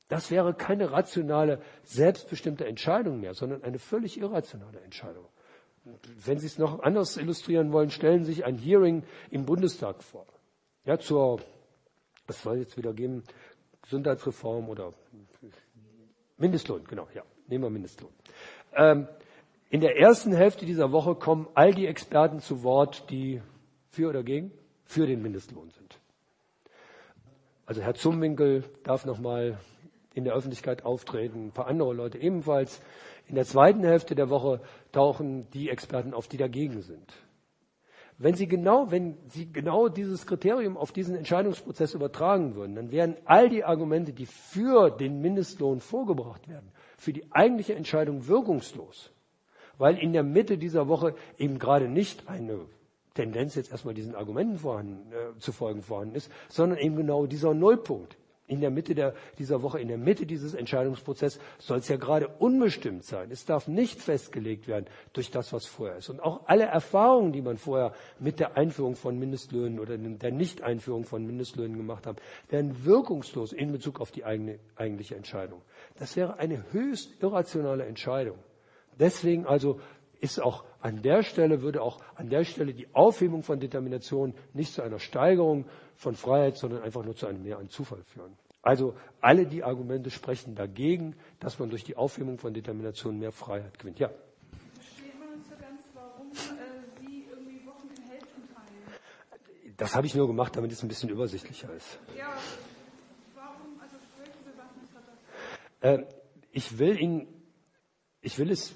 Das 0.07 0.31
wäre 0.31 0.53
keine 0.53 0.91
rationale, 0.91 1.61
selbstbestimmte 1.83 2.65
Entscheidung 2.65 3.19
mehr, 3.19 3.33
sondern 3.33 3.63
eine 3.63 3.79
völlig 3.79 4.17
irrationale 4.17 4.79
Entscheidung. 4.79 5.25
Wenn 6.23 6.39
Sie 6.39 6.47
es 6.47 6.57
noch 6.57 6.81
anders 6.81 7.17
illustrieren 7.17 7.73
wollen, 7.73 7.89
stellen 7.89 8.23
Sie 8.23 8.33
sich 8.33 8.45
ein 8.45 8.57
Hearing 8.57 9.03
im 9.31 9.45
Bundestag 9.45 10.01
vor. 10.01 10.25
Ja, 10.85 10.97
zur, 10.97 11.41
was 12.25 12.41
soll 12.41 12.59
jetzt 12.59 12.77
wieder 12.77 12.93
geben, 12.93 13.23
Gesundheitsreform 13.81 14.69
oder 14.69 14.93
Mindestlohn, 16.37 16.85
genau, 16.85 17.07
ja. 17.13 17.23
Nehmen 17.47 17.63
wir 17.63 17.69
Mindestlohn. 17.69 18.11
Ähm, 18.75 19.07
in 19.69 19.81
der 19.81 19.97
ersten 19.97 20.33
Hälfte 20.33 20.65
dieser 20.65 20.91
Woche 20.91 21.15
kommen 21.15 21.47
all 21.55 21.73
die 21.73 21.87
Experten 21.87 22.39
zu 22.39 22.63
Wort, 22.63 23.09
die 23.09 23.41
für 23.89 24.09
oder 24.09 24.23
gegen 24.23 24.51
für 24.85 25.07
den 25.07 25.21
Mindestlohn 25.21 25.69
sind. 25.71 25.99
Also 27.65 27.81
Herr 27.81 27.95
Zumwinkel 27.95 28.63
darf 28.83 29.05
nochmal 29.05 29.57
in 30.13 30.25
der 30.25 30.33
Öffentlichkeit 30.33 30.85
auftreten, 30.85 31.47
ein 31.47 31.51
paar 31.51 31.67
andere 31.67 31.93
Leute 31.93 32.17
ebenfalls. 32.19 32.81
In 33.27 33.35
der 33.35 33.45
zweiten 33.45 33.83
Hälfte 33.83 34.15
der 34.15 34.29
Woche 34.29 34.61
tauchen 34.91 35.49
die 35.51 35.69
Experten 35.69 36.13
auf, 36.13 36.27
die 36.27 36.37
dagegen 36.37 36.81
sind. 36.81 37.13
Wenn 38.17 38.35
Sie 38.35 38.47
genau, 38.47 38.91
wenn 38.91 39.17
Sie 39.27 39.51
genau 39.51 39.89
dieses 39.89 40.27
Kriterium 40.27 40.77
auf 40.77 40.91
diesen 40.91 41.15
Entscheidungsprozess 41.15 41.95
übertragen 41.95 42.55
würden, 42.55 42.75
dann 42.75 42.91
wären 42.91 43.17
all 43.25 43.49
die 43.49 43.63
Argumente, 43.63 44.13
die 44.13 44.27
für 44.27 44.91
den 44.91 45.19
Mindestlohn 45.21 45.79
vorgebracht 45.79 46.47
werden, 46.47 46.71
für 47.03 47.13
die 47.13 47.31
eigentliche 47.31 47.75
Entscheidung 47.75 48.27
wirkungslos. 48.27 49.11
Weil 49.77 49.97
in 49.97 50.13
der 50.13 50.23
Mitte 50.23 50.57
dieser 50.57 50.87
Woche 50.87 51.15
eben 51.37 51.59
gerade 51.59 51.89
nicht 51.89 52.29
eine 52.29 52.59
Tendenz 53.13 53.55
jetzt 53.55 53.71
erstmal 53.71 53.93
diesen 53.93 54.15
Argumenten 54.15 54.57
vorhanden, 54.57 55.11
äh, 55.11 55.37
zu 55.39 55.51
folgen 55.51 55.81
vorhanden 55.81 56.15
ist, 56.15 56.31
sondern 56.49 56.79
eben 56.79 56.95
genau 56.95 57.25
dieser 57.25 57.53
Nullpunkt 57.53 58.17
in 58.53 58.61
der 58.61 58.69
Mitte 58.69 58.95
der, 58.95 59.13
dieser 59.39 59.61
Woche, 59.61 59.79
in 59.79 59.87
der 59.87 59.97
Mitte 59.97 60.25
dieses 60.25 60.53
Entscheidungsprozesses 60.53 61.41
soll 61.57 61.79
es 61.79 61.87
ja 61.87 61.97
gerade 61.97 62.27
unbestimmt 62.27 63.03
sein. 63.03 63.31
Es 63.31 63.45
darf 63.45 63.67
nicht 63.67 63.99
festgelegt 63.99 64.67
werden 64.67 64.85
durch 65.13 65.31
das, 65.31 65.51
was 65.53 65.65
vorher 65.65 65.97
ist. 65.97 66.09
Und 66.09 66.21
auch 66.21 66.41
alle 66.45 66.65
Erfahrungen, 66.65 67.33
die 67.33 67.41
man 67.41 67.57
vorher 67.57 67.93
mit 68.19 68.39
der 68.39 68.55
Einführung 68.55 68.95
von 68.95 69.17
Mindestlöhnen 69.17 69.79
oder 69.79 69.97
der 69.97 70.31
Nicht-Einführung 70.31 71.03
von 71.03 71.25
Mindestlöhnen 71.25 71.77
gemacht 71.77 72.05
hat, 72.05 72.21
werden 72.49 72.85
wirkungslos 72.85 73.53
in 73.53 73.71
Bezug 73.71 73.99
auf 73.99 74.11
die 74.11 74.23
eigene, 74.23 74.59
eigentliche 74.75 75.15
Entscheidung. 75.15 75.61
Das 75.97 76.15
wäre 76.15 76.37
eine 76.37 76.63
höchst 76.71 77.21
irrationale 77.21 77.85
Entscheidung. 77.85 78.37
Deswegen 78.99 79.45
also 79.45 79.79
ist 80.19 80.41
auch 80.41 80.63
an 80.79 81.01
der 81.01 81.21
Stelle, 81.23 81.61
würde 81.61 81.81
auch 81.81 81.99
an 82.15 82.29
der 82.29 82.45
Stelle 82.45 82.73
die 82.73 82.87
Aufhebung 82.93 83.43
von 83.43 83.59
Determination 83.59 84.33
nicht 84.53 84.73
zu 84.73 84.81
einer 84.81 84.99
Steigerung 84.99 85.65
von 85.95 86.15
Freiheit, 86.15 86.57
sondern 86.57 86.81
einfach 86.81 87.03
nur 87.03 87.15
zu 87.15 87.27
einem 87.27 87.43
Mehr 87.43 87.57
an 87.57 87.69
Zufall 87.69 88.03
führen. 88.03 88.37
Also 88.63 88.95
alle 89.21 89.45
die 89.45 89.63
Argumente 89.63 90.09
sprechen 90.09 90.55
dagegen, 90.55 91.15
dass 91.39 91.59
man 91.59 91.69
durch 91.69 91.83
die 91.83 91.95
Aufhebung 91.95 92.39
von 92.39 92.53
Determination 92.53 93.19
mehr 93.19 93.31
Freiheit 93.31 93.77
gewinnt. 93.77 93.99
Ja. 93.99 94.09
Das 99.77 99.95
habe 99.95 100.07
ich 100.07 100.15
nur 100.15 100.27
gemacht, 100.27 100.55
damit 100.55 100.71
es 100.71 100.81
ein 100.81 100.87
bisschen 100.87 101.09
übersichtlicher 101.09 101.71
ist. 101.73 101.99
Ja, 102.17 102.33
warum, 103.35 103.79
also 103.81 103.95
welche 104.17 104.39
Bewandtnis 104.39 104.89
hat 104.95 105.03
das? 105.81 105.99
Äh, 105.99 106.05
ich 106.51 106.79
will 106.79 106.99
Ihnen, 106.99 107.27
ich 108.21 108.37
will 108.39 108.51
es 108.51 108.73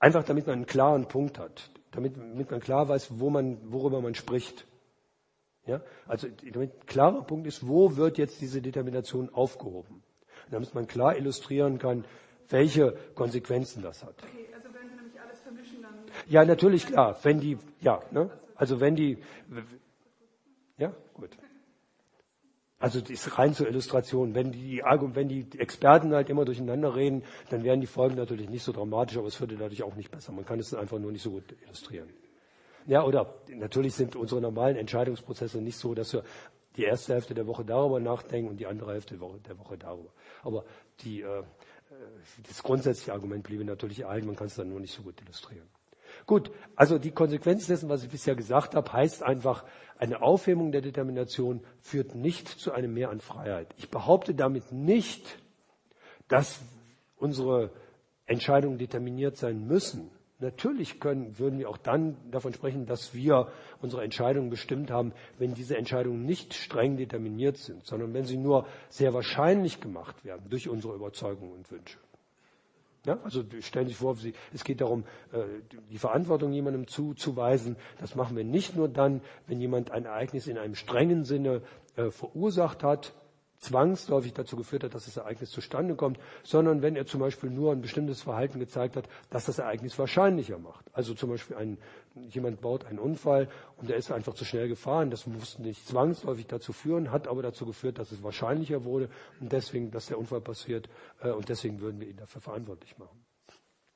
Einfach 0.00 0.24
damit 0.24 0.46
man 0.46 0.56
einen 0.56 0.66
klaren 0.66 1.06
Punkt 1.06 1.38
hat. 1.38 1.70
damit, 1.90 2.16
damit 2.16 2.50
man 2.50 2.60
klar 2.60 2.88
weiß, 2.88 3.20
wo 3.20 3.28
man, 3.28 3.58
worüber 3.70 4.00
man 4.00 4.14
spricht. 4.14 4.64
Ja? 5.66 5.80
Also 6.06 6.26
ein 6.26 6.72
klarer 6.86 7.22
Punkt 7.22 7.46
ist, 7.46 7.66
wo 7.66 7.96
wird 7.96 8.18
jetzt 8.18 8.40
diese 8.40 8.60
Determination 8.62 9.28
aufgehoben? 9.32 10.02
Damit 10.50 10.74
man 10.74 10.86
klar 10.86 11.16
illustrieren 11.16 11.78
kann, 11.78 12.04
welche 12.48 12.96
Konsequenzen 13.14 13.82
das 13.82 14.02
hat. 14.02 14.14
Okay, 14.22 14.46
also 14.52 14.68
wenn 14.74 14.88
Sie 14.88 14.96
nämlich 14.96 15.20
alles 15.20 15.38
vermischen, 15.40 15.82
dann. 15.82 15.94
Ja, 16.28 16.44
natürlich, 16.44 16.86
klar. 16.86 17.16
Wenn 17.22 17.40
die, 17.40 17.58
ja, 17.80 18.00
ne? 18.10 18.30
Also 18.56 18.80
wenn 18.80 18.96
die, 18.96 19.18
ja, 20.76 20.92
gut. 21.14 21.30
Also 22.80 23.00
das 23.00 23.10
ist 23.10 23.38
rein 23.38 23.52
zur 23.52 23.68
Illustration. 23.68 24.34
Wenn 24.34 24.52
die, 24.52 24.82
wenn 24.82 25.28
die 25.28 25.46
Experten 25.58 26.14
halt 26.14 26.30
immer 26.30 26.46
durcheinander 26.46 26.96
reden, 26.96 27.22
dann 27.50 27.62
wären 27.62 27.80
die 27.80 27.86
Folgen 27.86 28.16
natürlich 28.16 28.48
nicht 28.48 28.64
so 28.64 28.72
dramatisch, 28.72 29.18
aber 29.18 29.28
es 29.28 29.38
würde 29.38 29.56
dadurch 29.56 29.82
auch 29.82 29.94
nicht 29.94 30.10
besser. 30.10 30.32
Man 30.32 30.46
kann 30.46 30.58
es 30.58 30.74
einfach 30.74 30.98
nur 30.98 31.12
nicht 31.12 31.22
so 31.22 31.30
gut 31.30 31.54
illustrieren. 31.62 32.08
Ja, 32.86 33.04
oder 33.04 33.34
natürlich 33.48 33.94
sind 33.94 34.16
unsere 34.16 34.40
normalen 34.40 34.76
Entscheidungsprozesse 34.76 35.60
nicht 35.60 35.76
so, 35.76 35.94
dass 35.94 36.12
wir 36.12 36.24
die 36.76 36.84
erste 36.84 37.14
Hälfte 37.14 37.34
der 37.34 37.46
Woche 37.46 37.64
darüber 37.64 38.00
nachdenken 38.00 38.48
und 38.48 38.56
die 38.58 38.66
andere 38.66 38.92
Hälfte 38.92 39.16
der 39.16 39.58
Woche, 39.58 39.76
darüber. 39.76 40.10
Aber 40.42 40.64
die, 41.00 41.22
äh, 41.22 41.42
das 42.46 42.62
grundsätzliche 42.62 43.12
Argument 43.12 43.42
bliebe 43.42 43.64
natürlich 43.64 44.00
erhalten, 44.00 44.26
man 44.26 44.36
kann 44.36 44.46
es 44.46 44.54
dann 44.54 44.68
nur 44.68 44.80
nicht 44.80 44.94
so 44.94 45.02
gut 45.02 45.20
illustrieren. 45.20 45.68
Gut, 46.26 46.50
also 46.76 46.98
die 46.98 47.12
Konsequenz 47.12 47.66
dessen, 47.66 47.88
was 47.88 48.02
ich 48.02 48.10
bisher 48.10 48.34
gesagt 48.34 48.74
habe, 48.74 48.92
heißt 48.92 49.22
einfach, 49.22 49.64
eine 49.98 50.22
Aufhebung 50.22 50.72
der 50.72 50.80
Determination 50.80 51.62
führt 51.80 52.14
nicht 52.14 52.48
zu 52.48 52.72
einem 52.72 52.94
Mehr 52.94 53.10
an 53.10 53.20
Freiheit. 53.20 53.74
Ich 53.76 53.90
behaupte 53.90 54.34
damit 54.34 54.72
nicht, 54.72 55.38
dass 56.28 56.60
unsere 57.16 57.70
Entscheidungen 58.26 58.78
determiniert 58.78 59.36
sein 59.36 59.66
müssen. 59.66 60.10
Natürlich 60.40 61.00
können, 61.00 61.38
würden 61.38 61.58
wir 61.58 61.68
auch 61.68 61.76
dann 61.76 62.16
davon 62.30 62.54
sprechen, 62.54 62.86
dass 62.86 63.14
wir 63.14 63.48
unsere 63.82 64.02
Entscheidungen 64.02 64.48
bestimmt 64.48 64.90
haben, 64.90 65.12
wenn 65.38 65.52
diese 65.52 65.76
Entscheidungen 65.76 66.24
nicht 66.24 66.54
streng 66.54 66.96
determiniert 66.96 67.58
sind, 67.58 67.84
sondern 67.84 68.14
wenn 68.14 68.24
sie 68.24 68.38
nur 68.38 68.66
sehr 68.88 69.12
wahrscheinlich 69.12 69.80
gemacht 69.80 70.24
werden 70.24 70.48
durch 70.48 70.68
unsere 70.68 70.94
Überzeugungen 70.94 71.52
und 71.52 71.70
Wünsche. 71.70 71.98
Ja, 73.06 73.18
also 73.24 73.42
stellen 73.60 73.86
Sie 73.86 73.92
sich 73.92 73.98
vor, 73.98 74.16
es 74.52 74.62
geht 74.62 74.82
darum, 74.82 75.04
äh, 75.32 75.42
die 75.90 75.96
Verantwortung 75.96 76.52
jemandem 76.52 76.86
zuzuweisen. 76.86 77.76
Das 77.98 78.14
machen 78.14 78.36
wir 78.36 78.44
nicht 78.44 78.76
nur 78.76 78.88
dann, 78.88 79.22
wenn 79.46 79.58
jemand 79.58 79.90
ein 79.90 80.04
Ereignis 80.04 80.46
in 80.46 80.58
einem 80.58 80.74
strengen 80.74 81.24
Sinne 81.24 81.62
äh, 81.96 82.10
verursacht 82.10 82.82
hat, 82.82 83.14
zwangsläufig 83.60 84.32
dazu 84.32 84.56
geführt 84.56 84.84
hat, 84.84 84.94
dass 84.94 85.04
das 85.04 85.18
Ereignis 85.18 85.50
zustande 85.50 85.94
kommt, 85.94 86.18
sondern 86.42 86.82
wenn 86.82 86.96
er 86.96 87.06
zum 87.06 87.20
Beispiel 87.20 87.50
nur 87.50 87.72
ein 87.72 87.82
bestimmtes 87.82 88.22
Verhalten 88.22 88.58
gezeigt 88.58 88.96
hat, 88.96 89.08
das 89.28 89.44
das 89.44 89.58
Ereignis 89.58 89.98
wahrscheinlicher 89.98 90.58
macht. 90.58 90.86
Also 90.92 91.14
zum 91.14 91.30
Beispiel 91.30 91.56
ein, 91.56 91.78
jemand 92.14 92.62
baut 92.62 92.86
einen 92.86 92.98
Unfall 92.98 93.48
und 93.76 93.90
er 93.90 93.96
ist 93.96 94.10
einfach 94.10 94.34
zu 94.34 94.44
schnell 94.44 94.68
gefahren. 94.68 95.10
Das 95.10 95.26
musste 95.26 95.62
nicht 95.62 95.86
zwangsläufig 95.86 96.46
dazu 96.46 96.72
führen, 96.72 97.12
hat 97.12 97.28
aber 97.28 97.42
dazu 97.42 97.66
geführt, 97.66 97.98
dass 97.98 98.12
es 98.12 98.22
wahrscheinlicher 98.22 98.84
wurde 98.84 99.10
und 99.40 99.52
deswegen, 99.52 99.90
dass 99.90 100.06
der 100.06 100.18
Unfall 100.18 100.40
passiert 100.40 100.88
äh, 101.20 101.30
und 101.30 101.48
deswegen 101.48 101.80
würden 101.80 102.00
wir 102.00 102.08
ihn 102.08 102.16
dafür 102.16 102.40
verantwortlich 102.40 102.98
machen. 102.98 103.24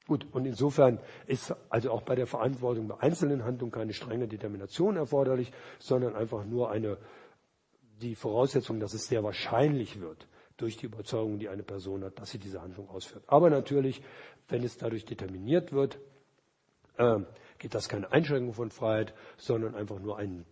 Gut, 0.06 0.26
und 0.32 0.44
insofern 0.44 0.98
ist 1.26 1.54
also 1.70 1.90
auch 1.90 2.02
bei 2.02 2.14
der 2.14 2.26
Verantwortung 2.26 2.88
bei 2.88 3.00
einzelnen 3.00 3.42
Handlungen 3.42 3.72
keine 3.72 3.94
strenge 3.94 4.28
Determination 4.28 4.96
erforderlich, 4.96 5.50
sondern 5.78 6.14
einfach 6.14 6.44
nur 6.44 6.70
eine 6.70 6.98
die 8.04 8.14
Voraussetzung, 8.14 8.80
dass 8.80 8.94
es 8.94 9.06
sehr 9.06 9.24
wahrscheinlich 9.24 10.00
wird, 10.00 10.26
durch 10.56 10.76
die 10.76 10.86
Überzeugung, 10.86 11.38
die 11.38 11.48
eine 11.48 11.62
Person 11.62 12.04
hat, 12.04 12.18
dass 12.20 12.30
sie 12.30 12.38
diese 12.38 12.62
Handlung 12.62 12.88
ausführt. 12.88 13.24
Aber 13.26 13.50
natürlich, 13.50 14.02
wenn 14.48 14.62
es 14.62 14.76
dadurch 14.76 15.04
determiniert 15.04 15.72
wird, 15.72 15.98
äh, 16.96 17.20
geht 17.58 17.74
das 17.74 17.88
keine 17.88 18.12
Einschränkung 18.12 18.54
von 18.54 18.70
Freiheit, 18.70 19.14
sondern 19.36 19.74
einfach 19.74 19.98
nur 19.98 20.18
ein, 20.18 20.44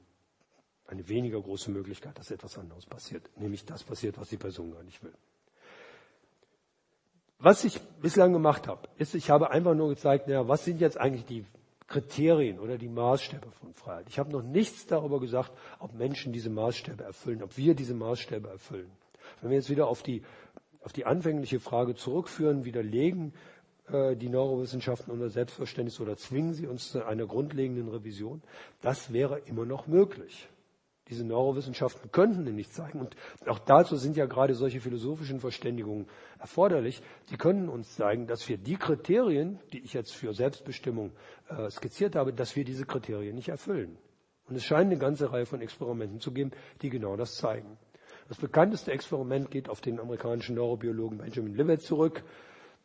eine 0.86 1.08
weniger 1.08 1.40
große 1.40 1.70
Möglichkeit, 1.70 2.18
dass 2.18 2.30
etwas 2.30 2.58
anderes 2.58 2.86
passiert, 2.86 3.30
nämlich 3.36 3.64
das 3.64 3.84
passiert, 3.84 4.18
was 4.18 4.28
die 4.28 4.38
Person 4.38 4.72
gar 4.72 4.82
nicht 4.82 5.02
will. 5.04 5.14
Was 7.38 7.64
ich 7.64 7.80
bislang 8.00 8.32
gemacht 8.32 8.68
habe, 8.68 8.88
ist, 8.98 9.14
ich 9.14 9.30
habe 9.30 9.50
einfach 9.50 9.74
nur 9.74 9.88
gezeigt, 9.88 10.26
naja, 10.26 10.46
was 10.48 10.64
sind 10.64 10.80
jetzt 10.80 10.98
eigentlich 10.98 11.26
die 11.26 11.44
Kriterien 11.92 12.58
oder 12.58 12.78
die 12.78 12.88
Maßstäbe 12.88 13.50
von 13.50 13.74
Freiheit. 13.74 14.06
Ich 14.08 14.18
habe 14.18 14.32
noch 14.32 14.42
nichts 14.42 14.86
darüber 14.86 15.20
gesagt, 15.20 15.52
ob 15.78 15.92
Menschen 15.92 16.32
diese 16.32 16.48
Maßstäbe 16.48 17.04
erfüllen, 17.04 17.42
ob 17.42 17.58
wir 17.58 17.74
diese 17.74 17.92
Maßstäbe 17.92 18.48
erfüllen. 18.48 18.90
Wenn 19.40 19.50
wir 19.50 19.58
jetzt 19.58 19.68
wieder 19.68 19.88
auf 19.88 20.02
die, 20.02 20.22
auf 20.82 20.94
die 20.94 21.04
anfängliche 21.04 21.60
Frage 21.60 21.94
zurückführen, 21.94 22.64
widerlegen 22.64 23.34
äh, 23.90 24.16
die 24.16 24.30
Neurowissenschaften 24.30 25.12
unser 25.12 25.28
Selbstverständnis 25.28 26.00
oder 26.00 26.16
zwingen 26.16 26.54
sie 26.54 26.66
uns 26.66 26.92
zu 26.92 27.04
einer 27.04 27.26
grundlegenden 27.26 27.88
Revision, 27.88 28.42
das 28.80 29.12
wäre 29.12 29.40
immer 29.40 29.66
noch 29.66 29.86
möglich. 29.86 30.48
Diese 31.08 31.24
Neurowissenschaften 31.24 32.12
könnten 32.12 32.44
nämlich 32.44 32.70
zeigen, 32.70 33.00
und 33.00 33.16
auch 33.46 33.58
dazu 33.58 33.96
sind 33.96 34.16
ja 34.16 34.26
gerade 34.26 34.54
solche 34.54 34.80
philosophischen 34.80 35.40
Verständigungen 35.40 36.06
erforderlich, 36.38 37.02
die 37.30 37.36
können 37.36 37.68
uns 37.68 37.96
zeigen, 37.96 38.26
dass 38.26 38.48
wir 38.48 38.56
die 38.56 38.76
Kriterien, 38.76 39.58
die 39.72 39.80
ich 39.80 39.92
jetzt 39.92 40.14
für 40.14 40.32
Selbstbestimmung 40.32 41.12
äh, 41.48 41.68
skizziert 41.70 42.14
habe, 42.14 42.32
dass 42.32 42.54
wir 42.54 42.64
diese 42.64 42.86
Kriterien 42.86 43.34
nicht 43.34 43.48
erfüllen. 43.48 43.98
Und 44.46 44.56
es 44.56 44.64
scheint 44.64 44.90
eine 44.90 44.98
ganze 44.98 45.32
Reihe 45.32 45.46
von 45.46 45.60
Experimenten 45.60 46.20
zu 46.20 46.32
geben, 46.32 46.52
die 46.82 46.90
genau 46.90 47.16
das 47.16 47.34
zeigen. 47.34 47.78
Das 48.28 48.38
bekannteste 48.38 48.92
Experiment 48.92 49.50
geht 49.50 49.68
auf 49.68 49.80
den 49.80 50.00
amerikanischen 50.00 50.54
Neurobiologen 50.54 51.18
Benjamin 51.18 51.54
Libet 51.54 51.82
zurück. 51.82 52.22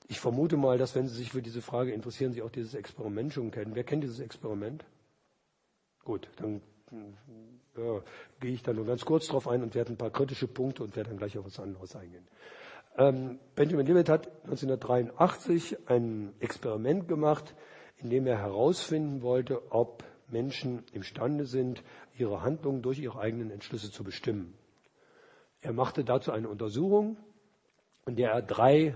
Ich 0.08 0.20
vermute 0.20 0.58
mal, 0.58 0.78
dass 0.78 0.96
wenn 0.96 1.08
Sie 1.08 1.16
sich 1.16 1.32
für 1.32 1.42
diese 1.42 1.62
Frage 1.62 1.92
interessieren, 1.92 2.34
Sie 2.34 2.42
auch 2.42 2.50
dieses 2.50 2.74
Experiment 2.74 3.34
schon 3.34 3.52
kennen. 3.52 3.76
Wer 3.76 3.84
kennt 3.84 4.04
dieses 4.04 4.20
Experiment? 4.20 4.86
Gut, 6.04 6.30
dann 6.38 6.62
ja, 7.78 8.02
gehe 8.40 8.52
ich 8.52 8.64
da 8.64 8.74
nur 8.74 8.86
ganz 8.86 9.06
kurz 9.06 9.28
drauf 9.28 9.48
ein 9.48 9.64
und 9.64 9.76
werde 9.76 9.94
ein 9.94 9.98
paar 9.98 10.10
kritische 10.10 10.48
Punkte 10.48 10.84
und 10.84 10.96
werde 10.96 11.10
dann 11.10 11.18
gleich 11.18 11.38
auf 11.38 11.46
was 11.46 11.60
anderes 11.60 11.96
eingehen. 11.96 12.28
Ähm, 12.98 13.40
Benjamin 13.56 13.86
Libet 13.86 14.10
hat 14.10 14.28
1983 14.46 15.88
ein 15.88 16.34
Experiment 16.40 17.08
gemacht, 17.08 17.56
in 17.98 18.10
dem 18.10 18.26
er 18.26 18.40
herausfinden 18.40 19.22
wollte, 19.22 19.72
ob 19.72 20.04
Menschen 20.30 20.84
imstande 20.92 21.46
sind, 21.46 21.84
ihre 22.18 22.42
Handlungen 22.42 22.82
durch 22.82 23.00
ihre 23.00 23.20
eigenen 23.20 23.52
Entschlüsse 23.52 23.92
zu 23.92 24.04
bestimmen. 24.04 24.54
Er 25.62 25.74
machte 25.74 26.04
dazu 26.04 26.32
eine 26.32 26.50
Untersuchung, 26.50 27.18
in 28.06 28.16
der 28.16 28.32
er 28.32 28.42
drei 28.42 28.96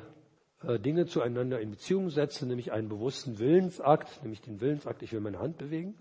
äh, 0.63 0.79
Dinge 0.79 1.05
zueinander 1.05 1.59
in 1.59 1.71
Beziehung 1.71 2.09
setzte, 2.09 2.45
nämlich 2.45 2.71
einen 2.71 2.89
bewussten 2.89 3.39
Willensakt, 3.39 4.21
nämlich 4.23 4.41
den 4.41 4.61
Willensakt, 4.61 5.03
ich 5.03 5.11
will 5.11 5.21
meine 5.21 5.39
Hand 5.39 5.57
bewegen, 5.57 5.95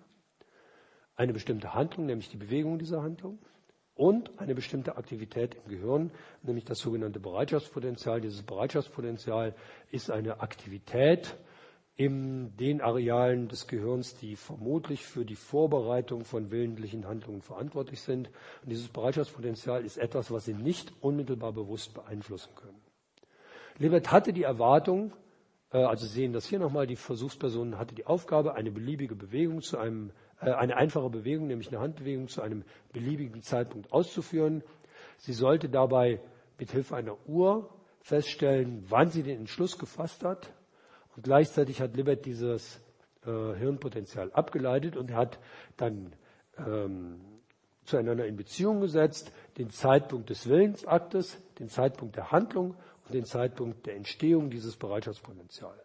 eine 1.20 1.34
bestimmte 1.34 1.74
Handlung, 1.74 2.06
nämlich 2.06 2.30
die 2.30 2.38
Bewegung 2.38 2.78
dieser 2.78 3.02
Handlung, 3.02 3.38
und 3.94 4.30
eine 4.40 4.54
bestimmte 4.54 4.96
Aktivität 4.96 5.54
im 5.54 5.70
Gehirn, 5.70 6.10
nämlich 6.42 6.64
das 6.64 6.78
sogenannte 6.78 7.20
Bereitschaftspotenzial. 7.20 8.22
Dieses 8.22 8.42
Bereitschaftspotenzial 8.42 9.54
ist 9.90 10.10
eine 10.10 10.40
Aktivität 10.40 11.36
in 11.96 12.56
den 12.56 12.80
Arealen 12.80 13.48
des 13.48 13.66
Gehirns, 13.66 14.16
die 14.16 14.34
vermutlich 14.34 15.04
für 15.04 15.26
die 15.26 15.36
Vorbereitung 15.36 16.24
von 16.24 16.50
willentlichen 16.50 17.06
Handlungen 17.06 17.42
verantwortlich 17.42 18.00
sind. 18.00 18.28
Und 18.62 18.70
dieses 18.70 18.88
Bereitschaftspotenzial 18.88 19.84
ist 19.84 19.98
etwas, 19.98 20.30
was 20.30 20.46
Sie 20.46 20.54
nicht 20.54 20.90
unmittelbar 21.02 21.52
bewusst 21.52 21.92
beeinflussen 21.92 22.54
können. 22.54 22.80
Libet 23.76 24.10
hatte 24.10 24.32
die 24.32 24.44
Erwartung, 24.44 25.12
äh, 25.70 25.76
also 25.76 26.06
Sie 26.06 26.14
sehen 26.14 26.32
das 26.32 26.46
hier 26.46 26.60
nochmal, 26.60 26.86
die 26.86 26.96
Versuchsperson 26.96 27.76
hatte 27.76 27.94
die 27.94 28.06
Aufgabe, 28.06 28.54
eine 28.54 28.70
beliebige 28.70 29.14
Bewegung 29.14 29.60
zu 29.60 29.76
einem 29.76 30.12
eine 30.40 30.76
einfache 30.76 31.10
Bewegung, 31.10 31.46
nämlich 31.46 31.68
eine 31.68 31.80
Handbewegung 31.80 32.28
zu 32.28 32.42
einem 32.42 32.64
beliebigen 32.92 33.42
Zeitpunkt 33.42 33.92
auszuführen. 33.92 34.62
Sie 35.18 35.32
sollte 35.32 35.68
dabei 35.68 36.20
mit 36.58 36.70
Hilfe 36.70 36.96
einer 36.96 37.16
Uhr 37.28 37.68
feststellen, 38.00 38.84
wann 38.88 39.10
sie 39.10 39.22
den 39.22 39.40
Entschluss 39.40 39.78
gefasst 39.78 40.24
hat. 40.24 40.52
Und 41.16 41.24
gleichzeitig 41.24 41.80
hat 41.80 41.96
Libet 41.96 42.24
dieses 42.24 42.80
äh, 43.26 43.54
Hirnpotenzial 43.56 44.32
abgeleitet 44.32 44.96
und 44.96 45.12
hat 45.12 45.38
dann 45.76 46.14
ähm, 46.56 47.20
zueinander 47.84 48.26
in 48.26 48.36
Beziehung 48.36 48.80
gesetzt, 48.80 49.32
den 49.58 49.70
Zeitpunkt 49.70 50.30
des 50.30 50.48
Willensaktes, 50.48 51.38
den 51.58 51.68
Zeitpunkt 51.68 52.16
der 52.16 52.30
Handlung 52.30 52.76
und 53.04 53.14
den 53.14 53.24
Zeitpunkt 53.24 53.86
der 53.86 53.96
Entstehung 53.96 54.50
dieses 54.50 54.76
Bereitschaftspotenzials. 54.76 55.84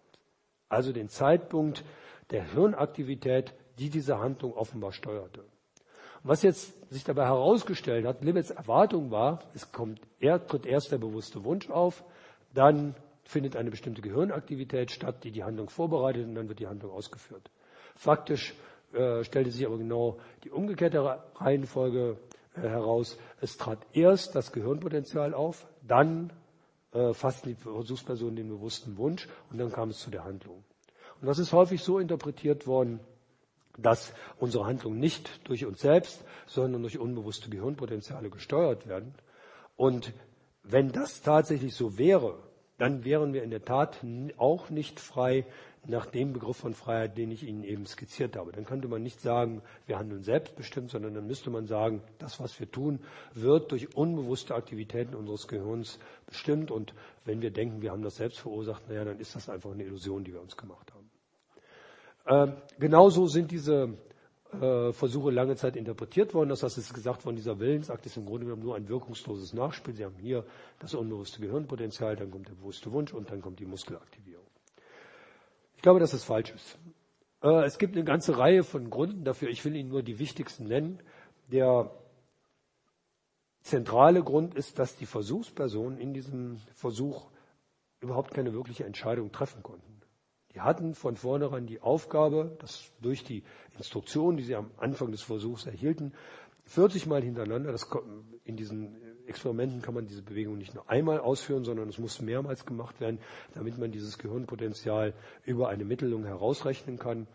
Also 0.69 0.94
den 0.94 1.10
Zeitpunkt 1.10 1.84
der 2.32 2.44
Hirnaktivität, 2.53 3.53
die 3.80 3.89
diese 3.89 4.19
Handlung 4.19 4.53
offenbar 4.53 4.91
steuerte. 4.91 5.43
Was 6.23 6.41
jetzt 6.41 6.91
sich 6.91 7.03
dabei 7.03 7.26
herausgestellt 7.26 8.06
hat, 8.06 8.23
Libets 8.23 8.49
Erwartung 8.49 9.11
war, 9.11 9.43
es 9.53 9.72
kommt, 9.72 10.02
er 10.19 10.45
tritt 10.45 10.65
erst 10.65 10.91
der 10.91 10.97
bewusste 10.97 11.43
Wunsch 11.43 11.69
auf, 11.69 12.03
dann 12.53 12.95
findet 13.23 13.56
eine 13.56 13.69
bestimmte 13.69 14.02
Gehirnaktivität 14.02 14.91
statt, 14.91 15.23
die 15.23 15.31
die 15.31 15.43
Handlung 15.43 15.69
vorbereitet 15.69 16.26
und 16.26 16.35
dann 16.35 16.47
wird 16.47 16.60
die 16.60 16.68
Handlung 16.68 16.91
ausgeführt. 16.91 17.52
Faktisch 17.95 18.56
äh, 18.93 19.23
stellte 19.23 19.52
sich 19.52 19.65
aber 19.65 19.77
genau 19.77 20.18
die 20.43 20.52
umgekehrte 20.52 21.19
Reihenfolge 21.35 22.18
äh, 22.56 22.61
heraus. 22.61 23.18
Es 23.41 23.57
trat 23.57 23.80
erst 23.93 24.35
das 24.35 24.52
Gehirnpotenzial 24.52 25.34
auf, 25.34 25.68
dann 25.85 26.31
äh, 26.91 27.14
fassten 27.14 27.49
die 27.49 27.56
Versuchspersonen 27.56 28.35
den 28.35 28.49
bewussten 28.49 28.97
Wunsch 28.97 29.27
und 29.52 29.57
dann 29.57 29.72
kam 29.72 29.89
es 29.89 29.99
zu 29.99 30.10
der 30.10 30.23
Handlung. 30.23 30.64
Und 31.22 31.27
das 31.27 31.39
ist 31.39 31.53
häufig 31.53 31.84
so 31.84 31.99
interpretiert 31.99 32.68
worden, 32.68 32.99
dass 33.77 34.14
unsere 34.38 34.65
Handlungen 34.65 34.99
nicht 34.99 35.47
durch 35.47 35.65
uns 35.65 35.81
selbst, 35.81 36.23
sondern 36.47 36.81
durch 36.81 36.97
unbewusste 36.97 37.49
Gehirnpotenziale 37.49 38.30
gesteuert 38.30 38.88
werden. 38.88 39.14
Und 39.76 40.14
wenn 40.64 40.91
das 40.91 41.22
tatsächlich 41.22 41.76
so 41.76 41.97
wäre, 41.97 42.38
dann 42.77 43.06
wären 43.06 43.34
wir 43.34 43.43
in 43.43 43.52
der 43.52 43.64
Tat 43.64 43.99
auch 44.38 44.69
nicht 44.69 44.99
frei 44.99 45.45
nach 45.88 46.06
dem 46.07 46.34
Begriff 46.34 46.57
von 46.57 46.73
Freiheit, 46.73 47.18
den 47.18 47.31
ich 47.31 47.43
Ihnen 47.43 47.64
eben 47.64 47.85
skizziert 47.85 48.35
habe. 48.35 48.52
Dann 48.52 48.65
könnte 48.65 48.88
man 48.88 49.03
nicht 49.03 49.22
sagen, 49.22 49.61
wir 49.85 49.99
handeln 49.99 50.23
selbstbestimmt, 50.23 50.89
sondern 50.89 51.14
dann 51.14 51.27
müsste 51.27 51.49
man 51.49 51.68
sagen, 51.68 52.02
das, 52.18 52.39
was 52.39 52.60
wir 52.60 52.69
tun, 52.69 52.99
wird 53.34 53.72
durch 53.72 53.95
unbewusste 53.95 54.56
Aktivitäten 54.56 55.15
unseres 55.15 55.47
Gehirns 55.47 55.99
bestimmt. 56.26 56.72
Und 56.72 56.93
wenn 57.23 57.41
wir 57.41 57.52
denken, 57.52 57.81
wir 57.81 57.91
haben 57.91 58.03
das 58.03 58.15
selbst 58.15 58.39
verursacht, 58.39 58.88
naja, 58.89 59.06
dann 59.06 59.19
ist 59.19 59.35
das 59.35 59.49
einfach 59.49 59.72
eine 59.72 59.84
Illusion, 59.84 60.23
die 60.23 60.34
wir 60.34 60.41
uns 60.41 60.57
gemacht 60.57 60.91
haben. 60.91 60.94
Äh, 62.26 62.47
genauso 62.80 63.27
sind 63.27 63.52
diese 63.52 63.97
äh, 64.61 64.91
Versuche 64.93 65.31
lange 65.31 65.56
Zeit 65.56 65.76
interpretiert 65.76 66.34
worden. 66.34 66.49
Das 66.49 66.64
heißt, 66.64 66.77
es 66.77 66.88
ist 66.88 66.93
gesagt 66.93 67.26
worden, 67.26 67.35
dieser 67.35 67.60
Willensakt 67.60 68.06
ist 68.06 68.18
im 68.18 68.26
Grunde 68.26 68.45
genommen 68.45 68.64
nur 68.64 68.76
ein 68.76 68.88
wirkungsloses 68.88 69.53
Nachspiel. 69.53 69.93
Sie 69.93 70.06
haben 70.06 70.18
hier 70.18 70.45
das 70.80 70.93
unbewusste 70.93 71.41
Gehirnpotenzial, 71.41 72.15
dann 72.15 72.31
kommt 72.31 72.47
der 72.47 72.53
bewusste 72.53 72.91
Wunsch 72.91 73.14
und 73.14 73.30
dann 73.31 73.41
kommt 73.41 73.60
die 73.60 73.65
Muskelaktivierung. 73.65 74.45
Ich 75.76 75.81
glaube, 75.81 75.99
dass 75.99 76.11
das 76.11 76.23
falsch 76.23 76.52
ist. 76.52 76.77
Äh, 77.43 77.65
es 77.65 77.77
gibt 77.77 77.95
eine 77.95 78.06
ganze 78.06 78.38
Reihe 78.38 78.64
von 78.64 78.89
Gründen 78.89 79.23
dafür. 79.23 79.49
Ich 79.49 79.64
will 79.65 79.76
Ihnen 79.76 79.89
nur 79.89 80.03
die 80.03 80.19
wichtigsten 80.19 80.65
nennen. 80.65 80.99
Der 81.52 81.91
zentrale 83.61 84.23
Grund 84.23 84.56
ist, 84.56 84.80
dass 84.80 84.95
die 84.95 85.06
Versuchspersonen 85.06 85.99
in 85.99 86.14
diesem 86.14 86.57
Versuch 86.73 87.27
überhaupt 87.99 88.34
keine 88.34 88.53
wirkliche 88.53 88.85
Entscheidung 88.85 89.31
treffen 89.31 89.64
konnten. 89.64 89.94
Die 90.56 90.61
hatten 90.61 90.95
von 90.95 91.18
vornherein 91.18 91.68
die 91.68 91.82
Aufgabe, 91.82 92.56
dass 92.60 92.91
durch 93.02 93.26
die 93.26 93.44
Instruktionen, 93.77 94.38
die 94.38 94.44
sie 94.44 94.56
am 94.56 94.72
Anfang 94.77 95.11
des 95.11 95.22
Versuchs 95.22 95.65
erhielten, 95.65 96.14
40 96.68 97.06
Mal 97.07 97.22
hintereinander, 97.22 97.73
das, 97.73 97.88
in 98.45 98.56
diesen 98.56 98.95
Experimenten 99.27 99.82
kann 99.82 99.94
man 99.94 100.07
diese 100.07 100.22
Bewegung 100.22 100.57
nicht 100.57 100.73
nur 100.73 100.90
einmal 100.90 101.19
ausführen, 101.19 101.65
sondern 101.65 101.90
es 101.90 101.99
muss 101.99 102.22
mehrmals 102.22 102.65
gemacht 102.65 103.02
werden, 103.02 103.19
damit 103.53 103.77
man 103.77 103.91
dieses 103.91 104.18
Gehirnpotenzial 104.18 105.14
über 105.44 105.68
eine 105.68 105.84
Mittelung 105.84 106.23
herausrechnen 106.23 106.98
kann. 106.98 107.27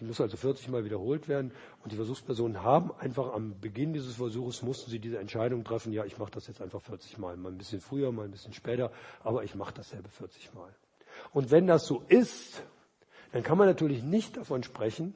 Die 0.00 0.04
muss 0.04 0.20
also 0.20 0.36
40 0.36 0.68
Mal 0.68 0.84
wiederholt 0.84 1.28
werden. 1.28 1.52
Und 1.82 1.92
die 1.92 1.96
Versuchspersonen 1.96 2.62
haben 2.62 2.90
einfach 2.98 3.34
am 3.34 3.60
Beginn 3.60 3.92
dieses 3.92 4.16
Versuches, 4.16 4.62
mussten 4.62 4.90
sie 4.90 4.98
diese 4.98 5.18
Entscheidung 5.18 5.62
treffen, 5.62 5.92
ja, 5.92 6.04
ich 6.04 6.18
mache 6.18 6.32
das 6.32 6.46
jetzt 6.46 6.62
einfach 6.62 6.80
40 6.80 7.18
Mal, 7.18 7.36
mal 7.36 7.52
ein 7.52 7.58
bisschen 7.58 7.80
früher, 7.80 8.12
mal 8.12 8.24
ein 8.24 8.30
bisschen 8.30 8.52
später, 8.52 8.90
aber 9.22 9.44
ich 9.44 9.54
mache 9.54 9.74
dasselbe 9.74 10.08
40 10.08 10.54
Mal. 10.54 10.74
Und 11.32 11.50
wenn 11.50 11.66
das 11.66 11.86
so 11.86 12.02
ist, 12.08 12.62
dann 13.32 13.42
kann 13.42 13.58
man 13.58 13.66
natürlich 13.66 14.02
nicht 14.02 14.36
davon 14.36 14.62
sprechen, 14.62 15.14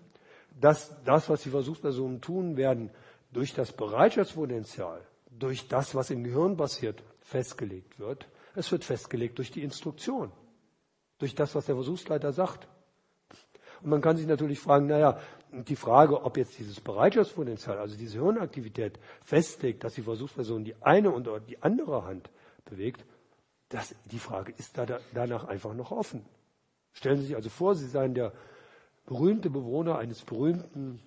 dass 0.61 0.95
das, 1.05 1.29
was 1.29 1.43
die 1.43 1.51
Versuchspersonen 1.51 2.21
tun 2.21 2.57
werden, 2.57 2.91
durch 3.33 3.55
das 3.55 3.73
Bereitschaftspotenzial, 3.73 5.01
durch 5.31 5.69
das, 5.69 5.95
was 5.95 6.11
im 6.11 6.25
Gehirn 6.25 6.57
passiert, 6.57 7.03
festgelegt 7.21 7.99
wird. 7.99 8.29
Es 8.55 8.71
wird 8.73 8.85
festgelegt 8.85 9.39
durch 9.39 9.51
die 9.51 9.63
Instruktion, 9.63 10.33
durch 11.19 11.35
das, 11.35 11.55
was 11.55 11.67
der 11.67 11.77
Versuchsleiter 11.77 12.33
sagt. 12.33 12.69
Und 13.83 13.91
man 13.91 14.01
kann 14.01 14.17
sich 14.17 14.27
natürlich 14.27 14.59
fragen, 14.59 14.87
naja, 14.87 15.19
die 15.53 15.77
Frage, 15.77 16.23
ob 16.23 16.37
jetzt 16.37 16.59
dieses 16.59 16.81
Bereitschaftspotenzial, 16.81 17.79
also 17.79 17.97
diese 17.97 18.21
Hirnaktivität 18.21 18.99
festlegt, 19.25 19.85
dass 19.85 19.95
die 19.95 20.03
Versuchsperson 20.03 20.65
die 20.65 20.75
eine 20.81 21.11
und 21.11 21.29
die 21.49 21.63
andere 21.63 22.05
Hand 22.05 22.31
bewegt, 22.65 23.05
das, 23.71 23.95
die 24.07 24.19
Frage 24.19 24.53
ist 24.59 24.77
da, 24.77 24.85
da, 24.85 25.01
danach 25.15 25.45
einfach 25.45 25.75
noch 25.75 25.93
offen. 25.93 26.27
Stellen 26.93 27.19
Sie 27.19 27.27
sich 27.27 27.37
also 27.37 27.49
vor, 27.49 27.75
Sie 27.75 27.87
seien 27.87 28.15
der 28.15 28.33
berühmte 29.07 29.49
Bewohner 29.49 29.97
eines 29.97 30.23
berühmten 30.23 31.01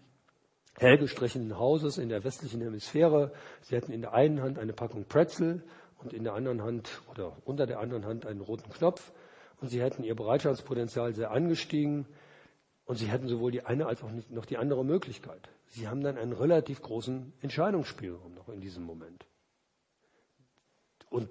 hellgestrichenen 0.78 1.60
Hauses 1.60 1.98
in 1.98 2.10
der 2.10 2.24
westlichen 2.24 2.62
Hemisphäre. 2.62 3.32
Sie 3.62 3.76
hätten 3.76 3.92
in 3.92 4.02
der 4.02 4.14
einen 4.14 4.42
Hand 4.42 4.58
eine 4.58 4.74
Packung 4.74 5.06
Pretzel 5.06 5.64
und 6.00 6.14
in 6.14 6.24
der 6.24 6.34
anderen 6.34 6.64
Hand 6.64 7.02
oder 7.12 7.38
unter 7.46 7.68
der 7.68 7.80
anderen 7.80 8.06
Hand 8.06 8.26
einen 8.26 8.42
roten 8.42 8.72
Knopf 8.72 9.12
und 9.62 9.70
Sie 9.70 9.82
hätten 9.82 10.04
Ihr 10.04 10.16
Bereitschaftspotenzial 10.16 11.14
sehr 11.14 11.32
angestiegen 11.32 12.08
und 12.86 12.98
Sie 12.98 13.08
hätten 13.08 13.28
sowohl 13.28 13.52
die 13.52 13.66
eine 13.66 13.86
als 13.86 14.04
auch 14.04 14.12
noch 14.30 14.46
die 14.46 14.58
andere 14.58 14.84
Möglichkeit. 14.84 15.50
Sie 15.68 15.88
haben 15.88 16.02
dann 16.02 16.18
einen 16.18 16.34
relativ 16.34 16.82
großen 16.82 17.34
Entscheidungsspielraum 17.42 18.34
noch 18.34 18.50
in 18.50 18.62
diesem 18.62 18.84
Moment. 18.84 19.26
Und 21.10 21.30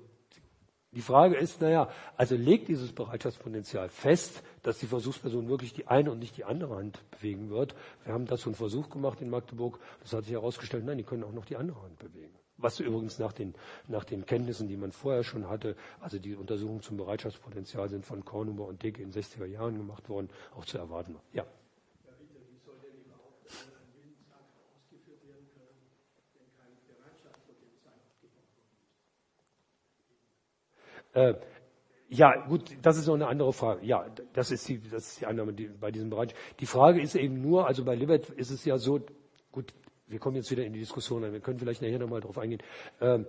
die 0.93 1.01
Frage 1.01 1.37
ist, 1.37 1.63
naja, 1.63 1.89
also 2.17 2.37
legt 2.37 2.69
dieses 2.69 2.93
Bereitschaftspotenzial 2.93 3.89
fest, 3.89 4.43
dass 4.63 4.79
die 4.79 4.87
Versuchsperson 4.87 5.49
wirklich 5.49 5.73
die 5.73 5.87
eine 5.87 6.13
und 6.13 6.19
nicht 6.19 6.37
die 6.37 6.45
andere 6.45 6.77
Hand 6.77 7.01
bewegen 7.11 7.49
wird. 7.49 7.75
Wir 8.05 8.13
haben 8.13 8.27
dazu 8.27 8.51
einen 8.51 8.57
Versuch 8.57 8.91
gemacht 8.91 9.23
in 9.23 9.31
Magdeburg. 9.31 9.79
Das 10.03 10.13
hat 10.13 10.25
sich 10.25 10.35
herausgestellt, 10.35 10.85
nein, 10.85 10.99
die 10.99 11.05
können 11.05 11.25
auch 11.25 11.33
noch 11.33 11.47
die 11.47 11.57
andere 11.57 11.83
Hand 11.83 11.99
bewegen. 11.99 12.35
Was 12.59 12.79
übrigens 12.79 13.19
nach 13.19 13.33
den, 13.33 13.55
nach 13.89 14.05
den 14.05 14.27
Kenntnissen, 14.27 14.69
die 14.69 14.77
man 14.77 14.93
vorher 14.93 15.25
schon 15.25 15.49
hatte, 15.49 15.77
also 16.01 16.19
die 16.19 16.37
Untersuchungen 16.37 16.83
zum 16.83 16.99
Bereitschaftspotenzial 16.99 17.89
sind 17.89 18.05
von 18.05 18.25
Kornhuber 18.25 18.67
und 18.67 18.83
Dick 18.83 18.99
in 18.99 19.11
den 19.11 19.23
60er 19.23 19.47
Jahren 19.47 19.79
gemacht 19.79 20.11
worden, 20.11 20.29
auch 20.55 20.67
zu 20.67 20.77
erwarten 20.77 21.15
war. 21.15 21.23
Ja. 21.33 21.47
Äh, 31.13 31.35
ja, 32.09 32.47
gut, 32.47 32.77
das 32.83 32.99
ist 32.99 33.07
noch 33.07 33.15
eine 33.15 33.27
andere 33.27 33.53
Frage. 33.53 33.87
Ja, 33.87 34.07
das 34.35 34.51
ist 34.51 34.69
die, 34.69 34.79
das 34.79 35.09
ist 35.09 35.21
die 35.21 35.27
Annahme 35.27 35.55
die, 35.55 35.69
bei 35.69 35.91
diesem 35.91 36.11
Bereich. 36.11 36.35
Die 36.61 36.67
Frage 36.67 37.01
ist 37.01 37.15
eben 37.15 37.41
nur, 37.41 37.67
also 37.67 37.85
bei 37.85 37.95
Libet 37.95 38.29
ist 38.29 38.51
es 38.51 38.65
ja 38.65 38.77
so, 38.77 39.01
gut, 39.51 39.73
wir 40.09 40.19
kommen 40.19 40.37
jetzt 40.37 40.51
wieder 40.51 40.65
in 40.65 40.75
die 40.75 40.81
Diskussion 40.81 41.23
wir 41.33 41.41
können 41.41 41.59
vielleicht 41.59 41.81
nachher 41.81 41.99
nochmal 41.99 42.21
drauf 42.21 42.37
eingehen. 42.37 42.63
Ähm, 43.01 43.27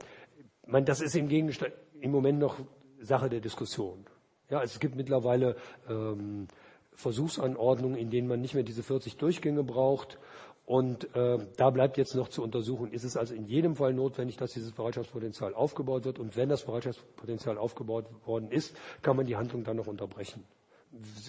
man, 0.68 0.84
das 0.84 1.00
ist 1.00 1.16
im 1.16 1.30
Gegenstand 1.30 1.74
im 2.02 2.12
Moment 2.12 2.40
noch 2.40 2.58
Sache 3.00 3.30
der 3.30 3.40
Diskussion. 3.40 4.06
Ja, 4.50 4.62
es 4.62 4.80
gibt 4.80 4.96
mittlerweile 4.96 5.56
ähm, 5.90 6.48
Versuchsanordnungen, 6.92 7.98
in 7.98 8.10
denen 8.10 8.28
man 8.28 8.42
nicht 8.42 8.54
mehr 8.54 8.64
diese 8.64 8.84
40 8.84 9.16
Durchgänge 9.16 9.64
braucht 9.64 10.20
und 10.66 11.14
äh, 11.16 11.40
da 11.58 11.70
bleibt 11.72 11.98
jetzt 11.98 12.16
noch 12.16 12.30
zu 12.30 12.42
untersuchen, 12.42 12.92
ist 12.94 13.04
es 13.04 13.18
also 13.18 13.34
in 13.36 13.46
jedem 13.46 13.76
Fall 13.76 13.94
notwendig, 13.94 14.38
dass 14.38 14.54
dieses 14.54 14.72
Bereitschaftspotenzial 14.72 15.54
aufgebaut 15.54 16.06
wird. 16.06 16.20
Und 16.20 16.38
wenn 16.38 16.48
das 16.48 16.64
Bereitschaftspotenzial 16.64 17.58
aufgebaut 17.58 18.06
worden 18.26 18.50
ist, 18.50 18.76
kann 19.02 19.18
man 19.18 19.26
die 19.26 19.36
Handlung 19.36 19.66
dann 19.66 19.76
noch 19.76 19.88
unterbrechen. 19.88 20.46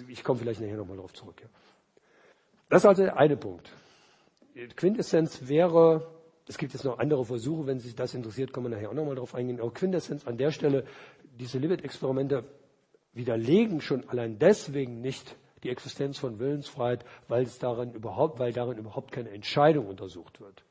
Ich 0.09 0.23
komme 0.23 0.39
vielleicht 0.39 0.61
nachher 0.61 0.77
nochmal 0.77 0.97
darauf 0.97 1.12
zurück. 1.12 1.40
Ja. 1.40 1.48
Das 2.69 2.82
ist 2.82 2.86
also 2.86 3.02
der 3.02 3.16
eine 3.16 3.36
Punkt. 3.36 3.73
Quintessenz 4.77 5.48
wäre, 5.48 6.06
es 6.47 6.56
gibt 6.56 6.73
jetzt 6.73 6.85
noch 6.85 6.98
andere 7.01 7.24
Versuche, 7.24 7.66
wenn 7.66 7.81
sich 7.81 7.97
das 7.97 8.15
interessiert, 8.15 8.52
kann 8.52 8.62
man 8.62 8.70
nachher 8.70 8.90
auch 8.90 8.94
nochmal 8.94 9.16
darauf 9.16 9.35
eingehen. 9.35 9.61
Aber 9.61 9.73
Quintessenz 9.73 10.28
an 10.28 10.39
der 10.39 10.52
Stelle, 10.52 10.85
diese 11.40 11.59
Libet-Experimente 11.59 12.44
widerlegen 13.15 13.81
schon 13.81 14.09
allein 14.09 14.39
deswegen 14.39 15.01
nicht 15.01 15.35
die 15.65 15.70
Existenz 15.70 16.19
von 16.19 16.39
Willensfreiheit, 16.39 17.05
weil 17.27 17.43
es 17.43 17.59
darin 17.59 17.93
überhaupt, 17.93 18.39
weil 18.39 18.53
darin 18.53 18.78
überhaupt 18.78 19.11
keine 19.11 19.31
Entscheidung 19.31 19.86
untersucht 19.86 20.41
wird. 20.41 20.62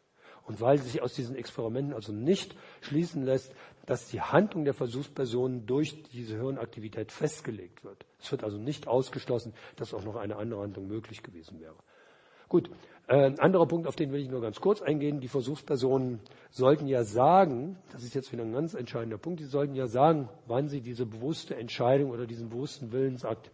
Und 0.46 0.62
weil 0.62 0.78
sich 0.78 1.02
aus 1.02 1.14
diesen 1.14 1.36
Experimenten 1.36 1.94
also 1.94 2.12
nicht 2.12 2.56
schließen 2.82 3.24
lässt, 3.24 3.54
dass 3.86 4.08
die 4.08 4.22
Handlung 4.22 4.66
der 4.66 4.74
Versuchspersonen 4.74 5.66
durch 5.66 6.04
diese 6.12 6.36
Hirnaktivität 6.36 7.12
festgelegt 7.12 7.84
wird. 7.84 8.06
Es 8.22 8.32
wird 8.32 8.44
also 8.44 8.58
nicht 8.58 8.88
ausgeschlossen, 8.88 9.54
dass 9.76 9.94
auch 9.94 10.04
noch 10.04 10.16
eine 10.16 10.36
andere 10.36 10.62
Handlung 10.62 10.88
möglich 10.88 11.24
gewesen 11.24 11.60
wäre. 11.60 11.76
Gut, 12.50 12.70
äh, 13.08 13.26
ein 13.26 13.40
anderer 13.40 13.66
Punkt, 13.66 13.88
auf 13.88 13.96
den 13.96 14.12
will 14.12 14.22
ich 14.22 14.30
nur 14.30 14.42
ganz 14.42 14.62
kurz 14.62 14.82
eingehen. 14.82 15.20
Die 15.20 15.28
Versuchspersonen 15.28 16.20
sollten 16.52 16.88
ja 16.88 17.04
sagen, 17.04 17.78
das 17.92 18.04
ist 18.04 18.14
jetzt 18.14 18.32
wieder 18.32 18.44
ein 18.44 18.54
ganz 18.54 18.74
entscheidender 18.74 19.18
Punkt, 19.18 19.40
die 19.40 19.46
sollten 19.46 19.76
ja 19.76 19.88
sagen, 19.88 20.30
wann 20.46 20.70
sie 20.70 20.82
diese 20.82 21.06
bewusste 21.06 21.56
Entscheidung 21.56 22.12
oder 22.12 22.28
diesen 22.28 22.50
bewussten 22.50 22.92
Willensakt 22.92 23.50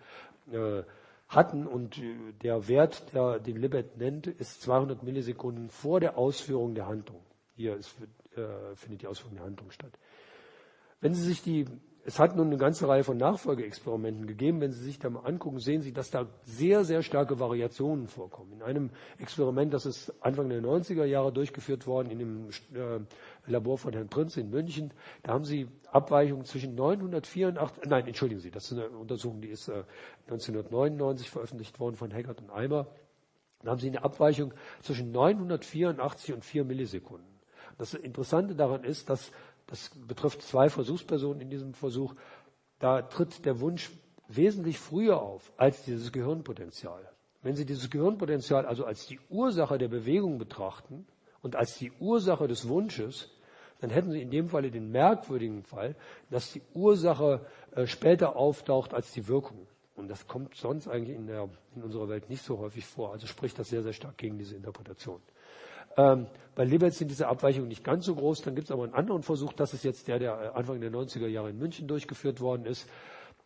äh, 0.51 0.83
hatten 1.29 1.65
und 1.67 1.97
äh, 1.97 2.33
der 2.41 2.67
Wert, 2.67 3.13
der 3.13 3.39
den 3.39 3.57
Libet 3.57 3.97
nennt, 3.97 4.27
ist 4.27 4.61
200 4.63 5.03
Millisekunden 5.03 5.69
vor 5.69 5.99
der 5.99 6.17
Ausführung 6.17 6.75
der 6.75 6.87
Handlung. 6.87 7.21
Hier 7.55 7.75
ist, 7.75 7.95
äh, 8.35 8.75
findet 8.75 9.03
die 9.03 9.07
Ausführung 9.07 9.35
der 9.35 9.45
Handlung 9.45 9.71
statt. 9.71 9.93
Wenn 10.99 11.13
Sie 11.13 11.23
sich 11.23 11.41
die 11.41 11.65
es 12.05 12.17
hat 12.17 12.35
nun 12.35 12.47
eine 12.47 12.57
ganze 12.57 12.87
Reihe 12.87 13.03
von 13.03 13.17
Nachfolgeexperimenten 13.17 14.25
gegeben. 14.25 14.61
Wenn 14.61 14.71
Sie 14.71 14.83
sich 14.83 14.97
da 14.97 15.11
mal 15.11 15.25
angucken, 15.25 15.59
sehen 15.59 15.81
Sie, 15.81 15.91
dass 15.91 16.09
da 16.09 16.25
sehr, 16.43 16.83
sehr 16.83 17.03
starke 17.03 17.39
Variationen 17.39 18.07
vorkommen. 18.07 18.53
In 18.53 18.63
einem 18.63 18.89
Experiment, 19.19 19.73
das 19.73 19.85
ist 19.85 20.11
Anfang 20.21 20.49
der 20.49 20.61
90er 20.61 21.05
Jahre 21.05 21.31
durchgeführt 21.31 21.85
worden, 21.85 22.09
in 22.09 22.19
dem 22.19 22.49
äh, 22.73 22.99
Labor 23.49 23.77
von 23.77 23.93
Herrn 23.93 24.09
Prinz 24.09 24.37
in 24.37 24.49
München, 24.49 24.93
da 25.23 25.33
haben 25.33 25.45
Sie 25.45 25.67
Abweichungen 25.91 26.45
zwischen 26.45 26.75
984, 26.75 27.85
nein, 27.85 28.07
entschuldigen 28.07 28.41
Sie, 28.41 28.51
das 28.51 28.71
ist 28.71 28.77
eine 28.77 28.89
Untersuchung, 28.89 29.41
die 29.41 29.49
ist 29.49 29.67
äh, 29.67 29.83
1999 30.27 31.29
veröffentlicht 31.29 31.79
worden 31.79 31.95
von 31.95 32.13
Haggard 32.13 32.41
und 32.41 32.51
Eimer. 32.51 32.87
Da 33.63 33.71
haben 33.71 33.79
Sie 33.79 33.87
eine 33.87 34.03
Abweichung 34.03 34.53
zwischen 34.81 35.11
984 35.11 36.33
und 36.33 36.45
4 36.45 36.63
Millisekunden. 36.63 37.27
Das 37.77 37.93
Interessante 37.93 38.55
daran 38.55 38.83
ist, 38.83 39.09
dass 39.09 39.31
das 39.69 39.91
betrifft 40.07 40.41
zwei 40.41 40.69
Versuchspersonen 40.69 41.41
in 41.41 41.49
diesem 41.51 41.73
Versuch, 41.75 42.15
da 42.79 43.03
tritt 43.03 43.45
der 43.45 43.59
Wunsch 43.59 43.91
wesentlich 44.27 44.79
früher 44.79 45.21
auf 45.21 45.51
als 45.57 45.83
dieses 45.83 46.11
Gehirnpotenzial. 46.11 47.07
wenn 47.41 47.55
Sie 47.55 47.65
dieses 47.65 47.89
Gehirnpotenzial 47.89 48.65
also 48.65 48.83
als 48.85 49.05
die 49.05 49.19
Ursache 49.29 49.77
der 49.77 49.87
Bewegung 49.87 50.39
betrachten 50.39 51.05
und 51.41 51.55
als 51.55 51.77
die 51.77 51.91
Ursache 51.99 52.47
des 52.47 52.67
Wunsches, 52.67 53.29
dann 53.81 53.89
hätten 53.89 54.11
Sie 54.11 54.21
in 54.21 54.29
dem 54.29 54.49
Falle 54.49 54.71
den 54.71 54.91
merkwürdigen 54.91 55.63
Fall, 55.63 55.95
dass 56.29 56.51
die 56.51 56.61
Ursache 56.73 57.45
äh, 57.71 57.87
später 57.87 58.35
auftaucht 58.35 58.93
als 58.93 59.11
die 59.11 59.27
Wirkung. 59.27 59.67
Und 59.95 60.09
das 60.09 60.27
kommt 60.27 60.55
sonst 60.55 60.87
eigentlich 60.87 61.15
in, 61.15 61.27
der, 61.27 61.49
in 61.75 61.83
unserer 61.83 62.07
Welt 62.07 62.29
nicht 62.29 62.43
so 62.43 62.57
häufig 62.59 62.85
vor. 62.85 63.11
Also 63.11 63.27
spricht 63.27 63.59
das 63.59 63.69
sehr, 63.69 63.83
sehr 63.83 63.93
stark 63.93 64.17
gegen 64.17 64.37
diese 64.37 64.55
Interpretation. 64.55 65.21
Ähm, 65.97 66.27
bei 66.55 66.63
Libet 66.63 66.93
sind 66.93 67.09
diese 67.09 67.27
Abweichungen 67.27 67.67
nicht 67.67 67.83
ganz 67.83 68.05
so 68.05 68.15
groß. 68.15 68.41
Dann 68.41 68.55
gibt 68.55 68.65
es 68.65 68.71
aber 68.71 68.83
einen 68.83 68.93
anderen 68.93 69.23
Versuch, 69.23 69.53
das 69.53 69.73
ist 69.73 69.83
jetzt 69.83 70.07
der, 70.07 70.19
der 70.19 70.55
Anfang 70.55 70.79
der 70.79 70.91
90er 70.91 71.27
Jahre 71.27 71.49
in 71.49 71.57
München 71.57 71.87
durchgeführt 71.87 72.39
worden 72.41 72.65
ist. 72.65 72.87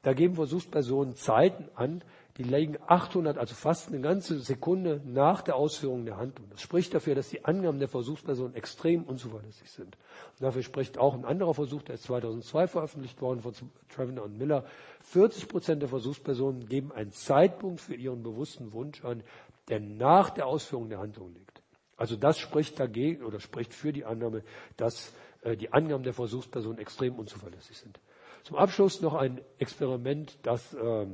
Da 0.03 0.13
geben 0.13 0.35
Versuchspersonen 0.35 1.15
Zeiten 1.15 1.69
an, 1.75 2.03
die 2.37 2.43
liegen 2.43 2.77
800, 2.87 3.37
also 3.37 3.53
fast 3.53 3.89
eine 3.89 4.01
ganze 4.01 4.39
Sekunde 4.39 5.01
nach 5.05 5.43
der 5.43 5.55
Ausführung 5.55 6.05
der 6.05 6.17
Handlung. 6.17 6.49
Das 6.49 6.61
spricht 6.61 6.93
dafür, 6.93 7.13
dass 7.13 7.29
die 7.29 7.45
Angaben 7.45 7.77
der 7.77 7.87
Versuchsperson 7.87 8.55
extrem 8.55 9.03
unzuverlässig 9.03 9.69
sind. 9.69 9.95
Und 9.95 10.41
dafür 10.41 10.63
spricht 10.63 10.97
auch 10.97 11.13
ein 11.13 11.25
anderer 11.25 11.53
Versuch, 11.53 11.83
der 11.83 11.95
ist 11.95 12.03
2002 12.03 12.67
veröffentlicht 12.67 13.21
worden 13.21 13.41
von 13.41 13.53
Trevor 13.89 14.23
und 14.23 14.37
Miller. 14.39 14.65
40 15.01 15.47
Prozent 15.47 15.81
der 15.83 15.89
Versuchspersonen 15.89 16.67
geben 16.67 16.91
einen 16.91 17.11
Zeitpunkt 17.11 17.81
für 17.81 17.93
ihren 17.93 18.23
bewussten 18.23 18.73
Wunsch 18.73 19.05
an, 19.05 19.21
der 19.67 19.79
nach 19.79 20.31
der 20.31 20.47
Ausführung 20.47 20.89
der 20.89 20.99
Handlung 20.99 21.33
liegt. 21.33 21.61
Also 21.97 22.15
das 22.15 22.39
spricht 22.39 22.79
dagegen 22.79 23.23
oder 23.23 23.39
spricht 23.39 23.75
für 23.75 23.93
die 23.93 24.05
Annahme, 24.05 24.43
dass 24.75 25.13
äh, 25.41 25.55
die 25.55 25.71
Angaben 25.71 26.03
der 26.03 26.13
Versuchsperson 26.13 26.79
extrem 26.79 27.15
unzuverlässig 27.15 27.77
sind. 27.77 27.99
Zum 28.43 28.57
Abschluss 28.57 29.01
noch 29.01 29.13
ein 29.13 29.39
Experiment, 29.59 30.37
das 30.41 30.73
äh, 30.73 31.05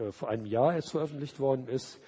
äh, 0.00 0.12
vor 0.12 0.28
einem 0.28 0.46
Jahr 0.46 0.74
erst 0.74 0.90
veröffentlicht 0.90 1.38
worden 1.38 1.68
ist. 1.68 2.00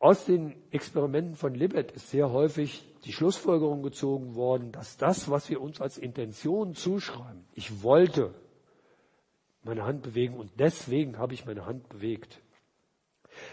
Aus 0.00 0.24
den 0.24 0.54
Experimenten 0.70 1.34
von 1.34 1.54
Libet 1.54 1.90
ist 1.92 2.10
sehr 2.10 2.30
häufig 2.30 2.84
die 3.04 3.12
Schlussfolgerung 3.12 3.82
gezogen 3.82 4.34
worden, 4.36 4.70
dass 4.70 4.96
das, 4.96 5.28
was 5.30 5.50
wir 5.50 5.60
uns 5.60 5.80
als 5.80 5.98
Intention 5.98 6.74
zuschreiben, 6.74 7.44
ich 7.54 7.82
wollte 7.82 8.34
meine 9.62 9.84
Hand 9.84 10.02
bewegen 10.02 10.36
und 10.36 10.52
deswegen 10.58 11.18
habe 11.18 11.34
ich 11.34 11.46
meine 11.46 11.66
Hand 11.66 11.88
bewegt, 11.88 12.40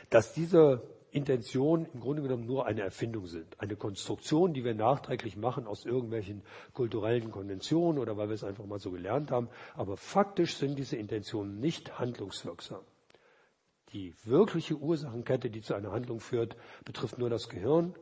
dass 0.09 0.33
diese 0.33 0.83
Intentionen 1.15 1.87
im 1.93 2.01
Grunde 2.01 2.21
genommen 2.21 2.45
nur 2.45 2.65
eine 2.65 2.81
Erfindung 2.81 3.25
sind. 3.27 3.47
Eine 3.61 3.77
Konstruktion, 3.77 4.53
die 4.53 4.65
wir 4.65 4.75
nachträglich 4.75 5.37
machen 5.37 5.65
aus 5.65 5.85
irgendwelchen 5.85 6.43
kulturellen 6.73 7.31
Konventionen 7.31 7.99
oder 7.99 8.17
weil 8.17 8.27
wir 8.27 8.33
es 8.33 8.43
einfach 8.43 8.65
mal 8.65 8.79
so 8.79 8.91
gelernt 8.91 9.31
haben. 9.31 9.47
Aber 9.75 9.95
faktisch 9.95 10.57
sind 10.57 10.77
diese 10.77 10.97
Intentionen 10.97 11.61
nicht 11.61 11.99
handlungswirksam. 11.99 12.81
Die 13.93 14.13
wirkliche 14.25 14.75
Ursachenkette, 14.75 15.49
die 15.49 15.61
zu 15.61 15.73
einer 15.73 15.93
Handlung 15.93 16.19
führt, 16.19 16.57
betrifft 16.83 17.17
nur 17.17 17.29
das 17.29 17.47
Gehirn. 17.47 17.95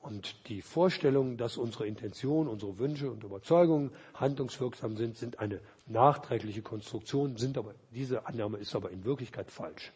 Und 0.00 0.48
die 0.48 0.62
Vorstellung, 0.62 1.36
dass 1.36 1.56
unsere 1.56 1.88
Intentionen, 1.88 2.48
unsere 2.48 2.78
Wünsche 2.78 3.10
und 3.10 3.24
Überzeugungen 3.24 3.90
handlungswirksam 4.14 4.96
sind, 4.96 5.16
sind 5.16 5.40
eine 5.40 5.60
nachträgliche 5.86 6.62
Konstruktion, 6.62 7.36
sind 7.36 7.58
aber, 7.58 7.74
diese 7.90 8.26
Annahme 8.26 8.58
ist 8.58 8.76
aber 8.76 8.92
in 8.92 9.04
Wirklichkeit 9.04 9.50
falsch. 9.50 9.92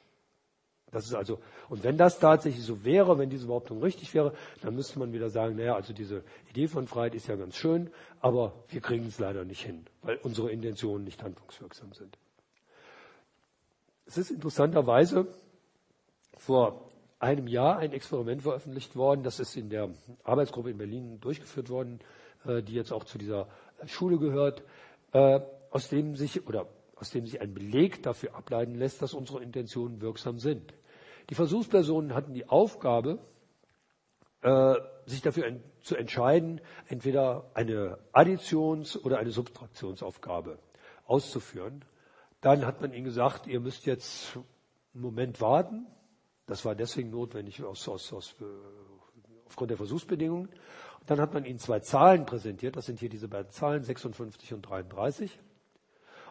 Das 0.94 1.06
ist 1.06 1.14
also, 1.14 1.40
und 1.68 1.82
wenn 1.82 1.96
das 1.98 2.20
tatsächlich 2.20 2.64
so 2.64 2.84
wäre, 2.84 3.18
wenn 3.18 3.28
diese 3.28 3.48
Behauptung 3.48 3.82
richtig 3.82 4.14
wäre, 4.14 4.32
dann 4.62 4.76
müsste 4.76 5.00
man 5.00 5.12
wieder 5.12 5.28
sagen, 5.28 5.56
naja, 5.56 5.74
also 5.74 5.92
diese 5.92 6.22
Idee 6.50 6.68
von 6.68 6.86
Freiheit 6.86 7.16
ist 7.16 7.26
ja 7.26 7.34
ganz 7.34 7.56
schön, 7.56 7.90
aber 8.20 8.52
wir 8.68 8.80
kriegen 8.80 9.06
es 9.06 9.18
leider 9.18 9.44
nicht 9.44 9.64
hin, 9.64 9.86
weil 10.02 10.18
unsere 10.22 10.52
Intentionen 10.52 11.04
nicht 11.04 11.20
handlungswirksam 11.20 11.92
sind. 11.94 12.16
Es 14.06 14.18
ist 14.18 14.30
interessanterweise 14.30 15.26
vor 16.36 16.92
einem 17.18 17.48
Jahr 17.48 17.78
ein 17.78 17.92
Experiment 17.92 18.42
veröffentlicht 18.42 18.94
worden, 18.94 19.24
das 19.24 19.40
ist 19.40 19.56
in 19.56 19.70
der 19.70 19.90
Arbeitsgruppe 20.22 20.70
in 20.70 20.78
Berlin 20.78 21.20
durchgeführt 21.20 21.70
worden, 21.70 21.98
äh, 22.46 22.62
die 22.62 22.74
jetzt 22.74 22.92
auch 22.92 23.02
zu 23.02 23.18
dieser 23.18 23.48
Schule 23.86 24.18
gehört, 24.18 24.62
äh, 25.12 25.40
aus 25.72 25.88
dem 25.88 26.14
sich, 26.14 26.46
oder 26.46 26.68
aus 26.94 27.10
dem 27.10 27.26
sich 27.26 27.40
ein 27.40 27.52
Beleg 27.52 28.02
dafür 28.04 28.36
ableiten 28.36 28.76
lässt, 28.76 29.02
dass 29.02 29.12
unsere 29.12 29.42
Intentionen 29.42 30.00
wirksam 30.00 30.38
sind. 30.38 30.72
Die 31.30 31.34
Versuchspersonen 31.34 32.14
hatten 32.14 32.34
die 32.34 32.48
Aufgabe, 32.48 33.18
äh, 34.42 34.74
sich 35.06 35.22
dafür 35.22 35.60
zu 35.80 35.96
entscheiden, 35.96 36.60
entweder 36.88 37.50
eine 37.54 37.98
Additions- 38.12 38.96
oder 38.98 39.18
eine 39.18 39.30
Subtraktionsaufgabe 39.30 40.58
auszuführen. 41.06 41.84
Dann 42.40 42.66
hat 42.66 42.80
man 42.80 42.92
ihnen 42.92 43.04
gesagt, 43.04 43.46
ihr 43.46 43.60
müsst 43.60 43.86
jetzt 43.86 44.36
einen 44.36 45.02
Moment 45.02 45.40
warten. 45.40 45.86
Das 46.46 46.64
war 46.64 46.74
deswegen 46.74 47.10
notwendig 47.10 47.62
aus, 47.62 47.88
aus, 47.88 48.12
aus, 48.12 48.34
äh, 48.40 48.44
aufgrund 49.46 49.70
der 49.70 49.78
Versuchsbedingungen. 49.78 50.48
Und 50.48 51.10
dann 51.10 51.20
hat 51.20 51.32
man 51.32 51.44
ihnen 51.44 51.58
zwei 51.58 51.80
Zahlen 51.80 52.26
präsentiert. 52.26 52.76
Das 52.76 52.86
sind 52.86 53.00
hier 53.00 53.08
diese 53.08 53.28
beiden 53.28 53.50
Zahlen, 53.50 53.82
56 53.82 54.52
und 54.52 54.62
33. 54.62 55.38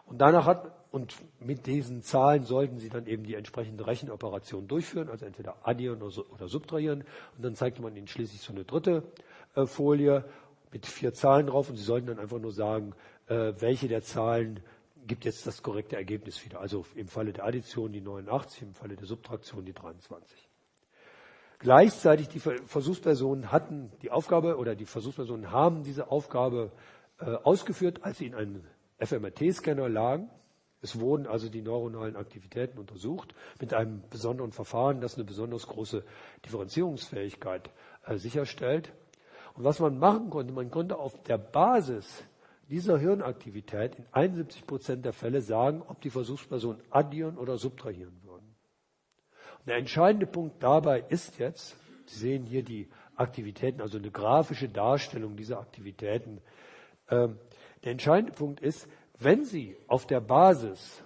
Und 0.06 0.18
danach 0.18 0.46
hat, 0.46 0.83
und 0.94 1.16
mit 1.40 1.66
diesen 1.66 2.04
Zahlen 2.04 2.44
sollten 2.44 2.78
Sie 2.78 2.88
dann 2.88 3.08
eben 3.08 3.24
die 3.24 3.34
entsprechende 3.34 3.84
Rechenoperation 3.84 4.68
durchführen, 4.68 5.08
also 5.08 5.26
entweder 5.26 5.56
addieren 5.66 6.00
oder, 6.02 6.46
subtrahieren. 6.46 7.00
Und 7.36 7.44
dann 7.44 7.56
zeigte 7.56 7.82
man 7.82 7.96
Ihnen 7.96 8.06
schließlich 8.06 8.40
so 8.40 8.52
eine 8.52 8.62
dritte 8.62 9.02
äh, 9.56 9.66
Folie 9.66 10.24
mit 10.70 10.86
vier 10.86 11.12
Zahlen 11.12 11.48
drauf 11.48 11.68
und 11.68 11.76
Sie 11.78 11.82
sollten 11.82 12.06
dann 12.06 12.20
einfach 12.20 12.38
nur 12.38 12.52
sagen, 12.52 12.92
äh, 13.26 13.54
welche 13.58 13.88
der 13.88 14.02
Zahlen 14.02 14.60
gibt 15.08 15.24
jetzt 15.24 15.48
das 15.48 15.64
korrekte 15.64 15.96
Ergebnis 15.96 16.44
wieder. 16.44 16.60
Also 16.60 16.86
im 16.94 17.08
Falle 17.08 17.32
der 17.32 17.44
Addition 17.44 17.90
die 17.90 18.00
89, 18.00 18.62
im 18.62 18.74
Falle 18.74 18.94
der 18.94 19.06
Subtraktion 19.06 19.64
die 19.64 19.72
23. 19.72 20.48
Gleichzeitig 21.58 22.28
die 22.28 22.38
Versuchspersonen 22.38 23.50
hatten 23.50 23.90
die 24.02 24.12
Aufgabe 24.12 24.58
oder 24.58 24.76
die 24.76 24.86
Versuchspersonen 24.86 25.50
haben 25.50 25.82
diese 25.82 26.12
Aufgabe 26.12 26.70
äh, 27.18 27.34
ausgeführt, 27.42 28.04
als 28.04 28.18
sie 28.18 28.26
in 28.26 28.36
einem 28.36 28.62
FMRT-Scanner 29.00 29.88
lagen. 29.88 30.30
Es 30.84 31.00
wurden 31.00 31.26
also 31.26 31.48
die 31.48 31.62
neuronalen 31.62 32.14
Aktivitäten 32.14 32.78
untersucht 32.78 33.34
mit 33.58 33.72
einem 33.72 34.02
besonderen 34.10 34.52
Verfahren, 34.52 35.00
das 35.00 35.14
eine 35.14 35.24
besonders 35.24 35.66
große 35.66 36.04
Differenzierungsfähigkeit 36.44 37.70
äh, 38.04 38.18
sicherstellt. 38.18 38.92
Und 39.54 39.64
was 39.64 39.80
man 39.80 39.98
machen 39.98 40.28
konnte, 40.28 40.52
man 40.52 40.70
konnte 40.70 40.98
auf 40.98 41.22
der 41.22 41.38
Basis 41.38 42.22
dieser 42.68 42.98
Hirnaktivität 42.98 43.94
in 43.94 44.04
71 44.12 44.66
Prozent 44.66 45.06
der 45.06 45.14
Fälle 45.14 45.40
sagen, 45.40 45.82
ob 45.86 46.02
die 46.02 46.10
Versuchspersonen 46.10 46.82
addieren 46.90 47.38
oder 47.38 47.56
subtrahieren 47.56 48.20
würden. 48.22 48.54
Und 49.60 49.68
der 49.68 49.76
entscheidende 49.76 50.26
Punkt 50.26 50.62
dabei 50.62 51.02
ist 51.08 51.38
jetzt, 51.38 51.76
Sie 52.04 52.18
sehen 52.18 52.44
hier 52.44 52.62
die 52.62 52.90
Aktivitäten, 53.16 53.80
also 53.80 53.96
eine 53.96 54.10
grafische 54.10 54.68
Darstellung 54.68 55.34
dieser 55.34 55.60
Aktivitäten. 55.60 56.42
Ähm, 57.08 57.38
der 57.84 57.92
entscheidende 57.92 58.34
Punkt 58.34 58.60
ist, 58.60 58.86
wenn 59.18 59.44
Sie 59.44 59.76
auf 59.86 60.06
der 60.06 60.20
Basis 60.20 61.02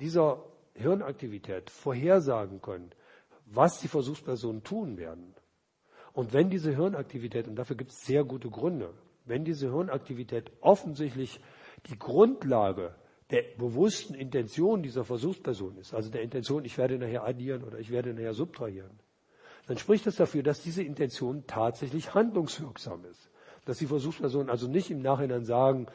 dieser 0.00 0.44
Hirnaktivität 0.74 1.70
vorhersagen 1.70 2.60
können, 2.60 2.90
was 3.46 3.80
die 3.80 3.88
Versuchspersonen 3.88 4.62
tun 4.62 4.96
werden, 4.96 5.34
und 6.12 6.32
wenn 6.32 6.50
diese 6.50 6.74
Hirnaktivität, 6.74 7.46
und 7.46 7.56
dafür 7.56 7.76
gibt 7.76 7.92
es 7.92 8.04
sehr 8.04 8.24
gute 8.24 8.50
Gründe, 8.50 8.92
wenn 9.24 9.44
diese 9.44 9.70
Hirnaktivität 9.70 10.50
offensichtlich 10.60 11.40
die 11.86 11.98
Grundlage 11.98 12.94
der 13.30 13.42
bewussten 13.56 14.14
Intention 14.14 14.82
dieser 14.82 15.04
Versuchsperson 15.04 15.76
ist, 15.78 15.94
also 15.94 16.10
der 16.10 16.22
Intention, 16.22 16.64
ich 16.64 16.78
werde 16.78 16.98
nachher 16.98 17.24
addieren 17.24 17.62
oder 17.62 17.78
ich 17.78 17.90
werde 17.90 18.14
nachher 18.14 18.34
subtrahieren, 18.34 18.98
dann 19.66 19.78
spricht 19.78 20.06
das 20.06 20.16
dafür, 20.16 20.42
dass 20.42 20.62
diese 20.62 20.82
Intention 20.82 21.44
tatsächlich 21.46 22.14
handlungswirksam 22.14 23.04
ist 23.04 23.30
dass 23.68 23.76
die 23.76 23.86
Versuchspersonen 23.86 24.48
also 24.48 24.66
nicht 24.66 24.90
im 24.90 25.02
Nachhinein 25.02 25.44
sagen, 25.44 25.88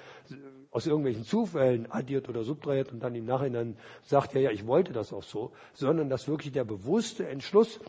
aus 0.69 0.85
irgendwelchen 0.85 1.23
Zufällen 1.23 1.91
addiert 1.91 2.29
oder 2.29 2.43
subtrahiert 2.43 2.91
und 2.91 2.99
dann 2.99 3.15
im 3.15 3.25
Nachhinein 3.25 3.77
sagt, 4.03 4.35
ja, 4.35 4.41
ja, 4.41 4.51
ich 4.51 4.67
wollte 4.67 4.93
das 4.93 5.11
auch 5.11 5.23
so, 5.23 5.51
sondern 5.73 6.07
dass 6.07 6.27
wirklich 6.27 6.53
der 6.53 6.65
bewusste 6.65 7.27
Entschluss 7.27 7.79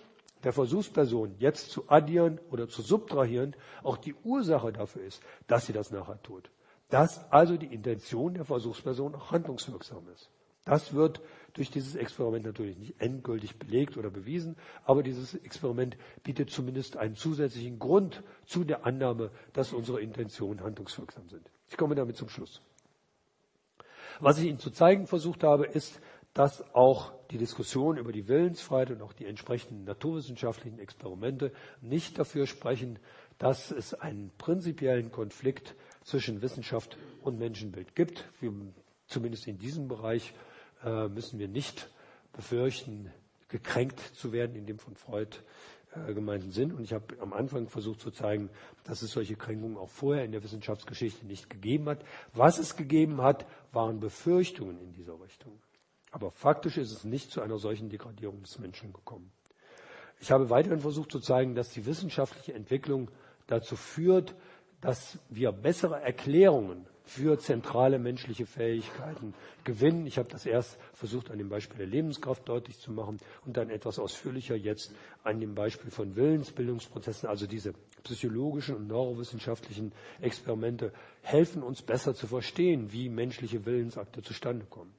der 0.42 0.54
Versuchsperson, 0.54 1.34
jetzt 1.38 1.70
zu 1.70 1.90
addieren 1.90 2.40
oder 2.50 2.66
zu 2.66 2.80
subtrahieren, 2.80 3.54
auch 3.82 3.98
die 3.98 4.14
Ursache 4.24 4.72
dafür 4.72 5.02
ist, 5.02 5.22
dass 5.48 5.66
sie 5.66 5.74
das 5.74 5.90
nachher 5.90 6.22
tut. 6.22 6.50
Dass 6.88 7.30
also 7.30 7.58
die 7.58 7.66
Intention 7.66 8.32
der 8.32 8.46
Versuchsperson 8.46 9.14
auch 9.14 9.32
handlungswirksam 9.32 10.08
ist. 10.14 10.30
Das 10.64 10.94
wird 10.94 11.20
durch 11.54 11.70
dieses 11.70 11.94
Experiment 11.94 12.44
natürlich 12.44 12.76
nicht 12.76 13.00
endgültig 13.00 13.58
belegt 13.58 13.96
oder 13.96 14.10
bewiesen, 14.10 14.56
aber 14.84 15.02
dieses 15.02 15.34
Experiment 15.34 15.96
bietet 16.22 16.50
zumindest 16.50 16.96
einen 16.96 17.14
zusätzlichen 17.14 17.78
Grund 17.78 18.22
zu 18.44 18.64
der 18.64 18.84
Annahme, 18.84 19.30
dass 19.52 19.72
unsere 19.72 20.00
Intentionen 20.00 20.62
handlungswirksam 20.62 21.28
sind. 21.28 21.50
Ich 21.70 21.76
komme 21.76 21.94
damit 21.94 22.16
zum 22.16 22.28
Schluss. 22.28 22.60
Was 24.20 24.38
ich 24.38 24.46
Ihnen 24.46 24.58
zu 24.58 24.70
zeigen 24.70 25.06
versucht 25.06 25.42
habe, 25.42 25.66
ist, 25.66 26.00
dass 26.34 26.74
auch 26.74 27.12
die 27.30 27.38
Diskussion 27.38 27.96
über 27.96 28.12
die 28.12 28.28
Willensfreiheit 28.28 28.90
und 28.90 29.02
auch 29.02 29.12
die 29.12 29.26
entsprechenden 29.26 29.84
naturwissenschaftlichen 29.84 30.80
Experimente 30.80 31.52
nicht 31.80 32.18
dafür 32.18 32.46
sprechen, 32.46 32.98
dass 33.38 33.70
es 33.70 33.94
einen 33.94 34.30
prinzipiellen 34.38 35.12
Konflikt 35.12 35.74
zwischen 36.02 36.42
Wissenschaft 36.42 36.98
und 37.22 37.38
Menschenbild 37.38 37.94
gibt. 37.94 38.28
Zumindest 39.06 39.46
in 39.46 39.58
diesem 39.58 39.86
Bereich 39.86 40.34
äh, 40.84 41.08
müssen 41.08 41.38
wir 41.38 41.48
nicht 41.48 41.88
befürchten, 42.32 43.10
gekränkt 43.48 44.00
zu 44.00 44.32
werden 44.32 44.56
in 44.56 44.66
dem 44.66 44.78
von 44.78 44.96
Freud 44.96 45.36
äh, 45.94 46.12
gemeinten 46.12 46.50
Sinn. 46.50 46.72
Und 46.72 46.82
ich 46.84 46.92
habe 46.92 47.04
am 47.20 47.32
Anfang 47.32 47.68
versucht 47.68 48.00
zu 48.00 48.10
zeigen, 48.10 48.50
dass 48.84 49.02
es 49.02 49.12
solche 49.12 49.36
Kränkungen 49.36 49.76
auch 49.76 49.88
vorher 49.88 50.24
in 50.24 50.32
der 50.32 50.42
Wissenschaftsgeschichte 50.42 51.26
nicht 51.26 51.48
gegeben 51.48 51.88
hat. 51.88 52.04
Was 52.32 52.58
es 52.58 52.76
gegeben 52.76 53.22
hat, 53.22 53.46
waren 53.72 54.00
Befürchtungen 54.00 54.78
in 54.80 54.92
dieser 54.92 55.20
Richtung. 55.20 55.58
Aber 56.10 56.30
faktisch 56.30 56.76
ist 56.76 56.92
es 56.92 57.04
nicht 57.04 57.30
zu 57.30 57.40
einer 57.40 57.58
solchen 57.58 57.88
Degradierung 57.88 58.42
des 58.42 58.58
Menschen 58.58 58.92
gekommen. 58.92 59.30
Ich 60.20 60.30
habe 60.30 60.48
weiterhin 60.48 60.80
versucht 60.80 61.10
zu 61.10 61.20
zeigen, 61.20 61.54
dass 61.54 61.70
die 61.70 61.86
wissenschaftliche 61.86 62.54
Entwicklung 62.54 63.10
dazu 63.46 63.76
führt, 63.76 64.34
dass 64.80 65.18
wir 65.28 65.50
bessere 65.52 66.00
Erklärungen 66.00 66.86
für 67.04 67.38
zentrale 67.38 67.98
menschliche 67.98 68.46
Fähigkeiten 68.46 69.34
gewinnen. 69.62 70.06
Ich 70.06 70.18
habe 70.18 70.28
das 70.30 70.46
erst 70.46 70.78
versucht 70.94 71.30
an 71.30 71.38
dem 71.38 71.50
Beispiel 71.50 71.78
der 71.78 71.86
Lebenskraft 71.86 72.48
deutlich 72.48 72.78
zu 72.78 72.92
machen 72.92 73.18
und 73.44 73.56
dann 73.56 73.70
etwas 73.70 73.98
ausführlicher 73.98 74.56
jetzt 74.56 74.92
an 75.22 75.38
dem 75.38 75.54
Beispiel 75.54 75.90
von 75.90 76.16
Willensbildungsprozessen. 76.16 77.28
Also 77.28 77.46
diese 77.46 77.74
psychologischen 78.04 78.76
und 78.76 78.88
neurowissenschaftlichen 78.88 79.92
Experimente 80.20 80.92
helfen 81.22 81.62
uns 81.62 81.82
besser 81.82 82.14
zu 82.14 82.26
verstehen, 82.26 82.92
wie 82.92 83.08
menschliche 83.08 83.66
Willensakte 83.66 84.22
zustande 84.22 84.64
kommen. 84.64 84.94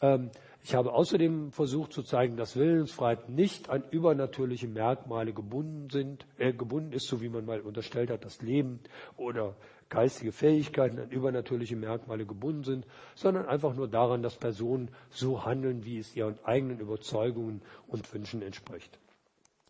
Ähm, 0.00 0.30
ich 0.62 0.74
habe 0.74 0.92
außerdem 0.92 1.52
versucht 1.52 1.92
zu 1.92 2.02
zeigen, 2.02 2.36
dass 2.36 2.56
Willensfreiheit 2.56 3.30
nicht 3.30 3.70
an 3.70 3.82
übernatürliche 3.90 4.68
Merkmale 4.68 5.32
gebunden 5.32 5.88
sind, 5.90 6.26
äh, 6.38 6.52
gebunden 6.52 6.92
ist, 6.92 7.06
so 7.06 7.22
wie 7.22 7.30
man 7.30 7.46
mal 7.46 7.60
unterstellt 7.60 8.10
hat, 8.10 8.24
dass 8.24 8.42
Leben 8.42 8.80
oder 9.16 9.56
geistige 9.90 10.32
Fähigkeiten 10.32 10.98
an 10.98 11.10
übernatürliche 11.10 11.76
Merkmale 11.76 12.24
gebunden 12.24 12.64
sind, 12.64 12.86
sondern 13.14 13.46
einfach 13.46 13.74
nur 13.74 13.88
daran, 13.88 14.22
dass 14.22 14.36
Personen 14.36 14.90
so 15.10 15.44
handeln, 15.44 15.84
wie 15.84 15.98
es 15.98 16.16
ihren 16.16 16.42
eigenen 16.44 16.80
Überzeugungen 16.80 17.60
und 17.88 18.12
Wünschen 18.14 18.40
entspricht. 18.40 18.98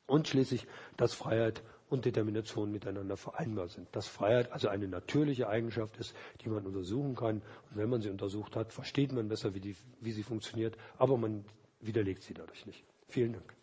Und 0.06 0.28
schließlich, 0.28 0.66
dass 0.96 1.14
Freiheit 1.14 1.62
und 1.88 2.04
Determination 2.04 2.70
miteinander 2.70 3.16
vereinbar 3.16 3.68
sind. 3.68 3.88
Dass 3.92 4.06
Freiheit 4.06 4.52
also 4.52 4.68
eine 4.68 4.88
natürliche 4.88 5.48
Eigenschaft 5.48 5.96
ist, 5.98 6.14
die 6.42 6.48
man 6.48 6.64
untersuchen 6.64 7.16
kann. 7.16 7.36
Und 7.70 7.76
wenn 7.76 7.90
man 7.90 8.00
sie 8.00 8.10
untersucht 8.10 8.56
hat, 8.56 8.72
versteht 8.72 9.12
man 9.12 9.28
besser, 9.28 9.54
wie, 9.54 9.60
die, 9.60 9.76
wie 10.00 10.12
sie 10.12 10.22
funktioniert, 10.22 10.76
aber 10.98 11.16
man 11.16 11.44
widerlegt 11.80 12.22
sie 12.22 12.34
dadurch 12.34 12.66
nicht. 12.66 12.84
Vielen 13.08 13.32
Dank. 13.32 13.59